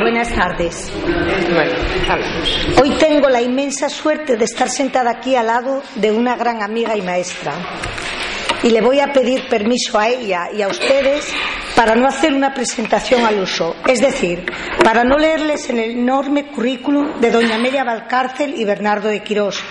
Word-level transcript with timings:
Buenas 0.00 0.32
tardes. 0.32 0.92
Bueno. 1.52 1.72
Hoy 2.80 2.90
tengo 2.98 3.28
la 3.28 3.42
inmensa 3.42 3.88
suerte 3.88 4.36
de 4.36 4.44
estar 4.44 4.68
sentada 4.68 5.10
aquí 5.10 5.34
al 5.34 5.46
lado 5.46 5.82
de 5.96 6.12
una 6.12 6.36
gran 6.36 6.62
amiga 6.62 6.96
y 6.96 7.02
maestra. 7.02 7.52
Y 8.62 8.70
le 8.70 8.80
voy 8.80 9.00
a 9.00 9.12
pedir 9.12 9.48
permiso 9.48 9.98
a 9.98 10.08
ella 10.08 10.50
y 10.52 10.62
a 10.62 10.68
ustedes 10.68 11.32
para 11.78 11.94
no 11.94 12.08
hacer 12.08 12.34
una 12.34 12.52
presentación 12.52 13.24
al 13.24 13.38
uso, 13.38 13.76
es 13.86 14.00
decir, 14.00 14.44
para 14.82 15.04
no 15.04 15.16
leerles 15.16 15.70
el 15.70 15.78
enorme 15.78 16.48
currículum 16.48 17.20
de 17.20 17.30
doña 17.30 17.54
Amelia 17.54 17.84
Valcárcel 17.84 18.54
y 18.58 18.64
Bernardo 18.64 19.06
de 19.08 19.22
Quirós. 19.22 19.62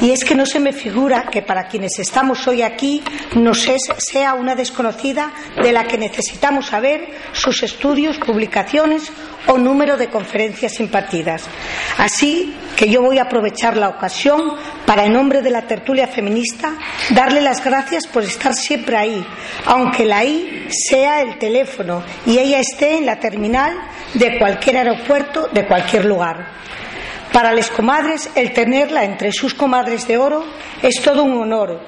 Y 0.00 0.10
es 0.10 0.24
que 0.24 0.34
no 0.34 0.44
se 0.44 0.58
me 0.58 0.72
figura 0.72 1.28
que 1.30 1.40
para 1.40 1.68
quienes 1.68 2.00
estamos 2.00 2.48
hoy 2.48 2.62
aquí 2.62 3.00
nos 3.36 3.68
es, 3.68 3.82
sea 3.98 4.34
una 4.34 4.56
desconocida 4.56 5.32
de 5.62 5.70
la 5.70 5.84
que 5.84 5.98
necesitamos 5.98 6.66
saber 6.66 7.12
sus 7.32 7.62
estudios, 7.62 8.18
publicaciones 8.18 9.12
o 9.46 9.56
número 9.56 9.96
de 9.96 10.08
conferencias 10.08 10.80
impartidas. 10.80 11.44
Así 11.96 12.56
que 12.76 12.88
yo 12.88 13.02
voy 13.02 13.18
a 13.18 13.24
aprovechar 13.24 13.76
la 13.76 13.88
ocasión 13.88 14.56
para, 14.84 15.04
en 15.04 15.12
nombre 15.12 15.42
de 15.42 15.50
la 15.50 15.62
tertulia 15.62 16.08
feminista, 16.08 16.74
darle 17.10 17.40
las 17.40 17.62
gracias 17.62 18.08
por 18.08 18.24
estar 18.24 18.52
siempre 18.54 18.96
ahí, 18.96 19.24
aunque 19.66 20.04
la 20.04 20.24
I 20.24 20.66
sea 20.68 21.22
el 21.22 21.38
teléfono 21.38 21.51
y 22.26 22.38
ella 22.38 22.60
esté 22.60 22.96
en 22.96 23.06
la 23.06 23.18
terminal 23.18 23.76
de 24.14 24.38
cualquier 24.38 24.78
aeropuerto 24.78 25.48
de 25.52 25.66
cualquier 25.66 26.04
lugar. 26.06 26.46
Para 27.32 27.52
las 27.52 27.70
comadres, 27.70 28.30
el 28.34 28.52
tenerla 28.52 29.04
entre 29.04 29.32
sus 29.32 29.54
comadres 29.54 30.06
de 30.06 30.18
oro 30.18 30.44
es 30.82 31.00
todo 31.00 31.22
un 31.24 31.40
honor 31.40 31.80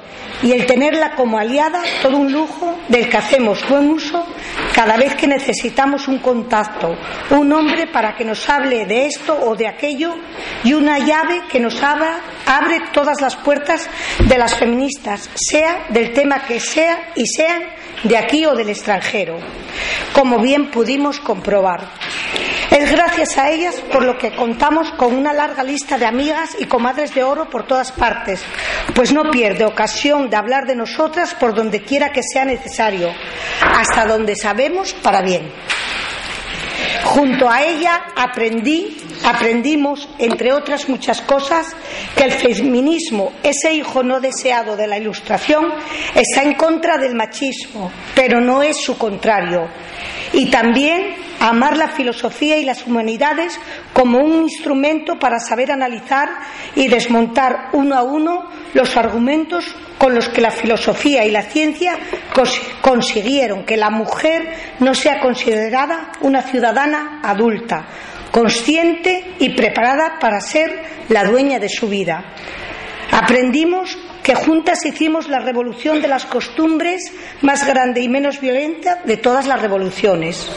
y 0.43 0.53
el 0.53 0.67
tenerla 0.67 1.15
como 1.15 1.39
aliada 1.39 1.83
todo 2.03 2.17
un 2.17 2.33
lujo 2.33 2.79
del 2.89 3.09
que 3.09 3.17
hacemos 3.17 3.67
buen 3.69 3.91
uso 3.91 4.27
cada 4.75 4.97
vez 4.97 5.15
que 5.15 5.27
necesitamos 5.27 6.09
un 6.09 6.19
contacto, 6.19 6.97
un 7.31 7.53
hombre 7.53 7.87
para 7.87 8.15
que 8.15 8.25
nos 8.25 8.49
hable 8.49 8.87
de 8.87 9.07
esto 9.07 9.39
o 9.39 9.55
de 9.55 9.69
aquello 9.69 10.15
y 10.65 10.73
una 10.73 10.99
llave 10.99 11.43
que 11.49 11.61
nos 11.61 11.83
abra, 11.83 12.21
abre 12.47 12.81
todas 12.93 13.21
las 13.21 13.37
puertas 13.37 13.89
de 14.27 14.39
las 14.39 14.55
feministas, 14.55 15.31
sea 15.35 15.87
del 15.91 16.13
tema 16.13 16.43
que 16.45 16.59
sea 16.59 17.13
y 17.15 17.27
sean 17.27 17.63
de 18.05 18.17
aquí 18.17 18.47
o 18.47 18.55
del 18.55 18.69
extranjero, 18.69 19.39
como 20.13 20.39
bien 20.39 20.71
pudimos 20.71 21.19
comprobar. 21.19 21.89
Es 22.71 22.91
gracias 22.91 23.39
a 23.39 23.51
ellas 23.51 23.77
por 23.93 24.05
lo 24.05 24.19
que 24.19 24.35
contamos 24.35 24.91
con 24.93 25.15
una 25.15 25.33
larga 25.33 25.63
lista 25.63 25.97
de 25.97 26.07
amigas 26.07 26.57
y 26.59 26.65
comadres 26.65 27.15
de 27.15 27.23
oro 27.23 27.49
por 27.49 27.67
todas 27.67 27.93
partes, 27.93 28.43
pues 28.95 29.13
no 29.13 29.31
pierde 29.31 29.65
ocasión 29.65 30.29
de 30.29 30.37
hablar 30.37 30.67
de 30.67 30.75
nosotras 30.75 31.35
por 31.35 31.55
donde 31.55 31.83
quiera 31.83 32.11
que 32.11 32.23
sea 32.23 32.45
necesario, 32.45 33.11
hasta 33.61 34.07
donde 34.07 34.35
sabemos 34.35 34.93
para 34.95 35.23
bien. 35.23 35.53
Junto 37.05 37.49
a 37.49 37.63
ella 37.63 38.07
aprendí, 38.17 39.04
aprendimos, 39.25 40.09
entre 40.19 40.53
otras 40.53 40.89
muchas 40.89 41.21
cosas, 41.23 41.75
que 42.15 42.25
el 42.25 42.33
feminismo, 42.33 43.33
ese 43.43 43.73
hijo 43.73 44.03
no 44.03 44.21
deseado 44.21 44.77
de 44.77 44.87
la 44.87 44.99
ilustración, 44.99 45.65
está 46.15 46.43
en 46.43 46.55
contra 46.55 46.99
del 46.99 47.15
machismo, 47.15 47.91
pero 48.15 48.41
no 48.41 48.63
es 48.63 48.77
su 48.77 48.97
contrario. 48.99 49.69
Y 50.33 50.51
también 50.51 51.15
amar 51.41 51.77
la 51.77 51.89
filosofía 51.89 52.59
y 52.59 52.65
las 52.65 52.87
humanidades 52.87 53.59
como 53.93 54.19
un 54.19 54.43
instrumento 54.43 55.19
para 55.19 55.39
saber 55.39 55.73
analizar 55.73 56.29
y 56.75 56.89
desmontar 56.89 57.71
uno 57.73 57.95
a 57.95 58.03
uno 58.03 58.51
los 58.73 58.97
argumentos 58.97 59.75
con 59.99 60.15
los 60.15 60.29
que 60.29 60.41
la 60.41 60.51
filosofía 60.51 61.25
y 61.25 61.31
la 61.31 61.43
ciencia 61.43 61.99
consiguieron 62.83 63.65
que 63.65 63.77
la 63.77 63.91
mujer 63.91 64.53
no 64.81 64.95
sea 64.95 65.21
considerada 65.21 66.13
una 66.21 66.43
ciudadana 66.43 67.21
adulta, 67.23 67.87
consciente 68.35 69.37
y 69.39 69.51
preparada 69.51 70.19
para 70.19 70.41
ser 70.41 70.83
la 71.09 71.23
dueña 71.23 71.61
de 71.61 71.69
su 71.69 71.89
vida. 71.89 72.35
Aprendimos 73.13 73.97
que 74.25 74.35
juntas 74.35 74.85
hicimos 74.85 75.29
la 75.29 75.39
revolución 75.39 76.03
de 76.03 76.09
las 76.09 76.27
costumbres 76.27 77.13
más 77.43 77.65
grande 77.65 78.01
y 78.01 78.09
menos 78.09 78.41
violenta 78.41 79.03
de 79.05 79.19
todas 79.19 79.47
las 79.47 79.63
revoluciones 79.63 80.51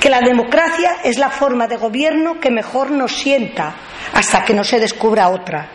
que 0.00 0.10
la 0.10 0.20
democracia 0.20 0.96
es 1.04 1.18
la 1.18 1.30
forma 1.30 1.68
de 1.68 1.76
gobierno 1.76 2.40
que 2.40 2.50
mejor 2.50 2.90
nos 2.90 3.12
sienta 3.12 3.76
hasta 4.12 4.44
que 4.44 4.54
no 4.54 4.64
se 4.64 4.80
descubra 4.80 5.28
otra, 5.28 5.68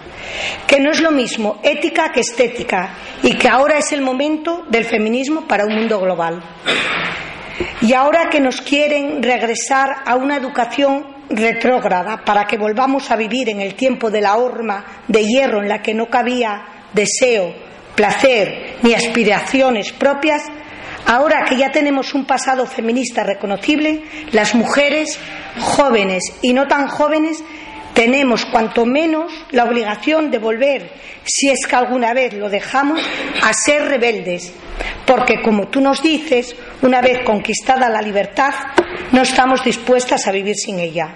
que 0.67 0.81
no 0.81 0.91
es 0.91 0.99
lo 0.99 1.11
mismo 1.11 1.61
ética 1.63 2.11
que 2.11 2.19
estética 2.19 2.95
y 3.21 3.37
que 3.37 3.47
ahora 3.47 3.77
es 3.77 3.93
el 3.93 4.01
momento 4.01 4.65
del 4.69 4.83
feminismo 4.83 5.47
para 5.47 5.65
un 5.65 5.75
mundo 5.75 5.99
global. 6.01 6.43
Y 7.81 7.93
ahora 7.93 8.29
que 8.29 8.39
nos 8.39 8.61
quieren 8.61 9.21
regresar 9.21 10.03
a 10.05 10.15
una 10.15 10.37
educación 10.37 11.12
retrógrada 11.35 12.23
para 12.23 12.45
que 12.45 12.57
volvamos 12.57 13.09
a 13.11 13.15
vivir 13.15 13.49
en 13.49 13.61
el 13.61 13.75
tiempo 13.75 14.09
de 14.09 14.21
la 14.21 14.37
horma 14.37 15.03
de 15.07 15.25
hierro 15.25 15.61
en 15.61 15.69
la 15.69 15.81
que 15.81 15.93
no 15.93 16.07
cabía 16.07 16.65
deseo, 16.93 17.53
placer 17.95 18.77
ni 18.81 18.93
aspiraciones 18.93 19.91
propias, 19.93 20.43
Ahora 21.05 21.43
que 21.43 21.57
ya 21.57 21.71
tenemos 21.71 22.13
un 22.13 22.25
pasado 22.25 22.65
feminista 22.65 23.23
reconocible, 23.23 24.03
las 24.31 24.55
mujeres 24.55 25.19
jóvenes 25.59 26.23
y 26.41 26.53
no 26.53 26.67
tan 26.67 26.87
jóvenes 26.87 27.43
tenemos 27.93 28.45
cuanto 28.45 28.85
menos 28.85 29.31
la 29.51 29.65
obligación 29.65 30.31
de 30.31 30.39
volver, 30.39 30.91
si 31.23 31.49
es 31.49 31.65
que 31.67 31.75
alguna 31.75 32.13
vez 32.13 32.33
lo 32.33 32.49
dejamos, 32.49 33.01
a 33.41 33.53
ser 33.53 33.85
rebeldes. 33.85 34.53
Porque, 35.05 35.41
como 35.41 35.67
tú 35.67 35.81
nos 35.81 36.01
dices, 36.01 36.55
una 36.81 37.01
vez 37.01 37.23
conquistada 37.23 37.89
la 37.89 38.01
libertad, 38.01 38.53
no 39.11 39.21
estamos 39.21 39.63
dispuestas 39.63 40.27
a 40.27 40.31
vivir 40.31 40.55
sin 40.55 40.79
ella. 40.79 41.13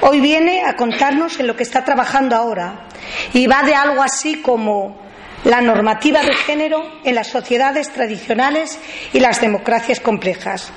Hoy 0.00 0.20
viene 0.20 0.64
a 0.64 0.74
contarnos 0.74 1.38
en 1.38 1.46
lo 1.46 1.54
que 1.54 1.62
está 1.62 1.84
trabajando 1.84 2.34
ahora 2.34 2.88
y 3.32 3.46
va 3.46 3.62
de 3.62 3.74
algo 3.74 4.02
así 4.02 4.42
como 4.42 5.00
la 5.44 5.60
normativa 5.60 6.22
de 6.22 6.34
género 6.34 6.82
en 7.04 7.14
las 7.14 7.28
sociedades 7.28 7.92
tradicionales 7.92 8.78
y 9.12 9.20
las 9.20 9.40
democracias 9.40 10.00
complejas. 10.00 10.72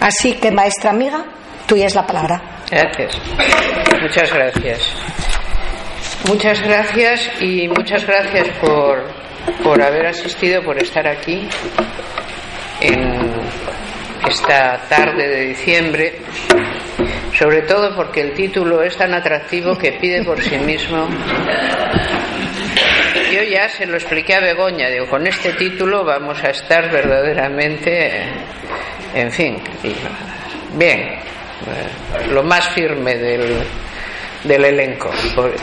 Así 0.00 0.34
que, 0.34 0.50
maestra 0.50 0.90
amiga, 0.90 1.24
tuya 1.70 1.86
es 1.86 1.94
la 1.94 2.04
palabra. 2.04 2.42
Gracias. 2.68 3.16
Muchas 4.02 4.34
gracias. 4.34 4.94
Muchas 6.26 6.60
gracias 6.62 7.30
y 7.40 7.68
muchas 7.68 8.04
gracias 8.04 8.48
por, 8.60 9.04
por 9.62 9.80
haber 9.80 10.06
asistido, 10.06 10.62
por 10.64 10.76
estar 10.78 11.06
aquí 11.06 11.48
en 12.80 13.30
esta 14.28 14.80
tarde 14.88 15.28
de 15.28 15.40
diciembre, 15.46 16.18
sobre 17.38 17.62
todo 17.62 17.94
porque 17.94 18.20
el 18.20 18.34
título 18.34 18.82
es 18.82 18.96
tan 18.96 19.14
atractivo 19.14 19.78
que 19.78 19.92
pide 19.92 20.24
por 20.24 20.42
sí 20.42 20.56
mismo 20.58 21.06
yo 23.32 23.42
ya 23.44 23.68
se 23.68 23.86
lo 23.86 23.94
expliqué 23.94 24.34
a 24.34 24.40
Begoña, 24.40 24.88
digo, 24.88 25.08
con 25.08 25.24
este 25.24 25.52
título 25.52 26.04
vamos 26.04 26.42
a 26.42 26.50
estar 26.50 26.90
verdaderamente, 26.90 28.24
en 29.14 29.30
fin, 29.30 29.56
bien, 30.74 31.20
eh, 31.66 32.32
lo 32.32 32.42
más 32.42 32.68
firme 32.70 33.16
del, 33.16 33.62
del 34.44 34.64
elenco. 34.64 35.10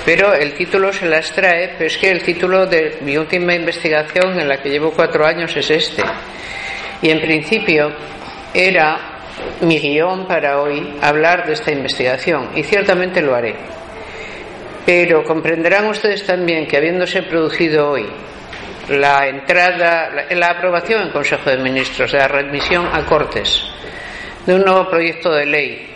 Pero 0.06 0.34
el 0.34 0.54
título 0.54 0.94
se 0.94 1.06
las 1.06 1.32
trae, 1.32 1.70
pero 1.78 1.88
es 1.88 1.98
que 1.98 2.10
el 2.10 2.24
título 2.24 2.66
de 2.66 3.00
mi 3.02 3.18
última 3.18 3.54
investigación, 3.54 4.40
en 4.40 4.48
la 4.48 4.62
que 4.62 4.70
llevo 4.70 4.92
cuatro 4.92 5.26
años, 5.26 5.56
es 5.56 5.70
este. 5.70 6.04
Y 7.02 7.10
en 7.10 7.22
principio 7.22 7.92
era 8.54 9.18
mi 9.62 9.80
guion 9.80 10.28
para 10.28 10.62
hoy 10.62 10.98
hablar 11.02 11.46
de 11.46 11.54
esta 11.54 11.72
investigación, 11.72 12.52
y 12.56 12.64
ciertamente 12.64 13.22
lo 13.22 13.36
haré. 13.36 13.56
Pero 14.86 15.24
comprenderán 15.24 15.88
ustedes 15.88 16.26
también 16.26 16.66
que 16.66 16.78
habiéndose 16.78 17.24
producido 17.24 17.92
hoy 17.92 18.08
la 18.90 19.28
entrada, 19.28 20.10
la, 20.30 20.50
aprobación 20.50 21.02
en 21.04 21.10
Consejo 21.10 21.50
de 21.50 21.58
Ministros 21.58 22.12
de 22.14 22.20
la 22.20 22.28
remisión 22.30 22.88
a 22.94 23.06
Cortes 23.06 23.66
de 24.48 24.56
un 24.56 24.64
nuevo 24.64 24.90
proyecto 24.90 25.30
de 25.30 25.46
ley 25.46 25.88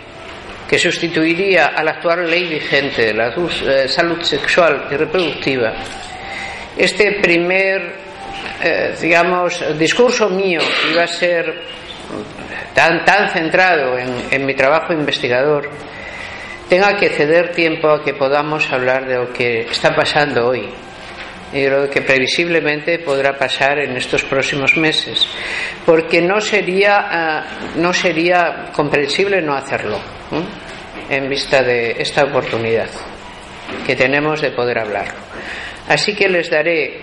que 0.68 0.78
sustituiría 0.78 1.68
a 1.68 1.82
la 1.82 1.92
actual 1.92 2.30
ley 2.30 2.46
vigente 2.46 3.06
de 3.06 3.14
la 3.14 3.28
eh, 3.28 3.88
salud 3.88 4.20
sexual 4.22 4.88
y 4.90 4.96
reproductiva, 4.96 5.72
este 6.76 7.20
primer, 7.20 7.94
eh, 8.62 8.94
digamos, 9.00 9.62
discurso 9.78 10.28
mío 10.28 10.60
iba 10.92 11.04
a 11.04 11.08
ser 11.08 11.62
tan, 12.74 13.04
tan 13.04 13.30
centrado 13.30 13.96
en 13.98 14.46
mi 14.46 14.54
trabajo 14.54 14.92
investigador, 14.92 15.70
tenga 16.68 16.96
que 16.96 17.08
ceder 17.08 17.52
tiempo 17.52 17.90
a 17.90 18.04
que 18.04 18.14
podamos 18.14 18.70
hablar 18.70 19.06
de 19.06 19.16
lo 19.16 19.32
que 19.32 19.62
está 19.62 19.94
pasando 19.94 20.48
hoy 20.48 20.68
y 21.52 21.60
de 21.60 21.70
lo 21.70 21.90
que 21.90 22.02
previsiblemente 22.02 22.98
podrá 22.98 23.36
pasar 23.36 23.78
en 23.78 23.96
estos 23.96 24.24
próximos 24.24 24.76
meses, 24.76 25.26
porque 25.84 26.20
no 26.22 26.40
sería, 26.40 26.98
ah, 26.98 27.44
no 27.76 27.92
sería 27.92 28.70
comprensible 28.72 29.42
no 29.42 29.54
hacerlo 29.54 29.98
en 31.08 31.28
vista 31.28 31.62
de 31.62 31.96
esta 31.98 32.24
oportunidad 32.24 32.88
que 33.86 33.96
tenemos 33.96 34.40
de 34.40 34.50
poder 34.50 34.78
hablarlo. 34.78 35.20
Así 35.88 36.14
que 36.14 36.28
les 36.28 36.48
daré 36.50 37.00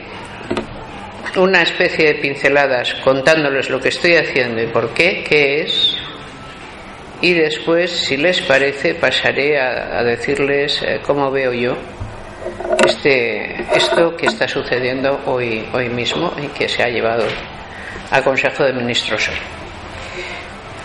una 1.36 1.62
especie 1.62 2.08
de 2.08 2.16
pinceladas 2.16 2.96
contándoles 3.04 3.70
lo 3.70 3.80
que 3.80 3.90
estoy 3.90 4.16
haciendo 4.16 4.62
y 4.62 4.68
por 4.68 4.94
qué, 4.94 5.24
qué 5.28 5.62
es, 5.62 5.96
y 7.22 7.34
después, 7.34 7.92
si 7.92 8.16
les 8.18 8.40
parece, 8.42 8.96
pasaré 8.96 9.60
a, 9.60 10.02
decirles 10.04 10.82
eh, 10.82 11.02
cómo 11.06 11.30
veo 11.30 11.52
yo 11.52 11.78
este, 12.86 13.62
esto 13.76 14.16
que 14.16 14.28
está 14.28 14.48
sucediendo 14.48 15.22
hoy, 15.26 15.68
hoy 15.74 15.90
mismo 15.90 16.34
y 16.42 16.48
que 16.48 16.68
se 16.68 16.84
ha 16.84 16.88
llevado 16.88 17.26
al 18.12 18.24
Consejo 18.24 18.64
de 18.64 18.74
Ministros 18.74 19.30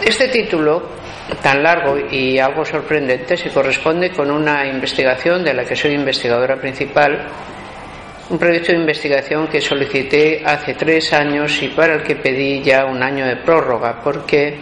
Este 0.00 0.28
título 0.28 0.90
tan 1.42 1.62
largo 1.62 1.98
y 2.10 2.38
algo 2.38 2.64
sorprendente 2.64 3.36
se 3.36 3.50
corresponde 3.50 4.10
con 4.10 4.30
una 4.30 4.66
investigación 4.66 5.42
de 5.42 5.54
la 5.54 5.64
que 5.64 5.74
soy 5.74 5.92
investigadora 5.92 6.56
principal, 6.56 7.26
un 8.28 8.38
proyecto 8.38 8.72
de 8.72 8.78
investigación 8.78 9.48
que 9.48 9.60
solicité 9.60 10.42
hace 10.44 10.74
tres 10.74 11.12
años 11.12 11.62
y 11.62 11.68
para 11.68 11.94
el 11.94 12.02
que 12.02 12.16
pedí 12.16 12.62
ya 12.62 12.84
un 12.84 13.02
año 13.02 13.26
de 13.26 13.36
prórroga, 13.36 14.00
porque 14.02 14.58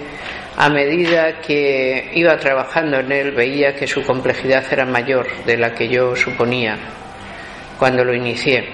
a 0.57 0.69
medida 0.69 1.41
que 1.41 2.11
iba 2.15 2.37
trabajando 2.37 3.01
en 3.01 3.11
él 3.11 3.33
veía 3.33 3.75
que 3.75 3.87
su 3.87 4.03
complejidad 4.03 4.65
era 4.71 4.85
mayor 4.85 5.27
de 5.45 5.57
la 5.57 5.73
que 5.73 5.89
yo 5.89 6.15
suponía 6.15 6.77
cuando 7.79 8.05
lo 8.05 8.15
inicié. 8.15 8.65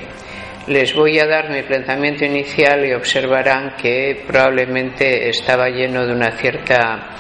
Les 0.67 0.95
voy 0.95 1.19
a 1.19 1.27
dar 1.27 1.49
mi 1.51 1.63
planteamiento 1.63 2.25
inicial 2.25 2.85
y 2.85 2.93
observarán 2.93 3.75
que 3.81 4.23
probablemente 4.27 5.31
estaba 5.31 5.69
lleno 5.71 6.05
de 6.05 6.13
una 6.13 6.33
cierta 6.33 7.17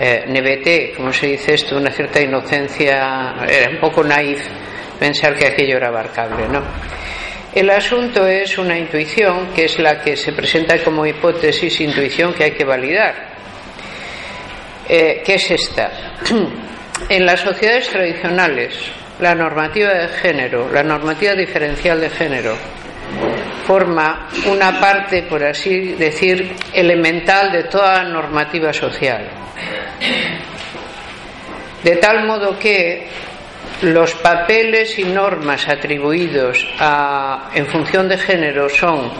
eh, 0.00 0.94
como 0.96 1.12
se 1.12 1.26
dice 1.26 1.54
esto, 1.54 1.76
una 1.76 1.90
cierta 1.90 2.22
inocencia, 2.22 3.34
era 3.46 3.70
un 3.70 3.80
poco 3.80 4.02
naif 4.02 4.40
pensar 4.98 5.34
que 5.36 5.46
aquello 5.46 5.76
era 5.76 5.88
abarcable, 5.88 6.48
¿no? 6.48 6.62
El 7.54 7.68
asunto 7.68 8.26
es 8.26 8.56
una 8.56 8.78
intuición 8.78 9.48
que 9.54 9.64
es 9.64 9.78
la 9.78 10.00
que 10.00 10.16
se 10.16 10.32
presenta 10.32 10.78
como 10.82 11.04
hipótesis, 11.04 11.80
intuición 11.80 12.32
que 12.32 12.44
hay 12.44 12.52
que 12.52 12.64
validar. 12.64 13.39
Eh, 14.92 15.22
¿Qué 15.24 15.34
es 15.34 15.48
esta? 15.52 15.88
en 17.08 17.24
las 17.24 17.38
sociedades 17.38 17.88
tradicionales, 17.90 18.74
la 19.20 19.36
normativa 19.36 19.90
de 19.94 20.08
género, 20.08 20.68
la 20.72 20.82
normativa 20.82 21.32
diferencial 21.36 22.00
de 22.00 22.10
género, 22.10 22.56
forma 23.68 24.26
una 24.46 24.80
parte, 24.80 25.22
por 25.22 25.44
así 25.44 25.92
decir, 25.92 26.56
elemental 26.72 27.52
de 27.52 27.62
toda 27.68 28.02
normativa 28.02 28.72
social. 28.72 29.28
De 31.84 31.94
tal 31.94 32.26
modo 32.26 32.58
que 32.58 33.06
los 33.82 34.12
papeles 34.14 34.98
y 34.98 35.04
normas 35.04 35.68
atribuidos 35.68 36.66
en 37.54 37.66
función 37.68 38.08
de 38.08 38.18
género 38.18 38.68
son 38.68 39.12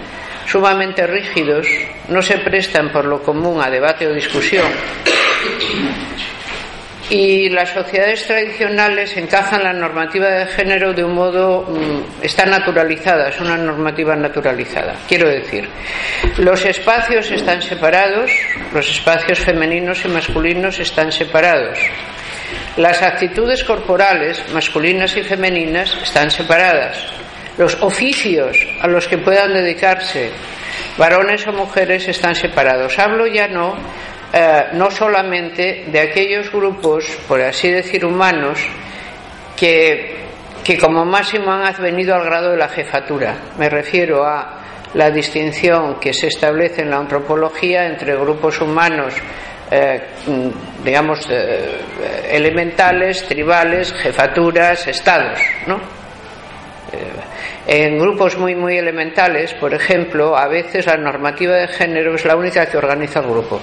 sumamente 0.46 1.06
rígidos, 1.06 1.68
no 2.08 2.20
se 2.22 2.38
prestan 2.38 2.90
por 2.90 3.04
lo 3.04 3.22
común 3.22 3.62
a 3.62 3.70
debate 3.70 4.08
o 4.08 4.12
discusión 4.12 4.66
y 7.10 7.48
las 7.48 7.70
sociedades 7.70 8.24
tradicionales 8.24 9.16
encajan 9.16 9.64
la 9.64 9.72
normativa 9.72 10.28
de 10.28 10.46
género 10.46 10.92
de 10.92 11.02
un 11.02 11.14
modo 11.14 11.62
mm, 11.62 12.22
está 12.24 12.46
naturalizada, 12.46 13.28
es 13.28 13.40
una 13.40 13.56
normativa 13.56 14.14
naturalizada. 14.14 14.94
Quiero 15.08 15.28
decir, 15.28 15.68
los 16.38 16.64
espacios 16.64 17.28
están 17.32 17.60
separados, 17.62 18.30
los 18.72 18.88
espacios 18.88 19.40
femeninos 19.40 20.04
y 20.04 20.08
masculinos 20.08 20.78
están 20.78 21.10
separados. 21.10 21.78
Las 22.76 23.02
actitudes 23.02 23.64
corporales, 23.64 24.44
masculinas 24.52 25.16
y 25.16 25.24
femeninas, 25.24 25.92
están 26.02 26.30
separadas. 26.30 26.96
Los 27.58 27.74
oficios 27.82 28.56
a 28.80 28.86
los 28.86 29.08
que 29.08 29.18
puedan 29.18 29.52
dedicarse 29.52 30.30
varones 30.96 31.44
o 31.48 31.52
mujeres 31.52 32.06
están 32.06 32.36
separados. 32.36 32.96
Hablo 32.98 33.26
ya 33.26 33.48
no 33.48 33.74
eh, 34.32 34.68
no 34.74 34.92
solamente 34.92 35.86
de 35.88 36.00
aquellos 36.00 36.52
grupos, 36.52 37.04
por 37.26 37.40
así 37.40 37.68
decir, 37.68 38.04
humanos, 38.04 38.60
que, 39.56 40.18
que 40.62 40.78
como 40.78 41.04
máximo 41.04 41.50
han 41.52 41.62
advenido 41.62 42.14
al 42.14 42.24
grado 42.24 42.52
de 42.52 42.56
la 42.56 42.68
jefatura. 42.68 43.34
Me 43.58 43.68
refiero 43.68 44.24
a 44.24 44.60
la 44.94 45.10
distinción 45.10 45.98
que 45.98 46.12
se 46.12 46.28
establece 46.28 46.82
en 46.82 46.90
la 46.90 46.98
antropología 46.98 47.86
entre 47.86 48.14
grupos 48.14 48.60
humanos, 48.60 49.14
eh, 49.68 50.00
digamos, 50.84 51.26
eh, 51.28 51.80
elementales, 52.30 53.24
tribales, 53.24 53.92
jefaturas, 53.92 54.86
estados, 54.86 55.40
¿no? 55.66 55.80
En 57.66 57.98
grupos 57.98 58.36
muy, 58.36 58.56
muy 58.56 58.78
elementales, 58.78 59.54
por 59.54 59.72
ejemplo, 59.72 60.36
a 60.36 60.48
veces 60.48 60.86
la 60.86 60.96
normativa 60.96 61.54
de 61.54 61.68
género 61.68 62.16
es 62.16 62.24
la 62.24 62.34
única 62.34 62.66
que 62.66 62.76
organiza 62.76 63.20
el 63.20 63.26
grupo 63.26 63.60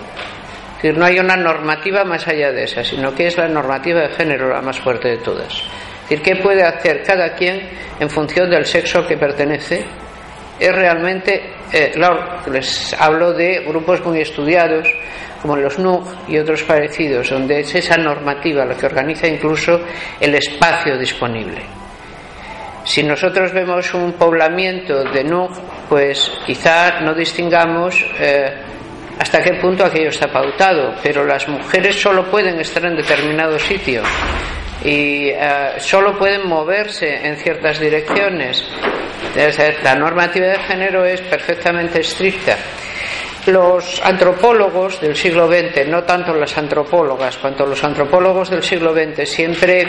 decir, 0.77 0.97
no 0.97 1.05
hay 1.05 1.19
una 1.19 1.35
normativa 1.35 2.03
más 2.03 2.27
allá 2.27 2.51
de 2.51 2.63
esa, 2.63 2.83
sino 2.83 3.13
que 3.13 3.27
es 3.27 3.37
la 3.37 3.47
normativa 3.47 4.01
de 4.01 4.09
género 4.09 4.49
la 4.49 4.61
más 4.61 4.79
fuerte 4.79 5.09
de 5.09 5.17
todas. 5.17 5.51
Es 6.03 6.09
decir, 6.09 6.21
¿qué 6.21 6.35
puede 6.41 6.63
hacer 6.63 7.03
cada 7.03 7.33
quien 7.35 7.61
en 7.99 8.09
función 8.09 8.49
del 8.49 8.65
sexo 8.65 9.05
que 9.05 9.17
pertenece? 9.17 9.85
Es 10.59 10.73
realmente, 10.73 11.53
eh, 11.71 11.93
les 12.51 12.95
hablo 12.99 13.33
de 13.33 13.65
grupos 13.67 14.03
muy 14.05 14.21
estudiados, 14.21 14.87
como 15.41 15.55
los 15.55 15.77
NUG 15.77 16.29
y 16.29 16.37
otros 16.37 16.63
parecidos, 16.63 17.29
donde 17.29 17.59
es 17.59 17.75
esa 17.75 17.97
normativa 17.97 18.65
la 18.65 18.75
que 18.75 18.85
organiza 18.85 19.27
incluso 19.27 19.79
el 20.19 20.33
espacio 20.35 20.97
disponible. 20.97 21.61
Si 22.83 23.03
nosotros 23.03 23.51
vemos 23.51 23.93
un 23.93 24.13
poblamiento 24.13 25.03
de 25.03 25.23
NUG, 25.23 25.51
pues 25.89 26.31
quizá 26.45 27.01
no 27.01 27.13
distingamos 27.13 28.03
eh, 28.17 28.53
hasta 29.19 29.41
qué 29.41 29.53
punto 29.55 29.85
aquello 29.85 30.09
está 30.09 30.31
pautado, 30.31 30.95
pero 31.01 31.25
las 31.25 31.47
mujeres 31.47 31.99
solo 31.99 32.25
pueden 32.25 32.59
estar 32.59 32.85
en 32.85 32.95
determinado 32.95 33.57
sitio 33.57 34.03
y 34.83 35.29
eh, 35.29 35.73
solo 35.79 36.17
pueden 36.17 36.47
moverse 36.47 37.25
en 37.27 37.35
ciertas 37.37 37.79
direcciones. 37.79 38.63
La 39.83 39.95
normativa 39.95 40.47
de 40.47 40.59
género 40.59 41.05
es 41.05 41.21
perfectamente 41.21 42.01
estricta. 42.01 42.55
Los 43.47 44.01
antropólogos 44.03 44.99
del 44.99 45.15
siglo 45.15 45.47
XX, 45.47 45.87
no 45.87 46.03
tanto 46.03 46.33
las 46.33 46.57
antropólogas 46.57 47.37
cuanto 47.37 47.65
los 47.65 47.83
antropólogos 47.83 48.49
del 48.49 48.63
siglo 48.63 48.93
XX, 48.93 49.27
siempre 49.27 49.87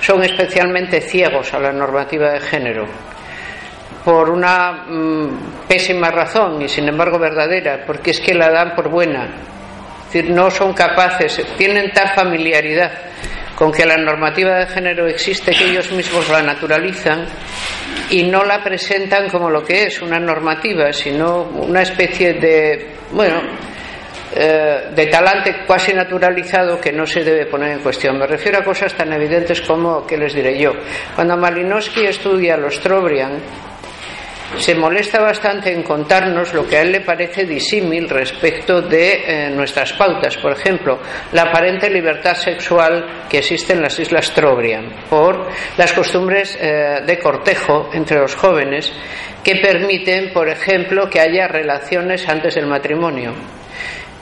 son 0.00 0.22
especialmente 0.22 1.00
ciegos 1.00 1.54
a 1.54 1.60
la 1.60 1.72
normativa 1.72 2.30
de 2.30 2.40
género 2.40 3.13
por 4.04 4.28
una 4.28 4.84
mm, 4.86 5.66
pésima 5.66 6.10
razón 6.10 6.60
y 6.60 6.68
sin 6.68 6.88
embargo 6.88 7.18
verdadera, 7.18 7.84
porque 7.86 8.10
es 8.10 8.20
que 8.20 8.34
la 8.34 8.50
dan 8.50 8.74
por 8.74 8.90
buena. 8.90 9.28
No 10.28 10.48
son 10.50 10.72
capaces, 10.74 11.44
tienen 11.56 11.90
tal 11.90 12.10
familiaridad 12.14 12.92
con 13.56 13.72
que 13.72 13.84
la 13.84 13.96
normativa 13.96 14.58
de 14.58 14.66
género 14.66 15.06
existe 15.06 15.52
que 15.52 15.64
ellos 15.64 15.90
mismos 15.92 16.28
la 16.28 16.42
naturalizan 16.42 17.26
y 18.10 18.24
no 18.24 18.44
la 18.44 18.62
presentan 18.62 19.28
como 19.28 19.50
lo 19.50 19.62
que 19.64 19.84
es, 19.84 20.02
una 20.02 20.20
normativa, 20.20 20.92
sino 20.92 21.42
una 21.42 21.82
especie 21.82 22.34
de, 22.34 22.94
bueno, 23.12 23.40
eh, 24.36 24.90
de 24.94 25.06
talante 25.06 25.64
casi 25.66 25.92
naturalizado 25.92 26.80
que 26.80 26.92
no 26.92 27.06
se 27.06 27.22
debe 27.22 27.46
poner 27.46 27.72
en 27.72 27.78
cuestión. 27.78 28.18
Me 28.18 28.26
refiero 28.26 28.58
a 28.58 28.64
cosas 28.64 28.92
tan 28.94 29.12
evidentes 29.12 29.60
como, 29.62 30.06
que 30.06 30.16
les 30.16 30.34
diré 30.34 30.58
yo? 30.58 30.72
Cuando 31.14 31.36
Malinowski 31.36 32.04
estudia 32.04 32.56
los 32.56 32.80
Trobriand, 32.80 33.40
se 34.58 34.74
molesta 34.74 35.20
bastante 35.20 35.72
en 35.72 35.82
contarnos 35.82 36.54
lo 36.54 36.66
que 36.66 36.76
a 36.76 36.82
él 36.82 36.92
le 36.92 37.00
parece 37.00 37.44
disímil 37.44 38.08
respecto 38.08 38.82
de 38.82 39.12
eh, 39.26 39.50
nuestras 39.50 39.92
pautas. 39.94 40.36
Por 40.36 40.52
ejemplo, 40.52 40.98
la 41.32 41.42
aparente 41.42 41.90
libertad 41.90 42.34
sexual 42.34 43.26
que 43.28 43.38
existe 43.38 43.72
en 43.72 43.82
las 43.82 43.98
Islas 43.98 44.32
Trobriand 44.32 45.08
por 45.08 45.48
las 45.76 45.92
costumbres 45.92 46.56
eh, 46.60 47.02
de 47.04 47.18
cortejo 47.18 47.90
entre 47.92 48.18
los 48.18 48.34
jóvenes 48.34 48.92
que 49.42 49.56
permiten, 49.56 50.32
por 50.32 50.48
ejemplo, 50.48 51.08
que 51.10 51.20
haya 51.20 51.46
relaciones 51.48 52.28
antes 52.28 52.54
del 52.54 52.66
matrimonio. 52.66 53.32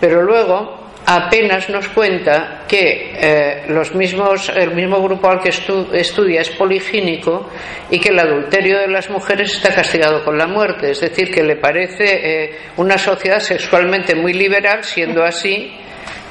Pero 0.01 0.23
luego 0.23 0.82
apenas 1.07 1.69
nos 1.69 1.89
cuenta 1.89 2.65
que 2.69 3.13
eh, 3.15 3.65
los 3.69 3.95
mismos, 3.95 4.51
el 4.55 4.75
mismo 4.75 5.03
grupo 5.03 5.29
al 5.29 5.41
que 5.41 5.51
estudia 5.51 6.41
es 6.41 6.51
poligínico 6.51 7.49
y 7.91 7.99
que 7.99 8.11
el 8.11 8.19
adulterio 8.19 8.79
de 8.79 8.89
las 8.89 9.11
mujeres 9.11 9.55
está 9.55 9.75
castigado 9.75 10.25
con 10.25 10.39
la 10.39 10.47
muerte. 10.47 10.91
Es 10.91 11.01
decir, 11.01 11.31
que 11.31 11.43
le 11.43 11.57
parece 11.57 12.05
eh, 12.05 12.59
una 12.77 12.99
sociedad 12.99 13.41
sexualmente 13.41 14.15
muy 14.15 14.33
liberal, 14.33 14.85
siendo 14.85 15.25
así 15.25 15.73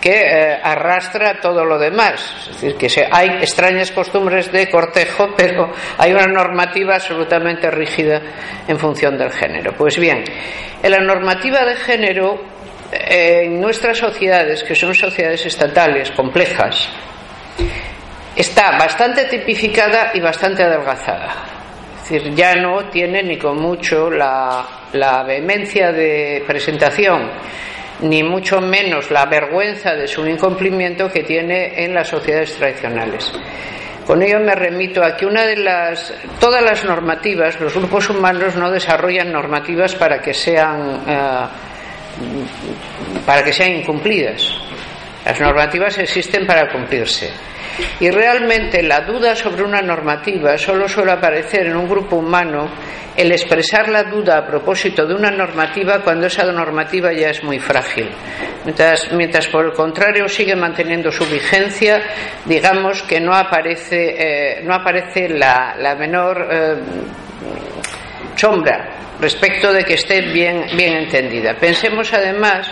que 0.01 0.19
eh, 0.19 0.59
arrastra 0.63 1.39
todo 1.39 1.63
lo 1.63 1.77
demás. 1.77 2.49
Es 2.49 2.61
decir, 2.61 2.75
que 2.75 3.07
hay 3.11 3.29
extrañas 3.41 3.91
costumbres 3.91 4.51
de 4.51 4.69
cortejo, 4.69 5.29
pero 5.37 5.71
hay 5.97 6.11
una 6.11 6.25
normativa 6.25 6.95
absolutamente 6.95 7.69
rígida 7.69 8.21
en 8.67 8.79
función 8.79 9.17
del 9.17 9.31
género. 9.31 9.73
Pues 9.77 9.99
bien, 9.99 10.23
en 10.81 10.91
la 10.91 10.99
normativa 10.99 11.63
de 11.63 11.75
género 11.75 12.50
en 12.91 13.61
nuestras 13.61 13.97
sociedades, 13.97 14.63
que 14.63 14.75
son 14.75 14.93
sociedades 14.93 15.45
estatales 15.45 16.11
complejas, 16.11 16.89
está 18.35 18.77
bastante 18.77 19.25
tipificada 19.25 20.11
y 20.13 20.19
bastante 20.19 20.63
adelgazada. 20.63 21.29
Es 22.03 22.09
decir, 22.09 22.33
ya 22.35 22.55
no 22.55 22.89
tiene 22.89 23.23
ni 23.23 23.37
con 23.37 23.57
mucho 23.61 24.09
la, 24.09 24.65
vehemencia 25.25 25.91
de 25.91 26.43
presentación 26.45 27.29
ni 28.01 28.23
mucho 28.23 28.59
menos 28.59 29.11
la 29.11 29.25
vergüenza 29.27 29.93
de 29.93 30.07
su 30.07 30.25
incumplimiento 30.25 31.07
que 31.09 31.21
tiene 31.23 31.83
en 31.85 31.93
las 31.93 32.07
sociedades 32.07 32.55
tradicionales. 32.55 33.31
Con 34.07 34.23
ello 34.23 34.39
me 34.39 34.55
remito 34.55 35.03
a 35.03 35.15
que 35.15 35.27
una 35.27 35.45
de 35.45 35.57
las 35.57 36.11
todas 36.39 36.63
las 36.63 36.83
normativas, 36.83 37.59
los 37.59 37.75
grupos 37.75 38.09
humanos 38.09 38.55
no 38.55 38.71
desarrollan 38.71 39.31
normativas 39.31 39.93
para 39.93 40.19
que 40.19 40.33
sean 40.33 41.03
eh, 41.07 41.45
para 43.25 43.43
que 43.43 43.53
sean 43.53 43.75
incumplidas. 43.75 44.47
Las 45.25 45.39
normativas 45.39 45.97
existen 45.99 46.45
para 46.47 46.71
cumplirse. 46.71 47.29
Y 47.99 48.09
realmente 48.09 48.83
la 48.83 49.01
duda 49.01 49.35
sobre 49.35 49.63
una 49.63 49.81
normativa 49.81 50.57
solo 50.57 50.87
suele 50.87 51.11
aparecer 51.11 51.67
en 51.67 51.75
un 51.75 51.87
grupo 51.87 52.17
humano 52.17 52.69
el 53.15 53.31
expresar 53.31 53.89
la 53.89 54.03
duda 54.03 54.37
a 54.37 54.47
propósito 54.47 55.05
de 55.05 55.13
una 55.13 55.31
normativa 55.31 56.01
cuando 56.01 56.27
esa 56.27 56.43
normativa 56.51 57.11
ya 57.13 57.29
es 57.29 57.43
muy 57.43 57.59
frágil. 57.59 58.09
Mientras, 58.65 59.47
por 59.47 59.65
el 59.65 59.73
contrario 59.73 60.27
sigue 60.27 60.55
manteniendo 60.55 61.11
su 61.11 61.25
vigencia, 61.25 62.01
digamos 62.45 63.03
que 63.03 63.19
no 63.19 63.33
aparece, 63.33 64.15
eh, 64.17 64.61
no 64.63 64.73
aparece 64.73 65.29
la, 65.29 65.75
la 65.77 65.95
menor 65.95 66.47
eh, 66.49 66.75
sombra 68.41 68.89
respecto 69.19 69.71
de 69.71 69.85
que 69.85 69.93
esté 69.93 70.21
bien, 70.21 70.65
bien 70.75 70.97
entendida. 70.97 71.53
Pensemos 71.53 72.11
además 72.11 72.67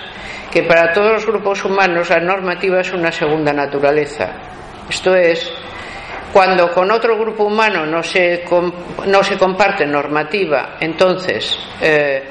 que 0.52 0.64
para 0.64 0.92
todos 0.92 1.12
los 1.12 1.26
grupos 1.28 1.64
humanos 1.64 2.10
la 2.10 2.20
normativa 2.20 2.82
es 2.82 2.92
una 2.92 3.12
segunda 3.12 3.54
naturaleza. 3.54 4.32
Esto 4.90 5.16
es, 5.16 5.52
cuando 6.34 6.72
con 6.72 6.90
otro 6.90 7.20
grupo 7.20 7.44
humano 7.44 7.86
no 7.86 8.02
se, 8.02 8.44
no 9.06 9.24
se 9.24 9.38
comparte 9.38 9.86
normativa, 9.86 10.78
entonces 10.80 11.60
eh, 11.80 12.24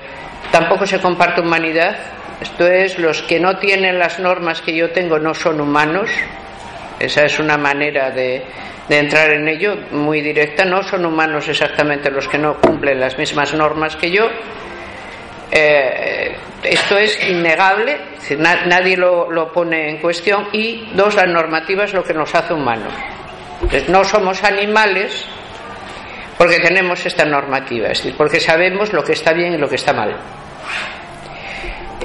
tampoco 0.51 0.85
se 0.85 1.01
comparte 1.01 1.41
humanidad. 1.41 1.97
Esto 2.41 2.67
es, 2.67 2.99
los 2.99 3.23
que 3.23 3.39
no 3.39 3.59
tienen 3.59 3.99
las 3.99 4.19
normas 4.19 4.61
que 4.61 4.75
yo 4.75 4.91
tengo 4.91 5.19
no 5.21 5.33
son 5.35 5.61
humanos. 5.61 6.11
Esa 6.99 7.25
es 7.25 7.39
una 7.39 7.57
manera 7.57 8.11
de, 8.11 8.43
de 8.89 8.99
entrar 8.99 9.31
en 9.31 9.47
ello 9.49 9.77
muy 9.93 10.21
directa. 10.21 10.65
No 10.65 10.83
son 10.83 11.05
humanos 11.05 11.49
exactamente 11.49 12.11
los 12.11 12.27
que 12.29 12.39
no 12.39 12.61
cumplen 12.61 13.01
las 13.01 13.19
mismas 13.19 13.55
normas 13.55 13.97
que 13.97 14.11
yo. 14.11 14.29
Eh, 15.51 16.37
esto 16.63 16.99
es 16.99 17.19
innegable, 17.27 17.97
nadie 18.67 18.97
lo, 18.97 19.31
lo, 19.31 19.53
pone 19.53 19.91
en 19.91 19.99
cuestión. 19.99 20.49
Y 20.53 20.91
dos, 20.95 21.15
la 21.15 21.27
normativa 21.27 21.85
es 21.85 21.95
lo 21.95 22.03
que 22.03 22.15
nos 22.15 22.35
hace 22.35 22.53
humanos. 22.53 22.93
no 23.89 24.05
somos 24.05 24.43
animales 24.45 25.27
porque 26.37 26.61
tenemos 26.61 27.05
esta 27.05 27.25
normativa, 27.25 27.89
es 27.89 27.99
decir, 27.99 28.15
porque 28.17 28.39
sabemos 28.39 28.93
lo 28.93 29.03
que 29.03 29.13
está 29.13 29.33
bien 29.33 29.55
y 29.55 29.59
lo 29.59 29.69
que 29.69 29.75
está 29.75 29.93
mal. 29.93 30.17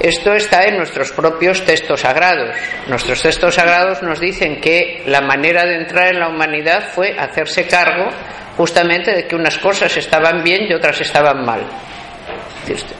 Esto 0.00 0.34
está 0.34 0.64
en 0.64 0.76
nuestros 0.76 1.12
propios 1.12 1.64
textos 1.64 2.00
sagrados. 2.00 2.56
Nuestros 2.88 3.22
textos 3.22 3.54
sagrados 3.54 4.02
nos 4.02 4.20
dicen 4.20 4.60
que 4.60 5.02
la 5.06 5.20
manera 5.20 5.64
de 5.64 5.76
entrar 5.76 6.12
en 6.12 6.20
la 6.20 6.28
humanidad 6.28 6.88
fue 6.92 7.16
hacerse 7.18 7.66
cargo 7.66 8.08
justamente 8.56 9.12
de 9.12 9.26
que 9.26 9.36
unas 9.36 9.58
cosas 9.58 9.96
estaban 9.96 10.42
bien 10.42 10.66
y 10.68 10.74
otras 10.74 11.00
estaban 11.00 11.44
mal. 11.44 11.60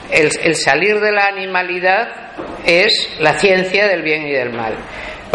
El, 0.09 0.29
el 0.41 0.55
salir 0.55 0.99
de 0.99 1.11
la 1.11 1.27
animalidad 1.27 2.07
es 2.65 3.17
la 3.19 3.33
ciencia 3.39 3.87
del 3.87 4.01
bien 4.01 4.27
y 4.27 4.31
del 4.31 4.51
mal. 4.51 4.75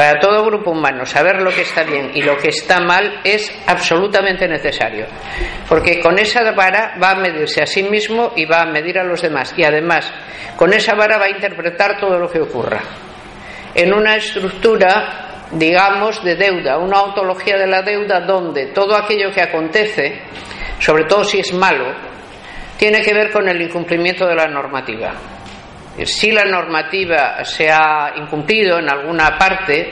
Para 0.01 0.19
todo 0.19 0.47
grupo 0.47 0.71
humano 0.71 1.05
saber 1.05 1.43
lo 1.43 1.51
que 1.51 1.61
está 1.61 1.83
bien 1.83 2.13
y 2.15 2.23
lo 2.23 2.35
que 2.39 2.49
está 2.49 2.81
mal 2.81 3.21
es 3.23 3.53
absolutamente 3.67 4.49
necesario, 4.49 5.05
porque 5.69 6.01
con 6.01 6.19
esa 6.19 6.41
vara 6.53 6.97
va 6.99 7.11
a 7.11 7.17
medirse 7.17 7.63
a 7.63 7.67
sí 7.67 7.83
mismo 7.83 8.33
y 8.35 8.47
va 8.47 8.63
a 8.63 8.65
medir 8.65 8.99
a 8.99 9.05
los 9.05 9.21
demás 9.21 9.53
y 9.59 9.63
además 9.63 10.11
con 10.57 10.73
esa 10.73 10.95
vara 10.95 11.19
va 11.19 11.27
a 11.27 11.31
interpretar 11.31 12.01
todo 12.01 12.19
lo 12.19 12.31
que 12.31 12.41
ocurra. 12.41 12.81
En 13.75 13.93
una 13.93 14.17
estructura, 14.17 15.43
digamos, 15.53 16.25
de 16.25 16.35
deuda, 16.35 16.79
una 16.79 17.03
ontología 17.03 17.59
de 17.59 17.67
la 17.67 17.83
deuda 17.83 18.21
donde 18.21 18.69
todo 18.69 18.97
aquello 18.97 19.31
que 19.31 19.43
acontece, 19.43 20.23
sobre 20.79 21.05
todo 21.05 21.25
si 21.25 21.41
es 21.41 21.53
malo, 21.53 21.95
tiene 22.79 23.03
que 23.03 23.13
ver 23.13 23.31
con 23.31 23.47
el 23.47 23.61
incumplimiento 23.61 24.27
de 24.27 24.35
la 24.35 24.47
normativa 24.47 25.13
si 26.05 26.31
la 26.31 26.45
normativa 26.45 27.45
se 27.45 27.71
ha 27.71 28.13
incumplido 28.17 28.79
en 28.79 28.89
alguna 28.89 29.37
parte, 29.37 29.91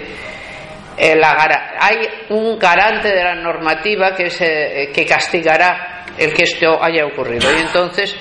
eh, 0.97 1.21
hay 1.81 1.97
un 2.31 2.59
garante 2.59 3.09
de 3.09 3.23
la 3.23 3.35
normativa 3.35 4.15
que, 4.15 4.31
se, 4.31 4.91
que 4.93 5.07
castigará 5.07 5.99
el 6.19 6.35
que 6.35 6.43
esto 6.43 6.83
haya 6.83 7.07
ocurrido. 7.07 7.49
Y 7.53 7.61
entonces 7.61 8.17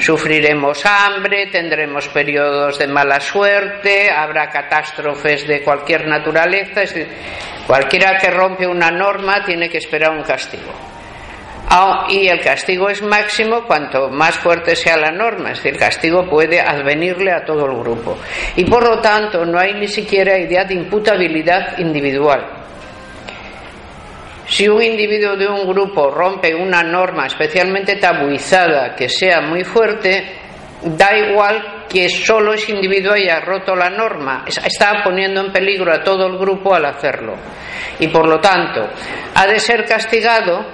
sufriremos 0.00 0.84
hambre, 0.84 1.46
tendremos 1.46 2.08
periodos 2.08 2.78
de 2.78 2.88
mala 2.88 3.20
suerte, 3.20 4.10
habrá 4.10 4.48
catástrofes 4.48 5.46
de 5.46 5.62
cualquier 5.62 6.06
naturaleza. 6.08 6.82
Es 6.82 6.94
decir, 6.94 7.08
cualquiera 7.66 8.18
que 8.18 8.30
rompe 8.30 8.66
una 8.66 8.90
norma 8.90 9.44
tiene 9.44 9.68
que 9.68 9.78
esperar 9.78 10.10
un 10.10 10.22
castigo. 10.22 10.85
Ah, 11.68 12.06
y 12.08 12.28
el 12.28 12.40
castigo 12.40 12.88
es 12.88 13.02
máximo 13.02 13.64
cuanto 13.66 14.08
más 14.08 14.36
fuerte 14.36 14.76
sea 14.76 14.96
la 14.96 15.10
norma, 15.10 15.50
es 15.50 15.58
decir, 15.58 15.72
el 15.72 15.78
castigo 15.80 16.28
puede 16.28 16.60
advenirle 16.60 17.32
a 17.32 17.44
todo 17.44 17.66
el 17.66 17.76
grupo. 17.78 18.16
Y 18.54 18.64
por 18.64 18.88
lo 18.88 19.00
tanto 19.00 19.44
no 19.44 19.58
hay 19.58 19.74
ni 19.74 19.88
siquiera 19.88 20.38
idea 20.38 20.64
de 20.64 20.74
imputabilidad 20.74 21.78
individual. 21.78 22.56
Si 24.46 24.68
un 24.68 24.80
individuo 24.80 25.36
de 25.36 25.48
un 25.48 25.66
grupo 25.66 26.08
rompe 26.08 26.54
una 26.54 26.84
norma 26.84 27.26
especialmente 27.26 27.96
tabuizada 27.96 28.94
que 28.94 29.08
sea 29.08 29.40
muy 29.40 29.64
fuerte, 29.64 30.24
da 30.84 31.16
igual 31.16 31.84
que 31.88 32.08
solo 32.08 32.54
ese 32.54 32.72
individuo 32.72 33.14
haya 33.14 33.40
roto 33.40 33.74
la 33.74 33.90
norma, 33.90 34.44
está 34.46 35.02
poniendo 35.02 35.40
en 35.40 35.52
peligro 35.52 35.92
a 35.92 36.02
todo 36.04 36.26
el 36.28 36.38
grupo 36.38 36.74
al 36.74 36.84
hacerlo. 36.84 37.34
Y 37.98 38.06
por 38.06 38.28
lo 38.28 38.38
tanto, 38.38 38.88
ha 39.34 39.46
de 39.46 39.58
ser 39.58 39.84
castigado 39.84 40.64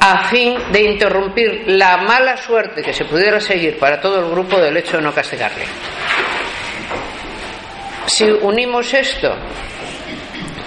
a 0.00 0.28
fin 0.28 0.56
de 0.70 0.82
interrumpir 0.82 1.64
la 1.66 1.96
mala 1.98 2.36
suerte 2.36 2.82
que 2.82 2.92
se 2.92 3.04
pudiera 3.04 3.40
seguir 3.40 3.78
para 3.78 4.00
todo 4.00 4.20
el 4.20 4.30
grupo 4.30 4.58
del 4.60 4.76
hecho 4.76 4.96
de 4.96 5.02
no 5.02 5.12
castigarle. 5.12 5.64
Si 8.06 8.24
unimos 8.24 8.94
esto 8.94 9.36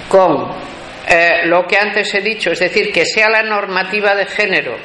con 0.07 0.53
eh, 1.07 1.45
lo 1.45 1.65
que 1.65 1.77
antes 1.77 2.13
he 2.13 2.21
dicho, 2.21 2.51
es 2.51 2.59
decir, 2.59 2.91
que 2.91 3.05
sea 3.05 3.29
la 3.29 3.41
normativa 3.41 4.15
de 4.15 4.25
género, 4.25 4.75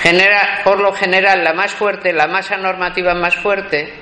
genera, 0.00 0.60
por 0.64 0.80
lo 0.80 0.92
general 0.92 1.44
la 1.44 1.52
más 1.52 1.72
fuerte, 1.72 2.12
la 2.12 2.28
masa 2.28 2.56
normativa 2.56 3.14
más 3.14 3.34
fuerte, 3.36 3.92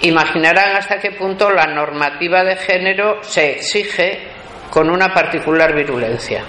imaginarán 0.00 0.76
hasta 0.76 0.98
qué 0.98 1.12
punto 1.12 1.50
la 1.50 1.66
normativa 1.66 2.42
de 2.42 2.56
género 2.56 3.22
se 3.22 3.52
exige 3.52 4.28
con 4.70 4.90
una 4.90 5.12
particular 5.12 5.74
virulencia. 5.74 6.44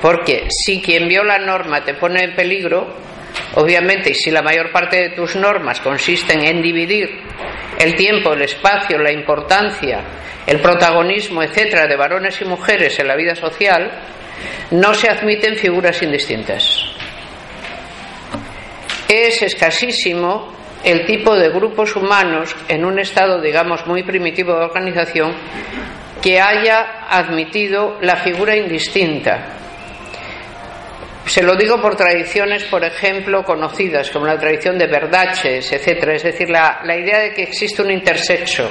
Porque 0.00 0.46
si 0.48 0.80
quien 0.80 1.08
viola 1.08 1.38
la 1.38 1.44
norma 1.44 1.82
te 1.82 1.94
pone 1.94 2.22
en 2.22 2.36
peligro, 2.36 2.94
obviamente, 3.56 4.10
y 4.10 4.14
si 4.14 4.30
la 4.30 4.42
mayor 4.42 4.70
parte 4.70 4.96
de 4.96 5.10
tus 5.10 5.34
normas 5.34 5.80
consisten 5.80 6.44
en 6.44 6.62
dividir 6.62 7.20
el 7.78 7.96
tiempo, 7.96 8.32
el 8.32 8.42
espacio, 8.42 8.98
la 8.98 9.12
importancia, 9.12 10.00
el 10.46 10.60
protagonismo, 10.60 11.42
etcétera, 11.42 11.86
de 11.86 11.96
varones 11.96 12.40
y 12.40 12.44
mujeres 12.44 12.98
en 13.00 13.08
la 13.08 13.16
vida 13.16 13.34
social, 13.34 13.90
no 14.70 14.94
se 14.94 15.10
admiten 15.10 15.56
figuras 15.56 16.00
indistintas. 16.02 16.84
Es 19.08 19.42
escasísimo 19.42 20.52
el 20.84 21.04
tipo 21.06 21.34
de 21.34 21.50
grupos 21.50 21.96
humanos 21.96 22.54
en 22.68 22.84
un 22.84 22.98
estado, 22.98 23.40
digamos, 23.40 23.86
muy 23.86 24.04
primitivo 24.04 24.54
de 24.54 24.64
organización 24.64 25.34
que 26.22 26.40
haya 26.40 27.06
admitido 27.08 27.98
la 28.00 28.16
figura 28.16 28.56
indistinta 28.56 29.61
se 31.26 31.42
lo 31.42 31.54
digo 31.54 31.80
por 31.80 31.96
tradiciones, 31.96 32.64
por 32.64 32.84
ejemplo, 32.84 33.44
conocidas, 33.44 34.10
como 34.10 34.26
la 34.26 34.38
tradición 34.38 34.76
de 34.76 34.88
Verdaches, 34.88 35.72
etcétera. 35.72 36.14
Es 36.14 36.24
decir, 36.24 36.50
la, 36.50 36.82
idea 36.96 37.20
de 37.20 37.32
que 37.32 37.44
existe 37.44 37.80
un 37.80 37.90
intersexo, 37.90 38.68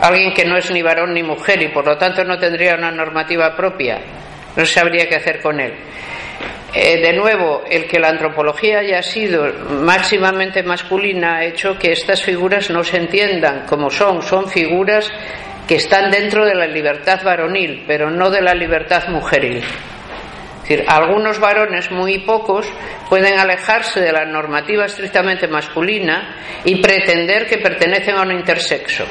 alguien 0.00 0.32
que 0.32 0.44
no 0.44 0.56
es 0.56 0.70
ni 0.70 0.80
varón 0.80 1.12
ni 1.12 1.22
mujer 1.22 1.60
y 1.62 1.68
por 1.68 1.86
lo 1.86 1.96
tanto 1.96 2.24
no 2.24 2.38
tendría 2.38 2.76
una 2.76 2.92
normativa 2.92 3.54
propia, 3.56 4.00
no 4.56 4.64
sabría 4.64 5.08
qué 5.08 5.16
hacer 5.16 5.40
con 5.40 5.60
él. 5.60 5.74
Eh, 6.72 7.00
de 7.00 7.12
nuevo, 7.14 7.64
el 7.68 7.86
que 7.86 7.98
la 7.98 8.10
antropología 8.10 8.78
haya 8.78 9.02
sido 9.02 9.44
máximamente 9.70 10.62
masculina 10.62 11.38
ha 11.38 11.44
hecho 11.44 11.76
que 11.76 11.90
estas 11.90 12.22
figuras 12.22 12.70
no 12.70 12.84
se 12.84 12.96
entiendan 12.96 13.66
como 13.66 13.90
son, 13.90 14.22
son 14.22 14.48
figuras 14.48 15.10
que 15.66 15.74
están 15.74 16.12
dentro 16.12 16.46
de 16.46 16.54
la 16.54 16.66
libertad 16.66 17.20
varonil, 17.24 17.84
pero 17.88 18.08
no 18.08 18.30
de 18.30 18.40
la 18.40 18.54
libertad 18.54 19.08
mujeril 19.08 19.64
algunos 20.86 21.38
varones, 21.40 21.90
muy 21.90 22.18
pocos, 22.20 22.66
pueden 23.08 23.38
alejarse 23.38 24.00
de 24.00 24.12
la 24.12 24.24
normativa 24.24 24.84
estrictamente 24.84 25.48
masculina 25.48 26.36
y 26.64 26.80
pretender 26.80 27.46
que 27.46 27.58
pertenecen 27.58 28.16
a 28.16 28.22
un 28.22 28.32
intersexo. 28.32 29.04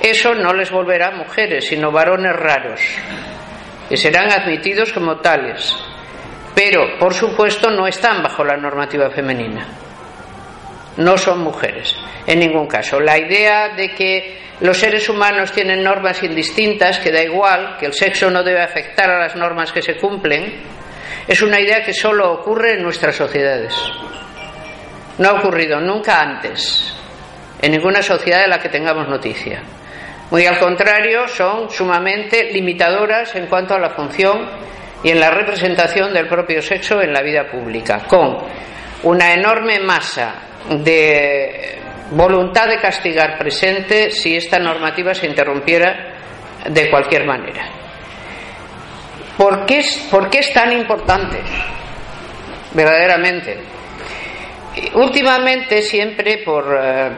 Eso 0.00 0.34
no 0.34 0.52
les 0.52 0.70
volverá 0.70 1.10
mujeres, 1.12 1.66
sino 1.66 1.92
varones 1.92 2.34
raros, 2.34 2.80
y 3.90 3.96
serán 3.96 4.30
admitidos 4.32 4.92
como 4.92 5.16
tales. 5.18 5.76
Pero, 6.54 6.98
por 6.98 7.14
supuesto, 7.14 7.70
no 7.70 7.86
están 7.86 8.22
bajo 8.22 8.44
la 8.44 8.56
normativa 8.56 9.10
femenina. 9.10 9.66
no 10.98 11.16
son 11.16 11.40
mujeres, 11.40 11.96
en 12.26 12.40
ningún 12.40 12.66
caso. 12.66 13.00
La 13.00 13.18
idea 13.18 13.70
de 13.70 13.94
que 13.94 14.38
los 14.60 14.76
seres 14.76 15.08
humanos 15.08 15.50
tienen 15.52 15.82
normas 15.82 16.22
indistintas, 16.22 16.98
que 16.98 17.10
da 17.10 17.22
igual, 17.22 17.76
que 17.78 17.86
el 17.86 17.94
sexo 17.94 18.30
no 18.30 18.42
debe 18.42 18.60
afectar 18.60 19.10
a 19.10 19.18
las 19.18 19.34
normas 19.34 19.72
que 19.72 19.82
se 19.82 19.96
cumplen, 19.96 20.62
es 21.26 21.42
una 21.42 21.60
idea 21.60 21.82
que 21.82 21.92
solo 21.92 22.32
ocurre 22.32 22.74
en 22.74 22.82
nuestras 22.82 23.14
sociedades. 23.16 23.74
No 25.18 25.28
ha 25.28 25.32
ocurrido 25.32 25.80
nunca 25.80 26.20
antes, 26.20 26.94
en 27.60 27.72
ninguna 27.72 28.02
sociedad 28.02 28.40
de 28.42 28.48
la 28.48 28.58
que 28.58 28.68
tengamos 28.68 29.08
noticia. 29.08 29.62
Muy 30.30 30.46
al 30.46 30.58
contrario, 30.58 31.28
son 31.28 31.70
sumamente 31.70 32.50
limitadoras 32.52 33.34
en 33.34 33.46
cuanto 33.46 33.74
a 33.74 33.78
la 33.78 33.90
función 33.90 34.48
y 35.02 35.10
en 35.10 35.20
la 35.20 35.30
representación 35.30 36.14
del 36.14 36.28
propio 36.28 36.62
sexo 36.62 37.00
en 37.02 37.12
la 37.12 37.22
vida 37.22 37.50
pública, 37.50 38.04
con 38.06 38.38
una 39.02 39.34
enorme 39.34 39.80
masa 39.80 40.34
de 40.70 41.78
voluntad 42.12 42.68
de 42.68 42.78
castigar 42.78 43.38
presente 43.38 44.10
si 44.10 44.36
esta 44.36 44.58
normativa 44.58 45.14
se 45.14 45.26
interrumpiera 45.26 46.14
de 46.68 46.90
cualquier 46.90 47.26
manera. 47.26 47.81
¿Por 49.36 49.64
qué 49.66 49.78
es, 49.78 50.52
tan 50.52 50.72
importante? 50.72 51.40
Verdaderamente. 52.72 53.58
Últimamente, 54.94 55.82
siempre 55.82 56.38
por, 56.38 56.78
eh, 56.80 57.10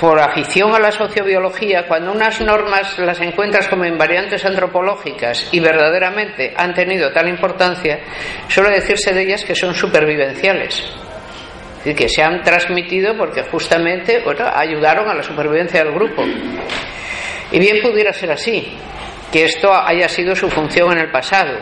por 0.00 0.18
afición 0.18 0.74
a 0.74 0.78
la 0.78 0.92
sociobiología, 0.92 1.86
cuando 1.86 2.12
unas 2.12 2.40
normas 2.40 2.98
las 2.98 3.20
encuentras 3.20 3.68
como 3.68 3.84
invariantes 3.84 4.44
antropológicas 4.44 5.48
y 5.52 5.60
verdaderamente 5.60 6.54
han 6.56 6.72
tenido 6.72 7.12
tal 7.12 7.28
importancia, 7.28 8.00
suele 8.48 8.70
decirse 8.70 9.12
de 9.12 9.22
ellas 9.22 9.44
que 9.44 9.54
son 9.54 9.74
supervivenciales. 9.74 10.80
Es 10.80 11.84
decir, 11.84 11.96
que 11.96 12.08
se 12.08 12.22
han 12.22 12.42
transmitido 12.42 13.16
porque 13.16 13.42
justamente 13.42 14.22
ayudaron 14.54 15.08
a 15.08 15.14
la 15.14 15.22
supervivencia 15.22 15.82
del 15.82 15.94
grupo. 15.94 16.22
Y 17.52 17.58
bien 17.58 17.80
pudiera 17.82 18.12
ser 18.12 18.30
así, 18.30 18.76
que 19.32 19.44
esto 19.44 19.72
haya 19.72 20.08
sido 20.08 20.34
su 20.34 20.48
función 20.50 20.92
en 20.92 20.98
el 20.98 21.10
pasado. 21.10 21.58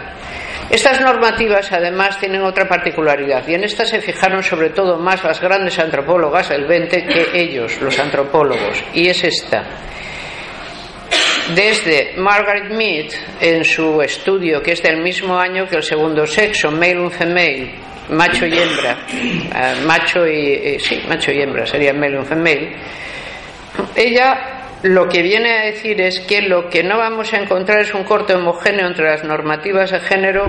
Estas 0.70 1.00
normativas 1.00 1.72
además 1.72 2.18
tienen 2.18 2.42
otra 2.42 2.68
particularidad 2.68 3.46
y 3.48 3.54
en 3.54 3.64
esta 3.64 3.87
se 3.87 4.00
fijaron 4.00 4.42
sobre 4.42 4.70
todo 4.70 4.98
más 4.98 5.25
las 5.25 5.40
grandes 5.40 5.78
antropólogas 5.78 6.50
del 6.50 6.66
20 6.66 7.06
que 7.06 7.26
ellos, 7.32 7.80
los 7.80 7.98
antropólogos, 7.98 8.84
y 8.92 9.08
es 9.08 9.25
esta. 9.25 9.64
Desde 11.54 12.12
Margaret 12.18 12.70
Mead, 12.70 13.06
en 13.40 13.64
su 13.64 14.02
estudio, 14.02 14.62
que 14.62 14.72
es 14.72 14.82
del 14.82 14.98
mismo 15.02 15.38
año 15.38 15.66
que 15.66 15.76
el 15.76 15.82
segundo 15.82 16.26
sexo, 16.26 16.70
Male 16.70 16.98
and 16.98 17.12
Female, 17.12 17.75
macho 18.10 18.46
y 18.46 18.58
hembra, 18.58 18.98
eh, 19.10 19.75
macho 19.87 20.26
y, 20.26 20.52
eh, 20.52 20.78
sí, 20.78 21.02
macho 21.08 21.32
y 21.32 21.40
hembra, 21.40 21.66
sería 21.66 21.92
male 21.92 22.18
and 22.18 22.26
female, 22.26 22.76
ella 23.94 24.58
lo 24.82 25.08
que 25.08 25.23
viene 25.23 25.58
a 25.58 25.62
decir 25.64 26.00
es 26.00 26.20
que 26.20 26.42
lo 26.42 26.68
que 26.68 26.85
no 26.85 26.99
vamos 26.99 27.32
a 27.32 27.38
encontrar 27.38 27.80
es 27.80 27.92
un 27.94 28.04
corte 28.04 28.35
homogéneo 28.35 28.87
entre 28.87 29.11
las 29.11 29.25
normativas 29.25 29.90
de 29.90 30.00
género 30.00 30.47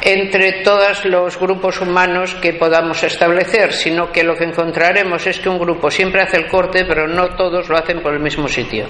entre 0.00 0.62
todos 0.62 1.04
los 1.04 1.38
grupos 1.38 1.80
humanos 1.80 2.34
que 2.36 2.54
podamos 2.54 3.02
establecer, 3.02 3.72
sino 3.72 4.10
que 4.10 4.22
lo 4.22 4.36
que 4.36 4.44
encontraremos 4.44 5.26
es 5.26 5.40
que 5.40 5.48
un 5.48 5.58
grupo 5.58 5.90
siempre 5.90 6.22
hace 6.22 6.36
el 6.36 6.46
corte, 6.46 6.84
pero 6.86 7.06
no 7.08 7.34
todos 7.34 7.68
lo 7.68 7.76
hacen 7.76 8.00
por 8.00 8.14
el 8.14 8.20
mismo 8.20 8.48
sitio. 8.48 8.86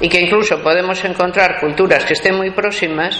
Y 0.00 0.08
que 0.08 0.20
incluso 0.20 0.60
podemos 0.62 1.02
encontrar 1.04 1.60
culturas 1.60 2.04
que 2.04 2.14
estén 2.14 2.34
muy 2.34 2.50
próximas 2.50 3.18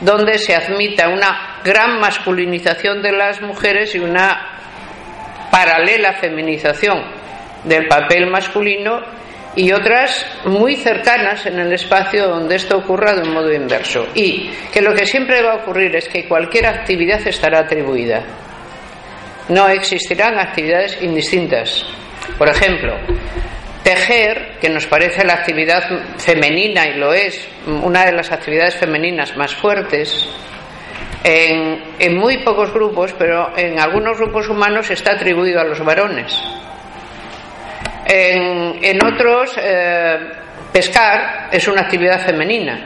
donde 0.00 0.36
se 0.38 0.54
admita 0.54 1.08
una 1.08 1.60
gran 1.64 2.00
masculinización 2.00 3.00
de 3.00 3.12
las 3.12 3.40
mujeres 3.40 3.94
y 3.94 3.98
una 3.98 4.58
paralela 5.50 6.14
feminización 6.14 7.15
del 7.66 7.86
papel 7.88 8.28
masculino 8.28 9.00
y 9.56 9.72
otras 9.72 10.24
muy 10.44 10.76
cercanas 10.76 11.46
en 11.46 11.58
el 11.58 11.72
espacio 11.72 12.28
donde 12.28 12.56
esto 12.56 12.76
ocurra 12.76 13.14
de 13.14 13.22
un 13.22 13.32
modo 13.32 13.52
inverso. 13.52 14.06
Y 14.14 14.50
que 14.72 14.82
lo 14.82 14.94
que 14.94 15.06
siempre 15.06 15.42
va 15.42 15.52
a 15.52 15.56
ocurrir 15.56 15.96
es 15.96 16.08
que 16.08 16.28
cualquier 16.28 16.66
actividad 16.66 17.26
estará 17.26 17.60
atribuida. 17.60 18.22
No 19.48 19.68
existirán 19.68 20.38
actividades 20.38 21.00
indistintas. 21.00 21.86
Por 22.36 22.50
ejemplo, 22.50 22.98
tejer, 23.82 24.58
que 24.60 24.68
nos 24.68 24.86
parece 24.86 25.24
la 25.24 25.34
actividad 25.34 25.84
femenina 26.18 26.86
y 26.88 26.98
lo 26.98 27.14
es, 27.14 27.48
una 27.66 28.04
de 28.04 28.12
las 28.12 28.30
actividades 28.30 28.76
femeninas 28.76 29.36
más 29.36 29.54
fuertes, 29.54 30.28
en, 31.24 31.82
en 31.98 32.16
muy 32.16 32.38
pocos 32.44 32.72
grupos, 32.74 33.14
pero 33.18 33.56
en 33.56 33.80
algunos 33.80 34.18
grupos 34.18 34.48
humanos 34.48 34.90
está 34.90 35.12
atribuido 35.12 35.60
a 35.60 35.64
los 35.64 35.82
varones. 35.82 36.36
En, 38.08 39.04
otros, 39.04 39.56
eh, 39.58 40.16
pescar 40.72 41.48
es 41.50 41.66
una 41.66 41.82
actividad 41.82 42.24
femenina. 42.24 42.78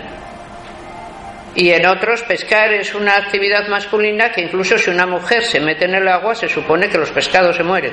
Y 1.55 1.71
en 1.71 1.85
otros, 1.85 2.23
pescar 2.23 2.73
es 2.73 2.95
una 2.95 3.17
actividad 3.17 3.69
masculina 3.69 4.31
que 4.31 4.41
incluso 4.41 4.79
si 4.79 4.89
una 4.89 5.07
mujer 5.07 5.45
se 5.45 5.61
mete 5.61 5.85
en 5.85 5.97
el 5.97 6.09
agua, 6.09 6.35
se 6.35 6.49
supone 6.49 6.89
que 6.89 6.97
los 6.97 7.11
pescados 7.11 7.57
se 7.57 7.63
mueren. 7.63 7.93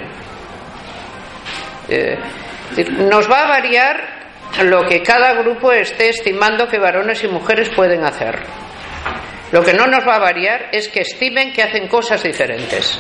Eh, 1.90 2.18
nos 3.00 3.30
va 3.30 3.44
a 3.44 3.48
variar 3.48 4.18
lo 4.64 4.86
que 4.88 5.02
cada 5.02 5.34
grupo 5.34 5.74
esté 5.74 6.10
estimando 6.10 6.68
que 6.68 6.80
varones 6.80 7.24
y 7.24 7.28
mujeres 7.28 7.70
pueden 7.76 8.06
hacer. 8.06 8.40
Lo 9.52 9.64
que 9.64 9.74
no 9.74 9.88
nos 9.88 10.08
va 10.08 10.16
a 10.16 10.20
variar 10.20 10.70
es 10.72 10.88
que 10.88 11.02
estimen 11.02 11.52
que 11.52 11.64
hacen 11.64 11.88
cosas 11.88 12.24
diferentes 12.24 13.00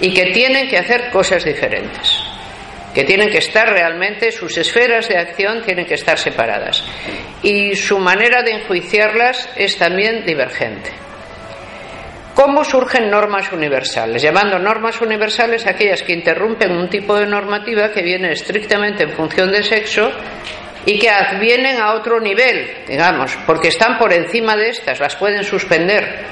y 0.00 0.12
que 0.12 0.26
tienen 0.32 0.68
que 0.68 0.78
hacer 0.78 1.10
cosas 1.10 1.44
diferentes 1.44 2.37
que 2.94 3.04
tienen 3.04 3.30
que 3.30 3.38
estar 3.38 3.68
realmente, 3.68 4.32
sus 4.32 4.56
esferas 4.56 5.08
de 5.08 5.18
acción 5.18 5.62
tienen 5.62 5.86
que 5.86 5.94
estar 5.94 6.18
separadas. 6.18 6.82
Y 7.42 7.74
su 7.74 7.98
manera 7.98 8.42
de 8.42 8.52
enjuiciarlas 8.52 9.48
es 9.56 9.76
también 9.76 10.24
divergente. 10.24 10.90
¿Cómo 12.34 12.62
surgen 12.62 13.10
normas 13.10 13.50
universales? 13.52 14.22
Llamando 14.22 14.60
normas 14.60 15.00
universales 15.00 15.66
aquellas 15.66 16.02
que 16.02 16.12
interrumpen 16.12 16.70
un 16.70 16.88
tipo 16.88 17.16
de 17.16 17.26
normativa 17.26 17.90
que 17.90 18.00
viene 18.00 18.30
estrictamente 18.30 19.02
en 19.02 19.10
función 19.10 19.50
de 19.50 19.64
sexo 19.64 20.12
y 20.86 21.00
que 21.00 21.10
advienen 21.10 21.80
a 21.80 21.94
otro 21.94 22.20
nivel, 22.20 22.84
digamos, 22.86 23.36
porque 23.44 23.68
están 23.68 23.98
por 23.98 24.12
encima 24.12 24.56
de 24.56 24.70
estas, 24.70 25.00
las 25.00 25.16
pueden 25.16 25.42
suspender. 25.42 26.24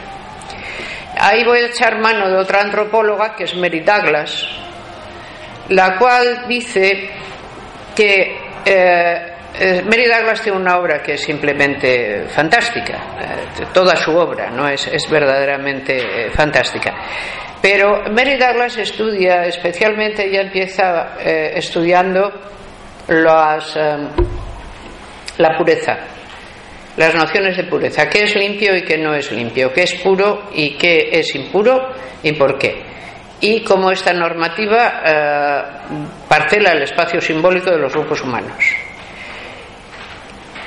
Ahí 1.18 1.44
voy 1.44 1.58
a 1.58 1.66
echar 1.66 1.98
mano 1.98 2.28
de 2.28 2.36
otra 2.36 2.60
antropóloga 2.60 3.34
que 3.34 3.42
es 3.44 3.56
Mary 3.56 3.80
Douglas, 3.80 4.46
la 5.70 5.98
cual 5.98 6.46
dice 6.48 7.10
que 7.94 8.36
eh, 8.64 9.32
eh, 9.58 9.82
Mary 9.84 10.06
Douglas 10.06 10.42
tiene 10.42 10.58
una 10.58 10.78
obra 10.78 11.02
que 11.02 11.14
es 11.14 11.22
simplemente 11.22 12.26
fantástica, 12.28 13.16
eh, 13.18 13.64
toda 13.72 13.96
su 13.96 14.14
obra 14.16 14.50
no 14.50 14.68
es, 14.68 14.86
es 14.86 15.08
verdaderamente 15.10 16.30
fantástica. 16.30 16.94
Pero 17.60 18.02
Mary 18.12 18.36
Douglas 18.36 18.76
estudia, 18.76 19.44
especialmente 19.46 20.26
ella 20.26 20.42
empieza 20.42 21.16
estudiando 21.18 22.30
las, 23.08 23.74
la 25.38 25.56
pureza, 25.56 25.96
las 26.96 27.14
nociones 27.14 27.56
de 27.56 27.64
pureza, 27.64 28.08
qué 28.08 28.24
es 28.24 28.36
limpio 28.36 28.76
y 28.76 28.82
qué 28.82 28.98
no 28.98 29.14
es 29.14 29.32
limpio, 29.32 29.72
qué 29.72 29.82
es 29.82 29.94
puro 29.94 30.50
y 30.52 30.76
qué 30.76 31.08
es 31.12 31.34
impuro 31.34 31.92
y 32.22 32.32
por 32.32 32.56
qué 32.56 32.95
y 33.40 33.62
cómo 33.62 33.90
esta 33.90 34.12
normativa 34.12 35.02
eh, 35.04 35.62
parcela 36.28 36.72
el 36.72 36.82
espacio 36.82 37.20
simbólico 37.20 37.70
de 37.70 37.78
los 37.78 37.92
grupos 37.92 38.22
humanos. 38.22 38.64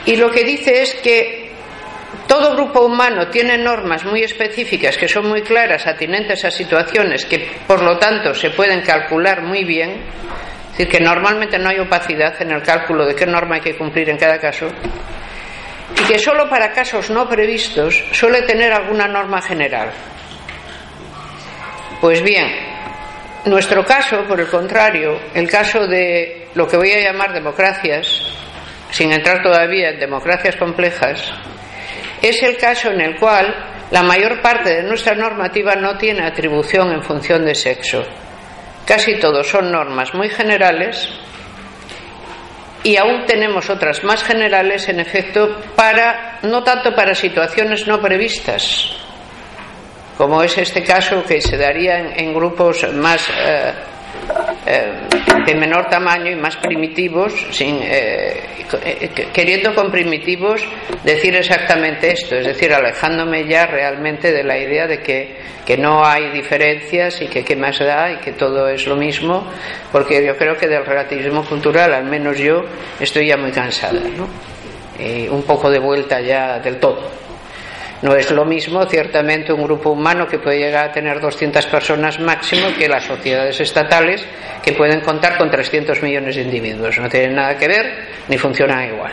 Y 0.05 0.15
lo 0.15 0.29
que 0.31 0.43
dice 0.43 0.81
es 0.81 0.95
que 0.95 1.49
todo 2.27 2.55
grupo 2.55 2.81
humano 2.81 3.27
tiene 3.27 3.57
normas 3.57 4.05
muy 4.05 4.23
específicas 4.23 4.97
que 4.97 5.07
son 5.07 5.27
muy 5.27 5.41
claras, 5.41 5.87
atinentes 5.87 6.45
a 6.45 6.51
situaciones 6.51 7.25
que 7.25 7.47
por 7.67 7.81
lo 7.81 7.97
tanto 7.97 8.33
se 8.33 8.51
pueden 8.51 8.81
calcular 8.81 9.41
muy 9.41 9.63
bien, 9.63 10.03
es 10.71 10.77
decir, 10.77 10.89
que 10.89 10.99
normalmente 10.99 11.57
no 11.57 11.69
hay 11.69 11.79
opacidad 11.79 12.39
en 12.41 12.51
el 12.51 12.61
cálculo 12.61 13.05
de 13.05 13.15
qué 13.15 13.25
norma 13.25 13.55
hay 13.55 13.61
que 13.61 13.75
cumplir 13.77 14.09
en 14.09 14.17
cada 14.17 14.39
caso, 14.39 14.67
y 15.99 16.03
que 16.07 16.19
solo 16.19 16.47
para 16.49 16.71
casos 16.71 17.09
no 17.09 17.27
previstos 17.27 18.03
suele 18.11 18.43
tener 18.43 18.71
alguna 18.71 19.07
norma 19.07 19.41
general. 19.41 19.89
Pues 22.01 22.23
bien, 22.23 22.47
nuestro 23.45 23.83
caso, 23.83 24.23
por 24.25 24.39
el 24.39 24.47
contrario, 24.47 25.19
el 25.33 25.49
caso 25.49 25.85
de 25.85 26.47
lo 26.55 26.65
que 26.65 26.77
voy 26.77 26.93
a 26.93 27.01
llamar 27.01 27.33
democracias, 27.33 28.07
sin 28.89 29.11
entrar 29.11 29.43
todavía 29.43 29.89
en 29.89 29.99
democracias 29.99 30.55
complejas, 30.55 31.21
es 32.21 32.41
el 32.41 32.55
caso 32.55 32.91
en 32.91 33.01
el 33.01 33.17
cual 33.17 33.53
la 33.91 34.01
mayor 34.01 34.41
parte 34.41 34.75
de 34.75 34.83
nuestra 34.83 35.13
normativa 35.13 35.75
no 35.75 35.97
tiene 35.97 36.25
atribución 36.25 36.91
en 36.93 37.03
función 37.03 37.43
de 37.43 37.53
sexo. 37.53 38.03
Casi 38.85 39.19
todos 39.19 39.47
son 39.47 39.69
normas 39.69 40.13
muy 40.13 40.29
generales 40.29 41.09
y 42.83 42.95
aún 42.95 43.25
tenemos 43.25 43.69
otras 43.69 44.05
más 44.05 44.23
generales, 44.23 44.87
en 44.87 45.01
efecto, 45.01 45.61
para 45.75 46.39
no 46.43 46.63
tanto 46.63 46.95
para 46.95 47.13
situaciones 47.13 47.87
no 47.87 47.99
previstas, 47.99 48.95
como 50.19 50.43
es 50.43 50.57
este 50.57 50.83
caso 50.83 51.23
que 51.23 51.39
se 51.39 51.55
daría 51.55 52.13
en, 52.13 52.33
grupos 52.33 52.85
más 52.93 53.25
eh, 53.29 53.71
eh, 54.65 54.91
de 55.45 55.55
menor 55.55 55.85
tamaño 55.85 56.29
y 56.29 56.35
más 56.35 56.57
primitivos, 56.57 57.31
sin, 57.51 57.79
eh, 57.81 58.41
queriendo 59.31 59.73
con 59.73 59.89
primitivos 59.89 60.61
decir 61.05 61.37
exactamente 61.37 62.11
esto, 62.11 62.35
es 62.35 62.47
decir, 62.47 62.73
alejándome 62.73 63.47
ya 63.47 63.65
realmente 63.65 64.33
de 64.33 64.43
la 64.43 64.57
idea 64.57 64.87
de 64.87 64.99
que, 65.01 65.37
que 65.65 65.77
no 65.77 66.05
hay 66.05 66.31
diferencias 66.31 67.21
y 67.21 67.27
que 67.27 67.45
qué 67.45 67.55
más 67.55 67.79
da 67.79 68.11
y 68.11 68.17
que 68.17 68.33
todo 68.33 68.67
es 68.67 68.87
lo 68.87 68.97
mismo, 68.97 69.49
porque 69.89 70.21
yo 70.25 70.35
creo 70.35 70.57
que 70.57 70.67
del 70.67 70.85
relativismo 70.85 71.45
cultural, 71.45 71.93
al 71.93 72.03
menos 72.03 72.37
yo, 72.37 72.65
estoy 72.99 73.27
ya 73.27 73.37
muy 73.37 73.51
cansada, 73.51 74.01
¿no? 74.17 74.27
un 75.31 75.43
poco 75.43 75.69
de 75.69 75.79
vuelta 75.79 76.19
ya 76.19 76.59
del 76.59 76.77
todo. 76.77 77.28
No 78.01 78.15
es 78.15 78.31
lo 78.31 78.45
mismo, 78.45 78.85
ciertamente, 78.85 79.51
un 79.51 79.63
grupo 79.63 79.89
humano 79.89 80.25
que 80.25 80.39
puede 80.39 80.59
llegar 80.59 80.89
a 80.89 80.91
tener 80.91 81.19
200 81.19 81.65
personas 81.65 82.19
máximo 82.19 82.69
que 82.77 82.87
las 82.87 83.03
sociedades 83.03 83.59
estatales 83.59 84.25
que 84.63 84.71
pueden 84.71 85.01
contar 85.01 85.37
con 85.37 85.51
300 85.51 86.01
millones 86.01 86.35
de 86.35 86.43
individuos. 86.43 86.97
No 86.97 87.09
tienen 87.09 87.35
nada 87.35 87.57
que 87.57 87.67
ver 87.67 88.07
ni 88.29 88.37
funcionan 88.37 88.87
igual. 88.87 89.11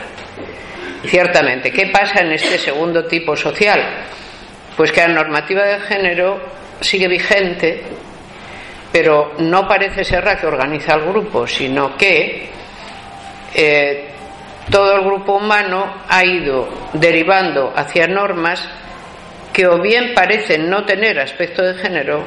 Ciertamente, 1.05 1.71
¿qué 1.71 1.87
pasa 1.87 2.21
en 2.21 2.31
este 2.31 2.57
segundo 2.57 3.05
tipo 3.05 3.35
social? 3.35 3.81
Pues 4.75 4.91
que 4.91 5.01
la 5.01 5.09
normativa 5.09 5.63
de 5.63 5.79
género 5.81 6.39
sigue 6.79 7.07
vigente, 7.09 7.81
pero 8.91 9.33
no 9.39 9.67
parece 9.67 10.05
ser 10.05 10.23
la 10.23 10.39
que 10.39 10.47
organiza 10.47 10.93
el 10.93 11.01
grupo, 11.01 11.45
sino 11.45 11.97
que 11.97 12.49
eh, 13.53 14.07
todo 14.69 14.95
el 14.95 15.03
grupo 15.03 15.33
humano 15.33 15.93
ha 16.07 16.25
ido 16.25 16.67
derivando 16.93 17.71
hacia 17.75 18.07
normas 18.07 18.67
que 19.53 19.65
o 19.67 19.81
bien 19.81 20.13
parecen 20.13 20.69
no 20.69 20.85
tener 20.85 21.19
aspecto 21.19 21.63
de 21.63 21.75
género 21.75 22.23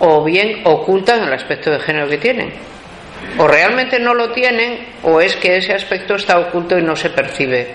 o 0.00 0.24
bien 0.24 0.62
ocultan 0.64 1.24
el 1.24 1.32
aspecto 1.32 1.70
de 1.70 1.78
género 1.78 2.08
que 2.08 2.18
tienen. 2.18 2.52
O 3.38 3.46
realmente 3.46 4.00
no 4.00 4.14
lo 4.14 4.32
tienen 4.32 4.86
o 5.02 5.20
es 5.20 5.36
que 5.36 5.56
ese 5.56 5.74
aspecto 5.74 6.16
está 6.16 6.38
oculto 6.38 6.76
y 6.76 6.82
no 6.82 6.96
se 6.96 7.10
percibe 7.10 7.74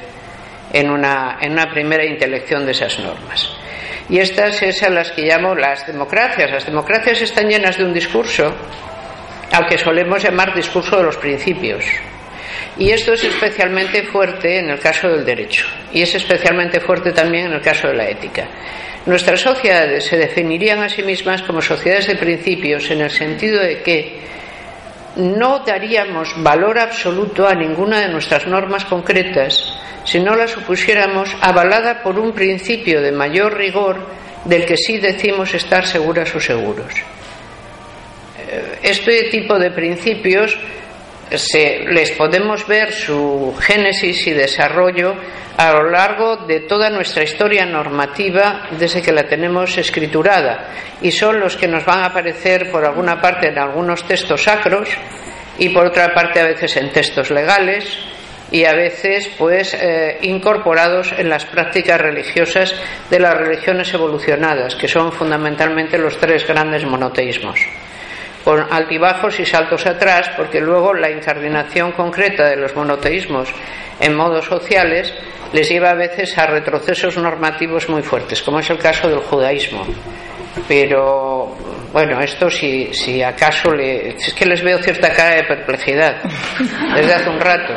en 0.74 0.90
una, 0.90 1.38
en 1.40 1.54
una 1.54 1.70
primera 1.70 2.04
intelección 2.04 2.66
de 2.66 2.74
esas 2.74 3.00
normas. 3.00 3.50
Y 4.10 4.20
estas 4.20 4.62
es 4.62 4.84
a 4.84 4.90
las 4.90 5.12
que 5.12 5.22
llamo 5.22 5.56
las 5.56 5.86
democracias. 5.88 6.52
Las 6.52 6.66
democracias 6.66 7.22
están 7.22 7.48
llenas 7.48 7.78
de 7.78 7.86
un 7.86 7.94
discurso 7.94 8.54
al 9.52 9.66
que 9.68 9.78
solemos 9.78 10.22
llamar 10.22 10.54
discurso 10.54 10.98
de 10.98 11.04
los 11.04 11.18
principios. 11.18 11.86
Y 12.80 12.92
esto 12.92 13.14
es 13.14 13.24
especialmente 13.24 14.04
fuerte 14.04 14.60
en 14.60 14.70
el 14.70 14.80
caso 14.80 15.08
del 15.08 15.26
derecho 15.26 15.66
y 15.92 16.02
es 16.02 16.14
especialmente 16.14 16.80
fuerte 16.80 17.12
también 17.12 17.48
en 17.48 17.54
el 17.54 17.62
caso 17.62 17.88
de 17.88 17.96
la 17.96 18.08
ética. 18.08 18.48
Nuestras 19.06 19.40
sociedades 19.40 20.06
se 20.06 20.18
definirían 20.18 20.84
a 20.84 20.90
sí 20.90 21.02
mismas 21.02 21.42
como 21.42 21.62
sociedades 21.62 22.08
de 22.08 22.16
principios 22.16 22.92
en 22.92 23.02
el 23.02 23.10
sentido 23.10 23.62
de 23.62 23.82
que 23.82 24.20
no 25.16 25.60
daríamos 25.60 26.34
valor 26.44 26.78
absoluto 26.78 27.48
a 27.48 27.56
ninguna 27.56 28.02
de 28.02 28.10
nuestras 28.10 28.46
normas 28.46 28.86
concretas 28.86 29.74
si 30.04 30.20
no 30.20 30.36
las 30.36 30.52
supusiéramos 30.52 31.36
avalada 31.42 32.04
por 32.04 32.20
un 32.20 32.34
principio 32.34 33.02
de 33.02 33.12
mayor 33.12 33.58
rigor 33.58 33.98
del 34.46 34.66
que 34.66 34.78
sí 34.78 35.00
decimos 35.00 35.54
estar 35.54 35.86
seguras 35.86 36.34
o 36.36 36.40
seguros. 36.40 36.94
Eh, 38.38 38.80
este 38.84 39.24
tipo 39.24 39.58
de 39.58 39.72
principios 39.72 40.58
se, 41.36 41.80
les 41.90 42.12
podemos 42.12 42.66
ver 42.68 42.92
su 42.92 43.56
génesis 43.60 44.28
y 44.28 44.32
desarrollo 44.32 45.16
a 45.58 45.72
lo 45.72 45.90
largo 45.90 46.38
de 46.38 46.62
toda 46.62 46.90
nuestra 46.90 47.24
historia 47.24 47.66
normativa 47.66 48.68
desde 48.72 49.02
que 49.02 49.12
la 49.12 49.24
tenemos 49.24 49.78
escriturada. 49.78 50.70
Y 51.02 51.12
son 51.12 51.40
los 51.40 51.58
que 51.58 51.68
nos 51.68 51.84
van 51.84 52.02
a 52.02 52.06
aparecer 52.08 52.72
por 52.72 52.86
alguna 52.86 53.20
parte 53.20 53.48
en 53.48 53.58
algunos 53.58 54.04
textos 54.08 54.44
sacros 54.44 54.90
y 55.58 55.70
por 55.70 55.88
otra 55.88 56.14
parte 56.14 56.40
a 56.40 56.46
veces 56.46 56.78
en 56.78 56.92
textos 56.92 57.32
legales 57.32 57.98
y 58.52 58.64
a 58.64 58.74
veces 58.74 59.30
pues 59.38 59.74
eh, 59.74 60.20
incorporados 60.22 61.14
en 61.18 61.30
las 61.30 61.46
prácticas 61.46 62.00
religiosas 62.00 62.74
de 63.10 63.20
las 63.20 63.36
religiones 63.36 63.94
evolucionadas 63.94 64.76
que 64.76 64.88
son 64.88 65.12
fundamentalmente 65.12 65.98
los 65.98 66.18
tres 66.18 66.48
grandes 66.48 66.86
monoteísmos 66.86 67.60
con 68.48 68.66
altibajos 68.72 69.42
y 69.42 69.46
saltos 69.46 69.86
atrás, 69.86 70.32
porque 70.38 70.62
luego 70.62 70.94
la 70.94 71.12
incardinación 71.12 71.92
concreta 71.92 72.48
de 72.48 72.56
los 72.56 72.74
monoteísmos 72.78 73.50
en 74.00 74.16
modos 74.16 74.46
sociales 74.46 75.14
les 75.52 75.68
lleva 75.68 75.90
a 75.90 75.96
veces 75.96 76.38
a 76.38 76.48
retrocesos 76.48 77.18
normativos 77.18 77.90
muy 77.90 78.04
fuertes, 78.04 78.42
como 78.42 78.60
es 78.60 78.70
el 78.70 78.78
caso 78.78 79.10
del 79.10 79.20
judaísmo. 79.20 79.86
Pero 80.66 81.58
bueno, 81.92 82.22
esto 82.22 82.50
si, 82.50 82.94
si 82.94 83.22
acaso 83.22 83.70
le. 83.74 84.12
Es 84.12 84.34
que 84.34 84.46
les 84.46 84.64
veo 84.64 84.78
cierta 84.78 85.12
cara 85.12 85.36
de 85.36 85.44
perplejidad 85.44 86.16
desde 86.96 87.14
hace 87.16 87.30
un 87.30 87.42
rato. 87.42 87.74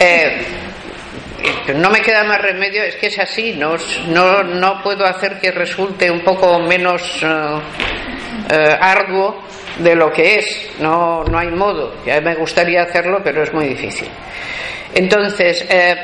Eh, 0.00 0.42
no 1.76 1.90
me 1.90 2.00
queda 2.00 2.24
más 2.24 2.42
remedio, 2.42 2.82
es 2.82 2.96
que 2.96 3.06
es 3.06 3.20
así, 3.20 3.52
no, 3.52 3.76
no, 4.08 4.42
no 4.42 4.82
puedo 4.82 5.06
hacer 5.06 5.38
que 5.38 5.52
resulte 5.52 6.10
un 6.10 6.24
poco 6.24 6.58
menos. 6.58 7.22
Eh, 7.22 8.01
eh, 8.50 8.76
arduo 8.80 9.42
de 9.78 9.94
lo 9.94 10.10
que 10.10 10.38
es. 10.38 10.70
No, 10.80 11.24
no 11.24 11.38
hay 11.38 11.50
modo. 11.50 11.94
Ya 12.04 12.20
me 12.20 12.34
gustaría 12.34 12.82
hacerlo, 12.82 13.20
pero 13.22 13.42
es 13.42 13.52
muy 13.52 13.66
difícil. 13.66 14.08
Entonces, 14.94 15.64
eh, 15.70 15.94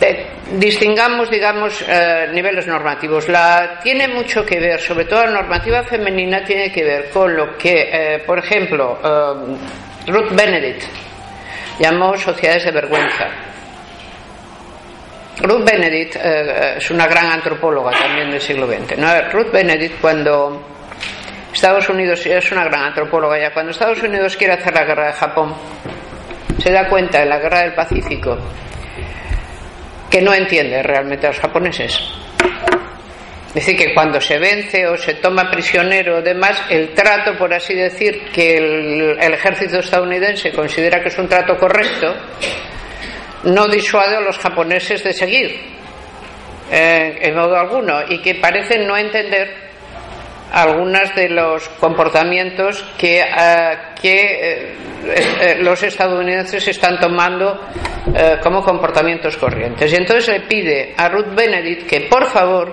eh, 0.00 0.26
distingamos, 0.52 1.30
digamos, 1.30 1.84
niveles 2.32 2.66
normativos. 2.66 3.28
La, 3.28 3.80
tiene 3.82 4.08
mucho 4.08 4.44
que 4.44 4.58
ver, 4.58 4.80
sobre 4.80 5.04
todo 5.04 5.24
la 5.24 5.32
normativa 5.32 5.84
femenina 5.84 6.44
tiene 6.44 6.70
que 6.70 6.84
ver 6.84 7.10
con 7.10 7.34
lo 7.34 7.56
que, 7.56 8.22
por 8.26 8.38
ejemplo, 8.38 8.98
Ruth 10.06 10.32
Benedict 10.32 10.82
llamó 11.78 12.16
sociedades 12.16 12.64
de 12.64 12.72
vergüenza. 12.72 13.26
Ruth 15.40 15.64
Benedict 15.64 16.16
es 16.16 16.90
una 16.90 17.06
gran 17.06 17.30
antropóloga 17.32 17.92
también 17.92 18.30
del 18.30 18.40
siglo 18.40 18.66
XX. 18.66 19.32
Ruth 19.32 19.50
Benedict, 19.50 20.00
cuando 20.00 20.75
Estados 21.56 21.88
Unidos 21.88 22.24
es 22.26 22.52
una 22.52 22.64
gran 22.64 22.84
antropóloga 22.84 23.40
ya. 23.40 23.50
Cuando 23.50 23.72
Estados 23.72 24.02
Unidos 24.02 24.36
quiere 24.36 24.52
hacer 24.52 24.74
la 24.74 24.84
guerra 24.84 25.06
de 25.06 25.12
Japón, 25.14 25.54
se 26.58 26.70
da 26.70 26.86
cuenta 26.86 27.22
en 27.22 27.30
la 27.30 27.38
guerra 27.38 27.62
del 27.62 27.72
Pacífico 27.72 28.36
que 30.10 30.20
no 30.20 30.34
entiende 30.34 30.82
realmente 30.82 31.26
a 31.26 31.30
los 31.30 31.40
japoneses. 31.40 31.98
Es 33.48 33.54
decir, 33.54 33.74
que 33.74 33.94
cuando 33.94 34.20
se 34.20 34.38
vence 34.38 34.86
o 34.86 34.98
se 34.98 35.14
toma 35.14 35.50
prisionero 35.50 36.18
o 36.18 36.22
demás, 36.22 36.62
el 36.68 36.92
trato, 36.92 37.38
por 37.38 37.54
así 37.54 37.72
decir, 37.74 38.26
que 38.34 38.58
el, 38.58 39.32
ejército 39.32 39.78
estadounidense 39.78 40.52
considera 40.52 41.00
que 41.00 41.08
es 41.08 41.16
un 41.16 41.26
trato 41.26 41.56
correcto, 41.56 42.14
no 43.44 43.66
disuade 43.66 44.14
a 44.14 44.20
los 44.20 44.36
japoneses 44.36 45.02
de 45.02 45.12
seguir 45.14 45.58
eh, 46.70 47.18
en 47.22 47.34
modo 47.34 47.56
alguno 47.56 48.02
y 48.10 48.20
que 48.20 48.34
parecen 48.34 48.86
no 48.86 48.94
entender 48.94 49.66
algunos 50.52 51.14
de 51.14 51.28
los 51.28 51.68
comportamientos 51.80 52.84
que, 52.98 53.20
eh, 53.20 53.78
que 54.00 54.14
eh, 54.14 54.76
eh, 55.04 55.56
los 55.60 55.82
estadounidenses 55.82 56.66
están 56.68 56.98
tomando 56.98 57.60
como 58.42 58.62
comportamientos 58.62 59.36
corrientes. 59.36 59.92
Y 59.92 59.96
entonces 59.96 60.28
le 60.28 60.40
pide 60.46 60.94
a 60.96 61.08
Ruth 61.08 61.34
Benedict 61.34 61.86
que 61.86 62.02
por 62.02 62.30
favor 62.30 62.72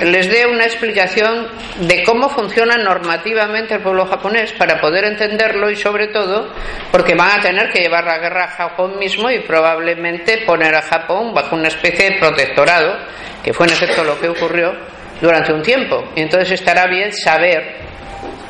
les 0.00 0.30
dé 0.30 0.46
una 0.46 0.64
explicación 0.64 1.48
de 1.80 2.02
cómo 2.04 2.30
funciona 2.30 2.76
normativamente 2.76 3.74
el 3.74 3.82
pueblo 3.82 4.06
japonés 4.06 4.52
para 4.52 4.80
poder 4.80 5.04
entenderlo 5.04 5.70
y 5.70 5.76
sobre 5.76 6.08
todo 6.08 6.50
porque 6.92 7.14
van 7.14 7.40
a 7.40 7.42
tener 7.42 7.68
que 7.70 7.80
llevar 7.80 8.04
la 8.04 8.18
guerra 8.18 8.44
a 8.44 8.48
Japón 8.48 8.98
mismo 8.98 9.28
y 9.30 9.40
probablemente 9.40 10.38
poner 10.46 10.74
a 10.74 10.82
Japón 10.82 11.34
bajo 11.34 11.56
una 11.56 11.68
especie 11.68 12.10
de 12.10 12.18
protectorado, 12.18 12.96
que 13.42 13.52
fue 13.52 13.66
en 13.66 13.72
efecto 13.72 14.04
lo 14.04 14.18
que 14.18 14.28
ocurrió 14.28 14.95
durante 15.20 15.52
un 15.52 15.62
tiempo. 15.62 16.04
Y 16.14 16.22
entonces 16.22 16.52
estará 16.52 16.86
bien 16.86 17.12
saber 17.12 17.76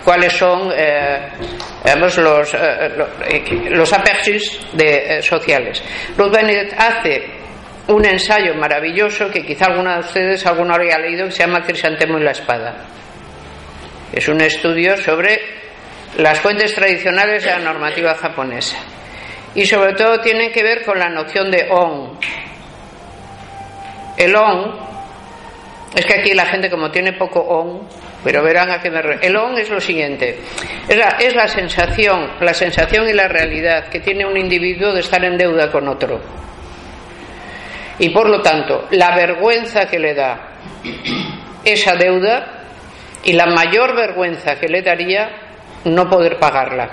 cuáles 0.05 0.33
son 0.33 0.73
eh, 0.73 1.31
los, 1.97 2.19
eh, 2.19 2.91
los 3.71 3.91
de, 4.73 5.19
eh, 5.19 5.23
sociales. 5.23 5.83
Ruth 6.17 6.33
Benedict 6.33 6.75
hace 6.79 7.27
un 7.89 8.05
ensayo 8.05 8.55
maravilloso 8.55 9.29
que 9.31 9.45
quizá 9.45 9.67
alguno 9.67 9.93
de 9.95 10.01
ustedes 10.01 10.47
alguno 10.47 10.75
habría 10.75 10.99
leído 10.99 11.27
que 11.27 11.33
se 11.33 11.45
llama 11.45 11.63
Crisantemo 11.63 12.19
y 12.19 12.23
la 12.23 12.31
espada. 12.31 12.77
Es 14.13 14.29
un 14.29 14.41
estudio 14.41 14.97
sobre 14.97 15.41
las 16.19 16.39
fuentes 16.39 16.75
tradicionales 16.75 17.45
de 17.45 17.51
la 17.51 17.59
normativa 17.59 18.15
japonesa. 18.15 18.79
Y 19.55 19.67
sobre 19.67 19.95
todo 19.95 20.21
tiene 20.21 20.53
que 20.53 20.63
ver 20.63 20.85
con 20.85 20.99
la 20.99 21.09
noción 21.09 21.51
de 21.51 21.67
on. 21.71 22.19
El 24.17 24.37
on 24.37 24.96
es 25.95 26.05
que 26.05 26.21
aquí 26.21 26.35
la 26.35 26.47
gente 26.47 26.71
como 26.71 26.91
tiene 26.91 27.13
poco 27.13 27.41
on, 27.41 27.89
pero 28.25 28.43
verán 28.43 28.71
a 28.71 28.81
qué 28.81 28.91
me 28.91 29.01
refiero. 29.03 29.27
El 29.27 29.37
on 29.37 29.59
es 29.59 29.71
lo 29.71 29.81
siguiente, 29.81 30.39
es 30.89 31.35
la, 31.35 31.49
sensación, 31.49 32.33
la 32.41 32.55
sensación 32.55 33.09
y 33.09 33.13
la 33.13 33.29
realidad 33.29 33.89
que 33.89 34.01
tiene 34.01 34.27
un 34.27 34.37
individuo 34.37 34.93
de 34.93 35.01
estar 35.01 35.25
en 35.25 35.39
deuda 35.39 35.71
con 35.71 35.89
otro. 35.89 36.21
Y 37.99 38.11
por 38.11 38.29
lo 38.29 38.43
tanto, 38.43 38.87
la 38.91 39.15
vergüenza 39.17 39.87
que 39.87 39.99
le 39.99 40.15
da 40.15 40.51
esa 41.65 41.95
deuda 41.95 42.65
y 43.25 43.33
la 43.33 43.47
mayor 43.47 43.97
vergüenza 43.97 44.57
que 44.57 44.69
le 44.69 44.83
daría 44.83 45.31
no 45.85 46.09
poder 46.09 46.39
pagarla 46.39 46.91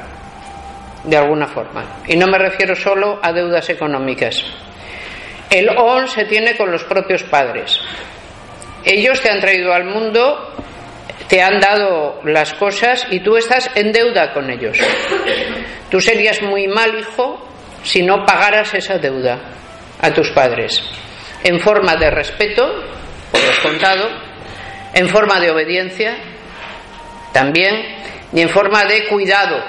de 1.03 1.17
alguna 1.17 1.47
forma. 1.47 1.84
Y 2.08 2.15
no 2.15 2.27
me 2.27 2.38
refiero 2.38 2.75
solo 2.75 3.19
a 3.21 3.32
deudas 3.34 3.69
económicas. 3.69 4.43
El 5.49 5.69
on 5.77 6.08
se 6.08 6.25
tiene 6.25 6.56
con 6.56 6.71
los 6.71 6.84
propios 6.86 7.23
padres. 7.23 7.79
Ellos 8.86 9.22
te 9.22 9.30
han 9.30 9.39
traído 9.39 9.74
al 9.74 9.86
mundo, 9.86 10.54
te 11.28 11.41
han 11.41 11.60
dado 11.60 12.22
las 12.26 12.54
cosas 12.54 13.08
y 13.10 13.19
tú 13.22 13.38
estás 13.38 13.69
en 13.76 13.91
deuda 13.91 14.34
con 14.34 14.50
ellos. 14.50 14.78
Tú 15.89 16.02
serías 16.02 16.41
muy 16.41 16.67
mal 16.67 17.00
hijo 17.00 17.48
si 17.84 18.02
no 18.02 18.26
pagaras 18.26 18.74
esa 18.74 18.98
deuda 18.98 19.39
a 20.02 20.12
tus 20.12 20.32
padres. 20.32 20.84
En 21.43 21.60
forma 21.60 21.96
de 21.96 22.10
respeto, 22.10 22.63
por 23.32 23.41
descontado, 23.41 24.10
en 24.93 25.08
forma 25.10 25.39
de 25.39 25.52
obediencia, 25.52 26.15
también, 27.32 28.04
y 28.34 28.41
en 28.41 28.50
forma 28.50 28.86
de 28.86 29.08
cuidado 29.08 29.63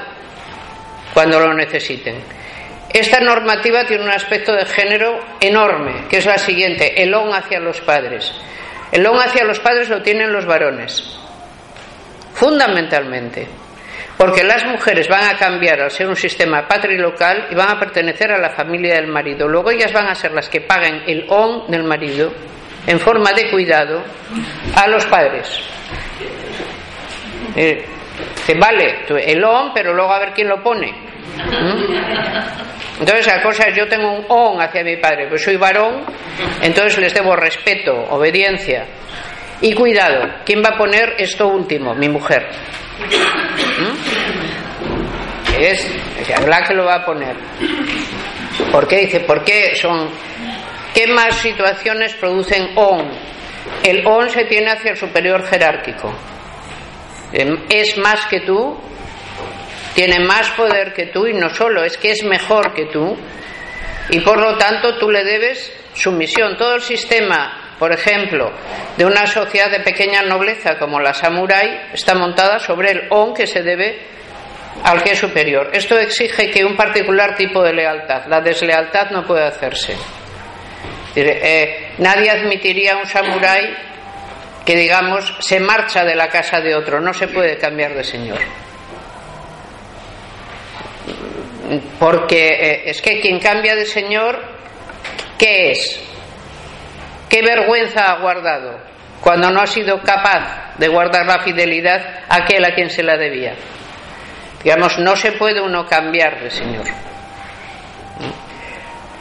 cuando 1.12 1.38
lo 1.38 1.54
necesiten. 1.54 2.16
Esta 2.92 3.20
normativa 3.20 3.84
tiene 3.86 4.04
un 4.04 4.10
aspecto 4.10 4.52
de 4.54 4.64
género 4.66 5.18
enorme, 5.40 6.06
que 6.08 6.18
es 6.18 6.26
la 6.26 6.38
siguiente, 6.38 7.02
el 7.02 7.12
on 7.14 7.34
hacia 7.34 7.58
los 7.60 7.80
padres. 7.80 8.32
El 8.94 9.04
on 9.08 9.18
hacia 9.18 9.42
los 9.42 9.58
padres 9.58 9.88
lo 9.88 10.02
tienen 10.02 10.32
los 10.32 10.46
varones, 10.46 11.18
fundamentalmente, 12.32 13.48
porque 14.16 14.44
las 14.44 14.64
mujeres 14.66 15.08
van 15.08 15.24
a 15.24 15.36
cambiar 15.36 15.80
al 15.80 15.90
ser 15.90 16.06
un 16.06 16.14
sistema 16.14 16.68
patrilocal 16.68 17.48
y 17.50 17.56
van 17.56 17.70
a 17.70 17.80
pertenecer 17.80 18.30
a 18.30 18.38
la 18.38 18.50
familia 18.50 18.94
del 18.94 19.08
marido. 19.08 19.48
Luego 19.48 19.72
ellas 19.72 19.92
van 19.92 20.06
a 20.06 20.14
ser 20.14 20.30
las 20.30 20.48
que 20.48 20.60
paguen 20.60 21.02
el 21.08 21.26
on 21.28 21.68
del 21.72 21.82
marido 21.82 22.32
en 22.86 23.00
forma 23.00 23.32
de 23.32 23.50
cuidado 23.50 24.00
a 24.76 24.86
los 24.86 25.04
padres. 25.06 25.48
Eh, 27.56 27.84
vale, 28.52 29.06
el 29.24 29.42
on, 29.42 29.72
pero 29.72 29.94
luego 29.94 30.12
a 30.12 30.18
ver 30.18 30.32
quién 30.34 30.48
lo 30.48 30.62
pone. 30.62 30.92
¿Mm? 30.92 33.00
Entonces 33.00 33.26
la 33.26 33.42
cosa 33.42 33.68
es, 33.68 33.76
yo 33.76 33.88
tengo 33.88 34.12
un 34.12 34.24
on 34.28 34.60
hacia 34.60 34.84
mi 34.84 34.98
padre, 34.98 35.26
pues 35.28 35.42
soy 35.42 35.56
varón, 35.56 36.04
entonces 36.62 36.98
les 36.98 37.14
debo 37.14 37.34
respeto, 37.34 37.92
obediencia 38.10 38.84
y 39.60 39.72
cuidado. 39.72 40.28
¿Quién 40.44 40.62
va 40.62 40.74
a 40.74 40.76
poner 40.76 41.14
esto 41.18 41.48
último? 41.48 41.94
Mi 41.94 42.08
mujer. 42.08 42.46
¿Mm? 43.78 45.60
Es, 45.60 45.90
es 46.20 46.46
la 46.46 46.62
que 46.62 46.74
lo 46.74 46.84
va 46.84 46.96
a 46.96 47.04
poner. 47.04 47.36
¿Por 48.70 48.86
qué? 48.86 48.98
Dice, 48.98 49.20
¿por 49.20 49.42
qué 49.44 49.74
son... 49.74 50.10
¿Qué 50.92 51.06
más 51.08 51.36
situaciones 51.36 52.14
producen 52.14 52.70
on? 52.76 53.08
El 53.82 54.06
on 54.06 54.30
se 54.30 54.44
tiene 54.44 54.70
hacia 54.70 54.92
el 54.92 54.96
superior 54.96 55.44
jerárquico. 55.46 56.12
Em, 57.32 57.64
es 57.68 57.96
más 57.98 58.26
que 58.26 58.40
tú, 58.40 58.78
tiene 59.94 60.20
más 60.20 60.50
poder 60.50 60.92
que 60.92 61.06
tú 61.06 61.26
y 61.26 61.34
no 61.34 61.50
solo, 61.50 61.84
es 61.84 61.96
que 61.96 62.10
es 62.10 62.24
mejor 62.24 62.74
que 62.74 62.86
tú 62.86 63.16
y 64.10 64.20
por 64.20 64.38
lo 64.38 64.56
tanto 64.58 64.98
tú 64.98 65.10
le 65.10 65.24
debes 65.24 65.72
sumisión. 65.94 66.56
Todo 66.56 66.74
el 66.74 66.82
sistema, 66.82 67.76
por 67.78 67.92
ejemplo, 67.92 68.52
de 68.96 69.04
una 69.04 69.26
sociedad 69.26 69.70
de 69.70 69.80
pequeña 69.80 70.22
nobleza 70.22 70.78
como 70.78 71.00
la 71.00 71.14
samurái 71.14 71.90
está 71.92 72.14
montada 72.14 72.58
sobre 72.58 72.90
el 72.90 73.06
on 73.10 73.34
que 73.34 73.46
se 73.46 73.62
debe 73.62 73.98
al 74.82 75.02
que 75.02 75.12
es 75.12 75.18
superior. 75.18 75.70
Esto 75.72 75.98
exige 75.98 76.50
que 76.50 76.64
un 76.64 76.76
particular 76.76 77.36
tipo 77.36 77.62
de 77.62 77.72
lealtad, 77.72 78.26
la 78.26 78.40
deslealtad 78.40 79.10
no 79.10 79.24
puede 79.24 79.46
hacerse. 79.46 79.96
Eh, 81.16 81.94
nadie 81.98 82.30
admitiría 82.30 82.94
a 82.94 82.96
un 82.96 83.06
samurái 83.06 83.93
que 84.64 84.76
digamos 84.76 85.34
se 85.40 85.60
marcha 85.60 86.04
de 86.04 86.14
la 86.14 86.28
casa 86.28 86.60
de 86.60 86.74
otro, 86.74 87.00
no 87.00 87.12
se 87.12 87.28
puede 87.28 87.58
cambiar 87.58 87.94
de 87.94 88.04
señor. 88.04 88.38
Porque 91.98 92.48
eh, 92.48 92.82
es 92.86 93.00
que 93.02 93.20
quien 93.20 93.40
cambia 93.40 93.74
de 93.74 93.86
señor, 93.86 94.40
¿qué 95.38 95.72
es? 95.72 96.00
¿Qué 97.28 97.42
vergüenza 97.42 98.12
ha 98.12 98.20
guardado 98.20 98.78
cuando 99.20 99.50
no 99.50 99.60
ha 99.60 99.66
sido 99.66 100.00
capaz 100.02 100.76
de 100.78 100.88
guardar 100.88 101.26
la 101.26 101.40
fidelidad 101.40 102.24
a 102.28 102.36
aquel 102.36 102.64
a 102.64 102.74
quien 102.74 102.90
se 102.90 103.02
la 103.02 103.16
debía? 103.16 103.54
Digamos, 104.62 104.98
no 104.98 105.14
se 105.16 105.32
puede 105.32 105.60
uno 105.60 105.86
cambiar 105.86 106.42
de 106.42 106.50
señor. 106.50 106.86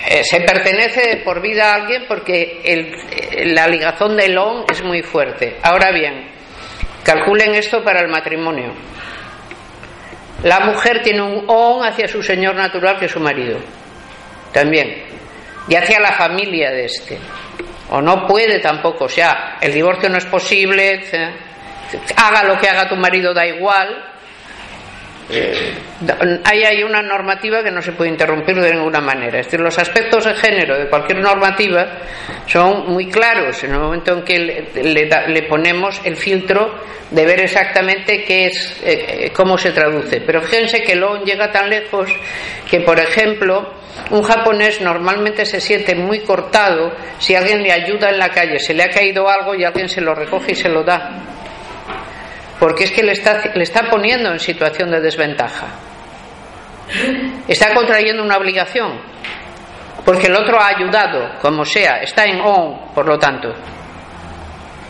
Eh, 0.05 0.21
se 0.23 0.41
pertenece 0.41 1.21
por 1.23 1.41
vida 1.41 1.71
a 1.71 1.75
alguien 1.75 2.05
porque 2.07 2.61
el, 2.63 3.53
la 3.55 3.67
ligazón 3.67 4.17
del 4.17 4.37
on 4.37 4.65
es 4.69 4.83
muy 4.83 5.01
fuerte. 5.01 5.57
Ahora 5.61 5.91
bien, 5.91 6.29
calculen 7.03 7.55
esto 7.55 7.83
para 7.83 8.01
el 8.01 8.09
matrimonio. 8.09 8.73
La 10.43 10.59
mujer 10.59 11.01
tiene 11.01 11.21
un 11.21 11.45
on 11.47 11.85
hacia 11.85 12.07
su 12.07 12.21
señor 12.21 12.55
natural 12.55 12.99
que 12.99 13.05
es 13.05 13.11
su 13.11 13.21
marido. 13.21 13.59
También. 14.51 15.03
Y 15.69 15.75
hacia 15.75 16.01
la 16.01 16.11
familia 16.11 16.69
de 16.71 16.85
este. 16.85 17.17
O 17.89 18.01
no 18.01 18.27
puede 18.27 18.59
tampoco. 18.59 19.05
O 19.05 19.09
sea, 19.09 19.57
el 19.61 19.73
divorcio 19.73 20.09
no 20.09 20.17
es 20.17 20.25
posible. 20.25 21.01
Haga 22.17 22.43
lo 22.43 22.59
que 22.59 22.67
haga 22.67 22.89
tu 22.89 22.97
marido, 22.97 23.33
da 23.33 23.45
igual 23.45 24.12
eh, 25.29 25.73
hay 26.43 26.63
ahí 26.63 26.83
una 26.83 27.01
normativa 27.01 27.63
que 27.63 27.71
no 27.71 27.81
se 27.81 27.93
puede 27.93 28.11
interrumpir 28.11 28.59
de 28.59 28.73
ninguna 28.73 28.99
manera. 28.99 29.39
Es 29.39 29.47
decir, 29.47 29.59
los 29.59 29.77
aspectos 29.79 30.25
de 30.25 30.33
género 30.35 30.77
de 30.77 30.89
cualquier 30.89 31.19
normativa 31.19 31.99
son 32.45 32.91
muy 32.91 33.09
claros 33.09 33.63
en 33.63 33.71
el 33.71 33.79
momento 33.79 34.13
en 34.13 34.23
que 34.23 34.39
le, 34.39 35.43
ponemos 35.43 36.01
el 36.03 36.17
filtro 36.17 36.75
de 37.09 37.25
ver 37.25 37.41
exactamente 37.41 38.23
qué 38.23 38.47
es, 38.47 38.81
eh, 38.83 39.31
cómo 39.33 39.57
se 39.57 39.71
traduce. 39.71 40.21
Pero 40.21 40.41
fíjense 40.41 40.81
que 40.81 40.95
luego 40.95 41.23
llega 41.23 41.51
tan 41.51 41.69
lejos 41.69 42.09
que, 42.69 42.81
por 42.81 42.99
ejemplo, 42.99 43.73
un 44.11 44.23
japonés 44.23 44.81
normalmente 44.81 45.45
se 45.45 45.61
siente 45.61 45.95
muy 45.95 46.19
cortado 46.21 46.91
si 47.19 47.35
alguien 47.35 47.61
le 47.61 47.71
ayuda 47.71 48.09
en 48.09 48.17
la 48.17 48.29
calle, 48.29 48.59
se 48.59 48.73
le 48.73 48.83
ha 48.83 48.89
caído 48.89 49.29
algo 49.29 49.55
y 49.55 49.63
alguien 49.63 49.87
se 49.87 50.01
lo 50.01 50.13
recoge 50.15 50.51
y 50.51 50.55
se 50.55 50.69
lo 50.69 50.83
da 50.83 51.32
porque 52.63 52.85
es 52.85 52.91
que 52.91 53.03
le 53.03 53.11
está, 53.11 53.51
le 53.53 53.63
está 53.63 53.89
poniendo 53.89 54.31
en 54.31 54.39
situación 54.39 54.89
de 54.89 55.01
desventaja. 55.01 55.67
Está 57.45 57.73
contrayendo 57.73 58.23
una 58.23 58.37
obligación, 58.37 59.01
porque 60.05 60.27
el 60.27 60.35
otro 60.37 60.57
ha 60.61 60.67
ayudado, 60.67 61.39
como 61.41 61.65
sea, 61.65 61.97
está 61.97 62.23
en 62.23 62.39
on, 62.39 62.93
por 62.95 63.05
lo 63.05 63.19
tanto. 63.19 63.49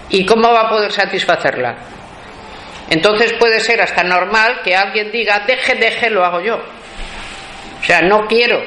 ¿Y 0.10 0.24
cómo 0.24 0.54
va 0.54 0.68
a 0.68 0.70
poder 0.70 0.92
satisfacerla? 0.92 1.76
Entonces 2.92 3.34
puede 3.40 3.60
ser 3.60 3.82
hasta 3.82 4.04
normal 4.04 4.62
que 4.64 4.76
alguien 4.76 5.12
diga, 5.12 5.40
deje, 5.48 5.74
deje, 5.74 6.12
lo 6.12 6.24
hago 6.24 6.42
yo. 6.42 6.58
O 6.58 7.84
sea, 7.84 8.02
no 8.02 8.28
quiero 8.28 8.62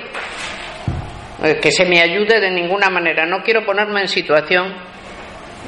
eh, 1.45 1.61
que 1.62 1.71
se 1.71 1.85
me 1.85 2.01
ayude 2.01 2.40
de 2.40 2.51
ninguna 2.51 2.90
manera, 2.90 3.25
no 3.25 3.45
quiero 3.45 3.64
ponerme 3.64 4.01
en 4.01 4.09
situación 4.09 4.75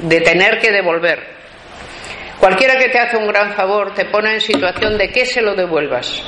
de 0.01 0.19
tener 0.19 0.59
que 0.59 0.73
devolver. 0.73 1.38
Cualquiera 2.39 2.77
que 2.77 2.89
te 2.89 2.99
hace 2.99 3.17
un 3.17 3.27
gran 3.27 3.53
favor 3.53 3.93
te 3.93 4.05
pone 4.05 4.33
en 4.33 4.41
situación 4.41 4.97
de 4.97 5.09
que 5.09 5.25
se 5.25 5.41
lo 5.41 5.55
devuelvas. 5.55 6.23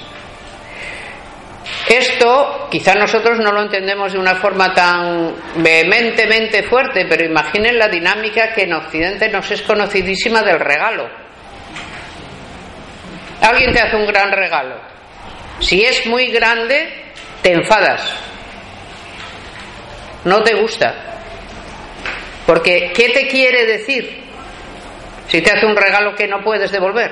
Esto 1.88 2.68
quizá 2.70 2.96
nosotros 2.96 3.40
no 3.40 3.52
lo 3.52 3.62
entendemos 3.62 4.14
de 4.14 4.20
una 4.20 4.36
forma 4.36 4.74
tan 4.74 5.36
vehementemente 5.56 6.64
fuerte, 6.64 7.06
pero 7.06 7.24
imaginen 7.24 7.78
la 7.78 7.88
dinámica 7.88 8.54
que 8.54 8.64
en 8.64 8.74
Occidente 8.74 9.30
nos 9.30 9.50
es 9.52 9.62
conocidísima 9.62 10.42
del 10.42 10.60
regalo. 10.60 11.10
Alguien 13.42 13.74
te 13.74 13.80
hace 13.80 13.96
un 13.96 14.06
gran 14.06 14.32
regalo. 14.32 14.76
Si 15.60 15.84
es 15.84 16.06
muy 16.08 16.28
grande, 16.28 17.12
te 17.42 17.54
enfadas. 17.54 18.02
No 20.26 20.44
te 20.44 20.56
gusta. 20.56 20.94
Porque, 22.46 22.92
¿qué 22.94 23.10
te 23.10 23.28
quiere 23.28 23.66
decir? 23.66 24.21
Si 25.32 25.42
te 25.42 25.50
hace 25.50 25.66
un 25.66 25.78
regalo 25.78 26.14
que 26.14 26.28
no 26.28 26.44
puedes 26.44 26.70
devolver. 26.74 27.10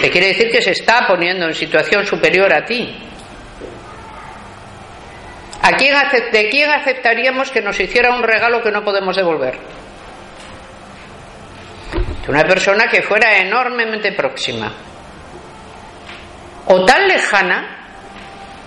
Te 0.00 0.10
quiere 0.10 0.28
decir 0.28 0.48
que 0.48 0.62
se 0.62 0.70
está 0.70 1.08
poniendo 1.08 1.44
en 1.44 1.56
situación 1.56 2.06
superior 2.06 2.54
a 2.54 2.64
ti. 2.64 2.96
¿A 5.60 5.72
quién 5.72 5.92
¿De 6.30 6.48
quién 6.48 6.70
aceptaríamos 6.70 7.50
que 7.50 7.60
nos 7.60 7.80
hiciera 7.80 8.14
un 8.14 8.22
regalo 8.22 8.62
que 8.62 8.70
no 8.70 8.84
podemos 8.84 9.16
devolver? 9.16 9.58
De 12.24 12.30
una 12.30 12.44
persona 12.44 12.86
que 12.88 13.02
fuera 13.02 13.38
enormemente 13.38 14.12
próxima. 14.12 14.72
O 16.66 16.84
tan 16.84 17.08
lejana 17.08 17.88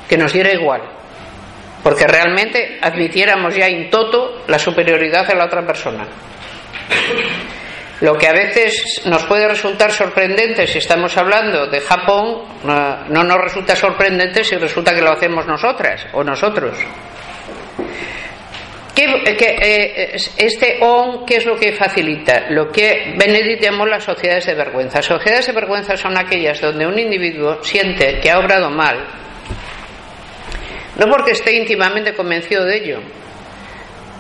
que 0.09 0.17
nos 0.17 0.33
diera 0.33 0.51
igual. 0.51 0.81
Porque 1.81 2.05
realmente 2.07 2.77
admitiéramos 2.81 3.55
ya 3.55 3.69
in 3.69 3.89
toto 3.89 4.43
la 4.49 4.59
superioridad 4.59 5.25
de 5.25 5.35
la 5.35 5.45
otra 5.45 5.65
persona. 5.65 6.05
Lo 8.01 8.17
que 8.17 8.27
a 8.27 8.33
veces 8.33 9.03
nos 9.05 9.23
puede 9.25 9.47
resultar 9.47 9.91
sorprendente 9.91 10.65
si 10.65 10.79
estamos 10.79 11.15
hablando 11.17 11.67
de 11.67 11.79
Japón, 11.81 12.45
no 12.63 13.23
nos 13.23 13.37
resulta 13.37 13.75
sorprendente 13.75 14.43
si 14.43 14.55
resulta 14.55 14.93
que 14.93 15.01
lo 15.01 15.11
hacemos 15.11 15.45
nosotras 15.45 16.07
o 16.13 16.23
nosotros. 16.23 16.75
eh, 19.61 20.17
este 20.37 20.77
ON, 20.81 21.25
¿qué 21.25 21.37
es 21.37 21.45
lo 21.45 21.55
que 21.55 21.73
facilita? 21.73 22.49
Lo 22.49 22.71
que 22.71 23.15
Benedict 23.17 23.63
llamó 23.63 23.85
las 23.85 24.03
sociedades 24.03 24.45
de 24.47 24.53
vergüenza. 24.55 25.01
Sociedades 25.01 25.47
de 25.47 25.53
vergüenza 25.53 25.95
son 25.95 26.17
aquellas 26.17 26.59
donde 26.59 26.85
un 26.85 26.99
individuo 26.99 27.63
siente 27.63 28.19
que 28.19 28.29
ha 28.29 28.39
obrado 28.39 28.69
mal, 28.69 28.97
no 30.97 31.05
porque 31.07 31.31
esté 31.31 31.55
íntimamente 31.55 32.13
convencido 32.13 32.65
de 32.65 32.77
ello, 32.77 32.99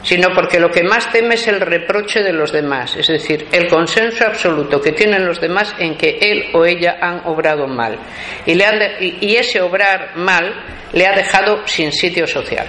sino 0.03 0.29
porque 0.33 0.59
lo 0.59 0.69
que 0.69 0.83
más 0.83 1.11
teme 1.11 1.35
es 1.35 1.47
el 1.47 1.61
reproche 1.61 2.23
de 2.23 2.33
los 2.33 2.51
demás, 2.51 2.95
es 2.95 3.07
decir, 3.07 3.47
el 3.51 3.67
consenso 3.67 4.25
absoluto 4.25 4.81
que 4.81 4.91
tienen 4.91 5.25
los 5.25 5.39
demás 5.39 5.75
en 5.77 5.95
que 5.95 6.17
él 6.19 6.45
o 6.53 6.65
ella 6.65 6.97
han 7.01 7.21
obrado 7.25 7.67
mal. 7.67 7.97
Y, 8.45 8.55
le 8.55 8.65
han 8.65 8.79
y 8.99 9.35
ese 9.35 9.61
obrar 9.61 10.15
mal 10.15 10.53
le 10.93 11.05
ha 11.05 11.15
dejado 11.15 11.65
sin 11.67 11.91
sitio 11.91 12.25
social. 12.25 12.67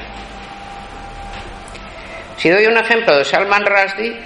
Si 2.36 2.50
doy 2.50 2.66
un 2.66 2.76
ejemplo 2.76 3.16
de 3.16 3.24
Salman 3.24 3.64
Rushdie, 3.64 4.16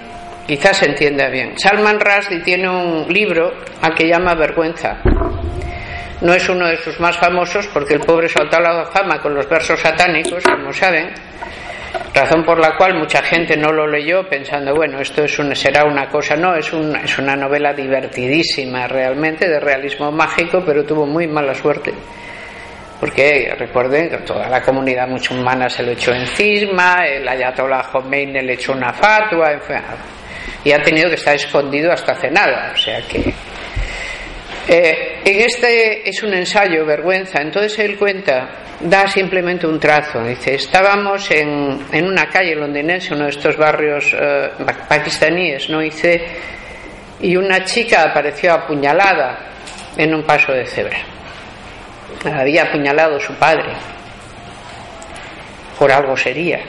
quizás 0.47 0.77
se 0.77 0.85
entienda 0.85 1.29
bien. 1.29 1.53
Salman 1.57 1.99
Rushdie 1.99 2.41
tiene 2.41 2.67
un 2.67 3.07
libro 3.13 3.53
al 3.81 3.93
que 3.93 4.07
llama 4.07 4.33
Vergüenza. 4.33 4.97
No 6.21 6.33
es 6.33 6.49
uno 6.49 6.67
de 6.67 6.77
sus 6.77 6.99
más 6.99 7.15
famosos 7.17 7.67
porque 7.67 7.93
el 7.93 7.99
pobre 7.99 8.27
saltó 8.27 8.57
a 8.57 8.61
la 8.61 8.85
fama 8.87 9.21
con 9.21 9.35
los 9.35 9.47
versos 9.47 9.79
satánicos, 9.79 10.43
como 10.43 10.73
saben, 10.73 11.13
razón 12.13 12.43
por 12.43 12.59
la 12.59 12.75
cual 12.75 12.95
mucha 12.95 13.21
gente 13.21 13.55
no 13.55 13.71
lo 13.71 13.87
leyó 13.87 14.27
pensando, 14.27 14.73
bueno, 14.75 14.99
esto 14.99 15.23
es 15.23 15.37
será 15.53 15.85
una 15.85 16.07
cosa, 16.09 16.35
no, 16.35 16.55
es, 16.55 16.71
es 17.03 17.17
una 17.17 17.35
novela 17.35 17.73
divertidísima 17.73 18.87
realmente, 18.87 19.47
de 19.47 19.59
realismo 19.59 20.11
mágico, 20.11 20.63
pero 20.65 20.83
tuvo 20.83 21.05
muy 21.05 21.27
mala 21.27 21.53
suerte. 21.53 21.93
Porque 22.99 23.53
recuerden 23.57 24.09
que 24.09 24.17
toda 24.17 24.49
la 24.49 24.61
comunidad 24.61 25.07
musulmana 25.07 25.69
se 25.69 25.83
lo 25.83 25.91
echó 25.91 26.11
encima, 26.13 27.05
el 27.05 27.27
Ayatollah 27.27 27.83
Khomeini 27.91 28.41
le 28.41 28.53
echó 28.53 28.73
una 28.73 28.91
fatua, 28.91 29.59
y 30.63 30.71
ha 30.71 30.81
tenido 30.81 31.09
que 31.09 31.15
estar 31.15 31.35
escondido 31.35 31.91
hasta 31.91 32.13
hace 32.13 32.31
nada, 32.31 32.71
o 32.73 32.77
sea 32.77 32.99
que 33.07 33.33
eh, 34.69 35.21
en 35.23 35.41
este 35.41 36.09
es 36.09 36.21
un 36.23 36.33
ensayo, 36.33 36.85
vergüenza, 36.85 37.41
entonces 37.41 37.79
él 37.79 37.97
cuenta, 37.97 38.49
da 38.81 39.07
simplemente 39.07 39.65
un 39.65 39.79
trazo, 39.79 40.21
dice, 40.23 40.55
estábamos 40.55 41.31
en, 41.31 41.79
una 42.03 42.27
calle 42.29 42.53
londinense, 42.53 43.13
uno 43.13 43.23
de 43.25 43.29
estos 43.29 43.55
barrios 43.55 44.13
eh, 44.13 44.49
pakistaníes, 44.89 45.69
¿no? 45.69 45.79
Dice, 45.79 46.21
y 47.21 47.37
una 47.37 47.63
chica 47.63 48.03
apareció 48.03 48.53
apuñalada 48.53 49.39
en 49.95 50.13
un 50.13 50.23
paso 50.23 50.51
de 50.51 50.65
cebra. 50.65 50.97
había 52.25 52.63
apuñalado 52.63 53.19
su 53.21 53.33
padre. 53.35 53.71
Por 55.79 55.91
algo 55.91 56.17
sería. 56.17 56.59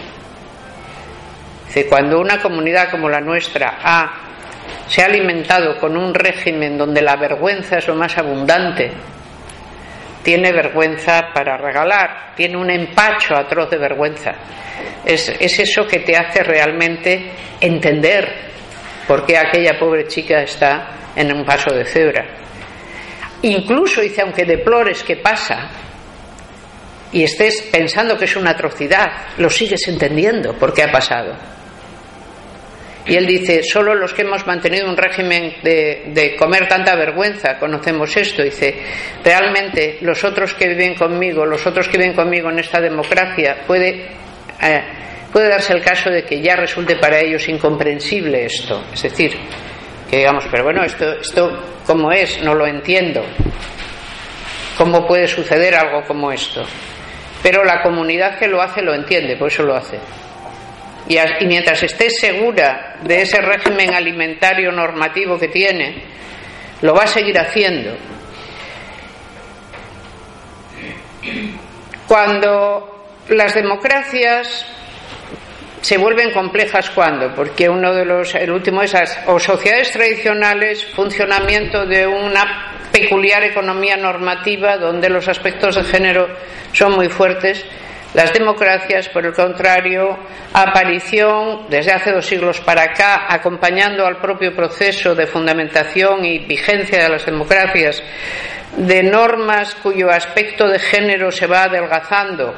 Dice, 1.66 1.86
cuando 1.86 2.20
una 2.20 2.40
comunidad 2.40 2.90
como 2.90 3.08
la 3.08 3.20
nuestra 3.20 3.78
ha 3.82 4.27
se 4.86 5.02
ha 5.02 5.06
alimentado 5.06 5.76
con 5.78 5.96
un 5.96 6.14
régimen 6.14 6.76
donde 6.76 7.02
la 7.02 7.16
vergüenza 7.16 7.78
es 7.78 7.86
lo 7.86 7.94
más 7.94 8.16
abundante, 8.18 8.92
tiene 10.22 10.52
vergüenza 10.52 11.30
para 11.32 11.56
regalar, 11.56 12.34
tiene 12.34 12.56
un 12.56 12.70
empacho 12.70 13.34
atroz 13.34 13.70
de 13.70 13.78
vergüenza. 13.78 14.32
Es, 15.04 15.28
es, 15.40 15.58
eso 15.58 15.86
que 15.86 16.00
te 16.00 16.16
hace 16.16 16.42
realmente 16.42 17.30
entender 17.60 18.28
por 19.06 19.24
qué 19.24 19.38
aquella 19.38 19.78
pobre 19.78 20.06
chica 20.06 20.42
está 20.42 20.88
en 21.16 21.32
un 21.34 21.44
paso 21.44 21.74
de 21.74 21.84
cebra. 21.84 22.26
Incluso 23.42 24.00
dice, 24.00 24.22
aunque 24.22 24.44
deplores 24.44 25.02
que 25.02 25.16
pasa 25.16 25.70
y 27.12 27.22
estés 27.22 27.62
pensando 27.72 28.16
que 28.16 28.26
es 28.26 28.36
una 28.36 28.50
atrocidad, 28.50 29.06
lo 29.38 29.48
sigues 29.48 29.86
entendiendo 29.88 30.52
por 30.54 30.74
qué 30.74 30.82
ha 30.82 30.92
pasado. 30.92 31.36
Y 33.08 33.16
él 33.16 33.26
dice, 33.26 33.62
solo 33.62 33.94
los 33.94 34.12
que 34.12 34.20
hemos 34.20 34.46
mantenido 34.46 34.86
un 34.86 34.96
régimen 34.96 35.54
de, 35.62 36.36
comer 36.38 36.68
tanta 36.68 36.94
vergüenza 36.94 37.58
conocemos 37.58 38.14
esto. 38.14 38.42
Dice, 38.42 38.74
realmente 39.24 39.96
los 40.02 40.22
otros 40.24 40.52
que 40.52 40.68
viven 40.68 40.94
conmigo, 40.94 41.46
los 41.46 41.66
otros 41.66 41.88
que 41.88 41.96
viven 41.96 42.14
conmigo 42.14 42.50
en 42.50 42.58
esta 42.58 42.82
democracia, 42.82 43.64
puede, 43.66 44.08
eh, 44.62 44.82
puede 45.32 45.48
darse 45.48 45.72
el 45.72 45.82
caso 45.82 46.10
de 46.10 46.22
que 46.22 46.42
ya 46.42 46.54
resulte 46.54 46.96
para 46.96 47.18
ellos 47.18 47.48
incomprensible 47.48 48.44
esto. 48.44 48.84
Es 48.92 49.02
decir, 49.02 49.32
que 50.10 50.18
digamos, 50.18 50.44
pero 50.50 50.64
bueno, 50.64 50.84
esto, 50.84 51.12
esto 51.18 51.80
¿cómo 51.86 52.12
es? 52.12 52.42
No 52.42 52.54
lo 52.54 52.66
entiendo. 52.66 53.24
¿Cómo 54.76 55.06
puede 55.06 55.26
suceder 55.26 55.74
algo 55.74 56.02
como 56.06 56.30
esto? 56.30 56.62
Pero 57.42 57.64
la 57.64 57.82
comunidad 57.82 58.38
que 58.38 58.48
lo 58.48 58.60
hace 58.60 58.82
lo 58.82 58.94
entiende, 58.94 59.36
por 59.36 59.48
eso 59.48 59.62
lo 59.62 59.74
hace. 59.74 59.98
Y, 61.06 61.18
mientras 61.46 61.82
esté 61.82 62.10
segura 62.10 62.96
de 63.02 63.22
ese 63.22 63.40
régimen 63.40 63.94
alimentario 63.94 64.72
normativo 64.72 65.38
que 65.38 65.48
tiene, 65.48 66.02
lo 66.82 66.94
va 66.94 67.04
a 67.04 67.06
seguir 67.06 67.38
haciendo. 67.38 67.96
Cuando 72.06 73.06
las 73.28 73.54
democracias 73.54 74.66
se 75.80 75.96
vuelven 75.96 76.32
complejas 76.32 76.90
cuando, 76.90 77.34
porque 77.34 77.68
uno 77.68 77.94
de 77.94 78.04
los, 78.04 78.34
el 78.34 78.50
último 78.50 78.82
es 78.82 78.94
o 79.26 79.38
sociedades 79.38 79.92
tradicionales, 79.92 80.84
funcionamiento 80.94 81.86
de 81.86 82.06
una 82.06 82.74
peculiar 82.92 83.44
economía 83.44 83.96
normativa 83.96 84.76
donde 84.76 85.08
los 85.08 85.28
aspectos 85.28 85.76
de 85.76 85.84
género 85.84 86.28
son 86.72 86.92
muy 86.92 87.08
fuertes, 87.08 87.64
las 88.18 88.32
democracias, 88.32 89.08
por 89.10 89.24
el 89.24 89.32
contrario, 89.32 90.18
aparición 90.52 91.68
desde 91.70 91.92
hace 91.92 92.10
dos 92.10 92.26
siglos 92.26 92.60
para 92.62 92.82
acá, 92.82 93.26
acompañando 93.28 94.04
al 94.04 94.16
propio 94.16 94.56
proceso 94.56 95.14
de 95.14 95.28
fundamentación 95.28 96.24
y 96.24 96.40
vigencia 96.40 97.04
de 97.04 97.10
las 97.10 97.24
democracias, 97.24 98.02
de 98.76 99.04
normas 99.04 99.76
cuyo 99.76 100.10
aspecto 100.10 100.66
de 100.66 100.80
género 100.80 101.30
se 101.30 101.46
va 101.46 101.62
adelgazando 101.62 102.56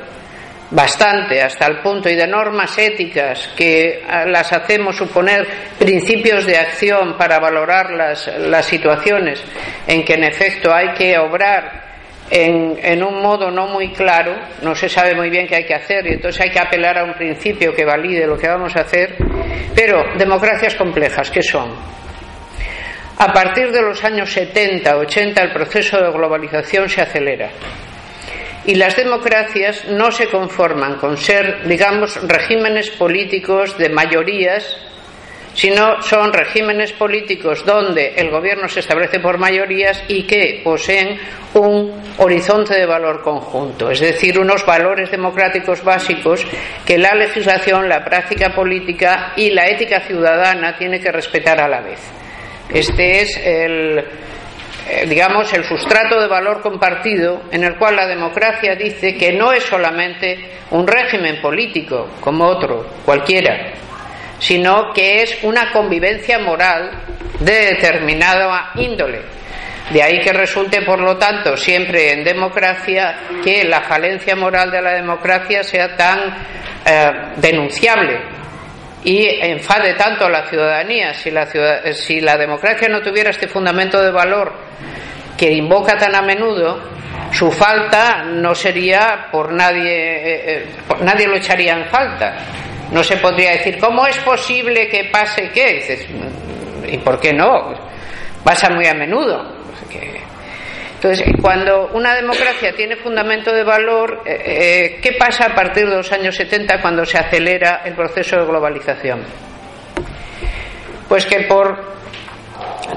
bastante 0.71 1.43
hasta 1.43 1.67
el 1.67 1.81
punto 1.81 2.09
y 2.09 2.17
de 2.17 2.27
normas 2.27 2.79
éticas 2.79 3.51
que 3.55 4.03
las 4.29 4.51
hacemos 4.55 4.97
suponer 4.97 5.47
principios 5.79 6.47
de 6.47 6.57
acción 6.57 7.19
para 7.19 7.39
valorar 7.39 7.91
las, 7.91 8.29
las 8.39 8.65
situaciones 8.65 9.45
en 9.87 10.07
que 10.07 10.15
en 10.15 10.25
efecto 10.25 10.73
hay 10.73 10.95
que 10.95 11.19
obrar 11.19 11.90
en, 12.31 13.03
un 13.03 13.21
modo 13.21 13.51
no 13.51 13.67
muy 13.67 13.93
claro, 13.93 14.37
no 14.63 14.75
se 14.75 14.89
sabe 14.89 15.15
muy 15.15 15.31
bien 15.31 15.47
qué 15.47 15.57
hay 15.57 15.65
que 15.65 15.75
hacer 15.75 16.07
y 16.07 16.15
entonces 16.15 16.41
hay 16.41 16.51
que 16.51 16.61
apelar 16.61 16.99
a 16.99 17.05
un 17.05 17.15
principio 17.15 17.75
que 17.75 17.85
valide 17.85 18.27
lo 18.27 18.39
que 18.39 18.49
vamos 18.49 18.75
a 18.77 18.83
hacer, 18.83 19.17
pero 19.75 20.03
democracias 20.17 20.75
complejas, 20.77 21.31
¿qué 21.31 21.43
son? 21.43 21.75
A 23.19 23.33
partir 23.33 23.71
de 23.73 23.83
los 23.83 24.03
años 24.05 24.33
70, 24.33 24.97
80 24.97 25.43
el 25.43 25.53
proceso 25.53 26.01
de 26.01 26.11
globalización 26.11 26.89
se 26.89 27.03
acelera 27.03 27.51
y 28.65 28.75
las 28.77 28.97
democracias 28.97 29.87
no 29.89 30.11
se 30.11 30.29
conforman 30.29 30.97
con 30.99 31.17
ser, 31.17 31.67
digamos, 31.67 32.17
regímenes 32.29 32.91
políticos 32.91 33.77
de 33.77 33.89
mayorías 33.89 34.77
sino 35.55 36.01
son 36.03 36.33
regímenes 36.33 36.93
políticos 36.93 37.65
donde 37.65 38.15
el 38.17 38.31
gobierno 38.31 38.69
se 38.69 38.81
establece 38.81 39.21
por 39.21 39.39
mayorías 39.39 40.03
y 40.09 40.25
que 40.25 40.61
poseen 40.63 41.19
un 41.55 41.93
horizonte 42.19 42.75
de 42.75 42.87
valor 42.87 43.23
conjunto, 43.23 43.91
es 43.91 44.01
decir, 44.01 44.39
unos 44.39 44.65
valores 44.65 45.11
democráticos 45.11 45.83
básicos 45.83 46.47
que 46.87 46.99
la 46.99 47.15
legislación, 47.15 47.89
la 47.89 48.05
práctica 48.05 48.55
política 48.55 49.33
y 49.37 49.51
la 49.51 49.69
ética 49.69 50.01
ciudadana 50.01 50.77
tiene 50.77 51.01
que 51.01 51.11
respetar 51.11 51.61
a 51.61 51.69
la 51.69 51.81
vez. 51.81 52.01
Este 52.69 53.23
es 53.23 53.37
el 53.45 54.05
eh, 54.89 55.07
digamos, 55.09 55.53
el 55.53 55.63
sustrato 55.65 56.21
de 56.21 56.27
valor 56.27 56.63
compartido 56.63 57.43
en 57.53 57.63
el 57.65 57.77
cual 57.77 57.97
la 57.97 58.07
democracia 58.07 58.75
dice 58.75 59.15
que 59.15 59.33
no 59.33 59.53
es 59.53 59.63
solamente 59.65 60.37
un 60.71 60.87
régimen 60.87 61.41
político 61.41 62.09
como 62.21 62.47
otro, 62.47 62.87
cualquiera, 63.05 63.73
sino 64.41 64.93
que 64.93 65.23
es 65.23 65.39
una 65.43 65.71
convivencia 65.71 66.39
moral 66.39 66.91
de 67.39 67.53
determinada 67.53 68.73
índole. 68.75 69.23
De 69.91 70.03
ahí 70.03 70.21
que 70.21 70.33
resulte, 70.33 70.83
por 70.83 71.01
lo 71.01 71.17
tanto, 71.17 71.57
siempre 71.57 72.13
en 72.13 72.25
democracia 72.25 73.17
que 73.45 73.65
la 73.65 73.83
falencia 73.83 74.35
moral 74.35 74.71
de 74.71 74.81
la 74.81 74.93
democracia 74.93 75.63
sea 75.63 75.97
tan 75.97 76.37
eh, 76.85 77.11
denunciable 77.37 78.21
y 79.03 79.27
enfade 79.27 79.95
tanto 79.95 80.27
a 80.27 80.31
la 80.31 80.47
ciudadanía. 80.47 81.13
Si 81.15 81.31
la, 81.31 81.47
si 81.93 82.21
la 82.21 82.37
democracia 82.37 82.89
no 82.89 83.03
tuviera 83.03 83.31
este 83.31 83.49
fundamento 83.49 84.01
de 84.01 84.11
valor 84.11 84.53
que 85.37 85.51
invoca 85.53 85.99
tan 85.99 86.15
a 86.15 86.23
menudo, 86.23 86.81
su 87.33 87.51
falta 87.51 88.23
no 88.25 88.55
sería 88.55 89.27
por 89.33 89.53
nadie, 89.53 89.93
eh, 89.93 90.43
eh, 90.47 90.67
nadie 91.03 91.27
lo 91.27 91.37
echaría 91.37 91.75
en 91.75 91.87
falta 91.87 92.37
no 92.93 93.03
se 93.05 93.17
podría 93.19 93.53
decir, 93.53 93.79
¿cómo 93.79 94.07
es 94.07 94.19
posible 94.19 94.89
que 94.89 95.05
pase 95.05 95.51
qué? 95.51 96.09
¿y 96.89 96.99
por 96.99 97.21
qué 97.21 97.33
no? 97.33 97.75
Pasa 98.45 98.71
muy 98.71 98.87
a 98.87 98.95
menudo. 98.95 99.61
Entonces, 101.03 101.27
cuando 101.41 101.89
una 101.95 102.15
democracia 102.15 102.75
tiene 102.77 102.95
fundamento 102.97 103.55
de 103.55 103.65
valor, 103.65 104.23
eh, 104.27 104.43
eh, 104.45 105.01
¿qué 105.01 105.13
pasa 105.13 105.47
a 105.47 105.55
partir 105.55 105.89
de 105.89 105.97
los 105.97 106.13
años 106.13 106.37
70 106.37 106.83
cuando 106.83 107.07
se 107.07 107.17
acelera 107.17 107.81
el 107.87 107.95
proceso 107.95 108.37
de 108.37 108.45
globalización? 108.45 109.23
Pues 111.09 111.25
que 111.25 111.41
por 111.45 111.95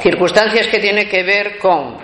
circunstancias 0.01 0.67
que 0.67 0.79
tienen 0.79 1.07
que 1.07 1.23
ver 1.23 1.57
con 1.57 1.97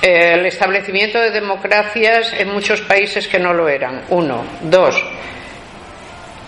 eh, 0.00 0.34
el 0.34 0.46
establecimiento 0.46 1.20
de 1.20 1.32
democracias 1.32 2.32
en 2.38 2.52
muchos 2.52 2.80
países 2.82 3.26
que 3.26 3.40
no 3.40 3.52
lo 3.52 3.68
eran, 3.68 4.02
uno. 4.10 4.44
Dos, 4.62 5.02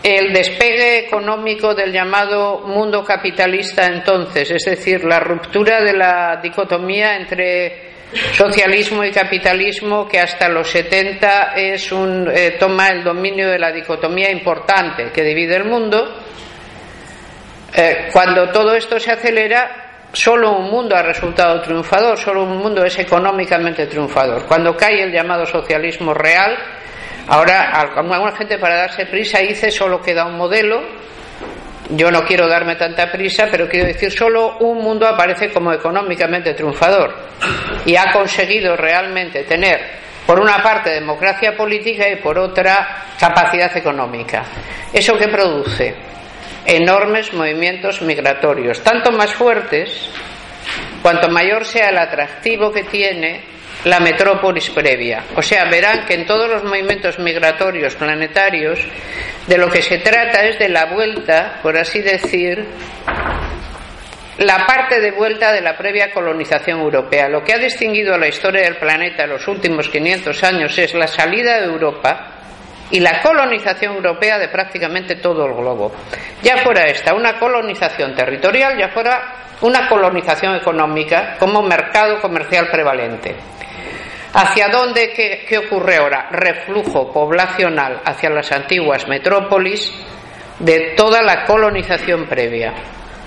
el 0.05 0.35
despegue 0.35 0.99
económico 0.99 1.75
del 1.75 1.91
llamado 1.91 2.59
mundo 2.59 3.03
capitalista 3.03 3.87
entonces, 3.87 4.51
es 4.51 4.63
decir, 4.67 5.03
la 5.03 5.19
ruptura 5.19 5.81
de 5.81 5.95
la 5.95 6.39
dicotomía 6.43 7.17
entre 7.17 7.95
socialismo 8.35 9.03
y 9.03 9.11
capitalismo 9.11 10.07
que 10.07 10.21
hasta 10.21 10.51
los 10.51 10.69
70 10.69 11.55
es 11.57 11.91
un, 11.91 12.31
eh, 12.31 12.57
toma 12.61 12.89
el 12.89 13.03
dominio 13.03 13.49
de 13.49 13.59
la 13.59 13.73
dicotomía 13.73 14.31
importante 14.31 15.11
que 15.11 15.23
divide 15.23 15.57
el 15.57 15.65
mundo. 15.65 16.21
Eh, 17.75 18.09
cuando 18.13 18.51
todo 18.51 18.75
esto 18.75 19.01
se 19.01 19.11
acelera, 19.11 20.09
solo 20.13 20.53
un 20.53 20.71
mundo 20.71 20.95
ha 20.95 21.03
resultado 21.03 21.63
triunfador, 21.63 22.19
solo 22.19 22.45
un 22.45 22.59
mundo 22.59 22.85
es 22.85 22.99
económicamente 22.99 23.87
triunfador. 23.87 24.47
Cuando 24.47 24.77
cae 24.77 25.03
el 25.03 25.13
llamado 25.13 25.47
socialismo 25.47 26.13
real, 26.13 26.74
ahora 27.29 27.71
alguna 27.71 28.33
gente 28.33 28.59
para 28.59 28.77
darse 28.77 29.07
prisa 29.07 29.39
dice 29.39 29.71
solo 29.71 30.01
queda 30.01 30.27
un 30.27 30.37
modelo 30.37 30.83
yo 31.91 32.11
no 32.11 32.23
quiero 32.23 32.49
darme 32.49 32.77
tanta 32.77 33.11
prisa, 33.11 33.49
pero 33.51 33.69
quiero 33.69 33.87
decir, 33.87 34.11
solo 34.11 34.57
un 34.59 34.79
mundo 34.79 35.07
aparece 35.07 35.51
como 35.51 35.73
económicamente 35.73 36.55
triunfador 36.55 37.15
y 37.85 37.95
ha 37.97 38.11
conseguido 38.13 38.75
realmente 38.77 39.45
tener, 39.45 39.81
por 40.27 40.41
una 40.41 40.63
parte, 40.63 40.91
democracia 40.91 41.55
política 41.55 42.09
y 42.09 42.17
por 42.17 42.39
otra, 42.39 43.05
capacidad 43.19 43.77
económica. 43.77 44.45
¿Eso 44.93 45.17
que 45.19 45.29
produce? 45.29 45.95
Enormes 46.65 47.33
movimientos 47.35 48.01
migratorios, 48.01 48.83
tanto 48.83 49.13
más 49.13 49.35
fuertes 49.35 50.09
cuanto 51.03 51.29
mayor 51.29 51.67
sea 51.67 51.91
el 51.91 51.99
atractivo 51.99 52.73
que 52.73 52.85
tiene 52.85 53.43
la 53.85 54.01
metrópolis 54.01 54.71
previa. 54.71 55.25
O 55.37 55.43
sea, 55.43 55.65
verán 55.67 56.07
que 56.07 56.15
en 56.15 56.27
todos 56.27 56.49
los 56.49 56.65
movimientos 56.65 57.19
migratorios 57.19 57.95
planetarios 57.97 58.81
de 59.47 59.59
lo 59.59 59.69
que 59.69 59.83
se 59.83 59.99
trata 59.99 60.45
es 60.45 60.59
de 60.59 60.69
la 60.69 60.87
vuelta, 60.87 61.61
por 61.63 61.77
así 61.77 62.01
decir, 62.01 62.67
la 64.39 64.67
parte 64.67 65.01
de 65.01 65.13
vuelta 65.13 65.53
de 65.53 65.61
la 65.61 65.77
previa 65.77 66.11
colonización 66.13 66.81
europea. 66.81 67.29
Lo 67.29 67.43
que 67.45 67.53
ha 67.53 67.59
distinguido 67.59 68.15
a 68.15 68.19
la 68.19 68.29
historia 68.29 68.63
del 68.63 68.77
planeta 68.77 69.25
en 69.25 69.31
los 69.31 69.47
últimos 69.47 69.89
500 69.89 70.43
años 70.45 70.77
es 70.79 70.95
la 70.95 71.07
salida 71.07 71.61
de 71.61 71.67
Europa 71.67 72.31
y 72.91 73.01
la 73.01 73.23
colonización 73.23 73.97
europea 73.97 74.39
de 74.39 74.49
prácticamente 74.49 75.17
todo 75.17 75.47
el 75.47 75.55
globo. 75.55 75.93
Ya 76.43 76.59
fuera 76.59 76.85
esta 76.85 77.15
una 77.15 77.39
colonización 77.39 78.15
territorial, 78.15 78.79
ya 78.79 78.89
fuera 78.89 79.35
una 79.61 79.89
colonización 79.89 80.57
económica 80.57 81.37
como 81.39 81.63
mercado 81.63 82.21
comercial 82.21 82.69
prevalente. 82.71 83.37
¿Hacia 84.35 84.69
dónde? 84.69 85.13
¿Qué, 85.49 85.59
ocurre 85.59 85.97
ahora? 85.97 86.29
Reflujo 86.31 87.13
poblacional 87.13 88.01
hacia 88.05 88.31
las 88.31 88.51
antiguas 88.51 89.07
metrópolis 89.07 89.93
de 90.59 90.95
toda 90.97 91.23
la 91.23 91.45
colonización 91.45 92.27
previa. 92.27 92.75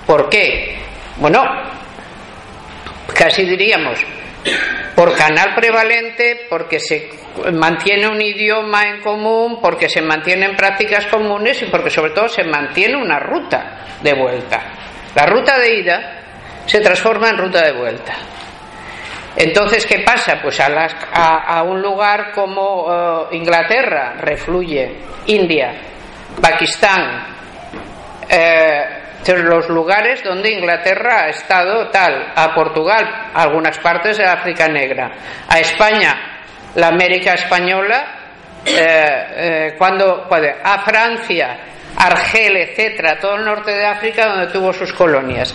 ¿Por 0.05 0.27
qué? 0.27 0.77
Bueno, 1.15 1.43
casi 3.13 3.45
diríamos, 3.45 4.05
por 4.95 5.15
canal 5.15 5.55
prevalente, 5.55 6.45
porque 6.49 6.79
se 6.79 7.09
mantiene 7.53 8.09
un 8.09 8.21
idioma 8.21 8.83
en 8.89 9.01
común, 9.01 9.59
porque 9.61 9.87
se 9.87 10.01
mantienen 10.01 10.57
prácticas 10.57 11.05
comunes 11.07 11.61
y 11.61 11.65
porque 11.67 11.89
sobre 11.89 12.11
todo 12.11 12.27
se 12.27 12.43
mantiene 12.43 12.97
una 12.97 13.17
ruta 13.17 13.85
de 14.01 14.13
vuelta. 14.13 14.61
La 15.15 15.25
ruta 15.25 15.57
de 15.57 15.79
ida 15.79 16.21
se 16.65 16.81
transforma 16.81 17.29
en 17.29 17.37
ruta 17.37 17.63
de 17.63 17.71
vuelta. 17.71 18.13
Entonces, 19.37 19.85
¿qué 19.85 19.99
pasa? 19.99 20.39
Pues 20.41 20.59
a, 20.59 21.61
un 21.63 21.79
lugar 21.79 22.31
como 22.31 22.87
eh, 23.31 23.35
Inglaterra 23.35 24.15
refluye 24.19 24.95
India, 25.27 25.73
Pakistán, 26.41 27.35
eh, 28.27 28.83
los 29.27 29.69
lugares 29.69 30.23
donde 30.23 30.51
Inglaterra 30.51 31.25
ha 31.25 31.29
estado 31.29 31.87
tal, 31.89 32.33
a 32.35 32.55
Portugal, 32.55 33.29
algunas 33.35 33.77
partes 33.77 34.17
de 34.17 34.25
África 34.25 34.67
Negra, 34.67 35.11
a 35.47 35.59
España, 35.59 36.15
la 36.73 36.87
América 36.87 37.33
Española, 37.33 38.15
eh, 38.65 39.75
cuando 39.77 40.27
a 40.63 40.79
Francia, 40.79 41.59
Argel, 41.95 42.57
etcétera, 42.57 43.19
todo 43.19 43.35
el 43.35 43.45
norte 43.45 43.71
de 43.71 43.85
África 43.85 44.27
donde 44.27 44.47
tuvo 44.47 44.73
sus 44.73 44.91
colonias. 44.93 45.53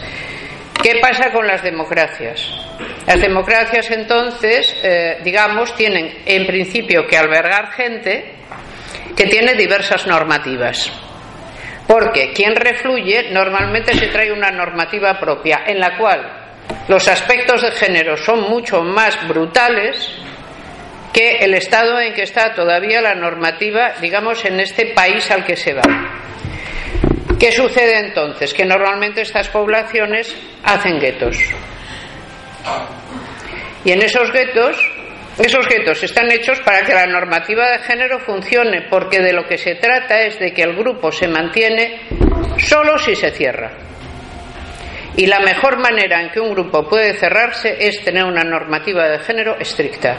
¿Qué 0.81 1.01
pasa 1.01 1.31
con 1.33 1.47
las 1.47 1.63
democracias? 1.63 2.49
Las 3.07 3.21
democracias 3.21 3.91
entonces, 3.91 4.77
eh, 4.83 5.19
digamos, 5.25 5.75
tienen 5.75 6.23
en 6.25 6.47
principio 6.47 7.07
que 7.07 7.17
albergar 7.17 7.73
gente 7.73 8.35
que 9.17 9.27
tiene 9.27 9.55
diversas 9.55 10.07
normativas. 10.07 10.91
Porque 11.87 12.33
quien 12.33 12.55
refluye 12.55 13.31
normalmente 13.31 13.95
se 13.95 14.07
trae 14.07 14.33
una 14.33 14.51
normativa 14.51 15.19
propia 15.19 15.63
en 15.67 15.81
la 15.81 15.97
cual 15.99 16.43
los 16.89 17.07
aspectos 17.09 17.63
de 17.63 17.73
género 17.73 18.17
son 18.17 18.49
mucho 18.49 18.83
más 18.83 19.29
brutales 19.29 20.11
que 21.13 21.39
el 21.39 21.55
estado 21.55 22.01
en 22.01 22.15
que 22.15 22.23
está 22.23 22.55
todavía 22.55 23.03
la 23.03 23.15
normativa, 23.15 23.95
digamos, 24.01 24.45
en 24.45 24.61
este 24.61 24.87
país 24.87 25.31
al 25.31 25.45
que 25.45 25.57
se 25.57 25.75
va. 25.75 25.83
¿Qué 27.43 27.51
sucede 27.51 27.99
entonces? 27.99 28.55
Que 28.55 28.65
normalmente 28.65 29.23
estas 29.23 29.49
poblaciones 29.49 30.33
hacen 30.63 31.01
guetos. 31.01 31.37
Y 33.85 33.91
en 33.91 34.01
esos 34.01 34.31
guetos, 34.31 34.77
esos 35.39 35.67
guetos 35.67 36.05
están 36.05 36.31
hechos 36.31 36.61
para 36.61 36.83
que 36.83 36.95
la 36.95 37.09
normativa 37.09 37.69
de 37.69 37.81
género 37.81 38.21
funcione, 38.21 38.83
porque 38.83 39.19
de 39.19 39.33
lo 39.33 39.45
que 39.45 39.59
se 39.59 39.75
trata 39.75 40.21
es 40.21 40.39
de 40.39 40.55
que 40.55 40.63
el 40.63 40.77
grupo 40.77 41.11
se 41.11 41.27
mantiene 41.27 42.03
solo 42.59 42.97
si 42.97 43.17
se 43.17 43.33
cierra. 43.33 43.73
Y 45.17 45.27
la 45.27 45.41
mejor 45.41 45.81
manera 45.81 46.23
en 46.23 46.31
que 46.31 46.39
un 46.39 46.53
grupo 46.53 46.89
puede 46.89 47.15
cerrarse 47.15 47.75
es 47.77 48.05
tener 48.05 48.23
una 48.23 48.45
normativa 48.45 49.09
de 49.09 49.19
género 49.19 49.59
estricta, 49.59 50.17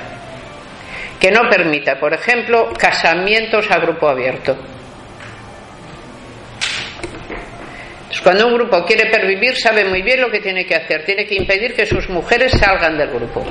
que 1.21 1.31
no 1.31 1.49
permita, 1.49 1.97
por 1.97 2.13
ejemplo, 2.13 2.73
casamientos 2.77 3.71
a 3.71 3.79
grupo 3.79 4.09
abierto 4.09 4.57
Cuando 8.23 8.47
un 8.47 8.53
grupo 8.53 8.85
quiere 8.85 9.11
pervivir, 9.11 9.57
sabe 9.57 9.83
muy 9.83 10.01
bien 10.01 10.21
lo 10.21 10.31
que 10.31 10.39
tiene 10.39 10.65
que 10.65 10.75
hacer. 10.75 11.03
Tiene 11.03 11.25
que 11.25 11.35
impedir 11.35 11.75
que 11.75 11.85
sus 11.85 12.09
mujeres 12.09 12.53
salgan 12.53 12.97
del 12.97 13.09
grupo. 13.09 13.43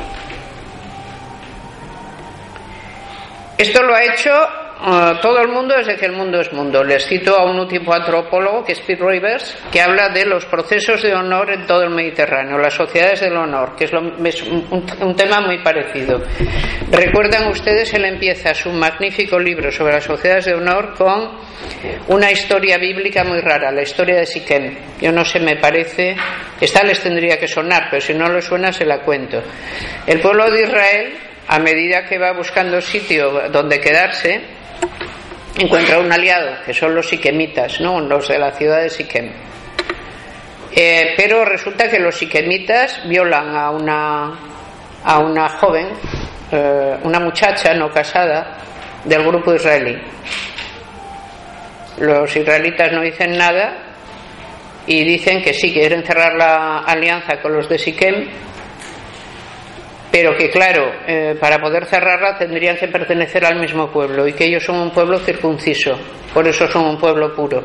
Esto 3.58 3.82
lo 3.82 3.94
ha 3.94 4.02
hecho 4.02 4.30
todo 5.20 5.40
el 5.40 5.48
mundo 5.48 5.76
desde 5.76 5.96
que 5.96 6.06
el 6.06 6.12
mundo 6.12 6.40
es 6.40 6.52
mundo. 6.52 6.82
Les 6.82 7.06
cito 7.06 7.38
a 7.38 7.44
un 7.44 7.58
último 7.58 7.92
antropólogo, 7.94 8.64
que 8.64 8.72
es 8.72 8.80
Pete 8.80 9.04
Rivers, 9.04 9.56
que 9.70 9.80
habla 9.80 10.08
de 10.08 10.26
los 10.26 10.44
procesos 10.46 11.02
de 11.02 11.14
honor 11.14 11.52
en 11.52 11.66
todo 11.66 11.84
el 11.84 11.90
Mediterráneo, 11.90 12.58
las 12.58 12.74
sociedades 12.74 13.20
del 13.20 13.36
honor, 13.36 13.76
que 13.76 13.84
es, 13.84 13.92
un, 13.92 15.16
tema 15.16 15.40
muy 15.40 15.62
parecido. 15.62 16.20
Recuerdan 16.90 17.48
ustedes, 17.48 17.94
él 17.94 18.04
empieza 18.06 18.54
su 18.54 18.70
magnífico 18.70 19.38
libro 19.38 19.70
sobre 19.70 19.94
las 19.94 20.04
sociedades 20.04 20.46
de 20.46 20.54
honor 20.54 20.94
con 20.94 21.30
una 22.08 22.32
historia 22.32 22.76
bíblica 22.76 23.22
muy 23.22 23.40
rara, 23.40 23.70
la 23.70 23.82
historia 23.82 24.16
de 24.16 24.26
Siquem. 24.26 24.76
Yo 25.00 25.12
no 25.12 25.24
sé, 25.24 25.38
me 25.38 25.56
parece, 25.56 26.16
esta 26.60 26.82
les 26.82 27.00
tendría 27.00 27.38
que 27.38 27.46
sonar, 27.46 27.86
pero 27.88 28.00
si 28.00 28.14
no 28.14 28.28
le 28.28 28.42
suena 28.42 28.72
se 28.72 28.84
la 28.84 29.00
cuento. 29.02 29.40
El 30.06 30.20
pueblo 30.20 30.50
de 30.50 30.62
Israel, 30.62 31.14
a 31.46 31.58
medida 31.60 32.04
que 32.04 32.18
va 32.18 32.32
buscando 32.32 32.80
sitio 32.80 33.48
donde 33.50 33.80
quedarse, 33.80 34.61
encuentra 35.58 35.98
un 35.98 36.12
aliado, 36.12 36.56
que 36.64 36.72
son 36.72 36.94
los 36.94 37.08
siquemitas, 37.08 37.80
¿no? 37.80 38.00
los 38.00 38.28
de 38.28 38.38
la 38.38 38.52
ciudad 38.52 38.82
de 38.82 38.90
Siquem. 38.90 39.30
Eh, 40.74 41.14
pero 41.16 41.44
resulta 41.44 41.88
que 41.90 41.98
los 41.98 42.16
siquemitas 42.16 43.06
violan 43.06 43.54
a 43.54 43.70
una, 43.70 44.38
a 45.04 45.18
una 45.18 45.48
joven, 45.50 45.88
eh, 46.50 46.96
una 47.02 47.20
muchacha 47.20 47.74
no 47.74 47.90
casada, 47.90 48.58
del 49.04 49.22
grupo 49.24 49.54
israelí. 49.54 49.98
Los 51.98 52.34
israelitas 52.34 52.92
no 52.92 53.02
dicen 53.02 53.36
nada 53.36 53.76
y 54.86 55.04
dicen 55.04 55.42
que 55.42 55.52
sí 55.52 55.72
quieren 55.72 56.04
cerrar 56.04 56.34
la 56.34 56.78
alianza 56.78 57.40
con 57.40 57.52
los 57.52 57.68
de 57.68 57.78
Siquem, 57.78 58.28
pero 60.12 60.36
que 60.36 60.50
claro, 60.50 60.92
eh, 61.06 61.34
para 61.40 61.58
poder 61.58 61.86
cerrarla 61.86 62.36
tendrían 62.36 62.76
que 62.76 62.86
pertenecer 62.86 63.46
al 63.46 63.58
mismo 63.58 63.90
pueblo 63.90 64.28
y 64.28 64.34
que 64.34 64.44
ellos 64.44 64.62
son 64.62 64.76
un 64.76 64.90
pueblo 64.90 65.18
circunciso, 65.18 65.98
por 66.34 66.46
eso 66.46 66.66
son 66.68 66.84
un 66.84 66.98
pueblo 66.98 67.34
puro. 67.34 67.64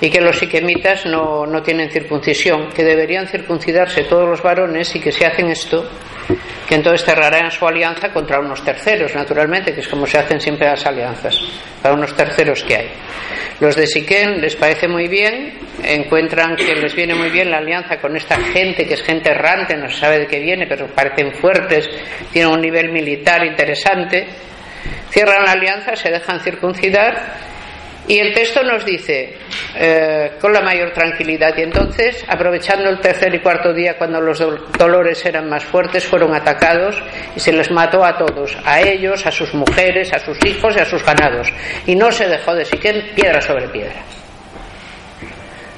Y 0.00 0.10
que 0.10 0.20
los 0.20 0.38
siquemitas 0.38 1.06
no, 1.06 1.46
no 1.46 1.62
tienen 1.62 1.90
circuncisión, 1.90 2.70
que 2.72 2.84
deberían 2.84 3.26
circuncidarse 3.28 4.04
todos 4.04 4.28
los 4.28 4.42
varones 4.42 4.94
y 4.96 5.00
que 5.00 5.12
si 5.12 5.24
hacen 5.24 5.48
esto, 5.50 5.88
que 6.68 6.74
entonces 6.74 7.04
cerrarán 7.04 7.50
su 7.50 7.66
alianza 7.66 8.12
contra 8.12 8.40
unos 8.40 8.64
terceros, 8.64 9.14
naturalmente, 9.14 9.72
que 9.72 9.80
es 9.80 9.88
como 9.88 10.06
se 10.06 10.18
hacen 10.18 10.40
siempre 10.40 10.66
las 10.66 10.84
alianzas, 10.86 11.38
para 11.82 11.94
unos 11.94 12.14
terceros 12.16 12.62
que 12.64 12.76
hay. 12.76 12.88
Los 13.60 13.76
de 13.76 13.86
Siquén 13.86 14.40
les 14.40 14.56
parece 14.56 14.88
muy 14.88 15.06
bien, 15.06 15.54
encuentran 15.82 16.56
que 16.56 16.74
les 16.74 16.94
viene 16.94 17.14
muy 17.14 17.30
bien 17.30 17.50
la 17.50 17.58
alianza 17.58 17.98
con 17.98 18.16
esta 18.16 18.36
gente, 18.36 18.86
que 18.86 18.94
es 18.94 19.02
gente 19.02 19.30
errante, 19.30 19.76
no 19.76 19.88
se 19.88 19.98
sabe 20.00 20.20
de 20.20 20.26
qué 20.26 20.40
viene, 20.40 20.66
pero 20.66 20.86
parecen 20.88 21.32
fuertes, 21.32 21.88
tienen 22.32 22.52
un 22.52 22.60
nivel 22.60 22.90
militar 22.90 23.44
interesante, 23.44 24.26
cierran 25.10 25.44
la 25.44 25.52
alianza, 25.52 25.94
se 25.94 26.10
dejan 26.10 26.40
circuncidar 26.40 27.53
y 28.06 28.18
el 28.18 28.34
texto 28.34 28.62
nos 28.62 28.84
dice, 28.84 29.38
eh, 29.76 30.32
con 30.38 30.52
la 30.52 30.60
mayor 30.60 30.92
tranquilidad, 30.92 31.56
y 31.56 31.62
entonces, 31.62 32.22
aprovechando 32.28 32.90
el 32.90 33.00
tercer 33.00 33.34
y 33.34 33.40
cuarto 33.40 33.72
día, 33.72 33.96
cuando 33.96 34.20
los 34.20 34.42
dolores 34.78 35.24
eran 35.24 35.48
más 35.48 35.64
fuertes, 35.64 36.04
fueron 36.04 36.34
atacados 36.34 37.02
y 37.34 37.40
se 37.40 37.52
les 37.52 37.70
mató 37.70 38.04
a 38.04 38.18
todos, 38.18 38.58
a 38.64 38.82
ellos, 38.82 39.24
a 39.24 39.30
sus 39.30 39.54
mujeres, 39.54 40.12
a 40.12 40.18
sus 40.18 40.36
hijos 40.44 40.76
y 40.76 40.80
a 40.80 40.84
sus 40.84 41.02
ganados. 41.02 41.50
Y 41.86 41.96
no 41.96 42.12
se 42.12 42.28
dejó 42.28 42.54
de 42.54 42.66
Siquén 42.66 43.12
piedra 43.14 43.40
sobre 43.40 43.68
piedra. 43.68 44.02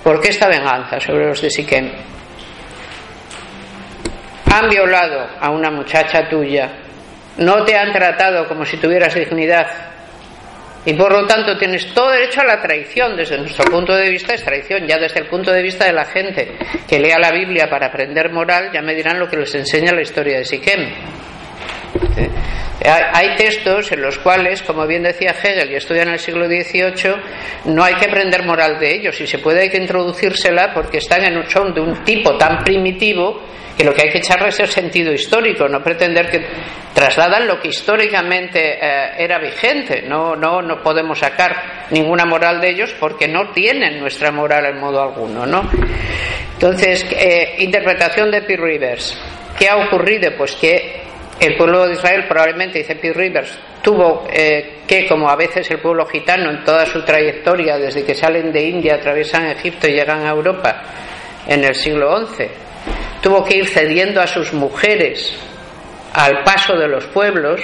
¿Por 0.03 0.21
qué 0.21 0.31
esta 0.31 0.49
venganza 0.49 0.99
sobre 0.99 1.27
los 1.29 1.41
de 1.41 1.51
Siquén? 1.51 1.93
Han 4.53 4.69
violado 4.69 5.29
a 5.41 5.51
una 5.51 5.71
muchacha 5.71 6.29
tuya, 6.29 6.71
no 7.37 7.65
te 7.65 7.77
han 7.77 7.93
tratado 7.93 8.49
como 8.49 8.65
si 8.65 8.79
tuvieras 8.79 9.15
dignidad, 9.15 9.96
y 10.87 10.95
por 10.95 11.13
lo 11.13 11.27
tanto 11.27 11.59
tienes 11.59 11.93
todo 11.93 12.13
derecho 12.13 12.41
a 12.43 12.45
la 12.45 12.63
traición. 12.63 13.17
Desde 13.17 13.37
nuestro 13.37 13.65
punto 13.65 13.95
de 13.95 14.09
vista 14.09 14.35
es 14.35 14.45
traición. 14.45 14.87
Ya 14.87 14.97
desde 14.99 15.19
el 15.19 15.27
punto 15.27 15.53
de 15.53 15.61
vista 15.61 15.85
de 15.85 15.93
la 15.93 16.05
gente 16.05 16.57
que 16.89 17.01
lea 17.01 17.19
la 17.19 17.33
Biblia 17.33 17.69
para 17.69 17.89
aprender 17.89 18.33
moral, 18.33 18.71
ya 18.73 18.81
me 18.83 18.95
dirán 18.95 19.19
lo 19.19 19.29
que 19.29 19.37
les 19.37 19.53
enseña 19.57 19.93
la 19.93 20.03
historia 20.03 20.39
de 20.39 20.45
Siquem. 20.45 20.89
Hay 22.85 23.35
textos 23.35 23.91
en 23.91 24.01
los 24.01 24.17
cuales, 24.19 24.63
como 24.63 24.87
bien 24.87 25.03
decía 25.03 25.33
Hegel, 25.33 25.73
y 25.73 25.75
estudian 25.75 26.07
en 26.07 26.15
el 26.15 26.21
siglo 26.21 26.47
XVIII, 26.47 27.17
no 27.65 27.83
hay 27.83 27.95
que 27.95 28.05
aprender 28.05 28.45
moral 28.45 28.79
de 28.79 28.95
ellos, 28.95 29.21
y 29.21 29.27
se 29.27 29.39
puede 29.39 29.63
hay 29.63 29.71
que 29.71 29.79
introducírsela 29.79 30.73
porque 30.73 30.99
están 30.99 31.25
en 31.25 31.37
un, 31.37 31.51
son 31.51 31.75
de 31.75 31.81
un 31.81 32.05
tipo 32.05 32.37
tan 32.37 32.63
primitivo 32.63 33.43
que 33.77 33.85
lo 33.85 33.93
que 33.93 34.03
hay 34.03 34.11
que 34.11 34.19
echarle 34.19 34.49
es 34.49 34.61
el 34.61 34.69
sentido 34.69 35.13
histórico, 35.13 35.69
no 35.69 35.83
pretender 35.83 36.31
que 36.31 36.47
trasladan 36.95 37.47
lo 37.47 37.61
que 37.61 37.69
históricamente 37.69 38.79
eh, 38.81 39.11
era 39.19 39.39
vigente. 39.39 40.03
No, 40.03 40.35
no, 40.35 40.63
no 40.63 40.83
podemos 40.83 41.19
sacar 41.19 41.87
ninguna 41.91 42.25
moral 42.25 42.61
de 42.61 42.71
ellos 42.71 42.95
porque 42.99 43.29
no 43.29 43.51
tienen 43.53 44.01
nuestra 44.01 44.33
moral 44.33 44.65
en 44.67 44.81
modo 44.81 45.03
alguno. 45.03 45.45
¿no? 45.45 45.69
Entonces, 46.55 47.07
eh, 47.11 47.57
interpretación 47.59 48.31
de 48.31 48.43
P. 48.43 48.57
Rivers. 48.57 49.19
¿Qué 49.59 49.69
ha 49.69 49.77
ocurrido? 49.77 50.33
Pues 50.39 50.53
que 50.57 51.03
el 51.39 51.57
pueblo 51.57 51.87
de 51.87 51.93
Israel 51.93 52.25
probablemente, 52.27 52.79
dice 52.79 52.97
P. 52.97 53.13
Rivers, 53.13 53.59
tuvo 53.83 54.27
eh, 54.33 54.79
que, 54.87 55.07
como 55.07 55.29
a 55.29 55.37
veces 55.37 55.71
el 55.71 55.81
pueblo 55.81 56.07
gitano 56.07 56.51
en 56.51 56.65
toda 56.65 56.87
su 56.87 57.05
trayectoria, 57.05 57.77
desde 57.77 58.05
que 58.05 58.15
salen 58.15 58.53
de 58.53 58.63
India, 58.63 58.95
atraviesan 58.95 59.49
Egipto 59.49 59.87
y 59.87 59.93
llegan 59.93 60.25
a 60.25 60.31
Europa 60.31 60.83
en 61.47 61.63
el 61.63 61.75
siglo 61.75 62.27
XI, 62.27 62.45
tuvo 63.23 63.45
que 63.45 63.57
ir 63.57 63.69
cediendo 63.69 64.21
a 64.21 64.27
sus 64.27 64.53
mujeres 64.53 65.37
al 66.13 66.43
paso 66.45 66.77
de 66.77 66.89
los 66.89 67.05
pueblos 67.07 67.61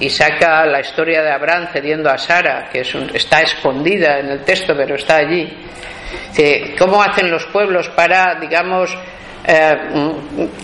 y 0.00 0.10
saca 0.10 0.64
la 0.66 0.80
historia 0.80 1.22
de 1.22 1.30
Abraham 1.30 1.68
cediendo 1.72 2.10
a 2.10 2.18
Sara, 2.18 2.68
que 2.70 2.80
está 2.80 3.42
escondida 3.42 4.18
en 4.18 4.30
el 4.30 4.44
texto, 4.44 4.74
pero 4.76 4.94
está 4.94 5.16
allí. 5.16 5.48
¿Cómo 6.78 7.02
hacen 7.02 7.30
los 7.30 7.44
pueblos 7.46 7.88
para, 7.90 8.36
digamos, 8.40 8.96
eh, 9.46 9.74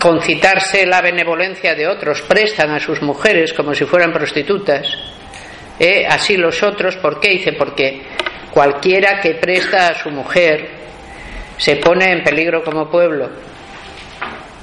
concitarse 0.01 0.87
la 0.87 1.01
benevolencia 1.01 1.75
de 1.75 1.89
otros? 1.89 2.23
Prestan 2.23 2.71
a 2.71 2.81
sus 2.81 3.03
mujeres 3.03 3.53
como 3.53 3.75
si 3.75 3.85
fueran 3.85 4.13
prostitutas. 4.13 4.87
¿Eh? 5.79 6.07
Así 6.09 6.37
los 6.37 6.63
otros, 6.63 6.97
¿por 6.97 7.19
qué? 7.19 7.31
Dice, 7.31 7.53
porque 7.55 8.03
cualquiera 8.53 9.21
que 9.21 9.35
presta 9.35 9.89
a 9.89 9.95
su 9.95 10.11
mujer 10.11 10.84
se 11.57 11.77
pone 11.77 12.13
en 12.13 12.23
peligro 12.23 12.63
como 12.63 12.91
pueblo 12.91 13.31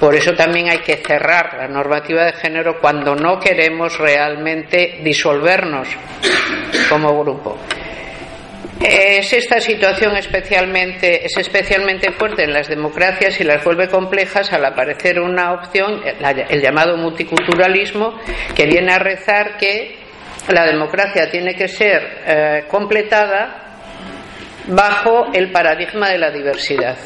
por 0.02 0.16
eso 0.16 0.34
también 0.34 0.68
hay 0.68 0.80
que 0.80 0.96
cerrar 0.96 1.54
la 1.60 1.68
normativa 1.68 2.26
de 2.26 2.34
género 2.34 2.80
cuando 2.82 3.14
no 3.14 3.40
queremos 3.40 4.00
realmente 4.00 4.98
disolvernos 5.04 5.88
como 6.90 7.22
grupo. 7.22 7.56
Es 8.84 9.32
esta 9.32 9.60
situación 9.60 10.18
especialmente, 10.18 11.24
es 11.24 11.38
especialmente 11.38 12.12
fuerte 12.14 12.46
en 12.46 12.52
las 12.52 12.68
democracias 12.68 13.40
y 13.42 13.44
las 13.44 13.64
vuelve 13.64 13.90
complejas 13.90 14.52
al 14.52 14.66
aparecer 14.66 15.20
una 15.20 15.54
opción, 15.54 16.02
el 16.04 16.62
llamado 16.64 16.98
multiculturalismo, 16.98 18.20
que 18.56 18.66
viene 18.66 18.94
a 18.94 18.98
rezar 18.98 19.56
que 19.58 19.98
la 20.50 20.66
democracia 20.66 21.30
tiene 21.30 21.54
que 21.54 21.68
ser 21.68 22.24
eh, 22.26 22.64
completada 22.68 23.71
bajo 24.72 25.32
el 25.34 25.52
paradigma 25.52 26.10
de 26.10 26.18
la 26.18 26.32
diversidad. 26.32 26.98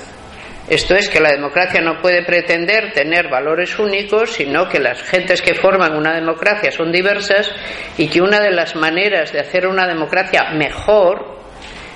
Esto 0.68 0.96
es 0.96 1.10
que 1.10 1.20
la 1.20 1.32
democracia 1.32 1.80
no 1.82 2.02
puede 2.02 2.24
pretender 2.24 2.92
tener 2.92 3.30
valores 3.30 3.78
únicos, 3.78 4.32
sino 4.32 4.68
que 4.68 4.80
las 4.80 5.04
gentes 5.04 5.42
que 5.42 5.54
forman 5.54 5.96
una 5.96 6.16
democracia 6.16 6.72
son 6.72 6.92
diversas 6.92 7.52
y 7.98 8.08
que 8.08 8.22
una 8.22 8.40
de 8.40 8.52
las 8.52 8.76
maneras 8.76 9.32
de 9.32 9.42
hacer 9.42 9.68
una 9.68 9.88
democracia 9.88 10.52
mejor 10.56 11.38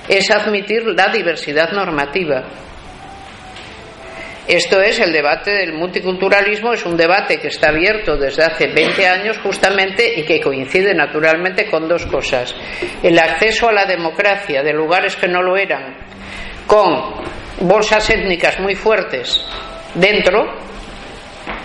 es 0.08 0.30
admitir 0.30 0.86
la 0.86 1.12
diversidad 1.12 1.72
normativa. 1.72 2.44
Esto 4.50 4.82
es 4.82 5.00
el 5.00 5.14
debate 5.14 5.52
del 5.52 5.74
multiculturalismo, 5.74 6.74
es 6.74 6.84
un 6.84 6.98
debate 6.98 7.38
que 7.38 7.50
está 7.50 7.70
abierto 7.70 8.18
desde 8.18 8.46
hace 8.46 8.66
20 8.66 9.08
años 9.08 9.38
justamente 9.44 10.20
y 10.20 10.24
que 10.24 10.42
coincide 10.42 10.96
naturalmente 10.96 11.70
con 11.70 11.88
dos 11.88 12.08
cosas. 12.08 12.56
El 13.04 13.20
acceso 13.20 13.70
a 13.70 13.74
la 13.74 13.86
democracia 13.86 14.64
de 14.64 14.74
lugares 14.74 15.16
que 15.16 15.28
no 15.28 15.44
lo 15.44 15.56
eran, 15.56 15.96
con 16.66 17.14
bolsas 17.60 18.10
étnicas 18.10 18.60
muy 18.60 18.74
fuertes 18.74 19.40
dentro 19.94 20.48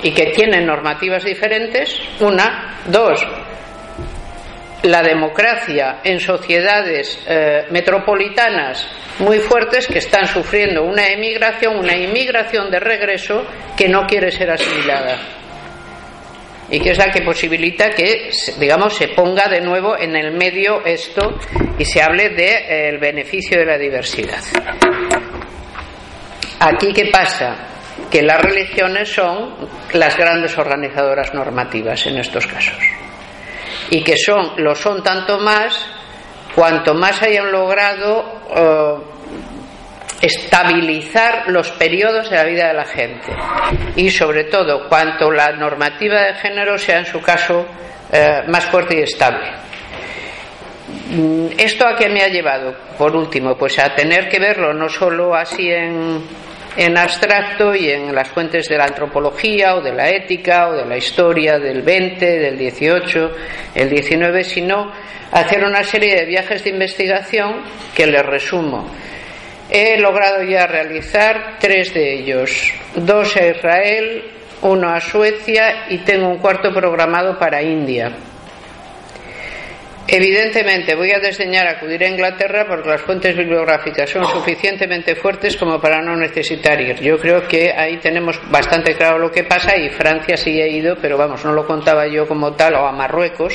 y 0.03 0.11
que 0.11 0.27
tienen 0.27 0.67
normativas 0.67 1.25
diferentes, 1.25 1.99
una, 2.21 2.81
dos, 2.85 3.27
la 4.85 5.03
democracia 5.03 6.01
en 6.05 6.21
sociedades 6.21 7.19
eh, 7.27 7.67
metropolitanas 7.71 8.87
muy 9.19 9.39
fuertes 9.39 9.87
que 9.87 9.99
están 9.99 10.27
sufriendo 10.27 10.83
una 10.83 11.07
emigración, 11.07 11.77
una 11.77 11.97
inmigración 11.97 12.71
de 12.71 12.81
regreso 12.81 13.47
que 13.77 13.89
no 13.89 14.07
quiere 14.07 14.31
ser 14.31 14.51
asimilada 14.51 15.19
y 16.71 16.81
que 16.81 16.91
es 16.91 16.99
la 16.99 17.11
que 17.11 17.23
posibilita 17.23 17.91
que, 17.91 18.31
digamos, 18.59 18.95
se 18.95 19.09
ponga 19.09 19.49
de 19.49 19.61
nuevo 19.61 19.99
en 19.99 20.17
el 20.17 20.33
medio 20.33 20.85
esto 20.85 21.39
y 21.79 21.85
se 21.85 22.03
hable 22.03 22.31
del 22.31 22.37
de, 22.37 22.89
eh, 22.89 22.99
beneficio 22.99 23.59
de 23.59 23.67
la 23.67 23.79
diversidad. 23.79 24.43
Aquí, 26.61 26.93
¿qué 26.93 27.07
pasa? 27.11 27.57
Que 28.11 28.23
las 28.23 28.41
religiones 28.41 29.09
son 29.09 29.69
las 29.93 30.17
grandes 30.17 30.57
organizadoras 30.59 31.33
normativas 31.33 32.07
en 32.07 32.19
estos 32.19 32.47
casos. 32.47 32.79
Y 33.91 34.03
que 34.03 34.17
son, 34.17 34.53
lo 34.59 34.75
son 34.75 35.03
tanto 35.03 35.39
más 35.39 35.87
cuanto 36.55 36.95
más 36.95 37.21
hayan 37.23 37.51
logrado 37.51 38.25
eh, 38.55 38.95
estabilizar 40.23 41.45
los 41.49 41.71
periodos 41.73 42.31
de 42.31 42.37
la 42.37 42.45
vida 42.45 42.69
de 42.69 42.75
la 42.75 42.85
gente. 42.85 43.35
Y 43.97 44.11
sobre 44.11 44.45
todo, 44.45 44.89
cuanto 44.89 45.31
la 45.31 45.53
normativa 45.53 46.23
de 46.23 46.35
género 46.35 46.79
sea 46.79 46.99
en 46.99 47.07
su 47.07 47.21
caso 47.21 47.67
eh, 48.13 48.43
más 48.47 48.65
fuerte 48.67 48.99
y 48.99 49.03
estable. 49.03 49.51
Mm, 51.11 51.47
¿Esto 51.59 51.87
a 51.87 51.97
qué 51.97 52.09
me 52.09 52.23
ha 52.23 52.29
llevado? 52.29 52.75
Por 52.97 53.15
último, 53.15 53.57
pues 53.57 53.79
a 53.79 53.95
tener 53.95 54.29
que 54.29 54.39
verlo 54.39 54.73
no 54.73 54.89
solo 54.89 55.35
así 55.35 55.71
en, 55.71 56.23
en 56.77 56.97
abstracto 56.97 57.75
y 57.75 57.91
en 57.91 58.15
las 58.15 58.29
fuentes 58.29 58.69
de 58.69 58.77
la 58.77 58.85
antropología 58.85 59.77
o 59.77 59.81
de 59.81 59.93
la 59.93 60.09
ética 60.11 60.69
o 60.69 60.75
de 60.75 60.85
la 60.85 60.97
historia 60.97 61.59
del 61.59 61.83
20, 61.83 62.25
del 62.25 62.59
18, 62.59 63.31
el 63.75 63.91
19, 63.91 64.45
sino 64.45 64.93
hacer 65.31 65.65
una 65.65 65.83
serie 65.85 66.17
de 66.17 66.27
viajes 66.27 66.65
de 66.65 66.71
investigación 66.71 67.63
que 67.95 68.07
les 68.07 68.25
resumo. 68.25 68.87
He 69.71 69.99
logrado 69.99 70.43
ya 70.43 70.67
realizar 70.67 71.57
tres 71.59 71.95
de 71.95 72.21
ellos, 72.21 72.73
dos 72.95 73.37
a 73.37 73.47
Israel, 73.47 74.25
uno 74.63 74.91
a 74.91 75.01
Suecia 75.01 75.87
y 75.91 75.99
tengo 75.99 76.29
un 76.29 76.39
cuarto 76.39 76.73
programado 76.73 77.39
para 77.39 77.63
India. 77.63 78.13
Evidentemente 80.07 80.95
voy 80.95 81.13
a 81.13 81.19
desdeñar 81.19 81.67
acudir 81.67 82.05
a 82.05 82.09
Inglaterra 82.09 82.67
porque 82.69 82.91
las 82.91 83.01
fuentes 83.01 83.35
bibliográficas 83.35 84.11
son 84.11 84.27
suficientemente 84.27 85.15
fuertes 85.15 85.57
como 85.57 85.81
para 85.81 86.03
no 86.03 86.15
necesitar 86.15 86.79
ir. 86.79 87.01
Yo 87.01 87.17
creo 87.19 87.49
que 87.49 87.73
ahí 87.73 87.97
tenemos 87.97 88.39
bastante 88.51 88.95
claro 88.95 89.19
lo 89.19 89.31
que 89.31 89.45
pasa 89.45 89.75
y 89.77 89.89
Francia 89.89 90.37
sí 90.37 90.61
ha 90.61 90.67
ido, 90.67 90.97
pero 91.01 91.17
vamos, 91.17 91.43
no 91.45 91.53
lo 91.53 91.67
contaba 91.67 92.07
yo 92.07 92.29
como 92.29 92.53
tal, 92.53 92.75
o 92.75 92.87
a 92.87 92.93
Marruecos, 92.93 93.55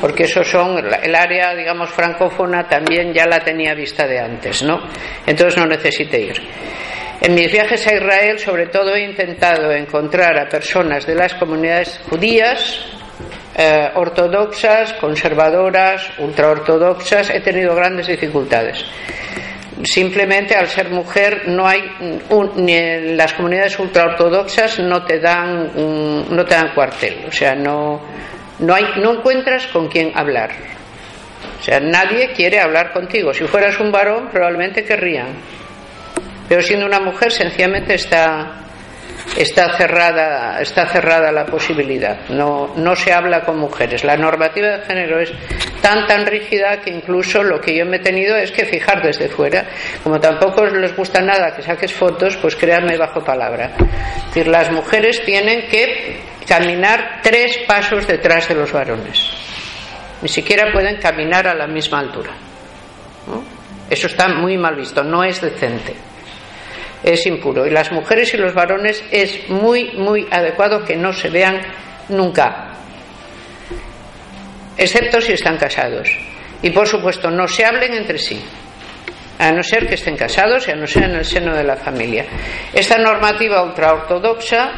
porque 0.00 0.24
eso 0.24 0.42
son, 0.42 0.78
el 0.78 1.14
área, 1.14 1.54
digamos, 1.54 1.90
francófona 1.90 2.66
también 2.66 3.12
ya 3.12 3.26
la 3.26 3.40
tenía 3.40 3.74
vista 3.74 4.06
de 4.06 4.18
antes, 4.18 4.62
¿no? 4.62 4.80
Entonces 5.26 5.58
no 5.58 5.66
necesite 5.66 6.18
ir. 6.18 6.42
En 7.20 7.34
mis 7.34 7.52
viajes 7.52 7.86
a 7.86 7.94
Israel, 7.94 8.38
sobre 8.38 8.66
todo, 8.68 8.96
he 8.96 9.04
intentado 9.04 9.70
encontrar 9.70 10.36
a 10.40 10.48
personas 10.48 11.06
de 11.06 11.14
las 11.14 11.34
comunidades 11.34 12.00
judías, 12.08 12.84
eh, 13.54 13.90
ortodoxas, 13.94 14.94
conservadoras, 14.94 16.10
ultraortodoxas. 16.18 17.30
He 17.30 17.40
tenido 17.40 17.74
grandes 17.74 18.06
dificultades. 18.06 18.84
Simplemente 19.84 20.54
al 20.54 20.68
ser 20.68 20.90
mujer 20.90 21.48
no 21.48 21.66
hay 21.66 21.82
ni 22.56 22.74
en 22.74 23.16
las 23.16 23.32
comunidades 23.32 23.78
ultraortodoxas 23.78 24.78
no 24.78 25.04
te 25.04 25.18
dan 25.18 25.72
no 26.30 26.44
te 26.44 26.54
dan 26.54 26.72
cuartel, 26.74 27.24
o 27.26 27.32
sea 27.32 27.54
no 27.54 28.00
no 28.60 28.74
hay 28.74 28.84
no 29.00 29.14
encuentras 29.14 29.66
con 29.68 29.88
quién 29.88 30.12
hablar. 30.14 30.50
O 31.62 31.64
sea, 31.64 31.78
nadie 31.78 32.32
quiere 32.32 32.58
hablar 32.58 32.92
contigo. 32.92 33.32
Si 33.32 33.44
fueras 33.44 33.78
un 33.78 33.92
varón, 33.92 34.28
probablemente 34.30 34.84
querrían. 34.84 35.28
Pero 36.48 36.60
siendo 36.60 36.86
una 36.86 36.98
mujer, 36.98 37.30
sencillamente 37.30 37.94
está, 37.94 38.61
está, 39.36 39.76
cerrada, 39.76 40.60
está 40.60 40.86
cerrada 40.86 41.30
la 41.32 41.46
posibilidad. 41.46 42.28
No, 42.28 42.74
no 42.76 42.96
se 42.96 43.12
habla 43.12 43.42
con 43.42 43.58
mujeres. 43.58 44.04
La 44.04 44.16
normativa 44.16 44.78
de 44.78 44.84
género 44.84 45.20
es 45.20 45.32
tan, 45.80 46.06
tan 46.06 46.26
rígida 46.26 46.80
que 46.80 46.90
incluso 46.90 47.42
lo 47.42 47.60
que 47.60 47.76
yo 47.76 47.86
me 47.86 47.96
he 47.96 48.00
tenido 48.00 48.36
es 48.36 48.52
que 48.52 48.64
fijar 48.64 49.02
desde 49.02 49.28
fuera. 49.28 49.66
Como 50.02 50.20
tampoco 50.20 50.66
les 50.66 50.94
gusta 50.96 51.20
nada 51.20 51.54
que 51.54 51.62
saques 51.62 51.92
fotos, 51.92 52.36
pues 52.36 52.56
créanme 52.56 52.96
bajo 52.96 53.22
palabra. 53.24 53.72
Es 53.76 54.26
decir, 54.26 54.48
las 54.48 54.70
mujeres 54.70 55.22
tienen 55.24 55.68
que 55.68 56.20
caminar 56.46 57.20
tres 57.22 57.58
pasos 57.66 58.06
detrás 58.06 58.48
de 58.48 58.54
los 58.54 58.72
varones 58.72 59.42
ni 60.22 60.28
siquiera 60.28 60.72
pueden 60.72 60.98
caminar 61.00 61.46
a 61.48 61.54
la 61.54 61.66
misma 61.66 61.98
altura. 61.98 62.30
Eso 63.90 64.06
está 64.06 64.28
muy 64.28 64.56
mal 64.56 64.76
visto, 64.76 65.02
no 65.02 65.22
es 65.22 65.40
decente, 65.40 65.94
es 67.02 67.26
impuro. 67.26 67.66
Y 67.66 67.70
las 67.70 67.90
mujeres 67.92 68.32
y 68.34 68.36
los 68.36 68.54
varones 68.54 69.02
es 69.10 69.48
muy, 69.48 69.92
muy 69.92 70.26
adecuado 70.30 70.84
que 70.84 70.96
no 70.96 71.12
se 71.12 71.30
vean 71.30 71.60
nunca, 72.08 72.72
excepto 74.76 75.20
si 75.20 75.32
están 75.32 75.56
casados. 75.56 76.08
Y 76.62 76.70
por 76.70 76.86
supuesto, 76.86 77.30
no 77.30 77.48
se 77.48 77.64
hablen 77.64 77.94
entre 77.94 78.18
sí, 78.18 78.40
a 79.38 79.50
no 79.50 79.62
ser 79.62 79.88
que 79.88 79.94
estén 79.94 80.16
casados 80.16 80.68
y 80.68 80.70
a 80.70 80.76
no 80.76 80.86
ser 80.86 81.04
en 81.04 81.16
el 81.16 81.24
seno 81.24 81.54
de 81.56 81.64
la 81.64 81.76
familia. 81.76 82.24
Esta 82.72 82.98
normativa 82.98 83.62
ultraortodoxa 83.62 84.70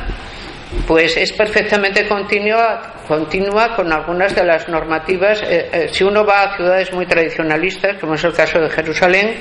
pues 0.87 1.17
es 1.17 1.33
perfectamente 1.33 2.07
continua, 2.07 2.95
continua 3.09 3.75
con 3.75 3.93
algunas 3.93 4.35
de 4.35 4.45
las 4.45 4.69
normativas. 4.69 5.43
Eh, 5.43 5.71
eh, 5.73 5.89
si 5.91 6.05
uno 6.05 6.25
va 6.25 6.43
a 6.43 6.57
ciudades 6.57 6.93
muy 6.93 7.07
tradicionalistas, 7.07 7.99
como 8.01 8.15
es 8.15 8.25
el 8.25 8.33
caso 8.33 8.61
de 8.61 8.69
Jerusalén, 8.71 9.35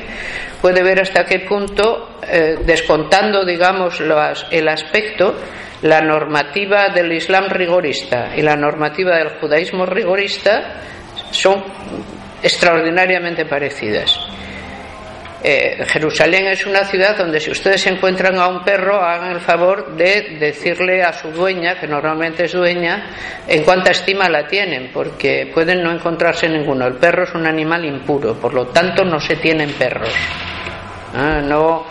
puede 0.62 0.82
ver 0.84 1.02
hasta 1.02 1.26
qué 1.26 1.40
punto, 1.40 2.18
eh, 2.28 2.58
descontando, 2.66 3.46
digamos, 3.46 4.02
el 4.52 4.68
aspecto, 4.68 5.36
la 5.82 6.02
normativa 6.02 6.90
del 6.90 7.12
Islam 7.12 7.50
rigorista 7.50 8.32
y 8.36 8.42
la 8.42 8.56
normativa 8.56 9.18
del 9.18 9.38
judaísmo 9.40 9.86
rigorista 9.86 10.80
son 11.32 11.62
extraordinariamente 12.42 13.46
parecidas. 13.46 14.33
Eh, 15.46 15.84
Jerusalén 15.88 16.48
es 16.48 16.66
una 16.66 16.86
ciudad 16.86 17.18
donde 17.18 17.42
si 17.42 17.52
ustedes 17.52 17.86
encuentran 17.88 18.40
a 18.40 18.48
un 18.48 18.64
perro, 18.64 19.02
hagan 19.02 19.32
el 19.34 19.42
favor 19.42 19.94
de 19.98 20.38
decirle 20.40 21.04
a 21.04 21.12
su 21.12 21.32
dueña, 21.32 21.78
que 21.78 21.86
normalmente 21.86 22.46
es 22.46 22.54
dueña, 22.54 23.10
en 23.46 23.64
cuánta 23.64 23.92
estima 23.92 24.30
la 24.30 24.48
tienen, 24.48 24.92
porque 24.94 25.52
pueden 25.54 25.84
no 25.84 25.92
encontrarse 25.92 26.48
ninguno. 26.48 26.88
El 26.88 26.96
perro 26.96 27.24
es 27.24 27.34
un 27.36 27.46
animal 27.46 27.84
impuro, 27.84 28.36
por 28.36 28.54
lo 28.54 28.68
tanto 28.68 29.04
no 29.04 29.20
se 29.20 29.36
tienen 29.36 29.74
perros. 29.74 30.14
Ah, 31.14 31.42
no. 31.44 31.88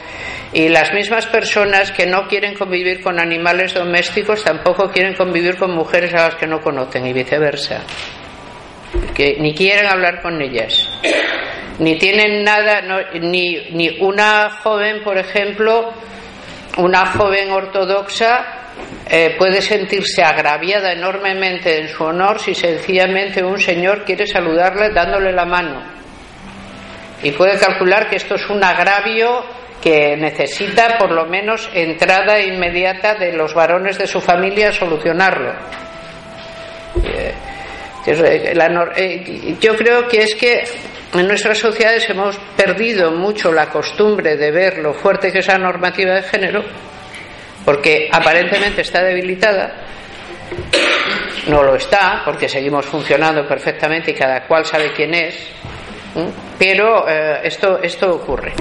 Y 0.54 0.70
las 0.70 0.92
mismas 0.94 1.26
personas 1.26 1.92
que 1.92 2.06
no 2.06 2.26
quieren 2.28 2.54
convivir 2.54 3.02
con 3.02 3.20
animales 3.20 3.74
domésticos 3.74 4.44
tampoco 4.44 4.90
quieren 4.90 5.14
convivir 5.14 5.56
con 5.56 5.74
mujeres 5.74 6.14
a 6.14 6.28
las 6.28 6.34
que 6.36 6.46
no 6.46 6.60
conocen 6.62 7.06
y 7.06 7.12
viceversa. 7.12 7.82
Que 9.14 9.36
ni 9.40 9.54
quieren 9.54 9.86
hablar 9.86 10.22
con 10.22 10.40
ellas 10.40 10.88
ni 11.78 11.98
tienen 11.98 12.44
nada, 12.44 12.80
ni, 13.20 13.70
ni 13.70 13.98
una 14.00 14.50
joven, 14.62 15.02
por 15.02 15.18
ejemplo, 15.18 15.92
una 16.76 17.06
joven 17.06 17.50
ortodoxa 17.50 18.44
eh, 19.10 19.34
puede 19.36 19.60
sentirse 19.60 20.22
agraviada 20.22 20.92
enormemente 20.92 21.80
en 21.80 21.88
su 21.88 22.04
honor 22.04 22.38
si 22.38 22.54
sencillamente 22.54 23.42
un 23.42 23.58
señor 23.58 24.04
quiere 24.04 24.26
saludarle 24.26 24.90
dándole 24.90 25.32
la 25.32 25.44
mano. 25.44 25.82
Y 27.22 27.32
puede 27.32 27.58
calcular 27.58 28.08
que 28.08 28.16
esto 28.16 28.34
es 28.34 28.48
un 28.48 28.62
agravio 28.62 29.44
que 29.80 30.16
necesita 30.16 30.98
por 30.98 31.10
lo 31.10 31.26
menos 31.26 31.68
entrada 31.74 32.40
inmediata 32.40 33.14
de 33.14 33.32
los 33.32 33.54
varones 33.54 33.98
de 33.98 34.06
su 34.06 34.20
familia 34.20 34.68
a 34.68 34.72
solucionarlo. 34.72 35.52
Eh, 37.04 37.34
yo 38.06 39.76
creo 39.76 40.08
que 40.08 40.22
es 40.22 40.34
que 40.34 40.64
en 41.14 41.28
nuestras 41.28 41.58
sociedades 41.58 42.08
hemos 42.08 42.36
perdido 42.56 43.10
mucho 43.12 43.52
la 43.52 43.68
costumbre 43.68 44.36
de 44.36 44.50
ver 44.50 44.78
lo 44.78 44.94
fuerte 44.94 45.30
que 45.30 45.40
es 45.40 45.46
la 45.46 45.58
normativa 45.58 46.14
de 46.14 46.22
género, 46.22 46.64
porque 47.64 48.08
aparentemente 48.10 48.80
está 48.80 49.02
debilitada. 49.02 49.74
No 51.48 51.62
lo 51.62 51.76
está, 51.76 52.22
porque 52.24 52.48
seguimos 52.48 52.86
funcionando 52.86 53.46
perfectamente 53.46 54.12
y 54.12 54.14
cada 54.14 54.46
cual 54.46 54.64
sabe 54.64 54.92
quién 54.92 55.14
es, 55.14 55.48
pero 56.58 57.08
eh, 57.08 57.40
esto, 57.44 57.80
esto 57.82 58.14
ocurre. 58.14 58.52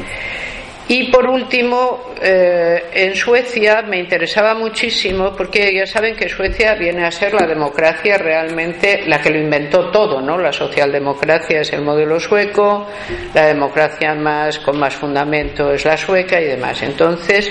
Y 0.94 1.10
por 1.10 1.26
último, 1.26 2.12
eh, 2.22 2.84
en 2.92 3.16
Suecia 3.16 3.82
me 3.82 3.98
interesaba 3.98 4.54
muchísimo 4.54 5.34
porque 5.38 5.74
ya 5.74 5.86
saben 5.86 6.18
que 6.18 6.28
Suecia 6.28 6.76
viene 6.76 7.06
a 7.06 7.12
ser 7.12 7.34
la 7.34 7.48
democracia 7.48 8.18
realmente 8.18 9.04
la 9.08 9.22
que 9.22 9.30
lo 9.30 9.40
inventó 9.40 9.90
todo, 9.90 10.20
¿no? 10.20 10.38
La 10.38 10.52
socialdemocracia 10.52 11.62
es 11.62 11.72
el 11.72 11.84
modelo 11.84 12.20
sueco, 12.20 12.88
la 13.34 13.46
democracia 13.46 14.14
más 14.16 14.60
con 14.60 14.80
más 14.80 14.94
fundamento 14.94 15.72
es 15.72 15.86
la 15.86 15.96
sueca 15.96 16.42
y 16.42 16.48
demás. 16.48 16.84
Entonces, 16.84 17.50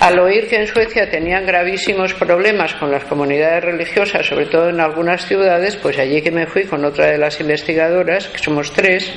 al 0.00 0.18
oír 0.18 0.48
que 0.48 0.56
en 0.56 0.66
Suecia 0.66 1.10
tenían 1.10 1.44
gravísimos 1.44 2.14
problemas 2.14 2.72
con 2.76 2.90
las 2.90 3.04
comunidades 3.04 3.64
religiosas, 3.64 4.24
sobre 4.26 4.46
todo 4.46 4.70
en 4.70 4.80
algunas 4.80 5.26
ciudades, 5.26 5.76
pues 5.76 5.98
allí 5.98 6.22
que 6.22 6.30
me 6.30 6.46
fui 6.46 6.64
con 6.64 6.86
otra 6.86 7.08
de 7.08 7.18
las 7.18 7.38
investigadoras, 7.38 8.28
que 8.28 8.38
somos 8.38 8.72
tres, 8.72 9.12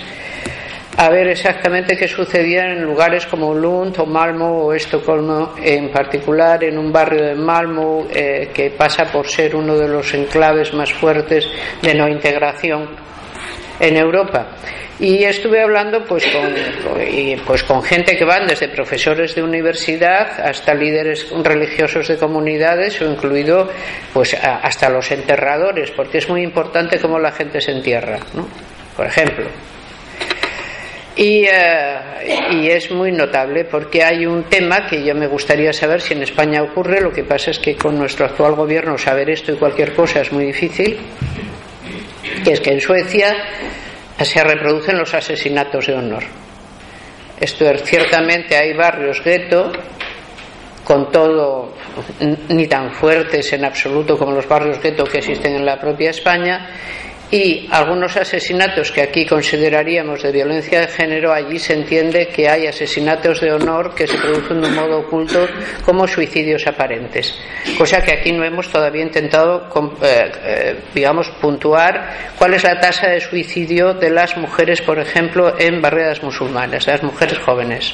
a 0.97 1.09
ver 1.09 1.27
exactamente 1.27 1.97
qué 1.97 2.07
sucedía 2.07 2.71
en 2.71 2.83
lugares 2.83 3.25
como 3.25 3.53
Lund 3.53 3.99
o 3.99 4.05
Malmo 4.05 4.65
o 4.65 4.73
Estocolmo, 4.73 5.53
en 5.61 5.91
particular 5.91 6.63
en 6.63 6.77
un 6.77 6.91
barrio 6.91 7.25
de 7.25 7.35
Malmo 7.35 8.07
eh, 8.09 8.49
que 8.53 8.71
pasa 8.71 9.05
por 9.11 9.27
ser 9.27 9.55
uno 9.55 9.75
de 9.75 9.89
los 9.89 10.13
enclaves 10.13 10.73
más 10.73 10.93
fuertes 10.93 11.49
de 11.81 11.93
no 11.93 12.07
integración 12.07 12.89
en 13.79 13.97
Europa. 13.97 14.55
Y 14.97 15.25
estuve 15.25 15.61
hablando 15.61 16.05
pues 16.05 16.25
con, 16.27 16.53
pues 17.45 17.65
gente 17.83 18.15
que 18.15 18.23
van 18.23 18.47
desde 18.47 18.69
profesores 18.69 19.35
de 19.35 19.43
universidad 19.43 20.39
hasta 20.39 20.73
líderes 20.73 21.29
religiosos 21.43 22.07
de 22.07 22.17
comunidades 22.17 23.01
o 23.01 23.11
incluido 23.11 23.69
pues 24.13 24.33
hasta 24.33 24.89
los 24.89 25.11
enterradores, 25.11 25.91
porque 25.91 26.19
es 26.19 26.29
muy 26.29 26.43
importante 26.43 26.97
cómo 27.01 27.19
la 27.19 27.33
gente 27.33 27.59
se 27.59 27.71
entierra, 27.71 28.19
¿no? 28.33 28.47
Por 28.95 29.07
ejemplo, 29.07 29.47
eh, 31.17 31.99
y, 32.51 32.67
es 32.69 32.91
muy 32.91 33.11
notable 33.11 33.63
porque 33.65 34.03
hay 34.03 34.25
un 34.25 34.43
tema 34.43 34.85
que 34.85 35.03
yo 35.03 35.15
me 35.15 35.27
gustaría 35.27 35.71
saber 35.71 36.01
si 36.01 36.13
en 36.13 36.23
España 36.23 36.61
ocurre. 36.61 36.99
Lo 36.99 37.11
que 37.11 37.23
pasa 37.23 37.51
es 37.51 37.59
que 37.59 37.75
con 37.75 37.97
nuestro 37.97 38.25
actual 38.25 38.55
gobierno 38.55 38.97
saber 38.97 39.29
esto 39.29 39.53
y 39.53 39.55
cualquier 39.55 39.93
cosa 39.93 40.21
es 40.21 40.31
muy 40.31 40.45
difícil. 40.45 40.97
Que 42.43 42.51
es 42.51 42.59
que 42.59 42.71
en 42.71 42.81
Suecia 42.81 43.33
se 44.19 44.43
reproducen 44.43 44.97
los 44.97 45.13
asesinatos 45.13 45.87
de 45.87 45.93
honor. 45.93 46.23
Esto 47.39 47.69
es, 47.69 47.83
ciertamente 47.83 48.57
hay 48.57 48.73
barrios 48.73 49.23
gueto 49.23 49.71
con 50.83 51.11
todo 51.11 51.73
ni 52.49 52.67
tan 52.67 52.91
fuertes 52.91 53.51
en 53.53 53.65
absoluto 53.65 54.17
como 54.17 54.33
los 54.33 54.47
barrios 54.47 54.81
gueto 54.81 55.05
que 55.05 55.19
existen 55.19 55.55
en 55.55 55.65
la 55.65 55.79
propia 55.79 56.11
España 56.11 56.69
y 57.31 57.67
algunos 57.71 58.15
asesinatos 58.17 58.91
que 58.91 59.01
aquí 59.01 59.25
consideraríamos 59.25 60.21
de 60.21 60.31
violencia 60.31 60.81
de 60.81 60.87
género, 60.87 61.33
allí 61.33 61.57
se 61.57 61.73
entiende 61.73 62.27
que 62.27 62.47
hay 62.47 62.67
asesinatos 62.67 63.41
de 63.41 63.51
honor 63.51 63.95
que 63.95 64.05
se 64.05 64.17
producen 64.17 64.61
de 64.61 64.67
un 64.67 64.75
modo 64.75 64.99
oculto 64.99 65.47
como 65.83 66.07
suicidios 66.07 66.67
aparentes. 66.67 67.37
Cosa 67.77 68.01
que 68.01 68.13
aquí 68.13 68.31
no 68.31 68.43
hemos 68.43 68.69
todavía 68.69 69.01
intentado, 69.01 69.67
eh, 70.03 70.31
eh, 70.43 70.79
digamos, 70.93 71.29
puntuar 71.41 72.33
cuál 72.37 72.53
es 72.53 72.63
la 72.63 72.79
tasa 72.79 73.07
de 73.07 73.19
suicidio 73.19 73.93
de 73.93 74.11
las 74.11 74.37
mujeres, 74.37 74.81
por 74.81 74.99
ejemplo, 74.99 75.55
en 75.59 75.81
barriadas 75.81 76.21
musulmanas, 76.21 76.85
las 76.85 77.01
mujeres 77.01 77.39
jóvenes. 77.39 77.93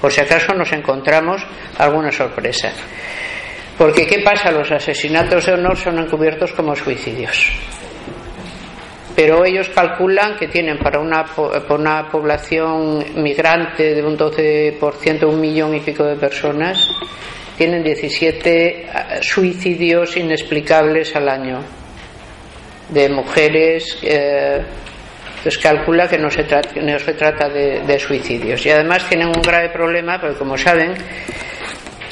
Por 0.00 0.12
si 0.12 0.20
acaso 0.20 0.52
nos 0.52 0.72
encontramos 0.72 1.46
alguna 1.78 2.10
sorpresa. 2.10 2.72
Porque, 3.78 4.06
¿qué 4.06 4.18
pasa? 4.18 4.50
Los 4.50 4.70
asesinatos 4.70 5.46
de 5.46 5.52
honor 5.52 5.76
son 5.76 5.98
encubiertos 5.98 6.52
como 6.52 6.76
suicidios. 6.76 7.50
Pero 9.14 9.44
ellos 9.44 9.68
calculan 9.68 10.36
que 10.36 10.48
tienen 10.48 10.78
para 10.78 10.98
una, 10.98 11.24
una 11.68 12.08
población 12.10 13.04
migrante 13.16 13.94
de 13.94 14.02
un 14.02 14.18
12%, 14.18 15.24
un 15.28 15.40
millón 15.40 15.74
y 15.74 15.80
pico 15.80 16.04
de 16.04 16.16
personas, 16.16 16.88
tienen 17.56 17.84
17 17.84 18.50
eh, 18.50 18.86
suicidios 19.20 20.16
inexplicables 20.16 21.14
al 21.14 21.28
año 21.28 21.60
de 22.88 23.08
mujeres. 23.08 23.98
Eh, 24.02 24.62
pues 25.42 25.58
calcula 25.58 26.08
que 26.08 26.16
no 26.16 26.30
se, 26.30 26.44
trata, 26.44 26.80
no 26.80 26.98
se 26.98 27.12
trata 27.12 27.50
de, 27.50 27.80
de, 27.80 27.98
suicidios. 27.98 28.64
Y 28.64 28.70
además 28.70 29.06
tienen 29.06 29.28
un 29.28 29.42
grave 29.42 29.68
problema, 29.68 30.18
porque 30.18 30.38
como 30.38 30.56
saben, 30.56 30.94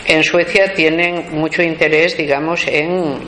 en 0.06 0.22
Suecia 0.22 0.74
tienen 0.74 1.30
mucho 1.30 1.62
interés, 1.62 2.14
digamos, 2.14 2.66
en 2.68 3.20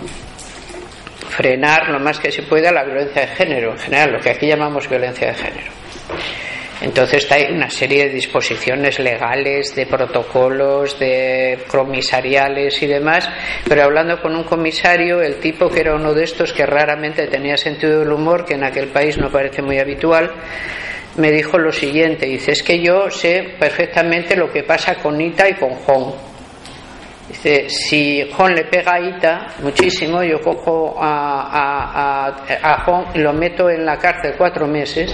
frenar 1.37 1.89
lo 1.89 1.99
más 1.99 2.19
que 2.19 2.31
se 2.31 2.43
pueda 2.43 2.71
la 2.71 2.85
violencia 2.85 3.23
de 3.23 3.29
género, 3.29 3.73
en 3.73 3.79
general, 3.79 4.13
lo 4.13 4.21
que 4.21 4.31
aquí 4.31 4.47
llamamos 4.47 4.89
violencia 4.89 5.29
de 5.29 5.35
género. 5.35 5.73
Entonces 6.81 7.31
hay 7.33 7.53
una 7.53 7.71
serie 7.71 8.07
de 8.07 8.15
disposiciones 8.15 8.99
legales, 8.99 9.75
de 9.75 9.87
protocolos, 9.87 10.99
de 10.99 11.61
comisariales 11.69 12.83
y 12.83 12.87
demás, 12.87 13.29
pero 13.67 13.85
hablando 13.85 14.21
con 14.21 14.37
un 14.37 14.45
comisario, 14.45 15.23
el 15.23 15.37
tipo 15.37 15.71
que 15.71 15.81
era 15.81 15.95
uno 15.95 16.13
de 16.13 16.25
estos 16.25 16.53
que 16.53 16.67
raramente 16.67 17.27
tenía 17.27 17.57
sentido 17.57 18.01
del 18.01 18.13
humor, 18.13 18.45
que 18.45 18.55
en 18.55 18.65
aquel 18.65 18.89
país 18.89 19.17
no 19.17 19.31
parece 19.31 19.63
muy 19.63 19.79
habitual, 19.79 20.33
me 21.17 21.31
dijo 21.31 21.59
lo 21.59 21.73
siguiente, 21.73 22.27
dice, 22.27 22.53
es 22.53 22.63
que 22.63 22.83
yo 22.83 23.09
sé 23.11 23.55
perfectamente 23.59 24.37
lo 24.37 24.51
que 24.51 24.65
pasa 24.65 24.97
con 24.97 25.21
Ita 25.21 25.49
y 25.49 25.55
con 25.55 25.71
Hong. 25.71 26.34
Dice, 27.35 27.69
si 27.69 28.31
Hong 28.31 28.55
le 28.55 28.65
pega 28.67 28.95
a 28.95 29.01
Ita 29.01 29.47
muchísimo, 29.61 30.23
yo 30.23 30.41
cojo 30.41 30.95
a, 31.01 32.29
a, 32.63 33.11
y 33.13 33.19
lo 33.19 33.33
meto 33.33 33.69
en 33.69 33.85
la 33.85 33.99
cárcel 33.99 34.35
cuatro 34.39 34.69
meses 34.69 35.11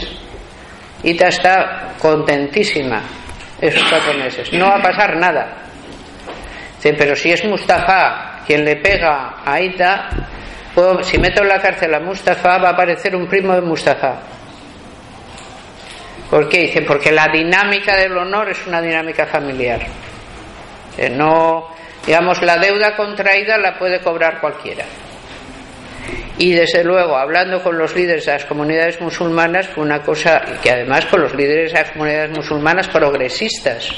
Ita 1.03 1.29
está 1.29 1.95
contentísima 1.99 3.03
esos 3.59 3.83
cuatro 3.89 4.13
meses. 4.15 4.53
No 4.53 4.67
va 4.67 4.77
a 4.77 4.83
pasar 4.83 5.17
nada. 5.17 5.57
pero 6.83 7.17
si 7.17 7.33
es 7.33 7.43
Mustafa 7.47 8.43
quien 8.47 8.67
le 8.67 8.77
pega 8.77 9.43
a 9.43 9.59
Ita, 9.59 10.11
si 11.03 11.19
meto 11.19 11.43
en 11.43 11.49
la 11.49 11.59
cárcel 11.59 11.95
a 11.95 12.01
Mustafa, 12.01 12.59
va 12.59 12.69
a 12.69 12.73
aparecer 12.73 13.17
un 13.17 13.27
primo 13.29 13.55
de 13.55 13.63
Mustafa. 13.63 14.21
¿Por 16.29 16.49
qué? 16.51 16.61
Dice, 16.61 16.83
porque 16.83 17.11
la 17.13 17.29
dinámica 17.29 17.97
del 17.97 18.17
honor 18.17 18.51
es 18.51 18.67
una 18.67 18.83
dinámica 18.83 19.27
familiar. 19.27 19.81
No, 21.13 21.69
digamos, 22.11 22.43
la 22.43 22.59
deuda 22.59 22.97
contraída 22.97 23.57
la 23.57 23.79
puede 23.79 24.01
cobrar 24.01 24.41
cualquiera. 24.41 24.85
Y 26.39 26.53
desde 26.53 26.83
luego, 26.83 27.17
hablando 27.17 27.63
con 27.63 27.79
los 27.79 27.95
líderes 27.95 28.27
de 28.27 28.33
las 28.33 28.45
comunidades 28.47 29.01
musulmanas, 29.01 29.69
fue 29.69 29.85
una 29.85 30.01
cosa 30.03 30.43
que 30.61 30.73
además 30.73 31.07
con 31.07 31.21
los 31.21 31.33
líderes 31.37 31.73
de 31.73 31.79
las 31.79 31.93
comunidades 31.93 32.37
musulmanas 32.37 32.89
progresistas, 32.89 33.93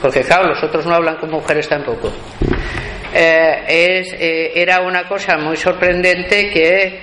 porque 0.00 0.22
claro, 0.22 0.48
los 0.48 0.64
otros 0.64 0.86
no 0.86 0.94
hablan 0.94 1.16
con 1.16 1.30
mujeres 1.30 1.68
tampoco. 1.68 2.10
Eh, 3.12 3.64
eh, 3.68 4.52
era 4.54 4.80
una 4.80 5.06
cosa 5.06 5.36
muy 5.36 5.58
sorprendente 5.58 6.48
que 6.48 7.00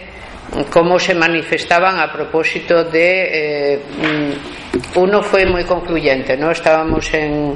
cómo 0.71 0.97
se 0.97 1.13
manifestaban 1.13 1.99
a 1.99 2.11
propósito 2.11 2.85
de 2.85 3.73
eh, 3.73 3.79
mm, 3.99 4.99
uno 4.99 5.21
fue 5.21 5.45
muy 5.45 5.63
concluyente 5.63 6.35
no 6.35 6.51
estábamos 6.51 7.13
en 7.13 7.55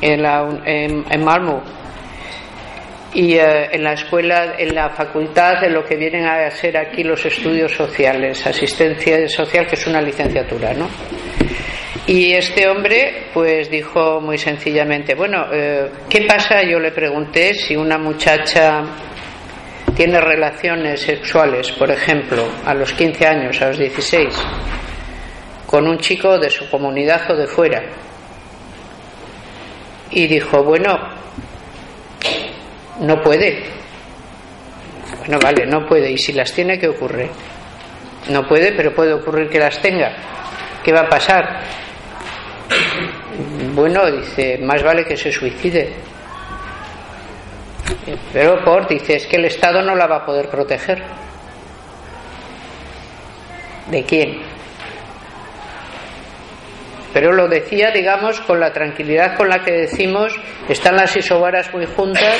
en, 0.00 0.22
la, 0.22 0.60
en, 0.64 1.04
en 1.10 1.24
Malmo 1.24 1.62
y 3.14 3.34
eh, 3.34 3.68
en 3.72 3.82
la 3.82 3.94
escuela, 3.94 4.54
en 4.58 4.74
la 4.74 4.90
facultad, 4.90 5.60
de 5.60 5.70
lo 5.70 5.84
que 5.84 5.96
vienen 5.96 6.26
a 6.26 6.50
ser 6.50 6.76
aquí 6.76 7.02
los 7.02 7.24
estudios 7.24 7.72
sociales, 7.72 8.46
asistencia 8.46 9.28
social, 9.28 9.66
que 9.66 9.76
es 9.76 9.86
una 9.86 10.00
licenciatura, 10.00 10.74
¿no? 10.74 10.88
Y 12.06 12.32
este 12.32 12.68
hombre, 12.68 13.28
pues 13.34 13.70
dijo 13.70 14.20
muy 14.20 14.38
sencillamente, 14.38 15.14
bueno, 15.14 15.46
eh, 15.52 15.90
¿qué 16.08 16.22
pasa? 16.22 16.62
Yo 16.62 16.78
le 16.78 16.90
pregunté 16.90 17.54
si 17.54 17.76
una 17.76 17.98
muchacha 17.98 18.82
tiene 19.94 20.20
relaciones 20.20 21.00
sexuales, 21.00 21.72
por 21.72 21.90
ejemplo, 21.90 22.46
a 22.64 22.72
los 22.72 22.92
15 22.92 23.26
años, 23.26 23.60
a 23.60 23.68
los 23.68 23.78
16, 23.78 24.28
con 25.66 25.86
un 25.86 25.98
chico 25.98 26.38
de 26.38 26.48
su 26.48 26.70
comunidad 26.70 27.30
o 27.30 27.36
de 27.36 27.46
fuera. 27.46 27.82
Y 30.18 30.26
dijo, 30.26 30.64
bueno, 30.64 30.98
no 33.02 33.22
puede. 33.22 33.62
Bueno, 35.20 35.38
vale, 35.40 35.64
no 35.64 35.86
puede. 35.86 36.10
¿Y 36.10 36.18
si 36.18 36.32
las 36.32 36.52
tiene, 36.52 36.76
qué 36.76 36.88
ocurre? 36.88 37.30
No 38.28 38.42
puede, 38.48 38.72
pero 38.72 38.92
puede 38.92 39.12
ocurrir 39.12 39.48
que 39.48 39.60
las 39.60 39.80
tenga. 39.80 40.16
¿Qué 40.82 40.92
va 40.92 41.02
a 41.02 41.08
pasar? 41.08 41.60
Bueno, 43.76 44.10
dice, 44.10 44.58
más 44.58 44.82
vale 44.82 45.04
que 45.04 45.16
se 45.16 45.30
suicide. 45.30 45.94
Pero 48.32 48.64
por, 48.64 48.88
dice, 48.88 49.14
es 49.14 49.26
que 49.28 49.36
el 49.36 49.44
Estado 49.44 49.82
no 49.82 49.94
la 49.94 50.08
va 50.08 50.16
a 50.16 50.26
poder 50.26 50.48
proteger. 50.48 51.00
¿De 53.88 54.02
quién? 54.02 54.40
Pero 57.12 57.32
lo 57.32 57.48
decía, 57.48 57.90
digamos, 57.90 58.40
con 58.40 58.60
la 58.60 58.72
tranquilidad 58.72 59.36
con 59.36 59.48
la 59.48 59.64
que 59.64 59.72
decimos, 59.72 60.34
están 60.68 60.96
las 60.96 61.16
isobaras 61.16 61.72
muy 61.72 61.86
juntas, 61.86 62.38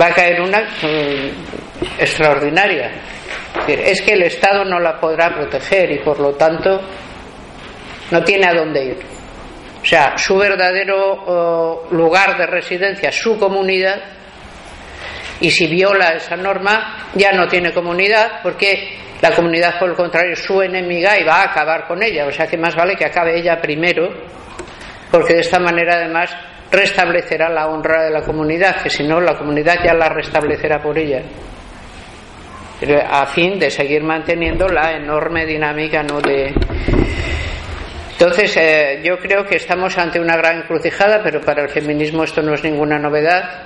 va 0.00 0.06
a 0.06 0.14
caer 0.14 0.40
una 0.40 0.60
mm, 0.60 1.98
extraordinaria. 1.98 2.92
Es 3.66 4.02
que 4.02 4.12
el 4.12 4.22
Estado 4.22 4.64
no 4.64 4.78
la 4.78 5.00
podrá 5.00 5.34
proteger 5.34 5.90
y 5.90 5.98
por 6.00 6.20
lo 6.20 6.34
tanto 6.34 6.80
no 8.10 8.22
tiene 8.22 8.46
a 8.46 8.54
dónde 8.54 8.84
ir. 8.84 8.98
O 9.82 9.84
sea, 9.84 10.16
su 10.16 10.36
verdadero 10.36 11.86
lugar 11.90 12.36
de 12.36 12.46
residencia, 12.46 13.10
su 13.12 13.38
comunidad, 13.38 14.02
y 15.40 15.50
si 15.50 15.66
viola 15.66 16.14
esa 16.14 16.36
norma 16.36 17.08
ya 17.14 17.32
no 17.32 17.46
tiene 17.46 17.72
comunidad 17.72 18.40
porque 18.42 18.98
la 19.20 19.30
comunidad, 19.34 19.78
por 19.78 19.90
el 19.90 19.96
contrario, 19.96 20.32
es 20.32 20.40
su 20.40 20.60
enemiga 20.60 21.18
y 21.18 21.24
va 21.24 21.40
a 21.40 21.50
acabar 21.50 21.86
con 21.86 22.02
ella. 22.02 22.26
O 22.26 22.30
sea 22.30 22.46
que 22.46 22.56
más 22.56 22.74
vale 22.74 22.96
que 22.96 23.04
acabe 23.04 23.38
ella 23.38 23.60
primero, 23.60 24.08
porque 25.10 25.34
de 25.34 25.40
esta 25.40 25.58
manera 25.58 25.94
además 25.96 26.36
restablecerá 26.70 27.48
la 27.48 27.68
honra 27.68 28.04
de 28.04 28.10
la 28.10 28.22
comunidad, 28.22 28.82
que 28.82 28.90
si 28.90 29.04
no, 29.04 29.20
la 29.20 29.36
comunidad 29.36 29.76
ya 29.84 29.94
la 29.94 30.08
restablecerá 30.08 30.82
por 30.82 30.98
ella. 30.98 31.22
a 33.08 33.26
fin 33.26 33.58
de 33.58 33.70
seguir 33.70 34.02
manteniendo 34.02 34.66
la 34.68 34.92
enorme 34.92 35.46
dinámica 35.46 36.02
¿no? 36.02 36.20
de, 36.20 36.52
entonces, 38.18 38.56
eh, 38.56 39.02
yo 39.04 39.18
creo 39.18 39.44
que 39.44 39.56
estamos 39.56 39.98
ante 39.98 40.18
una 40.18 40.38
gran 40.38 40.62
encrucijada, 40.62 41.20
pero 41.22 41.42
para 41.42 41.64
el 41.64 41.68
feminismo 41.68 42.24
esto 42.24 42.40
no 42.40 42.54
es 42.54 42.64
ninguna 42.64 42.98
novedad 42.98 43.62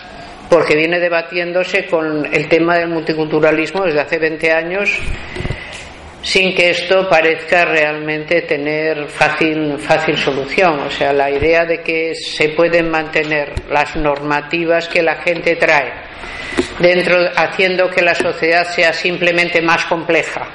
porque 0.51 0.75
viene 0.75 0.99
debatiéndose 0.99 1.87
con 1.87 2.27
el 2.27 2.49
tema 2.49 2.77
del 2.77 2.89
multiculturalismo 2.89 3.85
desde 3.85 4.01
hace 4.01 4.19
20 4.19 4.53
años 4.53 5.01
sin 6.23 6.55
que 6.55 6.71
esto 6.71 7.09
parezca 7.09 7.65
realmente 7.65 8.43
tener 8.43 9.09
fácil, 9.09 9.79
solución. 10.17 10.81
O 10.81 10.91
sea, 10.91 11.13
la 11.13 11.31
idea 11.31 11.65
de 11.65 11.81
que 11.83 12.15
se 12.15 12.51
pueden 12.51 12.91
mantener 12.91 13.53
las 13.71 13.97
normativas 13.97 14.89
que 14.89 15.03
la 15.03 15.17
gente 15.23 15.57
trae 15.57 15.93
dentro, 16.79 17.17
haciendo 17.37 17.89
que 17.89 18.03
la 18.03 18.15
sociedad 18.15 18.67
sea 18.67 18.93
simplemente 18.93 19.63
más 19.63 19.87
compleja, 19.87 20.47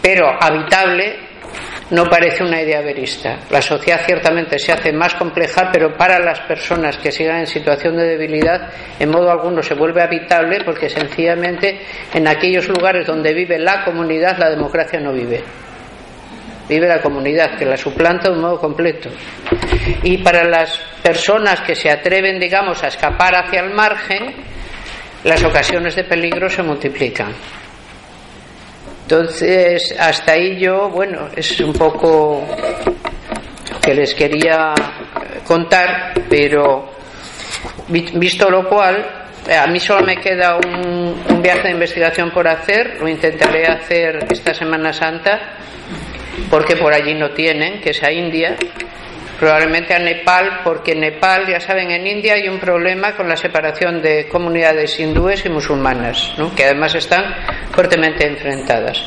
pero 0.00 0.30
habitable, 0.40 1.16
no 1.90 2.04
parece 2.04 2.42
una 2.42 2.62
idea 2.62 2.80
verista. 2.80 3.40
La 3.50 3.60
sociedad 3.60 4.00
ciertamente 4.06 4.58
se 4.58 4.72
hace 4.72 4.92
más 4.92 5.14
compleja, 5.14 5.70
pero 5.72 5.96
para 5.96 6.18
las 6.18 6.40
personas 6.40 6.96
que 6.96 7.12
sigan 7.12 7.40
en 7.40 7.46
situación 7.46 7.96
de 7.96 8.04
debilidad, 8.04 8.70
en 8.98 9.10
modo 9.10 9.30
alguno 9.30 9.62
se 9.62 9.74
vuelve 9.74 10.02
habitable 10.02 10.64
porque 10.64 10.88
sencillamente 10.88 11.80
en 12.12 12.26
aquellos 12.26 12.68
lugares 12.68 13.06
donde 13.06 13.34
vive 13.34 13.58
la 13.58 13.84
comunidad, 13.84 14.38
la 14.38 14.50
democracia 14.50 14.98
no 14.98 15.12
vive. 15.12 15.42
Vive 16.68 16.88
la 16.88 17.02
comunidad, 17.02 17.58
que 17.58 17.66
la 17.66 17.76
suplanta 17.76 18.30
de 18.30 18.36
un 18.36 18.40
modo 18.40 18.58
completo. 18.58 19.10
Y 20.02 20.18
para 20.18 20.44
las 20.44 20.78
personas 21.02 21.60
que 21.60 21.74
se 21.74 21.90
atreven, 21.90 22.40
digamos, 22.40 22.82
a 22.82 22.86
escapar 22.86 23.34
hacia 23.34 23.60
el 23.60 23.74
margen, 23.74 24.34
las 25.24 25.44
ocasiones 25.44 25.94
de 25.94 26.04
peligro 26.04 26.48
se 26.48 26.62
multiplican. 26.62 27.34
Entonces, 29.04 29.94
hasta 29.98 30.32
ahí 30.32 30.58
yo, 30.58 30.88
bueno, 30.88 31.28
es 31.36 31.60
un 31.60 31.74
poco 31.74 32.42
que 33.82 33.94
les 33.94 34.14
quería 34.14 34.72
contar, 35.46 36.14
pero 36.28 36.90
visto 37.88 38.48
lo 38.48 38.66
cual, 38.66 39.04
a 39.46 39.66
mí 39.66 39.78
solo 39.78 40.06
me 40.06 40.16
queda 40.16 40.56
un, 40.56 41.22
un, 41.28 41.42
viaje 41.42 41.64
de 41.64 41.72
investigación 41.72 42.30
por 42.30 42.48
hacer, 42.48 42.96
lo 42.98 43.06
intentaré 43.06 43.66
hacer 43.66 44.26
esta 44.30 44.54
Semana 44.54 44.90
Santa, 44.94 45.38
porque 46.48 46.76
por 46.76 46.94
allí 46.94 47.12
no 47.12 47.30
tienen, 47.32 47.82
que 47.82 47.90
es 47.90 48.02
a 48.02 48.10
India. 48.10 48.56
Probablemente 49.44 49.92
a 49.92 49.98
Nepal, 49.98 50.60
porque 50.64 50.92
en 50.92 51.00
Nepal, 51.00 51.46
ya 51.46 51.60
saben, 51.60 51.90
en 51.90 52.06
India 52.06 52.32
hay 52.32 52.48
un 52.48 52.58
problema 52.58 53.14
con 53.14 53.28
la 53.28 53.36
separación 53.36 54.00
de 54.00 54.26
comunidades 54.26 54.98
hindúes 54.98 55.44
y 55.44 55.50
musulmanas, 55.50 56.32
que 56.56 56.64
además 56.64 56.94
están 56.94 57.26
fuertemente 57.70 58.26
enfrentadas. 58.26 59.06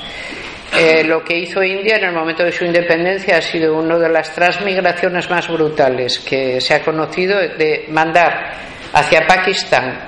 Eh, 0.77 1.03
lo 1.05 1.23
que 1.23 1.39
hizo 1.39 1.63
India 1.63 1.95
en 1.95 2.03
el 2.03 2.11
momento 2.11 2.43
de 2.43 2.51
su 2.51 2.65
independencia 2.65 3.37
ha 3.37 3.41
sido 3.41 3.75
una 3.79 3.97
de 3.97 4.09
las 4.09 4.31
transmigraciones 4.35 5.27
más 5.27 5.47
brutales 5.47 6.19
que 6.19 6.61
se 6.61 6.75
ha 6.75 6.83
conocido 6.83 7.39
de 7.39 7.85
mandar 7.89 8.53
hacia 8.93 9.25
Pakistán 9.25 10.01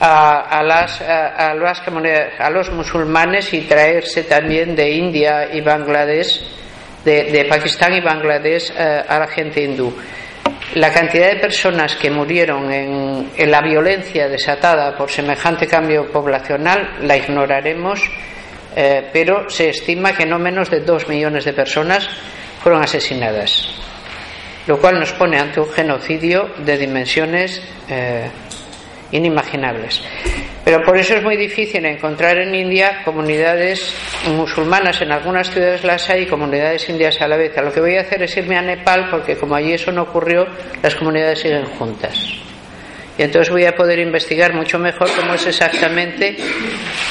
a, 0.00 0.62
las, 0.64 1.00
a, 1.00 1.52
a 1.52 2.50
los 2.50 2.70
musulmanes 2.72 3.54
y 3.54 3.60
traerse 3.60 4.24
también 4.24 4.74
de 4.74 4.90
India 4.90 5.48
y 5.52 5.60
Bangladesh, 5.60 6.57
de, 7.04 7.46
Pakistán 7.48 7.94
y 7.94 8.00
Bangladesh 8.00 8.72
eh, 8.76 9.04
a 9.08 9.18
la 9.18 9.26
gente 9.28 9.62
hindú. 9.62 9.94
La 10.74 10.92
cantidad 10.92 11.32
de 11.32 11.40
personas 11.40 11.96
que 11.96 12.10
murieron 12.10 12.70
en, 12.70 13.30
en 13.36 13.50
la 13.50 13.62
violencia 13.62 14.28
desatada 14.28 14.96
por 14.96 15.10
semejante 15.10 15.66
cambio 15.66 16.10
poblacional 16.12 16.98
la 17.02 17.16
ignoraremos 17.16 18.02
eh, 18.80 19.08
pero 19.12 19.50
se 19.50 19.70
estima 19.70 20.12
que 20.12 20.24
no 20.24 20.38
menos 20.38 20.70
de 20.70 20.78
dos 20.80 21.08
millones 21.08 21.44
de 21.44 21.52
personas 21.52 22.08
fueron 22.62 22.80
asesinadas, 22.80 23.68
lo 24.68 24.78
cual 24.78 25.00
nos 25.00 25.12
pone 25.14 25.36
ante 25.36 25.58
un 25.58 25.68
genocidio 25.70 26.50
de 26.58 26.78
dimensiones 26.78 27.60
eh, 27.88 28.30
inimaginables. 29.10 30.02
Pero 30.68 30.84
por 30.84 30.98
eso 30.98 31.14
es 31.14 31.22
muy 31.22 31.38
difícil 31.38 31.82
encontrar 31.86 32.36
en 32.36 32.54
India 32.54 33.00
comunidades 33.02 33.94
musulmanas, 34.36 35.00
en 35.00 35.10
algunas 35.10 35.50
ciudades 35.50 35.82
las 35.82 36.10
hay, 36.10 36.24
y 36.24 36.26
comunidades 36.26 36.86
indias 36.90 37.18
a 37.22 37.26
la 37.26 37.38
vez. 37.38 37.56
Lo 37.56 37.72
que 37.72 37.80
voy 37.80 37.96
a 37.96 38.02
hacer 38.02 38.22
es 38.22 38.36
irme 38.36 38.58
a 38.58 38.60
Nepal, 38.60 39.08
porque 39.10 39.34
como 39.34 39.54
allí 39.54 39.72
eso 39.72 39.90
no 39.92 40.02
ocurrió, 40.02 40.46
las 40.82 40.94
comunidades 40.94 41.38
siguen 41.38 41.64
juntas 41.64 42.47
y 43.18 43.22
entonces 43.22 43.50
voy 43.50 43.64
a 43.64 43.74
poder 43.74 43.98
investigar 43.98 44.54
mucho 44.54 44.78
mejor 44.78 45.08
cómo 45.16 45.34
es 45.34 45.44
exactamente 45.44 46.36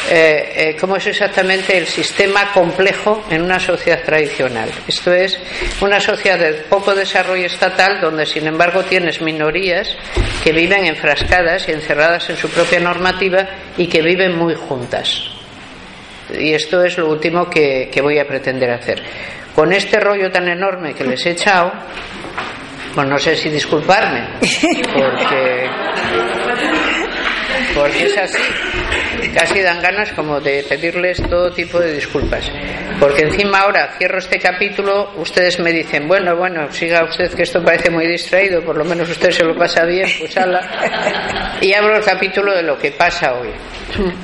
eh, 0.09 0.53
eh, 0.55 0.77
cómo 0.79 0.95
es 0.95 1.05
exactamente 1.05 1.77
el 1.77 1.85
sistema 1.85 2.53
complejo 2.53 3.25
en 3.29 3.41
una 3.41 3.59
sociedad 3.59 4.01
tradicional. 4.03 4.69
Esto 4.87 5.11
es 5.11 5.37
una 5.81 5.99
sociedad 5.99 6.39
de 6.39 6.53
poco 6.69 6.95
desarrollo 6.95 7.45
estatal 7.45 7.99
donde 7.99 8.25
sin 8.25 8.47
embargo 8.47 8.83
tienes 8.83 9.21
minorías 9.21 9.89
que 10.41 10.53
viven 10.53 10.85
enfrascadas 10.85 11.67
y 11.67 11.73
encerradas 11.73 12.29
en 12.29 12.37
su 12.37 12.49
propia 12.49 12.79
normativa 12.79 13.49
y 13.75 13.87
que 13.87 14.01
viven 14.01 14.37
muy 14.37 14.55
juntas. 14.55 15.23
Y 16.39 16.53
esto 16.53 16.85
es 16.85 16.97
lo 16.97 17.09
último 17.09 17.49
que, 17.49 17.89
que 17.91 18.01
voy 18.01 18.17
a 18.17 18.25
pretender 18.25 18.69
hacer. 18.71 19.03
Con 19.53 19.73
este 19.73 19.99
rollo 19.99 20.31
tan 20.31 20.47
enorme 20.47 20.93
que 20.93 21.03
les 21.03 21.25
he 21.25 21.31
echado, 21.31 21.73
pues 22.97 23.09
no 23.09 23.19
sé 23.19 23.35
si 23.35 23.51
disculparme, 23.51 24.27
porque, 24.39 25.69
porque 27.75 28.05
es 28.07 28.17
así. 28.17 28.41
Casi 29.35 29.61
dan 29.61 29.83
ganas 29.83 30.11
como 30.13 30.41
de 30.41 30.65
pedirles 30.67 31.21
todo 31.29 31.51
tipo 31.51 31.79
de 31.79 31.93
disculpas. 31.93 32.51
Porque 32.99 33.21
encima 33.21 33.59
ahora 33.59 33.93
cierro 33.99 34.17
este 34.17 34.39
capítulo, 34.39 35.11
ustedes 35.17 35.59
me 35.59 35.71
dicen, 35.71 36.07
bueno, 36.07 36.35
bueno, 36.35 36.71
siga 36.71 37.03
usted 37.03 37.31
que 37.35 37.43
esto 37.43 37.63
parece 37.63 37.91
muy 37.91 38.07
distraído, 38.07 38.63
por 38.63 38.75
lo 38.75 38.83
menos 38.83 39.07
usted 39.07 39.29
se 39.29 39.43
lo 39.43 39.55
pasa 39.55 39.85
bien, 39.85 40.09
pues 40.17 40.35
ala. 40.35 41.55
Y 41.61 41.75
abro 41.75 41.97
el 41.97 42.03
capítulo 42.03 42.55
de 42.55 42.63
lo 42.63 42.79
que 42.79 42.93
pasa 42.93 43.35
hoy. 43.35 43.49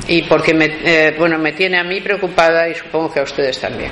Y 0.08 0.24
porque 0.24 0.52
eh, 0.84 1.14
bueno, 1.16 1.38
me 1.38 1.52
tiene 1.52 1.78
a 1.78 1.84
mí 1.84 2.02
preocupada 2.02 2.68
y 2.68 2.74
supongo 2.74 3.14
que 3.14 3.20
a 3.20 3.24
ustedes 3.24 3.60
también. 3.60 3.92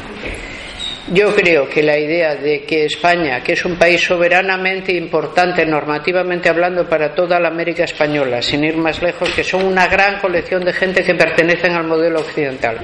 Yo 1.08 1.34
creo 1.36 1.68
que 1.68 1.82
la 1.82 1.98
idea 1.98 2.36
de 2.36 2.64
que 2.64 2.86
España, 2.86 3.42
que 3.42 3.54
es 3.54 3.66
un 3.66 3.76
país 3.76 4.02
soberanamente 4.02 4.94
importante 4.94 5.66
normativamente 5.66 6.48
hablando 6.48 6.88
para 6.88 7.14
toda 7.16 7.40
la 7.40 7.48
América 7.48 7.86
española, 7.86 8.42
sin 8.42 8.64
ir 8.64 8.78
más 8.78 9.02
lejos, 9.02 9.30
que 9.32 9.44
son 9.44 9.66
una 9.66 9.88
gran 9.88 10.20
colección 10.20 10.64
de 10.64 10.72
gente 10.72 11.04
que 11.04 11.16
pertenecen 11.16 11.74
al 11.74 11.86
modelo 11.86 12.20
occidental. 12.20 12.78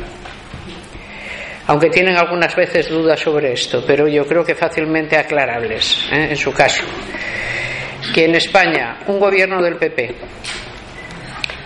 Aunque 1.68 1.90
tienen 1.90 2.18
algunas 2.18 2.56
veces 2.56 2.90
dudas 2.90 3.20
sobre 3.20 3.52
esto, 3.52 3.84
pero 3.86 4.08
yo 4.08 4.26
creo 4.26 4.44
que 4.44 4.56
fácilmente 4.56 5.16
aclarables 5.16 6.08
¿eh? 6.12 6.28
en 6.32 6.38
su 6.38 6.52
caso. 6.52 6.86
Que 8.14 8.26
en 8.26 8.36
España 8.36 9.00
un 9.08 9.20
gobierno 9.20 9.62
del 9.62 9.76
PP 9.76 10.16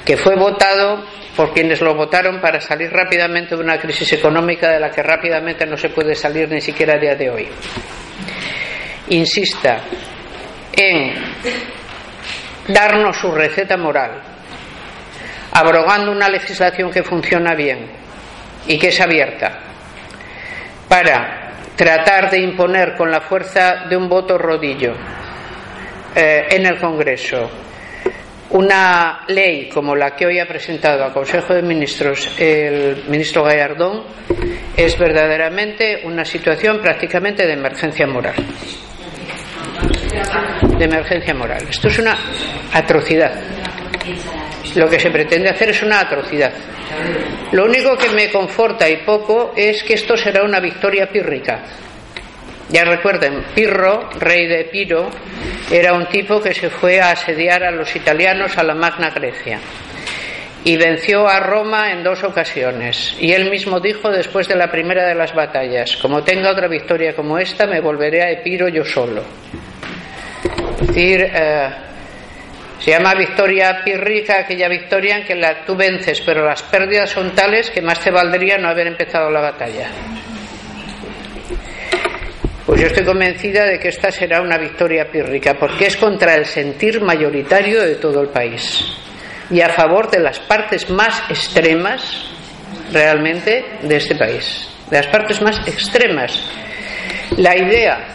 que 0.04 0.18
fue 0.18 0.36
votado 0.36 1.06
por 1.36 1.54
quienes 1.54 1.82
lo 1.82 1.96
votaron 1.96 2.42
para 2.42 2.60
salir 2.60 2.92
rápidamente 2.92 3.56
de 3.56 3.62
una 3.62 3.80
crisis 3.80 4.12
económica 4.14 4.70
de 4.70 4.80
la 4.80 4.90
que 4.90 5.02
rápidamente 5.02 5.66
no 5.66 5.78
se 5.78 5.90
puede 5.90 6.16
salir 6.16 6.50
ni 6.50 6.62
siquiera 6.62 6.96
a 6.96 6.98
día 6.98 7.16
de 7.16 7.30
hoy. 7.30 7.48
Insista 9.10 9.82
en 10.74 11.14
darnos 12.68 13.18
su 13.18 13.32
receta 13.32 13.78
moral, 13.78 14.22
abrogando 15.52 16.12
una 16.12 16.30
legislación 16.30 16.92
que 16.92 17.04
funciona 17.04 17.56
bien 17.56 17.92
y 18.68 18.78
que 18.78 18.90
es 18.90 19.02
abierta, 19.02 19.60
para 20.88 21.52
tratar 21.76 22.30
de 22.30 22.42
imponer 22.42 22.96
con 22.96 23.10
la 23.10 23.22
fuerza 23.22 23.86
de 23.90 23.96
un 23.96 24.08
voto 24.08 24.38
rodillo 24.38 24.94
eh, 26.14 26.48
en 26.50 26.66
el 26.66 26.78
Congreso 26.80 27.50
una 28.52 29.24
ley 29.28 29.70
como 29.70 29.96
la 29.96 30.16
que 30.16 30.26
hoy 30.26 30.40
ha 30.40 30.46
presentado 30.46 31.04
al 31.04 31.14
Consejo 31.14 31.54
de 31.54 31.62
Ministros 31.62 32.36
el 32.38 33.04
ministro 33.08 33.44
Gallardón 33.44 34.04
es 34.76 34.98
verdaderamente 34.98 36.02
una 36.04 36.26
situación 36.26 36.80
prácticamente 36.80 37.46
de 37.46 37.54
emergencia 37.54 38.08
moral. 38.08 38.36
De 40.78 40.86
emergencia 40.86 41.34
moral. 41.34 41.66
Esto 41.70 41.88
es 41.88 42.00
una 42.00 42.18
atrocidad. 42.74 43.34
Lo 44.76 44.90
que 44.90 45.00
se 45.00 45.12
pretende 45.12 45.50
hacer 45.50 45.70
es 45.70 45.82
una 45.84 46.02
atrocidad. 46.02 46.52
Lo 47.52 47.66
único 47.66 47.96
que 47.96 48.10
me 48.10 48.30
conforta 48.30 48.90
y 48.90 48.98
poco 49.06 49.54
es 49.56 49.84
que 49.84 49.94
esto 49.94 50.18
será 50.18 50.44
una 50.44 50.60
victoria 50.60 51.08
pírrica 51.08 51.64
ya 52.72 52.86
recuerden, 52.86 53.44
Pirro, 53.54 54.10
rey 54.20 54.48
de 54.48 54.64
Piro, 54.66 55.10
era 55.70 55.94
un 55.94 56.06
tipo 56.08 56.42
que 56.42 56.54
se 56.54 56.70
fue 56.70 57.02
a 57.02 57.12
asediar 57.12 57.64
a 57.64 57.72
los 57.72 57.96
italianos 57.96 58.58
a 58.58 58.64
la 58.64 58.74
Magna 58.74 59.10
Grecia 59.10 59.60
y 60.64 60.78
venció 60.78 61.28
a 61.28 61.40
Roma 61.40 61.92
en 61.92 62.04
dos 62.04 62.24
ocasiones. 62.24 63.16
Y 63.20 63.34
él 63.34 63.50
mismo 63.50 63.80
dijo 63.80 64.10
después 64.10 64.48
de 64.48 64.56
la 64.56 64.72
primera 64.72 65.06
de 65.08 65.16
las 65.16 65.34
batallas, 65.34 65.98
como 65.98 66.24
tenga 66.24 66.52
otra 66.52 66.68
victoria 66.68 67.16
como 67.16 67.38
esta, 67.38 67.66
me 67.66 67.82
volveré 67.82 68.22
a 68.22 68.32
Epiro 68.32 68.68
yo 68.68 68.86
solo. 68.86 69.24
Es 70.82 70.88
decir, 70.88 71.30
eh, 71.34 71.70
se 72.80 72.92
llama 72.92 73.14
victoria 73.16 73.82
pírrica 73.84 74.40
aquella 74.40 74.68
victoria 74.68 75.18
en 75.18 75.26
que 75.26 75.36
la, 75.36 75.66
tú 75.66 75.76
vences, 75.76 76.22
pero 76.22 76.46
las 76.46 76.64
pérdidas 76.64 77.10
son 77.10 77.32
tales 77.32 77.70
que 77.70 77.82
más 77.82 78.00
te 78.00 78.12
valdría 78.12 78.58
no 78.58 78.70
haber 78.70 78.88
empezado 78.88 79.30
la 79.30 79.42
batalla. 79.42 79.88
Pues 82.72 82.80
yo 82.80 82.88
estoy 82.88 83.04
convencida 83.04 83.66
de 83.66 83.78
que 83.78 83.90
esta 83.90 84.14
será 84.14 84.40
una 84.42 84.58
victoria 84.58 85.12
pírrica, 85.12 85.56
porque 85.60 85.88
es 85.88 85.98
contra 85.98 86.36
el 86.36 86.46
sentir 86.46 87.02
mayoritario 87.02 87.82
de 87.82 87.96
todo 87.96 88.22
el 88.22 88.30
país 88.30 88.86
y 89.50 89.60
a 89.60 89.68
favor 89.68 90.10
de 90.10 90.22
las 90.22 90.40
partes 90.40 90.90
más 90.90 91.22
extremas 91.30 92.32
realmente 92.94 93.66
de 93.82 93.98
este 93.98 94.16
país, 94.16 94.70
de 94.90 94.96
las 94.96 95.08
partes 95.08 95.42
más 95.42 95.68
extremas. 95.68 96.50
La 97.36 97.58
idea 97.58 98.08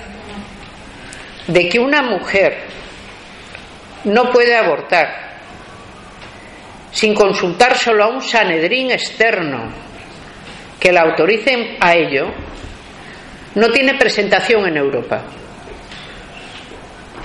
de 1.49 1.69
que 1.69 1.79
una 1.79 2.01
mujer 2.01 2.57
no 4.05 4.31
puede 4.31 4.57
abortar 4.57 5.37
sin 6.93 7.15
consultar 7.15 7.77
solo 7.77 8.05
a 8.05 8.09
un 8.09 8.23
sanedrín 8.23 8.91
externo 8.91 9.71
que 10.81 10.93
la 10.93 11.03
autorice 11.03 11.77
a 11.79 11.95
ello, 11.95 12.33
no 13.57 13.71
tiene 13.71 13.95
presentación 13.95 14.67
en 14.69 14.77
Europa. 14.77 15.23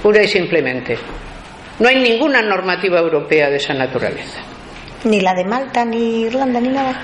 Pura 0.02 0.24
y 0.24 0.28
simplemente. 0.28 0.98
No 1.80 1.88
hay 1.88 1.98
ninguna 1.98 2.42
normativa 2.42 3.00
europea 3.00 3.50
de 3.50 3.58
esa 3.58 3.74
naturaleza. 3.74 4.40
Ni 5.04 5.20
la 5.20 5.34
de 5.34 5.44
Malta, 5.44 5.84
ni 5.84 6.22
Irlanda, 6.22 6.60
ni 6.60 6.70
nada. 6.70 7.02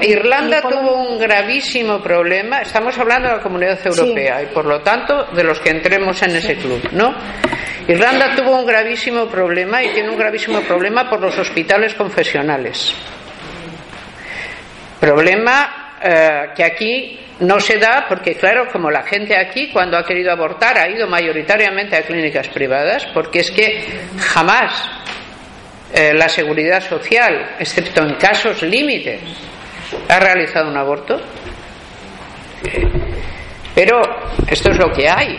Irlanda 0.00 0.62
tuvo 0.62 1.08
un 1.08 1.18
gravísimo 1.18 2.02
problema. 2.02 2.62
Estamos 2.62 2.98
hablando 2.98 3.28
de 3.28 3.36
la 3.36 3.42
comunidad 3.42 3.78
europea 3.86 4.42
y 4.42 4.46
por 4.46 4.64
lo 4.64 4.80
tanto 4.80 5.26
de 5.34 5.44
los 5.44 5.60
que 5.60 5.70
entremos 5.70 6.20
en 6.22 6.36
ese 6.36 6.56
club, 6.56 6.80
¿no? 6.92 7.14
Irlanda 7.86 8.34
tuvo 8.34 8.58
un 8.58 8.66
gravísimo 8.66 9.26
problema 9.26 9.82
y 9.84 9.92
tiene 9.92 10.08
un 10.08 10.16
gravísimo 10.16 10.60
problema 10.62 11.08
por 11.08 11.20
los 11.20 11.38
hospitales 11.38 11.94
confesionales. 11.94 12.94
Problema 14.98 15.81
eh, 16.04 16.50
que 16.54 16.64
aquí 16.64 17.18
no 17.40 17.60
se 17.60 17.78
da 17.78 18.06
porque, 18.08 18.34
claro, 18.34 18.66
como 18.72 18.90
la 18.90 19.02
gente 19.02 19.36
aquí 19.36 19.70
cuando 19.72 19.96
ha 19.96 20.04
querido 20.04 20.32
abortar 20.32 20.78
ha 20.78 20.88
ido 20.88 21.06
mayoritariamente 21.06 21.96
a 21.96 22.02
clínicas 22.02 22.48
privadas, 22.48 23.06
porque 23.14 23.40
es 23.40 23.50
que 23.50 23.84
jamás 24.18 24.90
eh, 25.94 26.12
la 26.14 26.28
seguridad 26.28 26.80
social, 26.80 27.56
excepto 27.58 28.02
en 28.02 28.14
casos 28.14 28.62
límites, 28.62 29.20
ha 30.08 30.18
realizado 30.18 30.70
un 30.70 30.76
aborto. 30.76 31.20
Pero 33.74 34.00
esto 34.48 34.70
es 34.70 34.78
lo 34.78 34.90
que 34.92 35.08
hay. 35.08 35.38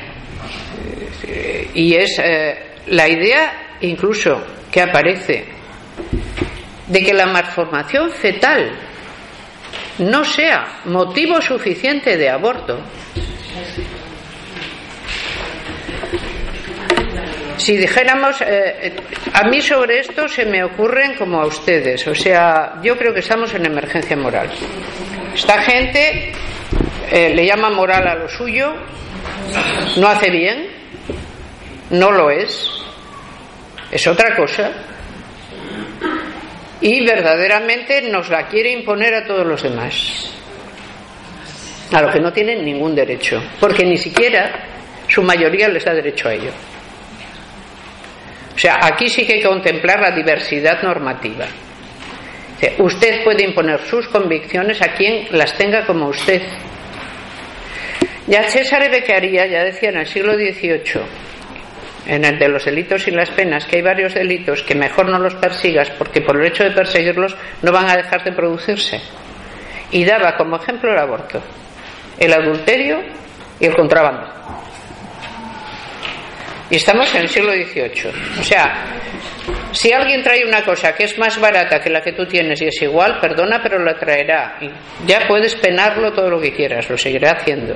y 1.73 1.95
es 1.95 2.19
eh, 2.19 2.73
la 2.87 3.07
idea 3.07 3.77
incluso 3.81 4.45
que 4.71 4.81
aparece 4.81 5.45
de 6.87 7.03
que 7.03 7.13
la 7.13 7.25
malformación 7.25 8.11
fetal 8.11 8.92
no 9.99 10.23
sea 10.23 10.81
motivo 10.85 11.41
suficiente 11.41 12.17
de 12.17 12.29
aborto, 12.29 12.79
si 17.57 17.77
dijéramos, 17.77 18.41
eh, 18.41 18.93
a 19.33 19.43
mí 19.47 19.61
sobre 19.61 19.99
esto 19.99 20.27
se 20.27 20.45
me 20.45 20.63
ocurren 20.63 21.15
como 21.15 21.39
a 21.39 21.45
ustedes, 21.45 22.05
o 22.07 22.15
sea, 22.15 22.79
yo 22.81 22.97
creo 22.97 23.13
que 23.13 23.21
estamos 23.21 23.53
en 23.53 23.65
emergencia 23.65 24.17
moral. 24.17 24.49
Esta 25.33 25.61
gente 25.61 26.33
eh, 27.11 27.33
le 27.33 27.45
llama 27.45 27.69
moral 27.69 28.07
a 28.07 28.15
lo 28.15 28.27
suyo, 28.27 28.73
no 29.97 30.07
hace 30.07 30.29
bien, 30.29 30.67
no 31.91 32.11
lo 32.11 32.29
es, 32.31 32.69
es 33.91 34.07
otra 34.07 34.35
cosa, 34.35 34.71
y 36.83 36.99
verdaderamente 37.05 38.01
nos 38.01 38.29
la 38.29 38.45
quiere 38.49 38.69
imponer 38.69 39.13
a 39.15 39.25
todos 39.25 39.47
los 39.47 39.63
demás, 39.63 40.35
a 41.93 42.01
lo 42.01 42.11
que 42.11 42.19
no 42.19 42.33
tienen 42.33 42.65
ningún 42.65 42.93
derecho, 42.93 43.41
porque 43.57 43.85
ni 43.85 43.95
siquiera 43.95 44.67
su 45.07 45.23
mayoría 45.23 45.69
les 45.69 45.85
da 45.85 45.93
derecho 45.93 46.27
a 46.27 46.33
ello. 46.33 46.51
O 48.53 48.59
sea, 48.59 48.79
aquí 48.81 49.07
sí 49.07 49.25
que 49.25 49.35
hay 49.35 49.39
que 49.39 49.47
contemplar 49.47 50.01
la 50.01 50.11
diversidad 50.11 50.83
normativa. 50.83 51.45
Usted 52.79 53.23
puede 53.23 53.45
imponer 53.45 53.79
sus 53.87 54.09
convicciones 54.09 54.81
a 54.81 54.93
quien 54.93 55.27
las 55.31 55.57
tenga 55.57 55.85
como 55.85 56.07
usted. 56.07 56.41
Ya 58.27 58.43
César 58.43 58.89
Beccaria 58.91 59.45
ya 59.47 59.63
decía 59.63 59.89
en 59.89 59.99
el 59.99 60.05
siglo 60.05 60.33
XVIII, 60.33 61.01
en 62.05 62.25
el 62.25 62.37
de 62.37 62.49
los 62.49 62.65
delitos 62.65 63.07
y 63.07 63.11
las 63.11 63.29
penas, 63.31 63.65
que 63.65 63.77
hay 63.77 63.81
varios 63.81 64.13
delitos 64.13 64.61
que 64.63 64.75
mejor 64.75 65.09
no 65.09 65.19
los 65.19 65.35
persigas 65.35 65.89
porque 65.91 66.21
por 66.21 66.39
el 66.39 66.47
hecho 66.47 66.63
de 66.63 66.71
perseguirlos 66.71 67.35
no 67.61 67.71
van 67.71 67.89
a 67.89 67.95
dejar 67.95 68.23
de 68.23 68.31
producirse. 68.31 69.01
Y 69.91 70.03
daba 70.03 70.35
como 70.35 70.57
ejemplo 70.57 70.91
el 70.91 70.97
aborto, 70.97 71.41
el 72.19 72.33
adulterio 72.33 72.99
y 73.59 73.65
el 73.65 73.75
contrabando. 73.75 74.27
Y 76.69 76.77
estamos 76.77 77.13
en 77.13 77.21
el 77.21 77.29
siglo 77.29 77.51
XVIII. 77.51 78.11
O 78.39 78.43
sea, 78.43 78.73
si 79.71 79.91
alguien 79.91 80.23
trae 80.23 80.45
una 80.45 80.63
cosa 80.63 80.95
que 80.95 81.03
es 81.03 81.17
más 81.19 81.39
barata 81.39 81.79
que 81.79 81.89
la 81.89 82.01
que 82.01 82.13
tú 82.13 82.25
tienes 82.25 82.61
y 82.61 82.67
es 82.67 82.81
igual, 82.81 83.19
perdona, 83.19 83.59
pero 83.61 83.77
la 83.79 83.95
traerá. 83.95 84.57
Y 84.61 84.69
ya 85.05 85.27
puedes 85.27 85.55
penarlo 85.55 86.11
todo 86.13 86.29
lo 86.29 86.39
que 86.39 86.53
quieras, 86.53 86.89
lo 86.89 86.97
seguirá 86.97 87.31
haciendo. 87.31 87.75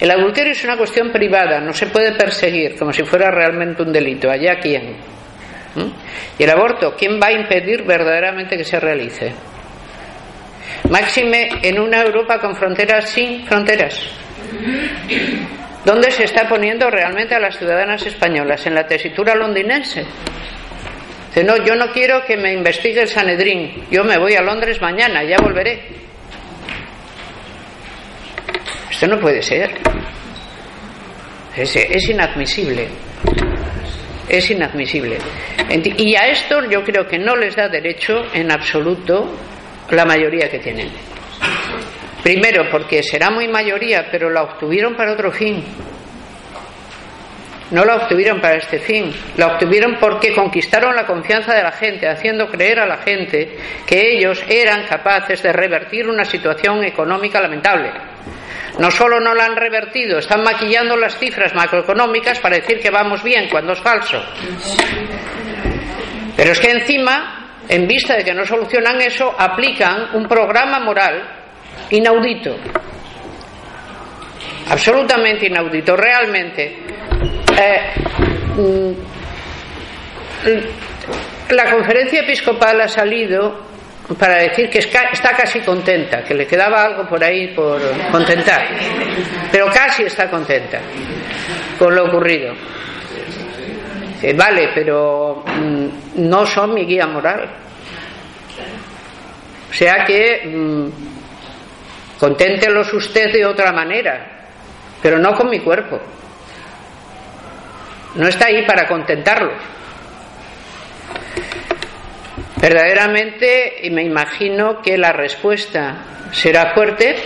El 0.00 0.10
adulterio 0.10 0.52
es 0.52 0.64
una 0.64 0.76
cuestión 0.76 1.10
privada, 1.12 1.60
no 1.60 1.72
se 1.72 1.86
puede 1.86 2.12
perseguir 2.12 2.76
como 2.76 2.92
si 2.92 3.04
fuera 3.04 3.30
realmente 3.30 3.82
un 3.82 3.92
delito. 3.92 4.30
Allá 4.30 4.58
quién. 4.60 4.96
¿Mm? 5.74 5.90
Y 6.38 6.42
el 6.42 6.50
aborto, 6.50 6.94
¿quién 6.96 7.20
va 7.20 7.28
a 7.28 7.32
impedir 7.32 7.84
verdaderamente 7.84 8.56
que 8.56 8.64
se 8.64 8.80
realice? 8.80 9.32
Máxime 10.90 11.48
en 11.62 11.78
una 11.78 12.02
Europa 12.02 12.38
con 12.38 12.56
fronteras 12.56 13.08
sin 13.08 13.46
fronteras. 13.46 14.00
¿Dónde 15.84 16.10
se 16.10 16.24
está 16.24 16.48
poniendo 16.48 16.90
realmente 16.90 17.34
a 17.34 17.40
las 17.40 17.58
ciudadanas 17.58 18.04
españolas? 18.06 18.66
En 18.66 18.74
la 18.74 18.86
tesitura 18.86 19.34
londinense. 19.34 20.04
Dice, 21.28 21.44
no, 21.44 21.56
yo 21.64 21.74
no 21.74 21.90
quiero 21.92 22.24
que 22.24 22.36
me 22.36 22.52
investigue 22.52 23.02
el 23.02 23.08
Sanedrín. 23.08 23.84
Yo 23.90 24.04
me 24.04 24.18
voy 24.18 24.34
a 24.34 24.42
Londres 24.42 24.80
mañana, 24.80 25.24
ya 25.24 25.36
volveré. 25.38 26.03
Esto 28.94 29.08
no 29.08 29.18
puede 29.18 29.42
ser. 29.42 29.72
Es, 31.56 31.74
es 31.74 32.08
inadmisible. 32.08 32.86
Es 34.28 34.50
inadmisible. 34.50 35.18
Y 35.98 36.14
a 36.14 36.28
esto 36.28 36.60
yo 36.70 36.84
creo 36.84 37.04
que 37.08 37.18
no 37.18 37.34
les 37.34 37.56
da 37.56 37.68
derecho 37.68 38.22
en 38.32 38.52
absoluto 38.52 39.36
la 39.90 40.04
mayoría 40.04 40.48
que 40.48 40.60
tienen. 40.60 40.90
Primero, 42.22 42.70
porque 42.70 43.02
será 43.02 43.30
muy 43.30 43.48
mayoría, 43.48 44.06
pero 44.12 44.30
la 44.30 44.44
obtuvieron 44.44 44.94
para 44.94 45.12
otro 45.12 45.32
fin. 45.32 45.62
No 47.74 47.84
la 47.84 47.96
obtuvieron 47.96 48.40
para 48.40 48.54
este 48.54 48.78
fin, 48.78 49.12
la 49.36 49.48
obtuvieron 49.48 49.96
porque 49.98 50.32
conquistaron 50.32 50.94
la 50.94 51.04
confianza 51.04 51.52
de 51.52 51.64
la 51.64 51.72
gente, 51.72 52.08
haciendo 52.08 52.46
creer 52.46 52.78
a 52.78 52.86
la 52.86 52.98
gente 52.98 53.58
que 53.84 54.12
ellos 54.12 54.44
eran 54.48 54.84
capaces 54.84 55.42
de 55.42 55.52
revertir 55.52 56.08
una 56.08 56.24
situación 56.24 56.84
económica 56.84 57.40
lamentable. 57.40 57.90
No 58.78 58.92
solo 58.92 59.18
no 59.18 59.34
la 59.34 59.46
han 59.46 59.56
revertido, 59.56 60.20
están 60.20 60.44
maquillando 60.44 60.96
las 60.96 61.18
cifras 61.18 61.52
macroeconómicas 61.52 62.38
para 62.38 62.54
decir 62.54 62.78
que 62.78 62.90
vamos 62.90 63.24
bien 63.24 63.48
cuando 63.50 63.72
es 63.72 63.80
falso. 63.80 64.24
Pero 66.36 66.52
es 66.52 66.60
que 66.60 66.70
encima, 66.70 67.58
en 67.68 67.88
vista 67.88 68.14
de 68.14 68.22
que 68.22 68.34
no 68.34 68.44
solucionan 68.44 69.00
eso, 69.00 69.34
aplican 69.36 70.14
un 70.14 70.28
programa 70.28 70.78
moral 70.78 71.28
inaudito, 71.90 72.56
absolutamente 74.68 75.46
inaudito, 75.46 75.96
realmente. 75.96 76.76
Eh, 77.56 77.94
mm, 78.56 78.92
la 81.50 81.70
conferencia 81.70 82.20
episcopal 82.20 82.80
ha 82.80 82.88
salido 82.88 83.64
para 84.18 84.36
decir 84.36 84.68
que 84.68 84.78
está 84.78 85.36
casi 85.36 85.60
contenta, 85.60 86.22
que 86.22 86.34
le 86.34 86.46
quedaba 86.46 86.84
algo 86.84 87.08
por 87.08 87.22
ahí 87.22 87.48
por 87.54 87.80
contentar, 88.10 88.66
pero 89.50 89.66
casi 89.70 90.02
está 90.04 90.28
contenta 90.28 90.80
con 91.78 91.94
lo 91.94 92.06
ocurrido. 92.06 92.54
vale, 94.36 94.70
pero 94.74 95.44
mm, 95.46 95.86
no 96.16 96.46
son 96.46 96.74
mi 96.74 96.84
guía 96.84 97.06
moral. 97.06 97.48
O 99.70 99.72
sea 99.76 100.04
que 100.04 100.42
mm, 100.46 100.88
Conténtelos 102.18 102.92
usted 102.94 103.32
de 103.32 103.44
otra 103.44 103.72
manera, 103.72 104.33
pero 105.04 105.18
no 105.18 105.34
con 105.34 105.50
mi 105.50 105.60
cuerpo. 105.60 106.00
No 108.14 108.26
está 108.26 108.46
ahí 108.46 108.64
para 108.64 108.88
contentarlos. 108.88 109.52
Verdaderamente 112.56 113.82
me 113.90 114.02
imagino 114.02 114.80
que 114.80 114.96
la 114.96 115.12
respuesta 115.12 115.96
será 116.32 116.72
fuerte. 116.72 117.16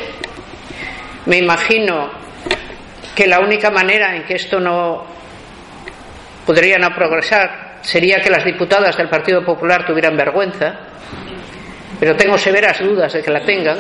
Me 1.27 1.39
imagino 1.39 2.11
que 3.15 3.29
la 3.29 3.39
única 3.39 3.71
manera 3.71 4.17
en 4.17 4.25
que 4.25 4.35
esto 4.35 4.59
no 4.59 5.07
podría 6.45 6.79
no 6.79 6.93
progresar 6.97 7.77
sería 7.83 8.21
que 8.21 8.31
las 8.31 8.45
diputadas 8.45 8.97
del 8.97 9.09
Partido 9.09 9.45
Popular 9.45 9.87
tuvieran 9.87 10.17
vergüenza 10.17 10.81
pero 12.01 12.15
tengo 12.15 12.39
severas 12.39 12.79
dudas 12.79 13.13
de 13.13 13.23
que 13.23 13.31
la 13.31 13.41
tengan. 13.41 13.77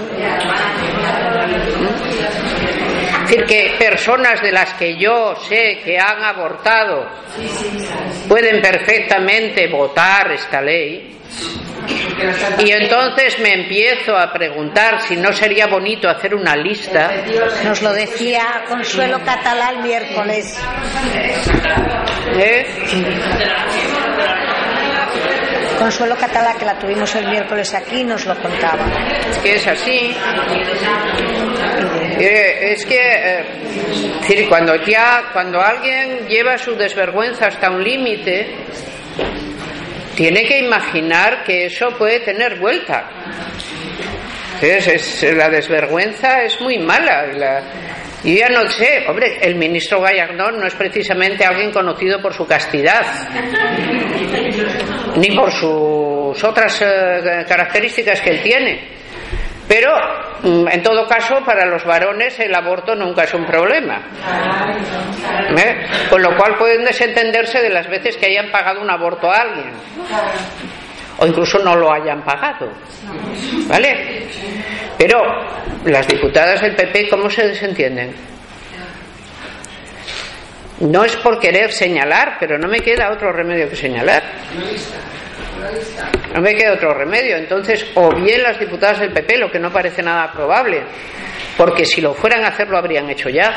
Decir, 3.28 3.44
que 3.46 3.76
personas 3.78 4.40
de 4.42 4.52
las 4.52 4.74
que 4.74 4.96
yo 4.96 5.34
sé 5.48 5.80
que 5.84 5.98
han 5.98 6.22
abortado 6.22 7.06
pueden 8.28 8.60
perfectamente 8.60 9.68
votar 9.68 10.32
esta 10.32 10.60
ley. 10.60 11.14
Y 12.58 12.70
entonces 12.70 13.38
me 13.38 13.54
empiezo 13.54 14.16
a 14.16 14.32
preguntar 14.32 15.00
si 15.02 15.16
no 15.16 15.32
sería 15.32 15.66
bonito 15.66 16.08
hacer 16.08 16.34
una 16.34 16.56
lista. 16.56 17.10
Nos 17.64 17.82
lo 17.82 17.92
decía 17.92 18.64
Consuelo 18.68 19.20
Catalá 19.24 19.70
el 19.70 19.82
miércoles. 19.82 20.58
¿Eh? 22.36 22.66
Consuelo 25.78 26.16
Catalá, 26.16 26.54
que 26.54 26.64
la 26.64 26.78
tuvimos 26.78 27.14
el 27.14 27.28
miércoles 27.28 27.72
aquí, 27.74 28.02
nos 28.04 28.26
lo 28.26 28.34
contaba. 28.40 28.84
Es 29.30 29.38
que 29.38 29.54
es 29.54 29.66
así. 29.66 30.16
Eh, 32.18 32.72
es 32.72 32.84
que 32.84 32.98
eh, 32.98 34.46
cuando 34.48 34.74
ya 34.84 35.30
cuando 35.32 35.60
alguien 35.60 36.26
lleva 36.26 36.58
su 36.58 36.74
desvergüenza 36.74 37.46
hasta 37.46 37.70
un 37.70 37.82
límite, 37.82 38.56
tiene 40.16 40.44
que 40.44 40.58
imaginar 40.58 41.44
que 41.44 41.66
eso 41.66 41.90
puede 41.96 42.20
tener 42.20 42.58
vuelta. 42.58 43.08
Es, 44.60 45.22
la 45.22 45.48
desvergüenza 45.48 46.42
es 46.42 46.60
muy 46.60 46.78
mala. 46.78 47.26
La, 47.26 47.62
yo 48.24 48.34
ya 48.34 48.48
no 48.48 48.66
sé, 48.68 49.04
hombre, 49.08 49.38
el 49.40 49.54
ministro 49.54 50.00
Gallardón 50.00 50.58
no 50.58 50.66
es 50.66 50.74
precisamente 50.74 51.44
alguien 51.44 51.70
conocido 51.70 52.20
por 52.20 52.34
su 52.34 52.46
castidad, 52.46 53.02
ni 55.16 55.30
por 55.36 55.52
sus 55.52 56.42
otras 56.42 56.82
eh, 56.82 57.44
características 57.46 58.20
que 58.20 58.30
él 58.30 58.42
tiene. 58.42 58.98
Pero, 59.68 59.92
mm, 60.42 60.66
en 60.68 60.82
todo 60.82 61.06
caso, 61.06 61.44
para 61.44 61.66
los 61.66 61.84
varones 61.84 62.40
el 62.40 62.54
aborto 62.54 62.94
nunca 62.94 63.24
es 63.24 63.34
un 63.34 63.44
problema. 63.44 64.00
¿Eh? 65.56 65.86
Con 66.08 66.22
lo 66.22 66.34
cual 66.36 66.56
pueden 66.56 66.84
desentenderse 66.84 67.60
de 67.60 67.68
las 67.68 67.86
veces 67.86 68.16
que 68.16 68.26
hayan 68.26 68.50
pagado 68.50 68.80
un 68.80 68.90
aborto 68.90 69.30
a 69.30 69.42
alguien. 69.42 69.72
O 71.18 71.26
incluso 71.26 71.58
no 71.58 71.76
lo 71.76 71.92
hayan 71.92 72.22
pagado. 72.22 72.72
¿Vale? 73.68 74.26
Pero 74.96 75.20
las 75.84 76.06
diputadas 76.06 76.60
del 76.60 76.74
PP, 76.74 77.08
¿cómo 77.08 77.30
se 77.30 77.48
desentienden? 77.48 78.14
No 80.80 81.04
es 81.04 81.16
por 81.16 81.40
querer 81.40 81.72
señalar, 81.72 82.36
pero 82.38 82.56
no 82.58 82.68
me 82.68 82.80
queda 82.80 83.10
otro 83.12 83.32
remedio 83.32 83.68
que 83.68 83.76
señalar. 83.76 84.22
No 86.34 86.40
me 86.40 86.54
queda 86.54 86.74
otro 86.74 86.94
remedio. 86.94 87.36
Entonces, 87.36 87.84
o 87.94 88.14
bien 88.14 88.42
las 88.42 88.60
diputadas 88.60 89.00
del 89.00 89.12
PP, 89.12 89.38
lo 89.38 89.50
que 89.50 89.58
no 89.58 89.72
parece 89.72 90.02
nada 90.02 90.30
probable, 90.32 90.82
porque 91.56 91.84
si 91.84 92.00
lo 92.00 92.14
fueran 92.14 92.44
a 92.44 92.48
hacer 92.48 92.68
lo 92.68 92.78
habrían 92.78 93.10
hecho 93.10 93.28
ya. 93.28 93.56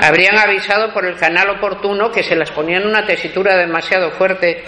Habrían 0.00 0.38
avisado 0.38 0.92
por 0.92 1.04
el 1.04 1.16
canal 1.16 1.50
oportuno 1.50 2.10
que 2.10 2.22
se 2.22 2.34
las 2.34 2.50
ponía 2.50 2.78
en 2.78 2.86
una 2.86 3.04
tesitura 3.04 3.56
demasiado 3.56 4.10
fuerte 4.12 4.64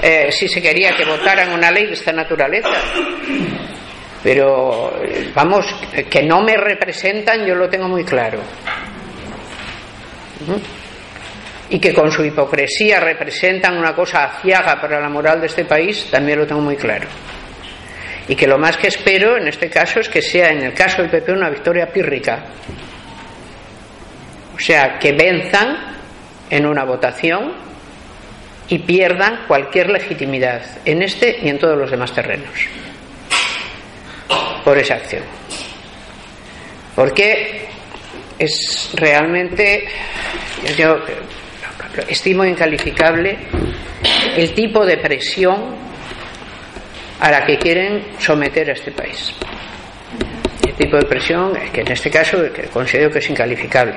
eh, 0.00 0.30
si 0.30 0.48
se 0.48 0.62
quería 0.62 0.94
que 0.96 1.04
votaran 1.04 1.52
una 1.52 1.70
ley 1.70 1.86
de 1.86 1.94
esta 1.94 2.12
naturaleza. 2.12 2.68
Pero, 4.24 4.90
vamos, 5.34 5.66
que 6.10 6.22
no 6.22 6.40
me 6.40 6.56
representan, 6.56 7.44
yo 7.44 7.54
lo 7.54 7.68
tengo 7.68 7.86
muy 7.86 8.04
claro. 8.04 8.40
Y 11.68 11.78
que 11.78 11.92
con 11.92 12.10
su 12.10 12.24
hipocresía 12.24 13.00
representan 13.00 13.76
una 13.76 13.94
cosa 13.94 14.24
aciaga 14.24 14.80
para 14.80 14.98
la 14.98 15.10
moral 15.10 15.42
de 15.42 15.48
este 15.48 15.66
país, 15.66 16.08
también 16.10 16.38
lo 16.38 16.46
tengo 16.46 16.62
muy 16.62 16.76
claro. 16.76 17.06
Y 18.26 18.34
que 18.34 18.46
lo 18.46 18.56
más 18.56 18.78
que 18.78 18.88
espero 18.88 19.36
en 19.36 19.46
este 19.46 19.68
caso 19.68 20.00
es 20.00 20.08
que 20.08 20.22
sea, 20.22 20.48
en 20.48 20.62
el 20.62 20.72
caso 20.72 21.02
del 21.02 21.10
PP, 21.10 21.30
una 21.30 21.50
victoria 21.50 21.92
pírrica. 21.92 22.46
O 24.54 24.58
sea, 24.58 24.98
que 24.98 25.12
venzan 25.12 25.98
en 26.48 26.64
una 26.64 26.84
votación 26.84 27.52
y 28.68 28.78
pierdan 28.78 29.44
cualquier 29.46 29.90
legitimidad 29.90 30.62
en 30.86 31.02
este 31.02 31.40
y 31.42 31.50
en 31.50 31.58
todos 31.58 31.76
los 31.76 31.90
demás 31.90 32.14
terrenos 32.14 32.83
por 34.64 34.78
esa 34.78 34.94
acción. 34.94 35.22
Porque 36.94 37.66
es 38.38 38.90
realmente, 38.94 39.84
yo 40.76 40.96
estimo 42.08 42.44
incalificable 42.44 43.36
el 44.36 44.52
tipo 44.54 44.84
de 44.84 44.96
presión 44.98 45.76
a 47.20 47.30
la 47.30 47.44
que 47.44 47.58
quieren 47.58 48.02
someter 48.18 48.70
a 48.70 48.72
este 48.72 48.92
país. 48.92 49.32
El 50.66 50.74
tipo 50.74 50.96
de 50.96 51.04
presión 51.06 51.52
que 51.72 51.82
en 51.82 51.92
este 51.92 52.10
caso 52.10 52.38
considero 52.72 53.10
que 53.10 53.18
es 53.18 53.30
incalificable. 53.30 53.94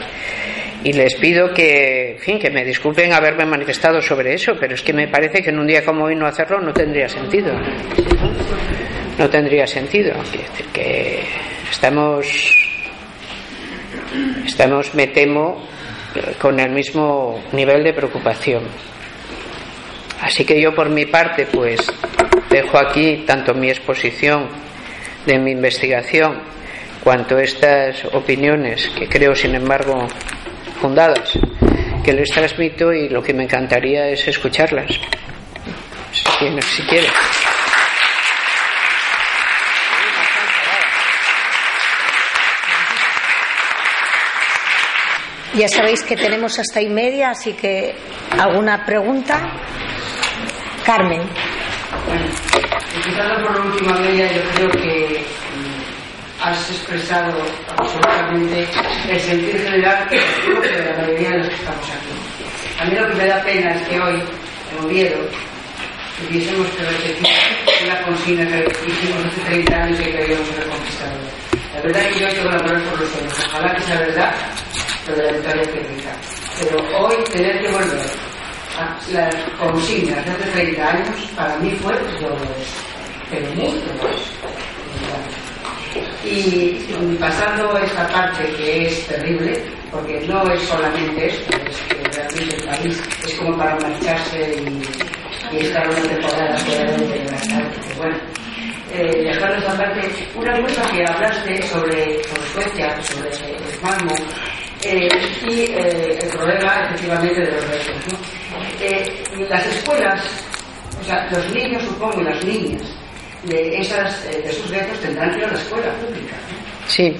Y 0.83 0.93
les 0.93 1.15
pido 1.15 1.51
que, 1.53 2.11
en 2.11 2.19
fin, 2.19 2.39
que 2.39 2.51
me 2.51 2.63
disculpen 2.63 3.11
haberme 3.11 3.45
manifestado 3.45 3.99
sobre 3.99 4.35
eso, 4.35 4.53
pero 4.59 4.75
es 4.75 4.83
que 4.83 4.93
me 4.93 5.07
parece 5.07 5.41
que 5.41 5.49
en 5.49 5.59
un 5.59 5.65
día 5.65 5.83
como 5.83 6.05
hoy 6.05 6.15
no 6.15 6.27
hacerlo 6.27 6.61
no 6.61 6.71
tendría 6.71 7.09
sentido 7.09 7.51
no 9.17 9.29
tendría 9.29 9.67
sentido. 9.67 10.13
que 10.73 11.23
estamos, 11.69 12.27
estamos, 14.45 14.93
me 14.93 15.07
temo, 15.07 15.67
con 16.39 16.59
el 16.59 16.71
mismo 16.71 17.41
nivel 17.51 17.83
de 17.83 17.93
preocupación. 17.93 18.63
Así 20.21 20.45
que 20.45 20.59
yo 20.59 20.73
por 20.73 20.89
mi 20.89 21.05
parte, 21.05 21.45
pues 21.45 21.79
dejo 22.49 22.77
aquí 22.77 23.23
tanto 23.25 23.53
mi 23.53 23.69
exposición 23.69 24.47
de 25.25 25.37
mi 25.37 25.51
investigación 25.51 26.41
cuanto 27.03 27.37
estas 27.37 28.03
opiniones 28.13 28.89
que 28.97 29.07
creo, 29.07 29.35
sin 29.35 29.55
embargo, 29.55 30.07
fundadas, 30.81 31.37
que 32.03 32.13
les 32.13 32.29
transmito 32.29 32.91
y 32.91 33.09
lo 33.09 33.21
que 33.21 33.33
me 33.33 33.43
encantaría 33.43 34.09
es 34.09 34.27
escucharlas. 34.27 34.91
Si, 36.11 36.61
si. 36.61 36.83
Ya 45.57 45.67
sabéis 45.67 46.03
que 46.03 46.15
tenemos 46.15 46.59
hasta 46.59 46.79
y 46.81 46.87
media, 46.87 47.31
así 47.31 47.53
que 47.53 47.95
¿alguna 48.37 48.85
pregunta? 48.85 49.41
Carmen. 50.85 51.23
Empezando 52.95 53.43
por 53.43 53.57
la 53.57 53.65
última 53.65 53.93
media, 53.97 54.31
yo 54.33 54.41
creo 54.53 54.69
que 54.69 55.25
mm, 55.25 56.43
has 56.43 56.69
expresado 56.69 57.41
absolutamente 57.75 58.67
el 59.09 59.19
sentido 59.19 59.57
general 59.57 60.07
que 60.07 60.17
de 60.17 60.91
la 60.91 61.01
mayoría 61.01 61.31
de 61.31 61.37
los 61.39 61.49
que 61.49 61.55
estamos 61.55 61.89
aquí. 61.89 62.79
A 62.79 62.85
mí 62.85 62.95
lo 62.95 63.07
que 63.07 63.15
me 63.15 63.25
da 63.25 63.41
pena 63.41 63.71
es 63.73 63.87
que 63.87 63.99
hoy, 63.99 64.21
en 64.71 64.85
Oviedo, 64.85 65.17
tuviésemos 66.19 66.67
que 66.67 66.83
repetir 66.83 67.27
una 67.83 68.01
consigna 68.03 68.45
que 68.45 68.91
hicimos 68.91 69.25
hace 69.25 69.41
30 69.41 69.75
años 69.75 69.99
y 70.01 70.03
que 70.03 70.23
habíamos 70.23 70.55
reconquistado. 70.55 71.17
La 71.73 71.81
verdad 71.81 72.01
es 72.03 72.13
que 72.13 72.19
yo 72.19 72.29
tengo 72.29 72.51
la 72.51 72.57
poner 72.59 72.83
por 72.83 72.99
los 72.99 73.09
sueños. 73.09 73.33
Ojalá 73.47 73.75
que 73.75 73.81
sea 73.81 73.99
verdad 73.99 74.35
de 75.15 75.23
la 75.23 75.31
victoria 75.31 75.63
técnica. 75.63 76.11
Pero 76.59 76.77
hoy 76.99 77.15
tener 77.31 77.61
que 77.61 77.71
volver 77.71 78.09
a 78.77 78.97
las 79.11 79.35
consignas 79.59 80.25
de 80.25 80.31
hace 80.31 80.51
30 80.51 80.87
años, 80.87 81.19
para 81.35 81.57
mí 81.57 81.71
fue 81.81 81.93
doloroso, 81.93 82.45
pero 83.29 83.55
mucho 83.55 83.85
Y 86.23 87.15
pasando 87.19 87.77
esta 87.77 88.07
parte 88.09 88.49
que 88.57 88.87
es 88.87 89.07
terrible, 89.07 89.63
porque 89.91 90.25
no 90.27 90.43
es 90.51 90.61
solamente 90.63 91.27
esto, 91.27 91.57
es 91.69 91.77
que 91.77 92.03
realmente 92.11 92.55
el 92.55 92.63
país 92.65 93.03
es 93.25 93.35
como 93.35 93.57
para 93.57 93.75
marcharse 93.79 94.61
y, 94.61 95.55
y 95.55 95.59
estar 95.65 95.87
una 95.89 96.01
temporada 96.01 96.57
fuera 96.57 96.91
de 96.91 97.25
la 97.25 97.37
tarde. 97.37 97.95
Bueno, 97.97 98.17
eh, 98.93 99.23
dejando 99.23 99.57
esta 99.57 99.77
parte, 99.77 100.09
una 100.35 100.61
cosa 100.61 100.81
que 100.89 101.05
hablaste 101.05 101.61
sobre, 101.63 102.23
Suecia, 102.53 103.01
sobre 103.03 103.29
el 103.29 103.81
Malmo, 103.81 104.15
eh, 104.89 105.09
y 105.45 105.61
eh, 105.63 106.17
el 106.21 106.29
problema 106.29 106.85
efectivamente 106.85 107.41
de 107.41 107.51
los 107.51 107.67
retos. 107.67 108.19
Eh, 108.79 109.23
las 109.49 109.65
escuelas, 109.67 110.23
o 111.01 111.03
sea, 111.03 111.27
los 111.29 111.51
niños 111.51 111.83
supongo 111.83 112.21
y 112.21 112.23
las 112.23 112.45
niñas 112.45 112.81
de, 113.43 113.79
esas, 113.79 114.23
de 114.23 114.49
esos 114.49 114.69
retos 114.69 114.97
tendrán 115.01 115.31
que 115.31 115.39
ir 115.39 115.45
a 115.45 115.51
la 115.51 115.59
escuela 115.59 115.91
pública. 115.95 116.35
Sí. 116.87 117.13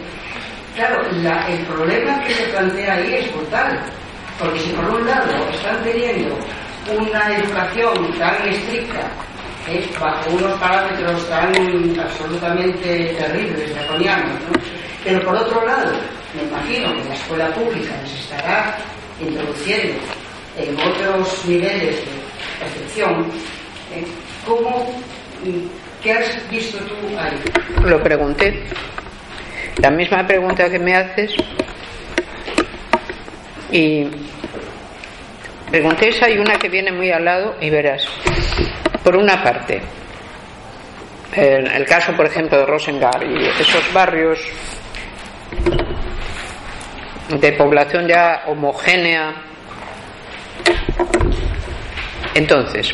Claro, 0.76 1.04
el 1.10 1.66
problema 1.66 2.24
que 2.24 2.34
se 2.36 2.44
plantea 2.44 2.94
ahí 2.94 3.16
es 3.16 3.34
brutal, 3.34 3.80
porque 4.40 4.60
si 4.60 4.70
por 4.70 4.86
un 4.86 5.06
lado 5.06 5.50
están 5.52 5.84
teniendo 5.84 6.38
una 6.98 7.36
educación 7.36 8.14
tan 8.18 8.48
estricta, 8.48 9.12
bajo 10.00 10.30
unos 10.30 10.58
parámetros 10.58 11.28
tan 11.28 11.54
absolutamente 12.00 13.14
terribles, 13.18 13.76
draconianos, 13.76 14.40
¿no? 14.44 14.60
pero 15.04 15.22
por 15.26 15.36
otro 15.36 15.66
lado 15.66 15.92
me 16.38 16.44
imagino 16.44 16.96
que 16.96 17.10
la 17.10 17.16
escuela 17.16 17.48
pública 17.50 17.96
nos 18.02 18.14
estará 18.14 18.78
introduciendo 19.20 19.96
en 20.58 20.80
otros 20.80 21.46
niveles 21.46 21.98
de 21.98 22.06
percepción. 22.60 23.26
¿eh? 23.94 24.06
¿Cómo, 24.46 24.88
¿Qué 26.02 26.14
has 26.14 26.50
visto 26.50 26.78
tú 26.80 26.96
ahí? 27.18 27.40
Lo 27.84 28.02
pregunté. 28.02 28.64
La 29.82 29.90
misma 29.90 30.26
pregunta 30.26 30.70
que 30.70 30.80
me 30.80 30.96
haces. 30.96 31.32
Y 33.72 34.08
pregunté 35.70 36.10
esa 36.10 36.30
y 36.30 36.38
una 36.38 36.58
que 36.58 36.70
viene 36.70 36.92
muy 36.92 37.12
al 37.12 37.26
lado 37.26 37.56
y 37.60 37.70
verás. 37.70 38.06
Por 39.04 39.16
una 39.16 39.44
parte, 39.44 39.82
en 41.34 41.68
el 41.68 41.86
caso, 41.86 42.14
por 42.16 42.26
ejemplo, 42.26 42.58
de 42.60 42.66
Rosengar 42.66 43.24
y 43.24 43.46
esos 43.60 43.92
barrios 43.94 44.40
de 47.30 47.52
población 47.54 48.08
ya 48.08 48.44
homogénea. 48.48 49.34
Entonces, 52.34 52.94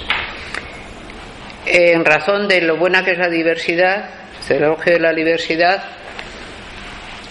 en 1.65 2.03
razón 2.03 2.47
de 2.47 2.61
lo 2.61 2.77
buena 2.77 3.03
que 3.03 3.11
es 3.11 3.17
la 3.17 3.29
diversidad, 3.29 4.09
el 4.49 4.63
auge 4.63 4.91
de 4.91 4.99
la 4.99 5.13
diversidad, 5.13 5.83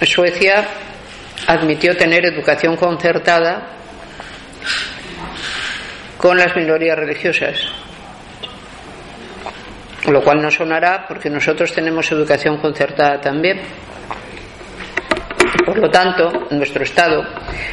Suecia 0.03 0.65
admitió 1.47 1.97
tener 1.97 2.25
educación 2.27 2.77
concertada 2.77 3.69
con 6.17 6.39
las 6.39 6.55
minorías 6.57 6.97
religiosas. 6.97 7.57
Lo 10.09 10.23
cual 10.23 10.43
no 10.43 10.51
sonará 10.51 11.07
porque 11.07 11.31
nosotros 11.31 11.73
tenemos 11.73 12.11
educación 12.11 12.59
concertada 12.59 13.21
también. 13.21 13.61
Por 15.73 15.81
lo 15.81 15.91
tanto, 15.91 16.31
nuestro 16.51 16.85
Estado, 16.85 17.25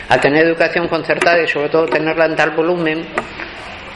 al 0.07 0.21
tener 0.21 0.45
educación 0.45 0.87
concertada 0.87 1.43
y 1.43 1.47
sobre 1.49 1.67
todo 1.67 1.85
tenerla 1.85 2.27
en 2.27 2.35
tal 2.37 2.51
volumen, 2.51 3.05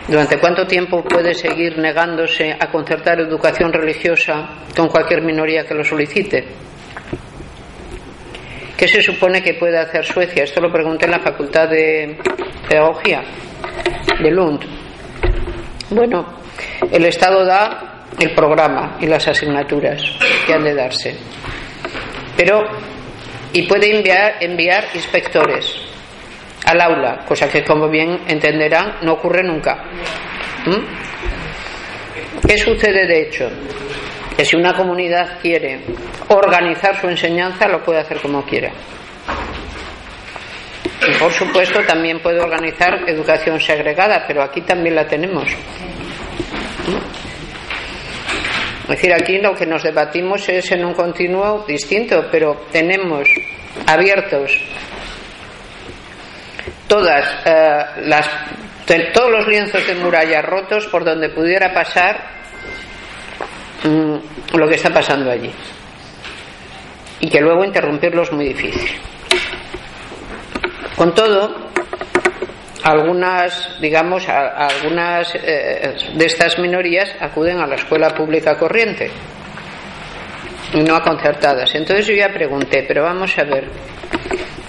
¿durante 0.10 0.38
cuánto 0.40 0.68
tiempo 0.68 1.02
puede 1.06 1.34
seguir 1.34 1.78
negándose 1.78 2.52
a 2.52 2.68
concertar 2.70 3.22
educación 3.22 3.72
religiosa 3.72 4.60
con 4.76 4.90
cualquier 4.90 5.22
minoría 5.22 5.66
que 5.66 5.74
lo 5.74 5.86
solicite? 5.86 6.44
¿Qué 8.76 8.90
se 8.90 9.02
supone 9.02 9.42
que 9.42 9.54
puede 9.54 9.80
hacer 9.80 10.04
Suecia? 10.04 10.44
Esto 10.44 10.60
lo 10.60 10.70
pregunté 10.70 11.06
en 11.06 11.12
la 11.12 11.22
Facultad 11.22 11.70
de 11.70 12.18
Pedagogía 12.68 13.24
de 14.22 14.32
Lund. 14.32 14.66
Bueno, 15.92 16.40
el 16.92 17.06
Estado 17.06 17.46
da 17.46 18.04
el 18.20 18.36
programa 18.36 18.98
y 19.00 19.06
las 19.06 19.26
asignaturas 19.30 20.02
que 20.46 20.54
han 20.54 20.64
de 20.66 20.76
darse. 20.76 21.16
Pero 22.36 22.93
y 23.54 23.64
puede 23.64 23.92
enviar, 24.42 24.86
inspectores 24.94 25.76
al 26.66 26.82
aula, 26.82 27.24
cosa 27.28 27.48
que 27.50 27.64
como 27.64 27.88
bien 27.88 28.22
entenderán 28.28 28.98
no 29.04 29.14
ocurre 29.14 29.44
nunca. 29.44 29.84
¿Qué 32.48 32.58
sucede 32.58 33.06
de 33.06 33.22
hecho? 33.22 33.50
Que 34.36 34.44
si 34.44 34.56
una 34.56 34.74
comunidad 34.74 35.40
quiere 35.42 35.82
organizar 36.30 37.00
su 37.00 37.08
enseñanza, 37.08 37.68
lo 37.68 37.84
puede 37.84 38.00
hacer 38.00 38.20
como 38.20 38.44
quiera. 38.44 38.72
Y 41.08 41.12
por 41.20 41.32
supuesto 41.32 41.82
también 41.84 42.20
puede 42.20 42.40
organizar 42.40 43.08
educación 43.08 43.60
segregada, 43.60 44.24
pero 44.26 44.42
aquí 44.42 44.62
también 44.62 44.96
la 44.96 45.06
tenemos. 45.06 45.46
Es 48.84 48.90
decir, 48.90 49.14
aquí 49.14 49.38
lo 49.38 49.56
que 49.56 49.66
nos 49.66 49.84
debatimos 49.84 50.48
es 50.50 50.72
en 50.72 50.84
un 50.84 50.94
continuo 50.94 51.64
distinto, 51.66 52.28
pero 52.30 52.66
tenemos 52.72 53.28
abiertos 53.88 54.52
todas 56.88 57.26
eh, 57.46 57.86
las 58.06 58.30
todos 59.14 59.32
los 59.32 59.48
lienzos 59.48 59.88
de 59.88 59.96
muralla 59.96 60.42
rotos 60.42 60.88
por 60.88 61.06
donde 61.06 61.30
pudiera 61.30 61.74
pasar 61.74 62.22
mm, 63.84 64.58
lo 64.58 64.68
que 64.68 64.76
está 64.76 64.90
pasando 64.90 65.32
allí 65.32 65.50
y 67.22 67.30
que 67.30 67.40
luego 67.40 67.64
interrumpirlo 67.64 68.24
es 68.24 68.32
muy 68.34 68.50
difícil. 68.50 69.00
Con 70.98 71.16
todo, 71.16 71.63
algunas, 72.84 73.80
digamos, 73.80 74.28
algunas 74.28 75.34
eh, 75.36 75.96
de 76.16 76.26
estas 76.26 76.60
minorías 76.60 77.16
acuden 77.20 77.60
a 77.60 77.68
la 77.68 77.76
escuela 77.76 78.10
pública 78.10 78.58
corriente 78.58 79.10
y 80.74 80.82
no 80.82 80.96
a 80.96 81.02
concertadas. 81.02 81.74
Entonces 81.76 82.08
yo 82.08 82.14
ya 82.14 82.30
pregunté, 82.30 82.84
pero 82.88 83.04
vamos 83.04 83.38
a 83.38 83.44
ver, 83.44 83.70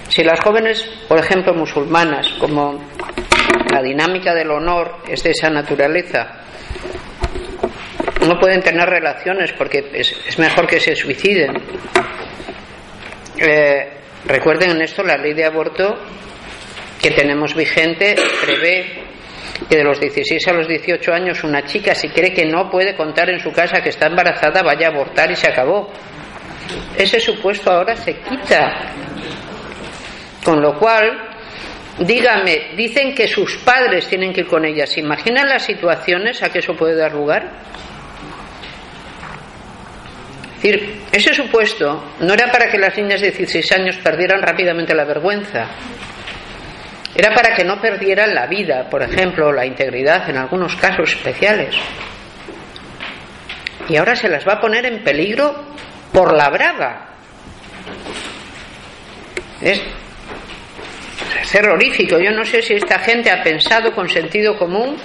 si 0.07 0.23
las 0.23 0.39
jóvenes, 0.39 0.81
por 1.07 1.19
ejemplo, 1.19 1.53
musulmanas, 1.53 2.29
como 2.39 2.79
la 3.71 3.81
dinámica 3.81 4.33
del 4.33 4.51
honor 4.51 4.99
es 5.07 5.21
de 5.23 5.31
esa 5.31 5.49
naturaleza, 5.49 6.27
no 8.25 8.39
pueden 8.39 8.61
tener 8.61 8.87
relaciones 8.87 9.51
porque 9.53 9.89
es, 9.93 10.39
mejor 10.39 10.67
que 10.67 10.79
se 10.79 10.95
suiciden. 10.95 11.51
Eh, 13.37 13.89
recuerden 14.25 14.71
en 14.71 14.81
esto 14.81 15.03
la 15.03 15.17
ley 15.17 15.33
de 15.33 15.43
aborto 15.43 15.97
que 17.05 17.11
tenemos 17.11 17.53
vigente 17.53 18.15
prevé 18.43 19.03
que 19.69 19.77
de 19.77 19.83
los 19.83 19.99
16 19.99 20.47
a 20.47 20.53
los 20.53 20.67
18 20.67 21.13
años 21.13 21.43
una 21.43 21.63
chica 21.63 21.93
si 21.93 22.09
cree 22.09 22.33
que 22.33 22.45
no 22.45 22.67
puede 22.67 22.95
contar 22.95 23.29
en 23.29 23.39
su 23.39 23.51
casa 23.51 23.79
que 23.83 23.89
está 23.89 24.07
embarazada 24.07 24.63
vaya 24.63 24.87
a 24.87 24.89
abortar 24.89 25.29
y 25.29 25.35
se 25.35 25.47
acabó. 25.47 25.87
Ese 26.97 27.19
supuesto 27.19 27.69
ahora 27.69 27.95
se 27.95 28.15
quita. 28.15 28.91
Con 30.43 30.59
lo 30.59 30.79
cual, 30.79 31.29
dígame, 31.99 32.71
dicen 32.75 33.13
que 33.13 33.27
sus 33.27 33.57
padres 33.57 34.07
tienen 34.07 34.33
que 34.33 34.41
ir 34.41 34.47
con 34.47 34.65
ellas. 34.65 34.97
imaginan 34.97 35.47
las 35.47 35.63
situaciones 35.63 36.41
a 36.41 36.49
que 36.49 36.57
eso 36.57 36.75
puede 36.75 36.95
dar 36.95 37.13
lugar? 37.13 37.51
Es 40.55 40.71
decir, 40.71 41.01
ese 41.11 41.35
supuesto 41.35 42.03
no 42.21 42.33
era 42.33 42.51
para 42.51 42.67
que 42.67 42.79
las 42.79 42.97
niñas 42.97 43.21
de 43.21 43.29
16 43.29 43.71
años 43.73 43.97
perdieran 43.97 44.41
rápidamente 44.41 44.95
la 44.95 45.05
vergüenza. 45.05 45.69
Era 47.15 47.33
para 47.33 47.55
que 47.55 47.63
no 47.63 47.79
perdieran 47.79 48.35
la 48.35 48.45
vida, 48.45 48.89
por 48.89 49.01
ejemplo, 49.01 49.51
la 49.53 49.65
integridad 49.65 50.29
en 50.29 50.37
algunos 50.37 50.75
casos 50.75 51.13
especiales. 51.13 51.75
Y 53.87 53.95
ahora 53.95 54.15
se 54.15 54.27
las 54.27 54.45
va 54.45 54.53
a 54.53 54.61
poner 54.61 54.85
en 54.85 55.03
peligro 55.03 55.63
por 56.11 56.33
la 56.33 56.49
brava. 56.49 57.09
Es, 59.61 59.81
terrorífico. 61.49 62.19
Yo 62.19 62.31
no 62.31 62.43
sé 62.43 62.61
si 62.61 62.73
esta 62.73 62.99
gente 62.99 63.31
ha 63.31 63.41
pensado 63.41 63.93
con 63.93 64.09
sentido 64.09 64.57
común 64.57 64.97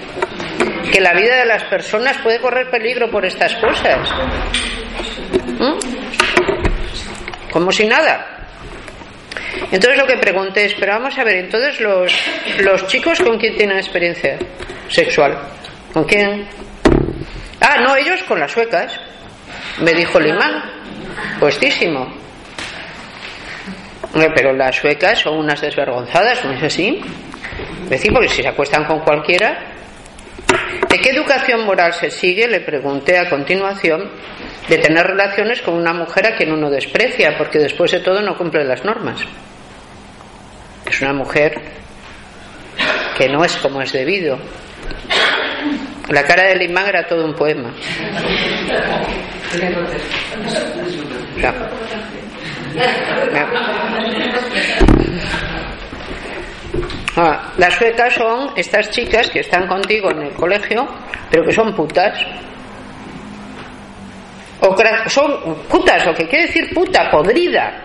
que 0.92 1.00
la 1.00 1.12
vida 1.12 1.36
de 1.36 1.46
las 1.46 1.62
personas 1.64 2.16
puede 2.18 2.40
correr 2.40 2.68
peligro 2.70 3.08
por 3.08 3.24
estas 3.24 3.54
cosas. 3.56 4.10
¿Mm? 5.60 5.78
Como 7.52 7.70
si 7.70 7.86
nada. 7.86 8.39
Entonces 9.70 9.98
lo 9.98 10.06
que 10.06 10.16
pregunté 10.16 10.64
es, 10.66 10.74
pero 10.74 10.92
vamos 10.92 11.16
a 11.18 11.24
ver, 11.24 11.36
entonces 11.36 11.80
los, 11.80 12.12
los 12.60 12.86
chicos 12.86 13.20
con 13.20 13.38
quién 13.38 13.56
tienen 13.56 13.76
experiencia 13.78 14.38
sexual, 14.88 15.38
¿con 15.92 16.04
quién? 16.04 16.46
Ah, 17.60 17.76
no, 17.80 17.94
ellos 17.96 18.22
con 18.24 18.40
las 18.40 18.50
suecas, 18.50 18.98
me 19.80 19.92
dijo 19.92 20.18
el 20.18 20.28
imán, 20.28 20.62
puestísimo. 21.38 22.12
Pero 24.34 24.52
las 24.52 24.76
suecas 24.76 25.20
son 25.20 25.38
unas 25.38 25.60
desvergonzadas, 25.60 26.44
¿no 26.44 26.52
es 26.52 26.62
así? 26.64 27.00
Decir, 27.88 28.12
porque 28.12 28.28
si 28.28 28.42
se 28.42 28.48
acuestan 28.48 28.84
con 28.84 29.00
cualquiera. 29.00 29.66
¿De 30.88 30.98
qué 30.98 31.10
educación 31.10 31.64
moral 31.64 31.92
se 31.92 32.10
sigue? 32.10 32.48
Le 32.48 32.60
pregunté 32.60 33.18
a 33.18 33.28
continuación 33.28 34.10
de 34.70 34.78
tener 34.78 35.04
relaciones 35.04 35.60
con 35.62 35.74
una 35.74 35.92
mujer 35.92 36.28
a 36.28 36.36
quien 36.36 36.52
uno 36.52 36.70
desprecia, 36.70 37.36
porque 37.36 37.58
después 37.58 37.90
de 37.90 37.98
todo 37.98 38.22
no 38.22 38.38
cumple 38.38 38.64
las 38.64 38.84
normas. 38.84 39.20
Es 40.86 41.02
una 41.02 41.12
mujer 41.12 41.60
que 43.18 43.28
no 43.28 43.44
es 43.44 43.56
como 43.56 43.82
es 43.82 43.92
debido. 43.92 44.38
La 46.08 46.22
cara 46.24 46.44
del 46.44 46.62
imán 46.62 46.86
era 46.86 47.04
todo 47.04 47.24
un 47.24 47.34
poema. 47.34 47.72
Ah, 57.16 57.52
las 57.58 57.74
suecas 57.74 58.14
son 58.14 58.52
estas 58.54 58.88
chicas 58.90 59.28
que 59.30 59.40
están 59.40 59.66
contigo 59.66 60.12
en 60.12 60.22
el 60.22 60.32
colegio, 60.32 60.86
pero 61.28 61.44
que 61.44 61.52
son 61.52 61.74
putas. 61.74 62.24
O 64.62 64.76
son 65.08 65.56
putas, 65.68 66.04
lo 66.04 66.14
que 66.14 66.28
quiere 66.28 66.46
decir 66.46 66.74
puta, 66.74 67.10
podrida. 67.10 67.82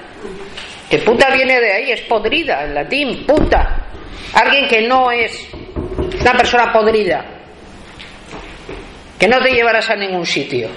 Que 0.89 0.99
puta 0.99 1.29
viene 1.31 1.59
de 1.59 1.73
ahí, 1.73 1.91
es 1.91 2.01
podrida, 2.01 2.63
en 2.65 2.75
latín, 2.75 3.25
puta. 3.25 3.85
Alguien 4.33 4.67
que 4.67 4.81
no 4.87 5.09
es 5.11 5.47
una 6.21 6.33
persona 6.33 6.71
podrida. 6.73 7.25
Que 9.17 9.27
no 9.27 9.39
te 9.39 9.51
llevarás 9.51 9.89
a 9.89 9.95
ningún 9.95 10.25
sitio. 10.25 10.69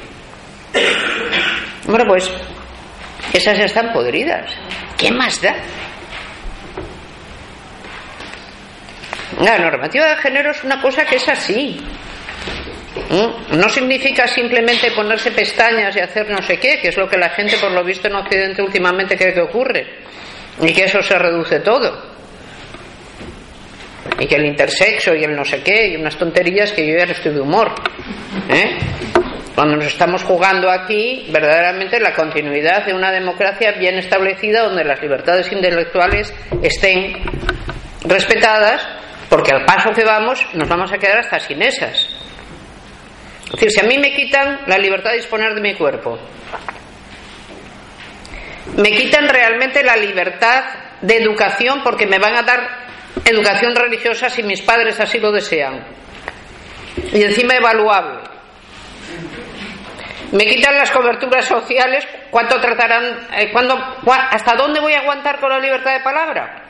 Bueno, 1.86 2.04
pues 2.06 2.30
esas 3.32 3.58
están 3.58 3.92
podridas. 3.92 4.50
¿Qué 4.96 5.10
más 5.10 5.40
da? 5.42 5.56
La 9.40 9.58
normativa 9.58 10.06
de 10.06 10.16
género 10.16 10.50
es 10.50 10.62
una 10.64 10.80
cosa 10.80 11.04
que 11.04 11.16
es 11.16 11.28
así. 11.28 11.80
¿Mm? 13.10 13.58
No 13.58 13.68
significa 13.68 14.26
simplemente 14.26 14.90
ponerse 14.92 15.30
pestañas 15.32 15.96
y 15.96 16.00
hacer 16.00 16.30
no 16.30 16.42
sé 16.42 16.58
qué, 16.58 16.78
que 16.80 16.88
es 16.88 16.96
lo 16.96 17.08
que 17.08 17.16
la 17.16 17.30
gente, 17.30 17.56
por 17.58 17.72
lo 17.72 17.84
visto 17.84 18.08
en 18.08 18.16
Occidente 18.16 18.62
últimamente 18.62 19.16
cree 19.16 19.34
que 19.34 19.40
ocurre, 19.40 19.86
y 20.60 20.72
que 20.72 20.84
eso 20.84 21.02
se 21.02 21.18
reduce 21.18 21.60
todo. 21.60 22.18
Y 24.18 24.26
que 24.26 24.36
el 24.36 24.46
intersexo 24.46 25.14
y 25.14 25.24
el 25.24 25.34
no 25.34 25.44
sé 25.44 25.62
qué, 25.62 25.88
y 25.88 25.96
unas 25.96 26.16
tonterías 26.16 26.72
que 26.72 26.86
yo 26.86 26.96
ya 26.96 27.04
estoy 27.04 27.34
de 27.34 27.40
humor. 27.40 27.74
¿eh? 28.48 28.78
Cuando 29.54 29.76
nos 29.76 29.86
estamos 29.86 30.22
jugando 30.22 30.70
aquí, 30.70 31.26
verdaderamente, 31.30 32.00
la 32.00 32.14
continuidad 32.14 32.86
de 32.86 32.94
una 32.94 33.10
democracia 33.10 33.72
bien 33.72 33.96
establecida 33.96 34.62
donde 34.62 34.84
las 34.84 35.00
libertades 35.02 35.50
intelectuales 35.52 36.32
estén 36.62 37.12
respetadas, 38.04 38.86
porque 39.28 39.52
al 39.52 39.64
paso 39.64 39.90
que 39.90 40.04
vamos 40.04 40.46
nos 40.54 40.68
vamos 40.68 40.92
a 40.92 40.98
quedar 40.98 41.18
hasta 41.18 41.40
sin 41.40 41.60
esas. 41.62 42.17
Es 43.48 43.52
decir, 43.52 43.70
si 43.70 43.80
a 43.80 43.88
mí 43.88 43.96
me 43.98 44.12
quitan 44.12 44.60
la 44.66 44.76
libertad 44.76 45.10
de 45.10 45.16
disponer 45.16 45.54
de 45.54 45.60
mi 45.62 45.74
cuerpo, 45.74 46.18
me 48.76 48.90
quitan 48.90 49.26
realmente 49.26 49.82
la 49.82 49.96
libertad 49.96 50.64
de 51.00 51.16
educación 51.16 51.82
porque 51.82 52.06
me 52.06 52.18
van 52.18 52.36
a 52.36 52.42
dar 52.42 52.60
educación 53.24 53.74
religiosa 53.74 54.28
si 54.28 54.42
mis 54.42 54.60
padres 54.60 55.00
así 55.00 55.18
lo 55.18 55.32
desean. 55.32 55.82
Y 57.12 57.22
encima 57.22 57.54
evaluable. 57.54 58.20
Me 60.32 60.44
quitan 60.44 60.76
las 60.76 60.90
coberturas 60.90 61.46
sociales, 61.46 62.06
¿cuánto 62.30 62.60
tratarán? 62.60 63.28
Eh, 63.34 63.50
¿Hasta 64.30 64.54
dónde 64.56 64.80
voy 64.80 64.92
a 64.92 65.00
aguantar 65.00 65.40
con 65.40 65.48
la 65.48 65.58
libertad 65.58 65.94
de 65.94 66.00
palabra? 66.00 66.64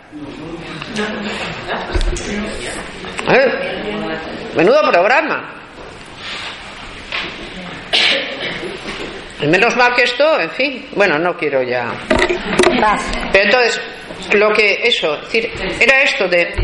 ¿Eh? 3.33 4.53
Menudo 4.55 4.81
programa. 4.93 5.58
Menos 9.47 9.77
mal 9.77 9.95
que 9.95 10.03
esto, 10.03 10.41
en 10.41 10.51
fin, 10.51 10.87
bueno, 10.97 11.19
no 11.19 11.37
quiero 11.37 11.63
ya. 11.63 11.93
Pero 13.33 13.45
entonces, 13.45 13.81
lo 14.35 14.53
que, 14.53 14.81
eso, 14.83 15.17
decir, 15.19 15.51
era 15.81 16.03
esto 16.03 16.27
de. 16.29 16.55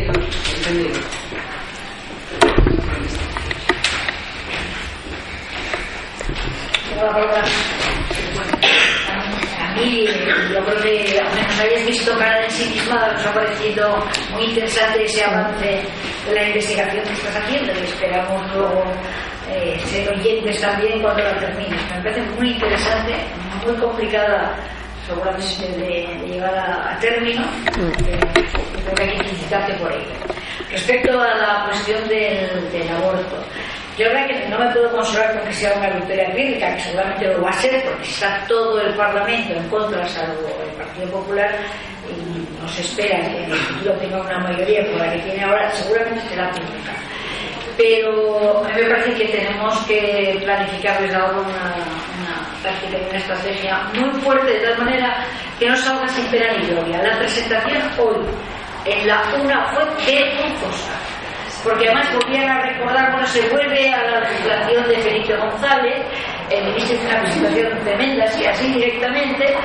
mí, 9.75 10.07
yo 10.53 10.63
creo 10.63 10.81
que 10.81 11.19
aunque 11.19 11.41
nos 11.41 11.59
hayas 11.59 11.85
visto 11.85 12.17
cara 12.17 12.43
en 12.43 12.51
sí 12.51 12.69
misma, 12.69 13.11
nos 13.11 13.25
ha 13.25 13.33
parecido 13.33 14.05
muy 14.31 14.43
interesante 14.45 15.03
ese 15.03 15.23
avance 15.23 15.81
de 16.27 16.33
la 16.33 16.47
investigación 16.47 17.03
que 17.03 17.13
estás 17.13 17.35
haciendo 17.35 17.73
y 17.73 17.83
esperamos 17.83 18.53
luego 18.53 18.83
eh, 19.49 19.79
ser 19.85 20.09
oyentes 20.09 20.59
también 20.61 21.01
cuando 21.01 21.23
la 21.23 21.37
termines. 21.39 21.81
Me 21.91 22.01
parece 22.01 22.21
muy 22.37 22.51
interesante, 22.51 23.13
muy 23.65 23.75
complicada 23.75 24.55
seguramente 25.05 25.67
de, 25.77 26.27
llegar 26.27 26.55
a, 26.55 26.97
término. 26.99 27.43
Creo 27.73 28.95
que 28.95 29.03
hay 29.03 29.09
que 29.09 29.23
felicitarte 29.23 29.73
por 29.75 29.91
ello. 29.91 30.11
Respecto 30.71 31.21
a 31.21 31.35
la 31.35 31.65
cuestión 31.67 32.07
del, 32.07 32.89
aborto, 32.89 33.37
yo 33.97 34.09
creo 34.09 34.27
que 34.27 34.47
no 34.49 34.59
me 34.59 34.71
puedo 34.71 34.91
consolar 34.91 35.37
con 35.37 35.47
que 35.47 35.53
sea 35.53 35.77
una 35.77 35.89
victoria 35.89 36.31
crítica, 36.31 36.75
que 36.75 36.81
seguramente 36.81 37.27
lo 37.27 37.41
va 37.41 37.49
a 37.49 37.53
ser, 37.53 37.83
porque 37.83 38.07
está 38.07 38.43
todo 38.47 38.81
el 38.81 38.93
Parlamento 38.95 39.53
en 39.53 39.69
contra, 39.69 40.05
salvo 40.09 40.47
el 40.65 40.71
Partido 40.75 41.07
Popular, 41.11 41.55
y 42.09 42.61
nos 42.61 42.79
espera 42.79 43.21
que 43.21 43.43
en 43.43 43.51
el 43.51 43.57
futuro 43.57 43.93
tenga 43.93 44.21
una 44.21 44.39
mayoría 44.39 44.83
por 44.91 44.99
la 44.99 45.13
que 45.13 45.19
tiene 45.19 45.43
ahora, 45.43 45.71
seguramente 45.71 46.27
será 46.29 46.51
pública. 46.51 46.91
Pero 47.77 48.63
a 48.63 48.69
mí 48.69 48.81
me 48.81 48.89
parece 48.89 49.13
que 49.13 49.25
tenemos 49.25 49.77
que 49.85 50.39
planificar 50.43 51.01
desde 51.01 51.15
ahora 51.15 51.39
una, 51.39 51.75
una 52.21 52.55
una 53.09 53.17
estrategia 53.17 53.83
muy 53.93 54.09
fuerte, 54.21 54.51
de 54.51 54.59
tal 54.59 54.77
manera 54.79 55.23
que 55.59 55.69
no 55.69 55.75
salga 55.75 56.07
sin 56.07 56.25
pena 56.27 56.53
ni 56.57 56.67
gloria. 56.67 57.03
La 57.03 57.17
presentación 57.19 57.83
hoy 57.99 58.25
en 58.85 59.07
la 59.07 59.21
una 59.41 59.65
fue 59.73 59.85
vergonzosa 60.05 61.05
porque 61.65 61.85
además 61.87 62.13
volvían 62.13 62.47
a 62.47 62.61
recordar, 62.61 63.11
bueno, 63.11 63.25
se 63.25 63.49
vuelve 63.49 63.91
a 63.91 64.03
la 64.03 64.19
legislación 64.19 64.87
de 64.87 64.97
Felipe 64.97 65.35
González, 65.35 66.05
el 66.51 66.63
ministro 66.63 66.95
hizo 66.95 67.07
una 67.07 67.21
presentación 67.21 67.83
tremenda, 67.83 68.25
así, 68.25 68.45
así 68.45 68.73
directamente, 68.73 69.57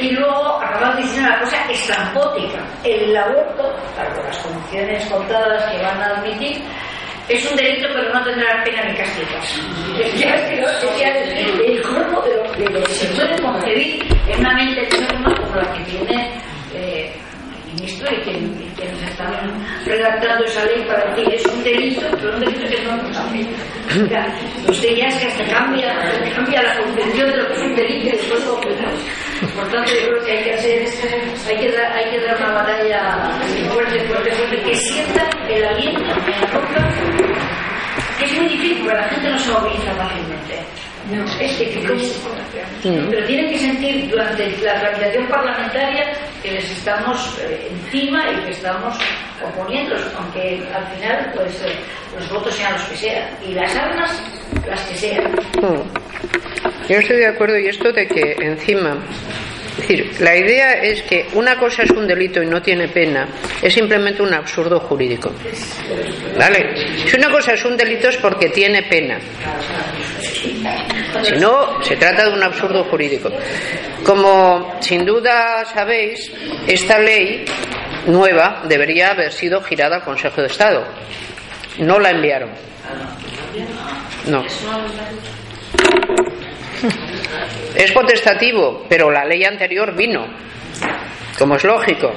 y 0.00 0.10
luego 0.10 0.60
acaban 0.60 0.96
diciendo 0.96 1.28
una 1.28 1.38
cosa 1.38 1.56
estrampótica. 1.70 2.58
El 2.82 3.16
aborto, 3.16 3.76
claro, 3.94 4.24
las 4.24 4.38
condiciones 4.38 5.06
contadas 5.06 5.70
que 5.70 5.82
van 5.82 6.02
a 6.02 6.06
admitir, 6.16 6.64
es 7.28 7.50
un 7.50 7.56
delito 7.56 7.88
pero 7.92 8.12
no 8.12 8.22
tendrá 8.24 8.62
pena 8.64 8.84
ni 8.84 8.96
castigo. 8.96 9.26
El 11.66 11.82
cuerpo 11.82 12.22
de 12.22 12.70
lo, 12.70 12.82
que 12.84 12.94
se 12.94 13.06
puede 13.14 13.42
concebir 13.42 14.04
en 14.28 14.40
una 14.40 14.54
mente 14.54 14.82
enferma 14.84 15.34
como 15.34 15.56
la 15.56 15.72
que 15.72 15.84
tiene 15.84 16.40
eh, 16.74 17.12
ministro 17.66 18.08
y 18.12 18.20
que, 18.22 18.32
que 18.76 18.88
nos 18.90 19.02
están 19.02 19.32
redactando 19.84 20.44
esa 20.44 20.64
ley 20.66 20.84
para 20.86 21.14
decir 21.14 21.34
es 21.34 21.46
un 21.46 21.64
delito, 21.64 22.02
pero 22.12 22.34
un 22.34 22.40
delito 22.40 22.66
que 22.68 22.82
no 22.84 22.96
nos. 22.96 23.16
Usted 24.68 24.96
ya 24.96 25.06
es 25.06 25.14
que 25.16 25.26
hasta 25.26 25.44
cambia, 25.54 25.94
cambia 26.34 26.62
la 26.62 26.78
concepción 26.82 27.30
de 27.30 27.36
lo 27.36 27.46
que 27.48 27.54
es 27.54 27.60
un 27.60 27.74
delito 27.74 28.06
y 28.06 28.10
después 28.10 28.44
lo 28.44 28.60
Por 29.54 29.68
tanto, 29.68 29.90
yo 29.90 30.08
creo 30.08 30.24
que 30.24 30.32
hay 30.32 30.44
que 30.44 30.54
hacer, 30.54 30.88
hay 31.46 31.58
que 31.58 31.72
dar, 31.72 31.92
hay 31.92 32.10
que 32.10 32.20
dar 32.20 32.36
una 32.36 32.52
batalla 32.52 33.30
fuerte, 33.72 34.00
fuerte, 34.06 34.32
fuerte, 34.32 34.62
que 34.62 34.76
sienta 34.76 35.28
el 35.48 35.64
aliento 35.64 36.00
en 36.00 36.08
la 36.08 36.14
boca, 36.14 36.88
que 38.18 38.24
es 38.24 38.32
muy 38.38 38.48
difícil, 38.48 38.78
porque 38.84 38.96
la 38.96 39.08
gente 39.08 39.30
no 39.30 39.38
se 39.38 39.52
moviliza 39.52 39.94
fácilmente. 39.94 40.85
No, 41.10 41.24
es 41.40 41.56
que, 41.56 41.66
mm. 42.90 43.10
pero 43.10 43.26
tienen 43.26 43.50
que 43.50 43.58
sentir 43.58 44.10
durante 44.10 44.48
la 44.58 44.80
tramitación 44.80 45.26
parlamentaria 45.28 46.12
que 46.42 46.50
les 46.50 46.70
estamos 46.70 47.38
eh, 47.42 47.70
encima 47.70 48.32
y 48.32 48.44
que 48.44 48.50
estamos 48.50 48.98
oponiéndolos, 49.44 50.12
aunque 50.18 50.66
al 50.74 50.86
final 50.96 51.32
pues 51.34 51.62
eh, 51.62 51.76
los 52.18 52.28
votos 52.30 52.54
sean 52.54 52.72
los 52.72 52.82
que 52.84 52.96
sean 52.96 53.28
y 53.46 53.54
las 53.54 53.76
armas 53.76 54.22
las 54.66 54.80
que 54.86 54.94
sean. 54.96 55.32
Mm. 55.62 56.88
Yo 56.88 56.98
estoy 56.98 57.16
de 57.18 57.26
acuerdo 57.26 57.58
y 57.58 57.68
esto 57.68 57.92
de 57.92 58.08
que 58.08 58.36
encima 58.40 58.96
decir, 59.76 60.20
la 60.20 60.36
idea 60.36 60.82
es 60.82 61.02
que 61.02 61.26
una 61.34 61.58
cosa 61.58 61.82
es 61.82 61.90
un 61.90 62.06
delito 62.06 62.42
y 62.42 62.46
no 62.46 62.60
tiene 62.62 62.88
pena, 62.88 63.28
es 63.62 63.72
simplemente 63.72 64.22
un 64.22 64.32
absurdo 64.32 64.80
jurídico. 64.80 65.32
Si 67.06 67.16
una 67.16 67.30
cosa 67.30 67.52
es 67.52 67.64
un 67.64 67.76
delito 67.76 68.08
es 68.08 68.16
porque 68.16 68.48
tiene 68.48 68.82
pena. 68.84 69.18
Si 71.22 71.36
no, 71.38 71.82
se 71.82 71.96
trata 71.96 72.28
de 72.28 72.32
un 72.32 72.42
absurdo 72.42 72.84
jurídico. 72.84 73.30
Como 74.04 74.76
sin 74.80 75.04
duda 75.04 75.64
sabéis, 75.64 76.32
esta 76.66 76.98
ley 76.98 77.44
nueva 78.06 78.62
debería 78.68 79.10
haber 79.10 79.32
sido 79.32 79.62
girada 79.62 79.96
al 79.96 80.02
Consejo 80.02 80.40
de 80.40 80.46
Estado. 80.48 80.84
No 81.78 81.98
la 81.98 82.10
enviaron. 82.10 82.50
No. 84.26 84.44
Es 87.74 87.92
potestativo, 87.92 88.86
pero 88.88 89.10
la 89.10 89.24
ley 89.24 89.44
anterior 89.44 89.94
vino, 89.94 90.26
como 91.38 91.56
es 91.56 91.64
lógico, 91.64 92.12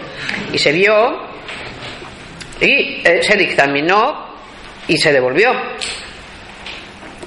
y 0.52 0.58
se 0.58 0.72
vio 0.72 1.28
y 2.62 3.02
eh, 3.06 3.22
se 3.22 3.36
dictaminó 3.36 4.36
y 4.88 4.98
se 4.98 5.12
devolvió. 5.12 5.52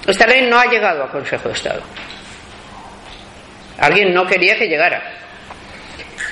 Esta 0.07 0.27
ley 0.27 0.49
no 0.49 0.59
ha 0.59 0.67
llegado 0.67 1.05
al 1.05 1.11
Consejo 1.11 1.49
de 1.49 1.55
Estado. 1.55 1.83
Alguien 3.79 4.13
no 4.13 4.27
quería 4.27 4.57
que 4.57 4.67
llegara. 4.67 5.03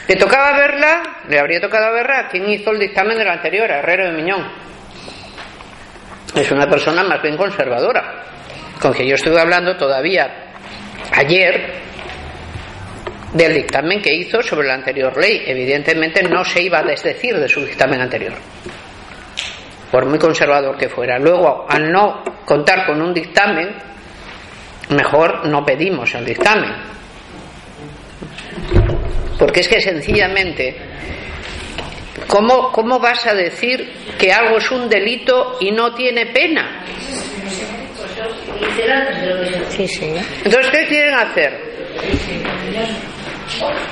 ¿Le 0.09 0.17
tocaba 0.17 0.57
verla? 0.57 1.03
Le 1.29 1.39
habría 1.39 1.61
tocado 1.61 1.93
verla. 1.93 2.29
¿Quién 2.31 2.49
hizo 2.51 2.71
el 2.71 2.79
dictamen 2.79 3.17
de 3.17 3.25
la 3.25 3.35
anterior? 3.35 3.71
Herrero 3.71 4.07
de 4.07 4.13
Miñón. 4.13 4.51
Es 6.35 6.51
una 6.51 6.67
persona 6.67 7.03
más 7.05 7.23
bien 7.23 7.37
conservadora, 7.37 8.25
con 8.81 8.93
que 8.93 9.07
yo 9.07 9.15
estuve 9.15 9.41
hablando 9.41 9.77
todavía 9.77 10.50
ayer 11.13 11.81
del 13.33 13.55
dictamen 13.55 14.03
que 14.03 14.15
hizo 14.15 14.43
sobre 14.43 14.69
la 14.69 14.75
anterior 14.75 15.17
ley. 15.17 15.43
Evidentemente 15.47 16.23
no 16.23 16.45
se 16.45 16.63
iba 16.63 16.79
a 16.79 16.83
desdecir 16.83 17.37
de 17.39 17.49
su 17.49 17.65
dictamen 17.65 18.01
anterior, 18.01 18.35
por 19.91 20.07
muy 20.07 20.19
conservador 20.19 20.77
que 20.77 20.89
fuera. 20.89 21.19
Luego, 21.19 21.67
al 21.69 21.91
no 21.91 22.23
contar 22.45 22.87
con 22.87 23.01
un 23.01 23.15
dictamen, 23.15 23.69
mejor 24.91 25.47
no 25.47 25.65
pedimos 25.65 26.15
el 26.15 26.25
dictamen. 26.25 26.73
Porque 29.39 29.61
es 29.61 29.69
que 29.69 29.81
sencillamente, 29.81 30.77
¿cómo, 32.27 32.71
cómo 32.73 32.99
vas 32.99 33.27
a 33.27 33.35
decir 33.35 33.91
que 34.19 34.33
algo 34.33 34.59
es 34.59 34.71
un 34.71 34.89
delito 34.89 35.57
y 35.61 35.71
no 35.71 35.95
tiene 35.95 36.27
pena? 36.27 36.85
Entonces, 40.45 40.71
¿qué 40.71 40.87
quieren 40.87 41.15
hacer? 41.15 41.71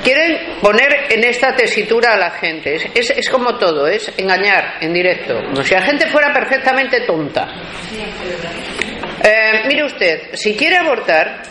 Quieren 0.03 0.59
poner 0.61 1.07
en 1.09 1.23
esta 1.25 1.55
tesitura 1.55 2.13
a 2.13 2.17
la 2.17 2.31
gente. 2.31 2.75
Es, 2.75 3.09
es, 3.09 3.29
como 3.29 3.57
todo, 3.57 3.87
es 3.87 4.11
engañar 4.17 4.77
en 4.81 4.93
directo. 4.93 5.39
Si 5.63 5.73
la 5.73 5.81
gente 5.81 6.07
fuera 6.07 6.33
perfectamente 6.33 7.01
tonta. 7.01 7.47
Eh, 9.23 9.63
mire 9.67 9.83
usted, 9.83 10.29
si 10.33 10.55
quiere 10.55 10.77
abortar, 10.77 11.41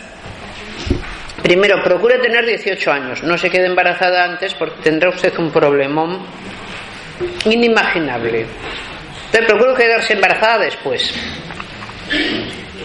primero 1.42 1.82
procure 1.82 2.18
tener 2.18 2.46
18 2.46 2.90
años. 2.90 3.22
No 3.22 3.36
se 3.36 3.50
quede 3.50 3.66
embarazada 3.66 4.24
antes 4.24 4.54
porque 4.54 4.82
tendrá 4.82 5.10
usted 5.10 5.36
un 5.38 5.52
problemón 5.52 6.26
inimaginable. 7.44 8.46
Entonces 9.26 9.46
procure 9.46 9.74
quedarse 9.74 10.14
embarazada 10.14 10.58
después. 10.64 11.14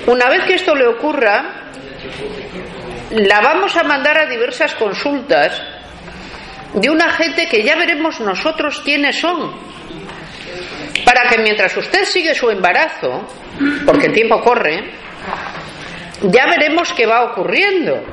Una 0.08 0.30
vez 0.30 0.44
que 0.46 0.56
esto 0.56 0.76
le 0.76 0.88
ocurra, 0.88 1.70
la 3.12 3.42
vamos 3.42 3.76
a 3.78 3.84
mandar 3.84 4.18
a 4.18 4.26
diversas 4.26 4.76
consultas 4.76 5.62
de 6.74 6.90
una 6.90 7.10
gente 7.12 7.48
que 7.48 7.64
ya 7.64 7.76
veremos 7.76 8.20
nosotros 8.20 8.82
quiénes 8.84 9.20
son. 9.20 9.54
Para 11.06 11.30
que 11.30 11.38
mientras 11.38 11.76
usted 11.78 12.06
sigue 12.06 12.34
su 12.34 12.50
embarazo, 12.50 13.28
porque 13.86 14.08
el 14.08 14.14
tiempo 14.14 14.42
corre, 14.42 14.92
ya 16.24 16.48
veremos 16.48 16.92
qué 16.94 17.06
va 17.06 17.32
ocurriendo. 17.32 18.04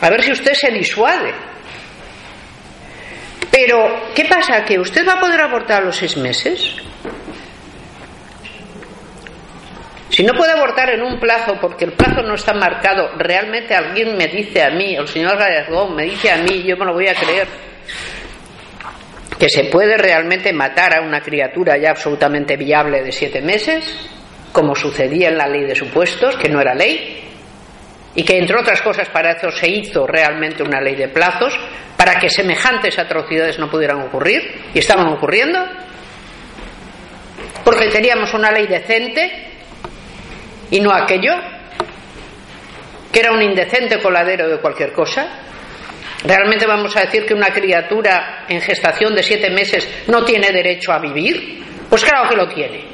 A 0.00 0.10
ver 0.10 0.22
si 0.22 0.32
usted 0.32 0.54
se 0.54 0.70
disuade. 0.70 1.34
Pero, 3.50 4.10
¿qué 4.14 4.24
pasa? 4.24 4.64
¿Que 4.64 4.78
usted 4.78 5.06
va 5.06 5.14
a 5.14 5.20
poder 5.20 5.40
abortar 5.40 5.82
a 5.82 5.86
los 5.86 5.96
seis 5.96 6.16
meses? 6.16 6.76
Si 10.10 10.24
no 10.24 10.32
puede 10.34 10.52
abortar 10.52 10.90
en 10.90 11.02
un 11.02 11.20
plazo 11.20 11.58
porque 11.60 11.84
el 11.84 11.92
plazo 11.92 12.22
no 12.22 12.34
está 12.34 12.54
marcado, 12.54 13.10
realmente 13.18 13.74
alguien 13.74 14.16
me 14.16 14.26
dice 14.26 14.62
a 14.62 14.70
mí, 14.70 14.94
el 14.94 15.06
señor 15.06 15.36
Gallardo 15.36 15.88
me 15.90 16.04
dice 16.04 16.30
a 16.30 16.38
mí, 16.38 16.62
yo 16.62 16.76
me 16.76 16.86
lo 16.86 16.94
voy 16.94 17.08
a 17.08 17.14
creer, 17.14 17.46
que 19.38 19.48
se 19.50 19.64
puede 19.64 19.98
realmente 19.98 20.52
matar 20.52 20.96
a 20.96 21.02
una 21.02 21.20
criatura 21.20 21.76
ya 21.76 21.90
absolutamente 21.90 22.56
viable 22.56 23.02
de 23.02 23.12
siete 23.12 23.42
meses, 23.42 24.10
como 24.50 24.74
sucedía 24.74 25.28
en 25.28 25.36
la 25.36 25.46
ley 25.46 25.64
de 25.64 25.76
supuestos, 25.76 26.36
que 26.36 26.48
no 26.48 26.60
era 26.60 26.74
ley, 26.74 27.24
y 28.14 28.24
que 28.24 28.38
entre 28.38 28.58
otras 28.58 28.80
cosas 28.80 29.08
para 29.10 29.32
eso 29.32 29.50
se 29.50 29.68
hizo 29.68 30.06
realmente 30.06 30.62
una 30.62 30.80
ley 30.80 30.96
de 30.96 31.08
plazos, 31.08 31.56
para 31.98 32.18
que 32.18 32.30
semejantes 32.30 32.98
atrocidades 32.98 33.58
no 33.58 33.70
pudieran 33.70 34.00
ocurrir, 34.00 34.70
y 34.72 34.78
estaban 34.78 35.08
ocurriendo, 35.08 35.62
porque 37.62 37.88
teníamos 37.88 38.32
una 38.32 38.50
ley 38.50 38.66
decente 38.66 39.47
y 40.70 40.80
no 40.80 40.92
aquello, 40.92 41.34
que 43.12 43.20
era 43.20 43.32
un 43.32 43.42
indecente 43.42 43.98
coladero 44.00 44.48
de 44.48 44.58
cualquier 44.58 44.92
cosa. 44.92 45.44
¿Realmente 46.24 46.66
vamos 46.66 46.96
a 46.96 47.02
decir 47.02 47.24
que 47.24 47.34
una 47.34 47.50
criatura 47.50 48.44
en 48.48 48.60
gestación 48.60 49.14
de 49.14 49.22
siete 49.22 49.50
meses 49.50 49.88
no 50.08 50.24
tiene 50.24 50.50
derecho 50.50 50.92
a 50.92 50.98
vivir? 50.98 51.64
Pues 51.88 52.04
claro 52.04 52.28
que 52.28 52.36
lo 52.36 52.48
tiene. 52.48 52.84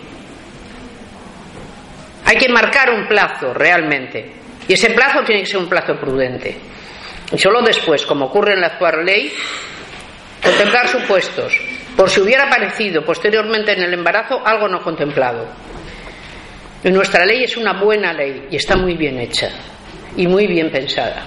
Hay 2.27 2.37
que 2.37 2.49
marcar 2.49 2.91
un 2.91 3.07
plazo 3.07 3.53
realmente. 3.53 4.33
Y 4.69 4.75
ese 4.75 4.91
plazo 4.91 5.23
tiene 5.25 5.43
que 5.43 5.47
ser 5.47 5.59
un 5.59 5.69
plazo 5.69 5.95
prudente. 5.97 6.57
Y 7.33 7.39
solo 7.39 7.61
después, 7.63 8.05
como 8.07 8.27
ocurre 8.27 8.55
en 8.55 8.61
la 8.61 8.69
actual 8.69 9.05
ley, 9.05 9.33
contemplar 10.43 10.89
supuestos, 10.89 11.59
por 11.97 12.09
si 12.09 12.21
hubiera 12.21 12.45
aparecido 12.45 13.05
posteriormente 13.05 13.73
en 13.73 13.83
el 13.83 13.95
embarazo 13.95 14.41
algo 14.45 14.69
no 14.69 14.83
contemplado. 14.83 15.49
Nuestra 16.85 17.25
ley 17.25 17.45
es 17.45 17.57
una 17.57 17.81
buena 17.81 18.13
ley 18.13 18.49
y 18.51 18.57
está 18.57 18.77
muy 18.77 18.95
bien 18.95 19.19
hecha 19.19 19.49
y 20.17 20.27
muy 20.27 20.47
bien 20.47 20.71
pensada. 20.71 21.25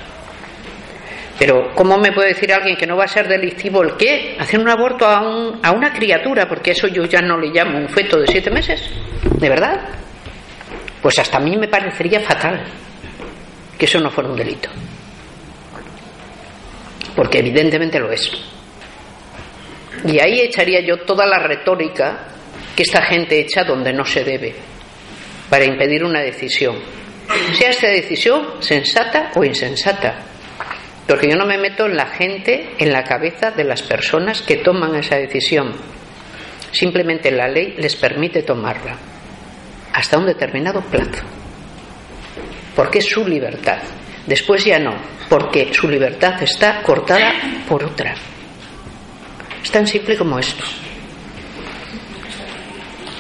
Pero 1.40 1.72
¿cómo 1.76 1.98
me 1.98 2.12
puede 2.12 2.30
decir 2.30 2.52
alguien 2.52 2.76
que 2.76 2.88
no 2.88 2.98
va 2.98 3.06
a 3.06 3.08
ser 3.08 3.28
delictivo 3.28 3.84
el 3.84 3.96
qué? 3.96 4.36
Hacer 4.40 4.60
un 4.60 4.70
aborto 4.70 5.08
a 5.08 5.72
una 5.72 5.94
criatura, 5.94 6.48
porque 6.48 6.72
eso 6.72 6.88
yo 6.88 7.06
ya 7.06 7.22
no 7.22 7.38
le 7.38 7.50
llamo 7.50 7.78
un 7.78 7.90
feto 7.90 8.20
de 8.20 8.28
siete 8.28 8.50
meses, 8.50 8.90
¿de 9.40 9.50
verdad? 9.50 9.90
Pues 11.02 11.20
hasta 11.20 11.38
a 11.38 11.40
mí 11.40 11.56
me 11.58 11.68
parecería 11.68 12.22
fatal 12.22 12.64
que 13.78 13.86
eso 13.86 14.00
no 14.00 14.10
fuera 14.10 14.30
un 14.30 14.36
delito. 14.36 14.70
Porque 17.16 17.40
evidentemente 17.40 18.00
lo 18.00 18.12
es. 18.12 18.32
Y 20.06 20.20
ahí 20.20 20.42
echaría 20.42 20.82
yo 20.82 20.98
toda 20.98 21.26
la 21.26 21.40
retórica 21.40 22.28
que 22.76 22.84
esta 22.84 23.04
gente 23.04 23.40
echa 23.40 23.64
donde 23.64 23.94
no 23.94 24.06
se 24.06 24.24
debe, 24.24 24.56
para 25.50 25.66
impedir 25.66 26.04
una 26.04 26.22
decisión. 26.22 26.76
Sea 27.54 27.70
esta 27.70 27.88
decisión 27.88 28.62
sensata 28.62 29.32
o 29.36 29.44
insensata. 29.44 30.20
Porque 31.08 31.30
yo 31.30 31.38
no 31.38 31.46
me 31.46 31.58
meto 31.58 31.86
en 31.86 31.96
la 31.96 32.08
gente, 32.08 32.76
en 32.78 32.92
la 32.92 33.04
cabeza 33.04 33.52
de 33.52 33.64
las 33.64 33.82
personas 33.82 34.42
que 34.42 34.58
toman 34.58 34.96
esa 34.96 35.16
decisión. 35.18 35.74
Simplemente 36.72 37.32
la 37.32 37.48
ley 37.48 37.76
les 37.78 37.96
permite 37.96 38.44
tomarla 38.44 38.98
hasta 39.94 40.18
un 40.18 40.26
determinado 40.26 40.82
plazo. 40.82 41.24
Porque 42.76 43.00
es 43.00 43.06
su 43.06 43.26
libertad. 43.26 43.80
Después 44.26 44.66
ya 44.66 44.78
no, 44.78 44.94
porque 45.30 45.74
su 45.74 45.88
libertad 45.88 46.42
está 46.44 46.82
cortada 46.84 47.34
por 47.68 47.84
otra. 47.84 48.14
Es 49.64 49.72
tan 49.72 49.88
simple 49.88 50.18
como 50.18 50.38
esto. 50.38 50.64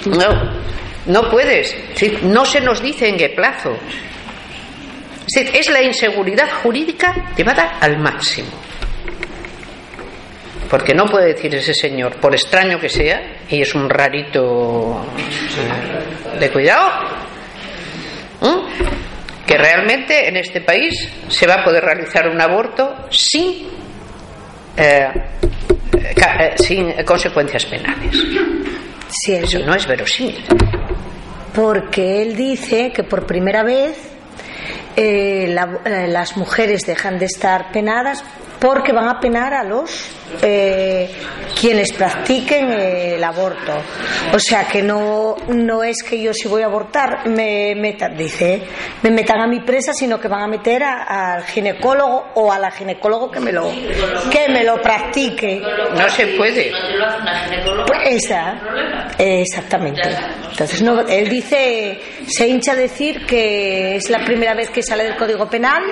No, 0.06 0.52
no 1.07 1.29
puedes. 1.29 1.75
No 2.23 2.45
se 2.45 2.61
nos 2.61 2.81
dice 2.81 3.07
en 3.07 3.17
qué 3.17 3.29
plazo. 3.29 3.77
Es 5.35 5.69
la 5.69 5.81
inseguridad 5.81 6.49
jurídica 6.61 7.34
llevada 7.35 7.77
al 7.79 7.99
máximo. 7.99 8.49
Porque 10.69 10.93
no 10.93 11.05
puede 11.05 11.34
decir 11.34 11.53
ese 11.55 11.73
señor, 11.73 12.19
por 12.19 12.34
extraño 12.34 12.79
que 12.79 12.89
sea, 12.89 13.38
y 13.49 13.61
es 13.61 13.73
un 13.73 13.89
rarito 13.89 15.05
eh, 15.57 16.39
de 16.39 16.51
cuidado, 16.51 16.91
que 19.45 19.57
realmente 19.57 20.27
en 20.27 20.35
este 20.35 20.59
país 20.59 21.09
se 21.29 21.47
va 21.47 21.55
a 21.55 21.63
poder 21.63 21.84
realizar 21.84 22.27
un 22.27 22.41
aborto 22.41 23.07
sin, 23.09 23.69
eh, 24.75 25.07
eh, 25.93 26.53
sin 26.57 26.91
consecuencias 27.05 27.65
penales. 27.65 28.25
Eso 29.27 29.59
no 29.59 29.75
es 29.75 29.88
verosímil. 29.88 30.43
Porque 31.53 32.21
él 32.21 32.35
dice 32.35 32.91
que 32.93 33.03
por 33.03 33.25
primera 33.25 33.63
vez 33.63 33.97
eh, 34.99 35.56
eh, 35.86 36.07
las 36.07 36.38
mujeres 36.38 36.82
dejan 36.82 37.19
de 37.19 37.26
estar 37.26 37.72
penadas 37.72 38.24
porque 38.60 38.91
van 38.91 39.07
a 39.07 39.19
penar 39.19 39.53
a 39.53 39.64
los 39.64 40.10
eh, 40.41 41.10
quienes 41.60 41.94
practiquen 41.94 42.72
el 42.72 43.24
aborto. 43.24 43.74
O 44.34 44.40
sea 44.40 44.68
que 44.68 44.82
no, 44.82 45.36
no 45.49 45.84
es 45.84 46.03
que 46.03 46.22
yo 46.22 46.34
si 46.34 46.48
voy 46.48 46.64
a 46.64 46.65
abortar 46.65 47.28
me 47.28 47.76
metan, 47.76 48.18
dice, 48.18 48.61
me 49.03 49.11
metan 49.11 49.40
a 49.40 49.48
mi 49.48 49.61
presa, 49.61 49.94
sino 49.94 50.19
que 50.19 50.28
van 50.28 50.41
a 50.41 50.48
meter 50.48 50.84
al 50.84 51.44
ginecólogo 51.44 52.32
o 52.36 52.52
a 52.52 52.60
la 52.60 52.72
ginecólogo 52.72 53.32
que 53.32 53.40
me 53.40 53.52
lo, 53.52 53.72
que 54.32 54.49
me 54.49 54.64
lo 54.64 54.82
practique. 54.82 55.61
No 55.95 56.10
se 56.10 56.28
puede. 56.38 56.72
Esa, 58.06 58.60
exactamente. 59.18 60.10
Entonces 60.52 60.82
no, 60.82 61.02
él 61.02 61.30
dice, 61.30 61.99
se 62.28 62.48
hincha 62.48 62.72
a 62.72 62.76
decir 62.76 63.26
que 63.26 63.95
es 63.95 64.10
la 64.10 64.26
primera 64.26 64.56
vez 64.56 64.69
que 64.69 64.82
sale 64.88 65.03
del 65.03 65.15
Código 65.18 65.49
Penal 65.49 65.84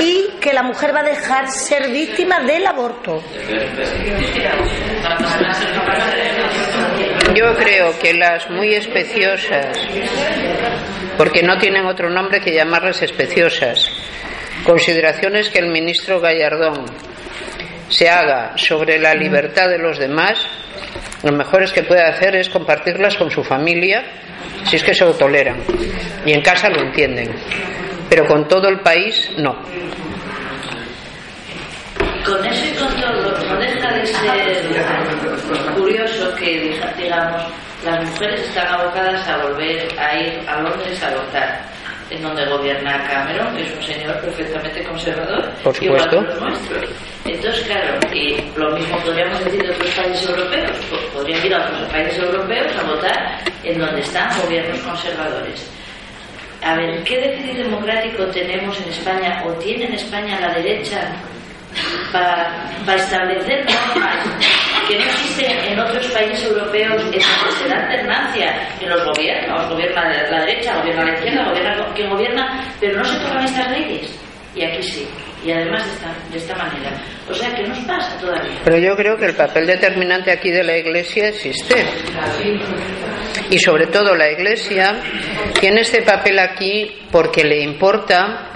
y 0.00 0.38
que 0.38 0.52
la 0.52 0.62
mujer 0.62 0.94
va 0.94 1.00
a 1.00 1.04
dejar 1.04 1.48
ser 1.48 1.90
víctima 1.90 2.40
del 2.40 2.66
aborto. 2.66 3.22
Yo 7.34 7.54
creo 7.56 7.98
que 7.98 8.12
las 8.14 8.50
muy 8.50 8.74
especiosas, 8.74 9.78
porque 11.16 11.42
no 11.42 11.56
tienen 11.58 11.86
otro 11.86 12.10
nombre 12.10 12.40
que 12.40 12.52
llamarlas 12.52 13.00
especiosas, 13.02 13.90
consideraciones 14.64 15.48
que 15.48 15.60
el 15.60 15.68
ministro 15.68 16.20
Gallardón 16.20 16.84
se 17.88 18.10
haga 18.10 18.56
sobre 18.56 18.98
la 18.98 19.14
libertad 19.14 19.68
de 19.68 19.78
los 19.78 19.98
demás, 19.98 20.46
lo 21.22 21.32
mejor 21.32 21.62
es 21.62 21.72
que 21.72 21.82
puede 21.82 22.02
hacer 22.02 22.36
es 22.36 22.50
compartirlas 22.50 23.16
con 23.16 23.30
su 23.30 23.42
familia, 23.42 24.04
si 24.66 24.76
es 24.76 24.84
que 24.84 24.92
se 24.92 25.04
lo 25.04 25.14
toleran. 25.14 25.56
Y 26.26 26.32
en 26.32 26.42
casa 26.42 26.68
lo 26.68 26.82
entienden. 26.82 27.30
Pero 28.14 28.28
con 28.28 28.46
todo 28.46 28.68
el 28.68 28.78
país, 28.78 29.28
no 29.38 29.58
con 32.24 32.46
eso 32.46 32.64
y 32.64 32.78
con 32.78 32.88
todo, 33.00 33.38
no 33.48 33.56
deja 33.56 33.92
de 33.92 34.06
ser 34.06 35.72
curioso 35.76 36.34
que, 36.36 36.80
digamos, 36.96 37.42
las 37.84 38.02
mujeres 38.08 38.40
están 38.42 38.66
abocadas 38.68 39.28
a 39.28 39.36
volver 39.38 39.88
a 39.98 40.16
ir 40.16 40.40
a 40.48 40.60
Londres 40.62 41.02
a 41.02 41.10
votar, 41.10 41.60
en 42.08 42.22
donde 42.22 42.46
gobierna 42.46 43.04
Cameron, 43.08 43.54
que 43.56 43.64
es 43.64 43.74
un 43.74 43.82
señor 43.82 44.18
perfectamente 44.20 44.84
conservador, 44.84 45.50
Por 45.64 45.74
supuesto. 45.74 46.24
Entonces, 47.26 47.64
claro, 47.64 47.98
y 48.14 48.40
lo 48.56 48.70
mismo 48.70 48.96
podríamos 49.00 49.44
decir 49.44 49.60
de 49.60 49.70
otros 49.72 49.90
países 49.90 50.30
europeos, 50.30 50.70
pues 50.88 51.02
podrían 51.12 51.44
ir 51.44 51.54
a 51.54 51.66
otros 51.66 51.88
países 51.90 52.18
europeos 52.22 52.76
a 52.78 52.82
votar 52.84 53.40
en 53.64 53.78
donde 53.78 54.00
están 54.00 54.30
gobiernos 54.40 54.78
conservadores. 54.78 55.68
A 56.64 56.74
ver, 56.76 57.04
¿qué 57.04 57.20
déficit 57.20 57.58
democrático 57.58 58.24
tenemos 58.28 58.80
en 58.80 58.88
España 58.88 59.42
o 59.44 59.52
tiene 59.54 59.84
en 59.84 59.94
España 59.94 60.40
la 60.40 60.54
derecha 60.54 61.12
para, 62.10 62.96
establecer 62.96 63.66
normas 63.66 64.24
que 64.88 64.98
no 64.98 65.04
existen 65.04 65.72
en 65.72 65.78
otros 65.78 66.06
países 66.06 66.44
europeos 66.44 67.02
en 67.02 67.10
donde 67.10 67.20
se 67.20 67.68
da 67.68 67.76
alternancia 67.76 68.68
en 68.80 68.88
los 68.88 69.04
gobiernos, 69.04 69.68
gobierna 69.68 70.08
la 70.30 70.40
derecha, 70.40 70.78
gobierna 70.78 71.04
la 71.04 71.14
izquierda, 71.14 71.48
gobierna 71.50 71.94
quien 71.94 72.10
gobierna, 72.10 72.64
pero 72.80 72.98
no 72.98 73.04
se 73.04 73.18
toman 73.18 73.44
estas 73.44 73.70
leyes. 73.70 74.18
Y 74.54 74.64
aquí 74.64 74.82
sí, 74.82 75.08
y 75.44 75.52
además 75.52 75.84
de 75.84 75.92
esta, 75.92 76.14
de 76.30 76.38
esta 76.38 76.54
manera. 76.56 76.90
O 77.28 77.34
sea, 77.34 77.54
¿qué 77.54 77.62
nos 77.64 77.78
pasa 77.80 78.18
todavía? 78.18 78.60
Pero 78.64 78.78
yo 78.78 78.96
creo 78.96 79.16
que 79.16 79.26
el 79.26 79.34
papel 79.34 79.66
determinante 79.66 80.32
aquí 80.32 80.50
de 80.50 80.64
la 80.64 80.76
Iglesia 80.76 81.28
existe. 81.28 81.74
Y 83.50 83.58
sobre 83.58 83.88
todo 83.88 84.16
la 84.16 84.30
Iglesia 84.30 85.00
tiene 85.60 85.82
este 85.82 86.02
papel 86.02 86.38
aquí 86.38 87.06
porque 87.10 87.44
le 87.44 87.60
importa 87.62 88.50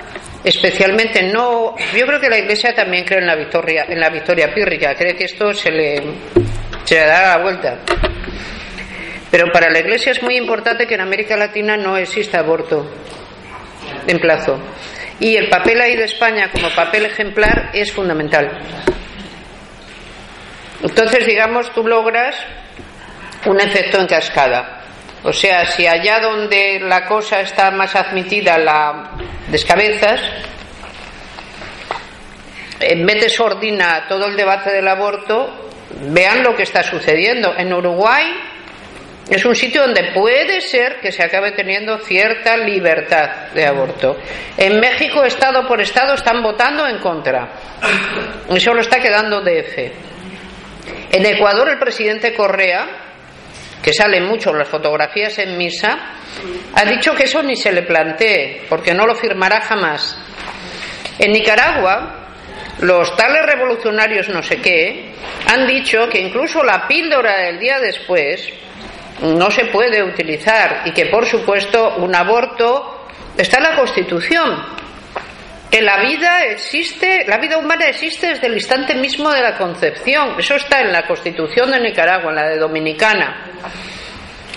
especialmente 0.44 1.22
no 1.24 1.74
yo 1.96 2.06
creo 2.06 2.20
que 2.20 2.28
la 2.28 2.38
iglesia 2.38 2.72
también 2.72 3.04
cree 3.04 3.18
en 3.18 3.26
la 3.26 3.34
victoria 3.34 3.86
en 3.88 3.98
la 3.98 4.08
victoria 4.08 4.54
pírrica 4.54 4.94
cree 4.94 5.16
que 5.16 5.24
esto 5.24 5.52
se 5.52 5.68
le 5.70 6.02
se 6.84 6.94
le 6.94 7.06
da 7.06 7.36
la 7.36 7.42
vuelta 7.42 7.78
pero 9.32 9.50
para 9.52 9.68
la 9.68 9.80
iglesia 9.80 10.12
es 10.12 10.22
muy 10.22 10.36
importante 10.36 10.86
que 10.86 10.94
en 10.94 11.00
América 11.00 11.36
Latina 11.36 11.76
no 11.76 11.96
exista 11.96 12.38
aborto 12.38 12.88
en 14.06 14.18
plazo 14.20 14.60
y 15.20 15.36
el 15.36 15.48
papel 15.48 15.80
ahí 15.80 15.96
de 15.96 16.04
España 16.04 16.50
como 16.50 16.70
papel 16.70 17.06
ejemplar 17.06 17.70
es 17.72 17.92
fundamental 17.92 18.58
entonces 20.82 21.26
digamos 21.26 21.72
tú 21.72 21.86
logras 21.86 22.36
un 23.46 23.60
efecto 23.60 23.98
en 23.98 24.06
cascada 24.06 24.78
o 25.24 25.32
sea, 25.32 25.66
si 25.66 25.86
allá 25.86 26.20
donde 26.20 26.78
la 26.80 27.04
cosa 27.06 27.40
está 27.40 27.70
más 27.70 27.96
admitida 27.96 28.56
la 28.56 29.10
descabezas, 29.48 30.20
en 32.80 33.04
vez 33.04 33.20
de 33.22 33.28
sordina 33.28 34.06
todo 34.08 34.26
el 34.26 34.36
debate 34.36 34.70
del 34.70 34.86
aborto, 34.86 35.70
vean 36.10 36.44
lo 36.44 36.54
que 36.54 36.62
está 36.62 36.84
sucediendo. 36.84 37.52
En 37.56 37.72
Uruguay 37.72 38.26
es 39.30 39.44
un 39.44 39.54
sitio 39.54 39.82
donde 39.82 40.12
puede 40.14 40.60
ser 40.60 41.00
que 41.00 41.12
se 41.12 41.22
acabe 41.22 41.52
teniendo 41.52 41.98
cierta 41.98 42.56
libertad 42.56 43.52
de 43.54 43.66
aborto. 43.66 44.16
En 44.56 44.80
México, 44.80 45.22
Estado 45.24 45.66
por 45.66 45.80
Estado, 45.80 46.14
están 46.14 46.42
votando 46.42 46.86
en 46.86 46.98
contra. 46.98 47.52
Y 48.48 48.58
solo 48.58 48.80
está 48.80 49.00
quedando 49.00 49.40
DF. 49.42 49.78
En 51.12 51.26
Ecuador, 51.26 51.68
el 51.68 51.78
presidente 51.78 52.34
Correa 52.34 53.08
que 53.82 53.92
salen 53.92 54.24
mucho 54.24 54.52
las 54.52 54.68
fotografías 54.68 55.38
en 55.38 55.56
misa, 55.56 55.96
ha 56.74 56.84
dicho 56.84 57.14
que 57.14 57.24
eso 57.24 57.42
ni 57.42 57.56
se 57.56 57.72
le 57.72 57.82
plantee, 57.82 58.62
porque 58.68 58.92
no 58.92 59.06
lo 59.06 59.14
firmará 59.14 59.60
jamás. 59.60 60.18
En 61.18 61.32
Nicaragua, 61.32 62.28
los 62.80 63.16
tales 63.16 63.46
revolucionarios 63.46 64.28
no 64.28 64.42
sé 64.42 64.60
qué 64.60 65.12
han 65.46 65.66
dicho 65.66 66.08
que 66.08 66.20
incluso 66.20 66.62
la 66.62 66.86
píldora 66.86 67.38
del 67.38 67.58
día 67.58 67.80
después 67.80 68.52
no 69.22 69.50
se 69.50 69.66
puede 69.66 70.02
utilizar 70.02 70.82
y 70.84 70.92
que 70.92 71.06
por 71.06 71.26
supuesto 71.26 71.96
un 71.96 72.14
aborto 72.14 73.06
está 73.36 73.58
en 73.58 73.64
la 73.64 73.76
Constitución 73.76 74.78
que 75.70 75.82
la 75.82 76.00
vida 76.00 76.44
existe, 76.44 77.26
la 77.26 77.38
vida 77.38 77.58
humana 77.58 77.86
existe 77.86 78.28
desde 78.28 78.46
el 78.46 78.54
instante 78.54 78.94
mismo 78.94 79.30
de 79.30 79.42
la 79.42 79.56
concepción. 79.56 80.34
Eso 80.38 80.54
está 80.54 80.80
en 80.80 80.92
la 80.92 81.06
Constitución 81.06 81.70
de 81.70 81.80
Nicaragua, 81.80 82.30
en 82.30 82.36
la 82.36 82.48
de 82.48 82.58
Dominicana, 82.58 83.52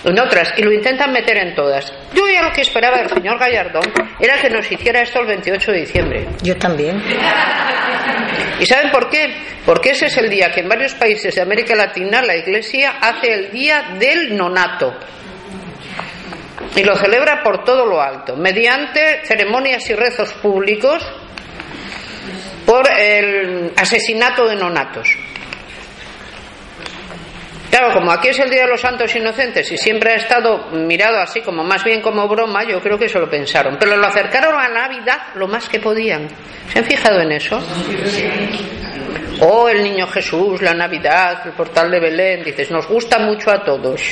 en 0.04 0.18
otras, 0.18 0.52
y 0.56 0.62
lo 0.62 0.72
intentan 0.72 1.12
meter 1.12 1.36
en 1.38 1.54
todas. 1.54 1.92
Yo 2.14 2.26
ya 2.28 2.42
lo 2.42 2.52
que 2.52 2.62
esperaba 2.62 2.98
del 2.98 3.08
señor 3.08 3.38
Gallardón 3.38 3.84
era 4.18 4.40
que 4.40 4.50
nos 4.50 4.70
hiciera 4.70 5.02
esto 5.02 5.20
el 5.20 5.26
28 5.26 5.72
de 5.72 5.78
diciembre. 5.78 6.28
Yo 6.42 6.56
también. 6.56 7.02
¿Y 8.58 8.66
saben 8.66 8.90
por 8.90 9.08
qué? 9.08 9.34
Porque 9.64 9.90
ese 9.90 10.06
es 10.06 10.16
el 10.16 10.28
día 10.28 10.50
que 10.50 10.60
en 10.60 10.68
varios 10.68 10.94
países 10.94 11.34
de 11.34 11.42
América 11.42 11.74
Latina 11.74 12.22
la 12.22 12.36
Iglesia 12.36 12.94
hace 13.00 13.32
el 13.32 13.50
día 13.50 13.96
del 13.98 14.36
nonato 14.36 14.94
y 16.76 16.84
lo 16.84 16.96
celebra 16.96 17.42
por 17.42 17.64
todo 17.64 17.86
lo 17.86 18.00
alto, 18.00 18.36
mediante 18.36 19.24
ceremonias 19.24 19.88
y 19.90 19.94
rezos 19.94 20.32
públicos 20.34 21.02
por 22.64 22.88
el 22.90 23.72
asesinato 23.76 24.46
de 24.46 24.56
nonatos. 24.56 25.08
Claro, 27.72 27.94
como 27.94 28.12
aquí 28.12 28.28
es 28.28 28.38
el 28.38 28.50
Día 28.50 28.64
de 28.64 28.68
los 28.68 28.82
Santos 28.82 29.16
Inocentes 29.16 29.72
y 29.72 29.78
siempre 29.78 30.12
ha 30.12 30.16
estado 30.16 30.66
mirado 30.72 31.18
así 31.18 31.40
como 31.40 31.64
más 31.64 31.82
bien 31.82 32.02
como 32.02 32.28
broma, 32.28 32.68
yo 32.68 32.82
creo 32.82 32.98
que 32.98 33.06
eso 33.06 33.18
lo 33.18 33.30
pensaron. 33.30 33.78
Pero 33.80 33.96
lo 33.96 34.06
acercaron 34.06 34.60
a 34.60 34.68
Navidad 34.68 35.28
lo 35.36 35.48
más 35.48 35.70
que 35.70 35.80
podían. 35.80 36.28
¿Se 36.70 36.80
han 36.80 36.84
fijado 36.84 37.22
en 37.22 37.32
eso? 37.32 37.58
Oh, 39.40 39.70
el 39.70 39.82
niño 39.82 40.06
Jesús, 40.06 40.60
la 40.60 40.74
Navidad, 40.74 41.46
el 41.46 41.52
portal 41.52 41.90
de 41.90 41.98
Belén, 41.98 42.44
dices, 42.44 42.70
nos 42.70 42.86
gusta 42.86 43.18
mucho 43.18 43.50
a 43.50 43.64
todos. 43.64 44.02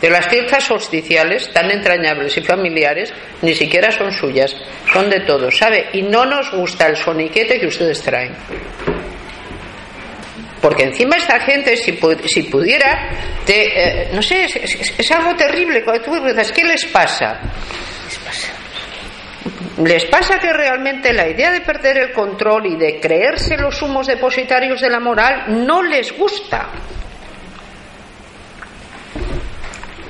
De 0.00 0.10
las 0.10 0.26
fiestas 0.26 0.64
solsticiales, 0.64 1.52
tan 1.52 1.70
entrañables 1.70 2.36
y 2.36 2.40
familiares, 2.40 3.14
ni 3.42 3.54
siquiera 3.54 3.92
son 3.92 4.10
suyas, 4.10 4.56
son 4.92 5.08
de 5.08 5.20
todos, 5.20 5.56
¿sabe? 5.56 5.90
Y 5.92 6.02
no 6.02 6.26
nos 6.26 6.50
gusta 6.50 6.88
el 6.88 6.96
soniquete 6.96 7.60
que 7.60 7.68
ustedes 7.68 8.02
traen. 8.02 8.34
Porque 10.60 10.84
encima 10.84 11.16
esta 11.16 11.40
gente, 11.40 11.76
si, 11.76 11.98
si 12.26 12.42
pudiera, 12.44 13.10
te, 13.46 13.62
eh, 14.04 14.08
no 14.12 14.20
sé, 14.20 14.44
es, 14.44 14.54
es, 14.98 15.10
algo 15.10 15.34
terrible. 15.34 15.82
Cuando 15.82 16.02
tú 16.02 16.12
¿qué 16.54 16.64
les 16.64 16.84
pasa? 16.86 17.40
Les 18.04 18.18
pasa. 18.18 18.52
Les 19.82 20.04
pasa 20.06 20.38
que 20.38 20.52
realmente 20.52 21.12
la 21.14 21.28
idea 21.28 21.50
de 21.50 21.62
perder 21.62 21.98
el 21.98 22.12
control 22.12 22.66
y 22.66 22.76
de 22.76 23.00
creerse 23.00 23.56
los 23.56 23.80
humos 23.80 24.06
depositarios 24.06 24.80
de 24.80 24.90
la 24.90 25.00
moral 25.00 25.64
no 25.66 25.82
les 25.82 26.16
gusta. 26.16 26.68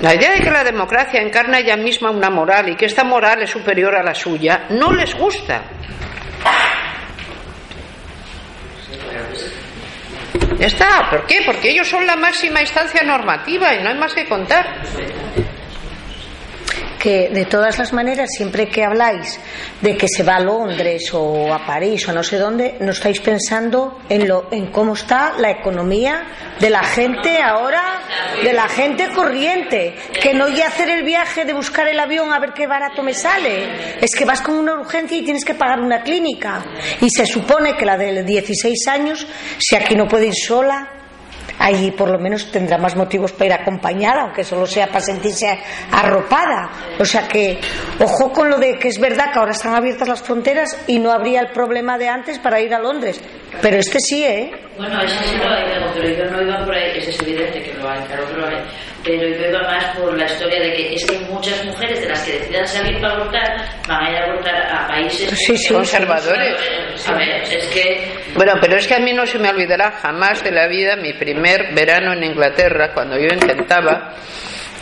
La 0.01 0.15
idea 0.15 0.31
de 0.31 0.41
que 0.41 0.49
la 0.49 0.63
democracia 0.63 1.21
encarna 1.21 1.59
ella 1.59 1.77
misma 1.77 2.09
una 2.09 2.29
moral 2.29 2.69
y 2.69 2.75
que 2.75 2.87
esta 2.87 3.03
moral 3.03 3.43
es 3.43 3.51
superior 3.51 3.95
a 3.95 4.03
la 4.03 4.15
suya 4.15 4.65
no 4.71 4.91
les 4.91 5.15
gusta. 5.15 5.63
Ya 10.57 10.67
está. 10.67 11.09
¿Por 11.09 11.25
qué? 11.25 11.41
Porque 11.45 11.71
ellos 11.71 11.87
son 11.87 12.05
la 12.05 12.15
máxima 12.15 12.61
instancia 12.61 13.03
normativa 13.03 13.73
y 13.73 13.81
no 13.81 13.89
hay 13.89 13.95
más 13.95 14.13
que 14.13 14.27
contar 14.27 14.81
que 17.01 17.29
de 17.29 17.45
todas 17.45 17.79
las 17.79 17.93
maneras, 17.93 18.29
siempre 18.31 18.69
que 18.69 18.83
habláis 18.83 19.39
de 19.81 19.97
que 19.97 20.07
se 20.07 20.21
va 20.21 20.35
a 20.35 20.39
Londres 20.39 21.11
o 21.13 21.51
a 21.51 21.65
París 21.65 22.07
o 22.07 22.13
no 22.13 22.21
sé 22.21 22.37
dónde, 22.37 22.75
no 22.79 22.91
estáis 22.91 23.19
pensando 23.19 23.99
en, 24.07 24.27
lo, 24.27 24.47
en 24.51 24.67
cómo 24.67 24.93
está 24.93 25.33
la 25.39 25.49
economía 25.49 26.23
de 26.59 26.69
la 26.69 26.83
gente 26.83 27.41
ahora, 27.41 28.01
de 28.43 28.53
la 28.53 28.69
gente 28.69 29.09
corriente, 29.15 29.95
que 30.21 30.35
no 30.35 30.47
voy 30.47 30.61
a 30.61 30.67
hacer 30.67 30.89
el 30.89 31.03
viaje 31.03 31.43
de 31.43 31.53
buscar 31.53 31.87
el 31.87 31.99
avión 31.99 32.31
a 32.31 32.39
ver 32.39 32.53
qué 32.53 32.67
barato 32.67 33.01
me 33.01 33.15
sale, 33.15 33.97
es 33.99 34.15
que 34.15 34.25
vas 34.25 34.41
con 34.41 34.55
una 34.55 34.75
urgencia 34.75 35.17
y 35.17 35.23
tienes 35.23 35.43
que 35.43 35.55
pagar 35.55 35.79
una 35.79 36.03
clínica. 36.03 36.63
Y 37.01 37.09
se 37.09 37.25
supone 37.25 37.75
que 37.75 37.85
la 37.85 37.97
de 37.97 38.23
16 38.23 38.87
años, 38.87 39.25
si 39.57 39.75
aquí 39.75 39.95
no 39.95 40.07
puede 40.07 40.27
ir 40.27 40.35
sola, 40.35 41.00
allí 41.61 41.91
por 41.91 42.09
lo 42.09 42.17
menos 42.17 42.51
tendrá 42.51 42.77
más 42.77 42.95
motivos 42.95 43.31
para 43.31 43.45
ir 43.45 43.53
acompañada, 43.53 44.23
aunque 44.23 44.43
solo 44.43 44.65
sea 44.65 44.87
para 44.87 45.01
sentirse 45.01 45.59
arropada. 45.91 46.69
O 46.99 47.05
sea 47.05 47.27
que, 47.27 47.59
ojo 47.99 48.31
con 48.33 48.49
lo 48.49 48.57
de 48.57 48.77
que 48.79 48.87
es 48.87 48.99
verdad 48.99 49.31
que 49.31 49.39
ahora 49.39 49.51
están 49.51 49.75
abiertas 49.75 50.07
las 50.07 50.21
fronteras 50.21 50.85
y 50.87 50.99
no 50.99 51.11
habría 51.11 51.41
el 51.41 51.51
problema 51.51 51.97
de 51.97 52.07
antes 52.07 52.39
para 52.39 52.59
ir 52.59 52.73
a 52.73 52.79
Londres. 52.79 53.21
Pero 53.61 53.77
este 53.77 53.99
sí, 53.99 54.23
¿eh? 54.23 54.51
Bueno, 54.77 55.01
ese 55.01 55.23
sí 55.25 55.37
lo 55.37 55.49
hay, 55.49 55.63
pero 55.93 56.09
yo 56.09 56.31
no 56.31 56.41
iba 56.41 56.65
por 56.65 56.73
ahí, 56.73 56.97
es 56.97 57.21
evidente 57.21 57.61
que 57.61 57.73
lo 57.73 57.89
hay, 57.89 57.99
claro 58.05 58.27
que 58.27 58.33
lo 58.33 58.47
hay. 58.47 58.63
Pero 59.03 59.27
yo 59.27 59.49
iba 59.49 59.61
más 59.63 59.97
por 59.97 60.15
la 60.15 60.25
historia 60.25 60.59
de 60.59 60.73
que 60.73 60.93
es 60.93 61.05
que 61.05 61.17
muchas 61.19 61.65
mujeres 61.65 62.01
de 62.01 62.09
las 62.09 62.21
que 62.23 62.39
decidan 62.39 62.67
salir 62.67 63.01
para 63.01 63.15
abortar 63.15 63.69
van 63.87 64.05
a 64.05 64.11
ir 64.11 64.17
a 64.17 64.23
abortar 64.25 64.55
a 64.55 64.87
países 64.87 65.29
sí, 65.39 65.57
sí, 65.57 65.73
conservadores. 65.73 66.55
A 67.07 67.13
ver, 67.13 67.41
es 67.41 67.67
que... 67.67 68.13
Bueno, 68.35 68.53
pero 68.61 68.77
es 68.77 68.87
que 68.87 68.95
a 68.95 68.99
mí 68.99 69.11
no 69.13 69.25
se 69.25 69.39
me 69.39 69.49
olvidará 69.49 69.91
jamás 69.91 70.43
de 70.43 70.51
la 70.51 70.67
vida 70.67 70.95
mi 70.95 71.13
primer 71.13 71.73
verano 71.73 72.13
en 72.13 72.23
Inglaterra, 72.23 72.93
cuando 72.93 73.17
yo 73.17 73.27
intentaba 73.33 74.13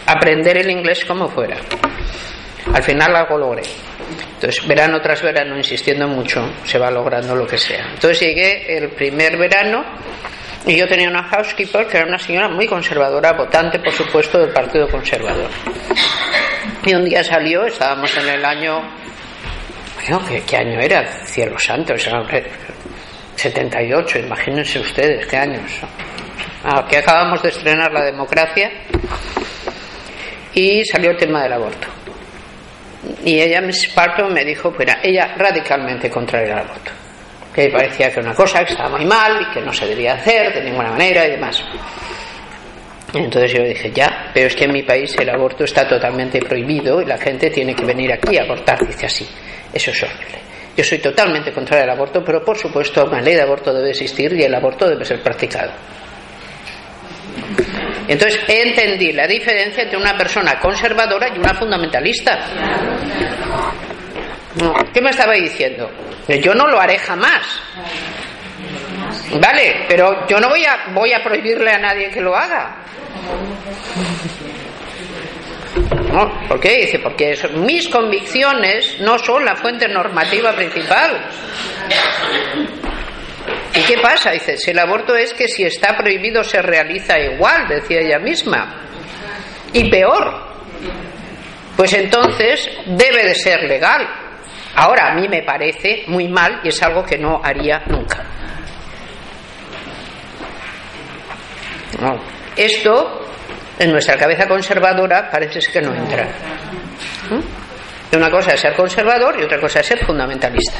aprender 0.05 0.57
el 0.57 0.69
inglés 0.69 1.05
como 1.05 1.29
fuera. 1.29 1.57
Al 2.73 2.83
final 2.83 3.15
algo 3.15 3.37
logré. 3.37 3.63
Entonces, 4.35 4.67
verano 4.67 4.99
tras 5.01 5.21
verano, 5.21 5.57
insistiendo 5.57 6.07
mucho, 6.07 6.41
se 6.63 6.77
va 6.77 6.91
logrando 6.91 7.35
lo 7.35 7.45
que 7.45 7.57
sea. 7.57 7.89
Entonces 7.93 8.19
llegué 8.19 8.77
el 8.77 8.89
primer 8.89 9.37
verano 9.37 9.83
y 10.69 10.77
yo 10.77 10.87
tenía 10.87 11.09
una 11.09 11.23
housekeeper 11.23 11.87
que 11.87 11.97
era 11.97 12.05
una 12.05 12.19
señora 12.19 12.47
muy 12.47 12.67
conservadora, 12.67 13.33
votante, 13.33 13.79
por 13.79 13.91
supuesto, 13.91 14.37
del 14.37 14.53
Partido 14.53 14.87
Conservador. 14.87 15.49
Y 16.85 16.93
un 16.93 17.03
día 17.05 17.23
salió, 17.23 17.65
estábamos 17.65 18.15
en 18.17 18.29
el 18.29 18.45
año. 18.45 18.79
Bueno, 19.95 20.21
¿qué, 20.45 20.57
año 20.57 20.79
era? 20.79 21.25
Cielo 21.25 21.57
santo, 21.57 21.95
78, 23.35 24.19
imagínense 24.19 24.77
ustedes, 24.79 25.25
¿qué 25.25 25.37
años? 25.37 25.71
Ah, 26.63 26.85
que 26.87 26.97
acabamos 26.97 27.41
de 27.41 27.49
estrenar 27.49 27.91
la 27.91 28.03
democracia 28.03 28.69
y 30.53 30.85
salió 30.85 31.09
el 31.11 31.17
tema 31.17 31.41
del 31.41 31.53
aborto. 31.53 31.87
Y 33.25 33.39
ella, 33.39 33.59
Miss 33.61 33.87
Parton, 33.87 34.31
me 34.31 34.45
dijo 34.45 34.71
que 34.71 34.83
era 34.83 34.99
ella 35.01 35.33
radicalmente 35.35 36.11
contraria 36.11 36.53
al 36.53 36.59
aborto. 36.59 37.08
Que 37.53 37.69
parecía 37.69 38.07
que 38.07 38.19
era 38.19 38.29
una 38.29 38.35
cosa 38.35 38.63
que 38.63 38.73
estaba 38.73 38.89
muy 38.89 39.05
mal 39.05 39.41
y 39.41 39.53
que 39.53 39.61
no 39.61 39.73
se 39.73 39.87
debía 39.87 40.13
hacer 40.13 40.53
de 40.53 40.63
ninguna 40.63 40.91
manera 40.91 41.27
y 41.27 41.31
demás. 41.31 41.63
Entonces 43.13 43.53
yo 43.53 43.63
dije, 43.63 43.91
ya, 43.91 44.29
pero 44.33 44.47
es 44.47 44.55
que 44.55 44.65
en 44.65 44.71
mi 44.71 44.83
país 44.83 45.15
el 45.19 45.29
aborto 45.29 45.63
está 45.63 45.87
totalmente 45.87 46.39
prohibido 46.39 47.01
y 47.01 47.05
la 47.05 47.17
gente 47.17 47.49
tiene 47.49 47.73
que 47.73 47.83
venir 47.83 48.11
aquí 48.11 48.37
a 48.37 48.43
abortar, 48.43 48.77
dice 48.85 49.07
así. 49.07 49.27
Eso 49.73 49.91
es 49.91 50.03
horrible. 50.03 50.39
Yo 50.77 50.83
soy 50.83 50.99
totalmente 50.99 51.51
contraria 51.51 51.83
al 51.83 51.89
aborto, 51.89 52.23
pero 52.23 52.43
por 52.43 52.57
supuesto 52.57 53.03
una 53.05 53.19
ley 53.19 53.35
de 53.35 53.41
aborto 53.41 53.73
debe 53.73 53.89
existir 53.89 54.31
y 54.33 54.43
el 54.43 54.53
aborto 54.53 54.87
debe 54.87 55.03
ser 55.03 55.21
practicado. 55.21 55.71
Entonces 58.07 58.39
entendí 58.47 59.11
la 59.11 59.27
diferencia 59.27 59.83
entre 59.83 59.97
una 59.97 60.17
persona 60.17 60.59
conservadora 60.59 61.29
y 61.35 61.39
una 61.39 61.53
fundamentalista. 61.53 62.39
¿Qué 64.93 65.01
me 65.01 65.11
estaba 65.11 65.33
diciendo? 65.33 65.89
Yo 66.41 66.53
no 66.53 66.67
lo 66.67 66.79
haré 66.79 66.97
jamás. 66.97 67.61
Vale, 69.39 69.85
pero 69.87 70.27
yo 70.27 70.39
no 70.39 70.49
voy 70.49 70.65
a, 70.65 70.91
voy 70.93 71.13
a 71.13 71.23
prohibirle 71.23 71.71
a 71.71 71.77
nadie 71.77 72.09
que 72.09 72.21
lo 72.21 72.35
haga. 72.35 72.77
No, 76.11 76.47
¿Por 76.47 76.59
qué? 76.59 76.81
Dice, 76.81 76.99
porque 76.99 77.37
mis 77.57 77.87
convicciones 77.89 78.99
no 79.01 79.19
son 79.19 79.45
la 79.45 79.55
fuente 79.55 79.87
normativa 79.87 80.53
principal. 80.53 81.29
¿Y 83.75 83.81
qué 83.81 83.97
pasa? 83.99 84.31
Dice, 84.31 84.57
si 84.57 84.71
el 84.71 84.79
aborto 84.79 85.15
es 85.15 85.33
que 85.33 85.47
si 85.47 85.63
está 85.63 85.95
prohibido 85.95 86.43
se 86.43 86.61
realiza 86.61 87.19
igual, 87.19 87.67
decía 87.67 87.99
ella 88.01 88.19
misma. 88.19 88.87
Y 89.73 89.89
peor. 89.89 90.49
Pues 91.77 91.93
entonces 91.93 92.67
debe 92.87 93.23
de 93.23 93.35
ser 93.35 93.63
legal. 93.63 94.28
Ahora 94.79 95.09
a 95.09 95.13
mí 95.13 95.27
me 95.27 95.43
parece 95.43 96.05
muy 96.07 96.29
mal 96.29 96.61
y 96.63 96.69
es 96.69 96.81
algo 96.81 97.03
que 97.03 97.17
no 97.17 97.41
haría 97.43 97.83
nunca. 97.87 98.23
Esto 102.55 103.25
en 103.77 103.91
nuestra 103.91 104.15
cabeza 104.15 104.47
conservadora 104.47 105.29
parece 105.29 105.59
que 105.69 105.81
no 105.81 105.93
entra. 105.93 106.29
¿Mm? 107.29 108.15
Una 108.15 108.31
cosa 108.31 108.53
es 108.53 108.61
ser 108.61 108.73
conservador 108.73 109.37
y 109.37 109.43
otra 109.43 109.59
cosa 109.59 109.81
es 109.81 109.85
ser 109.85 110.05
fundamentalista. 110.05 110.77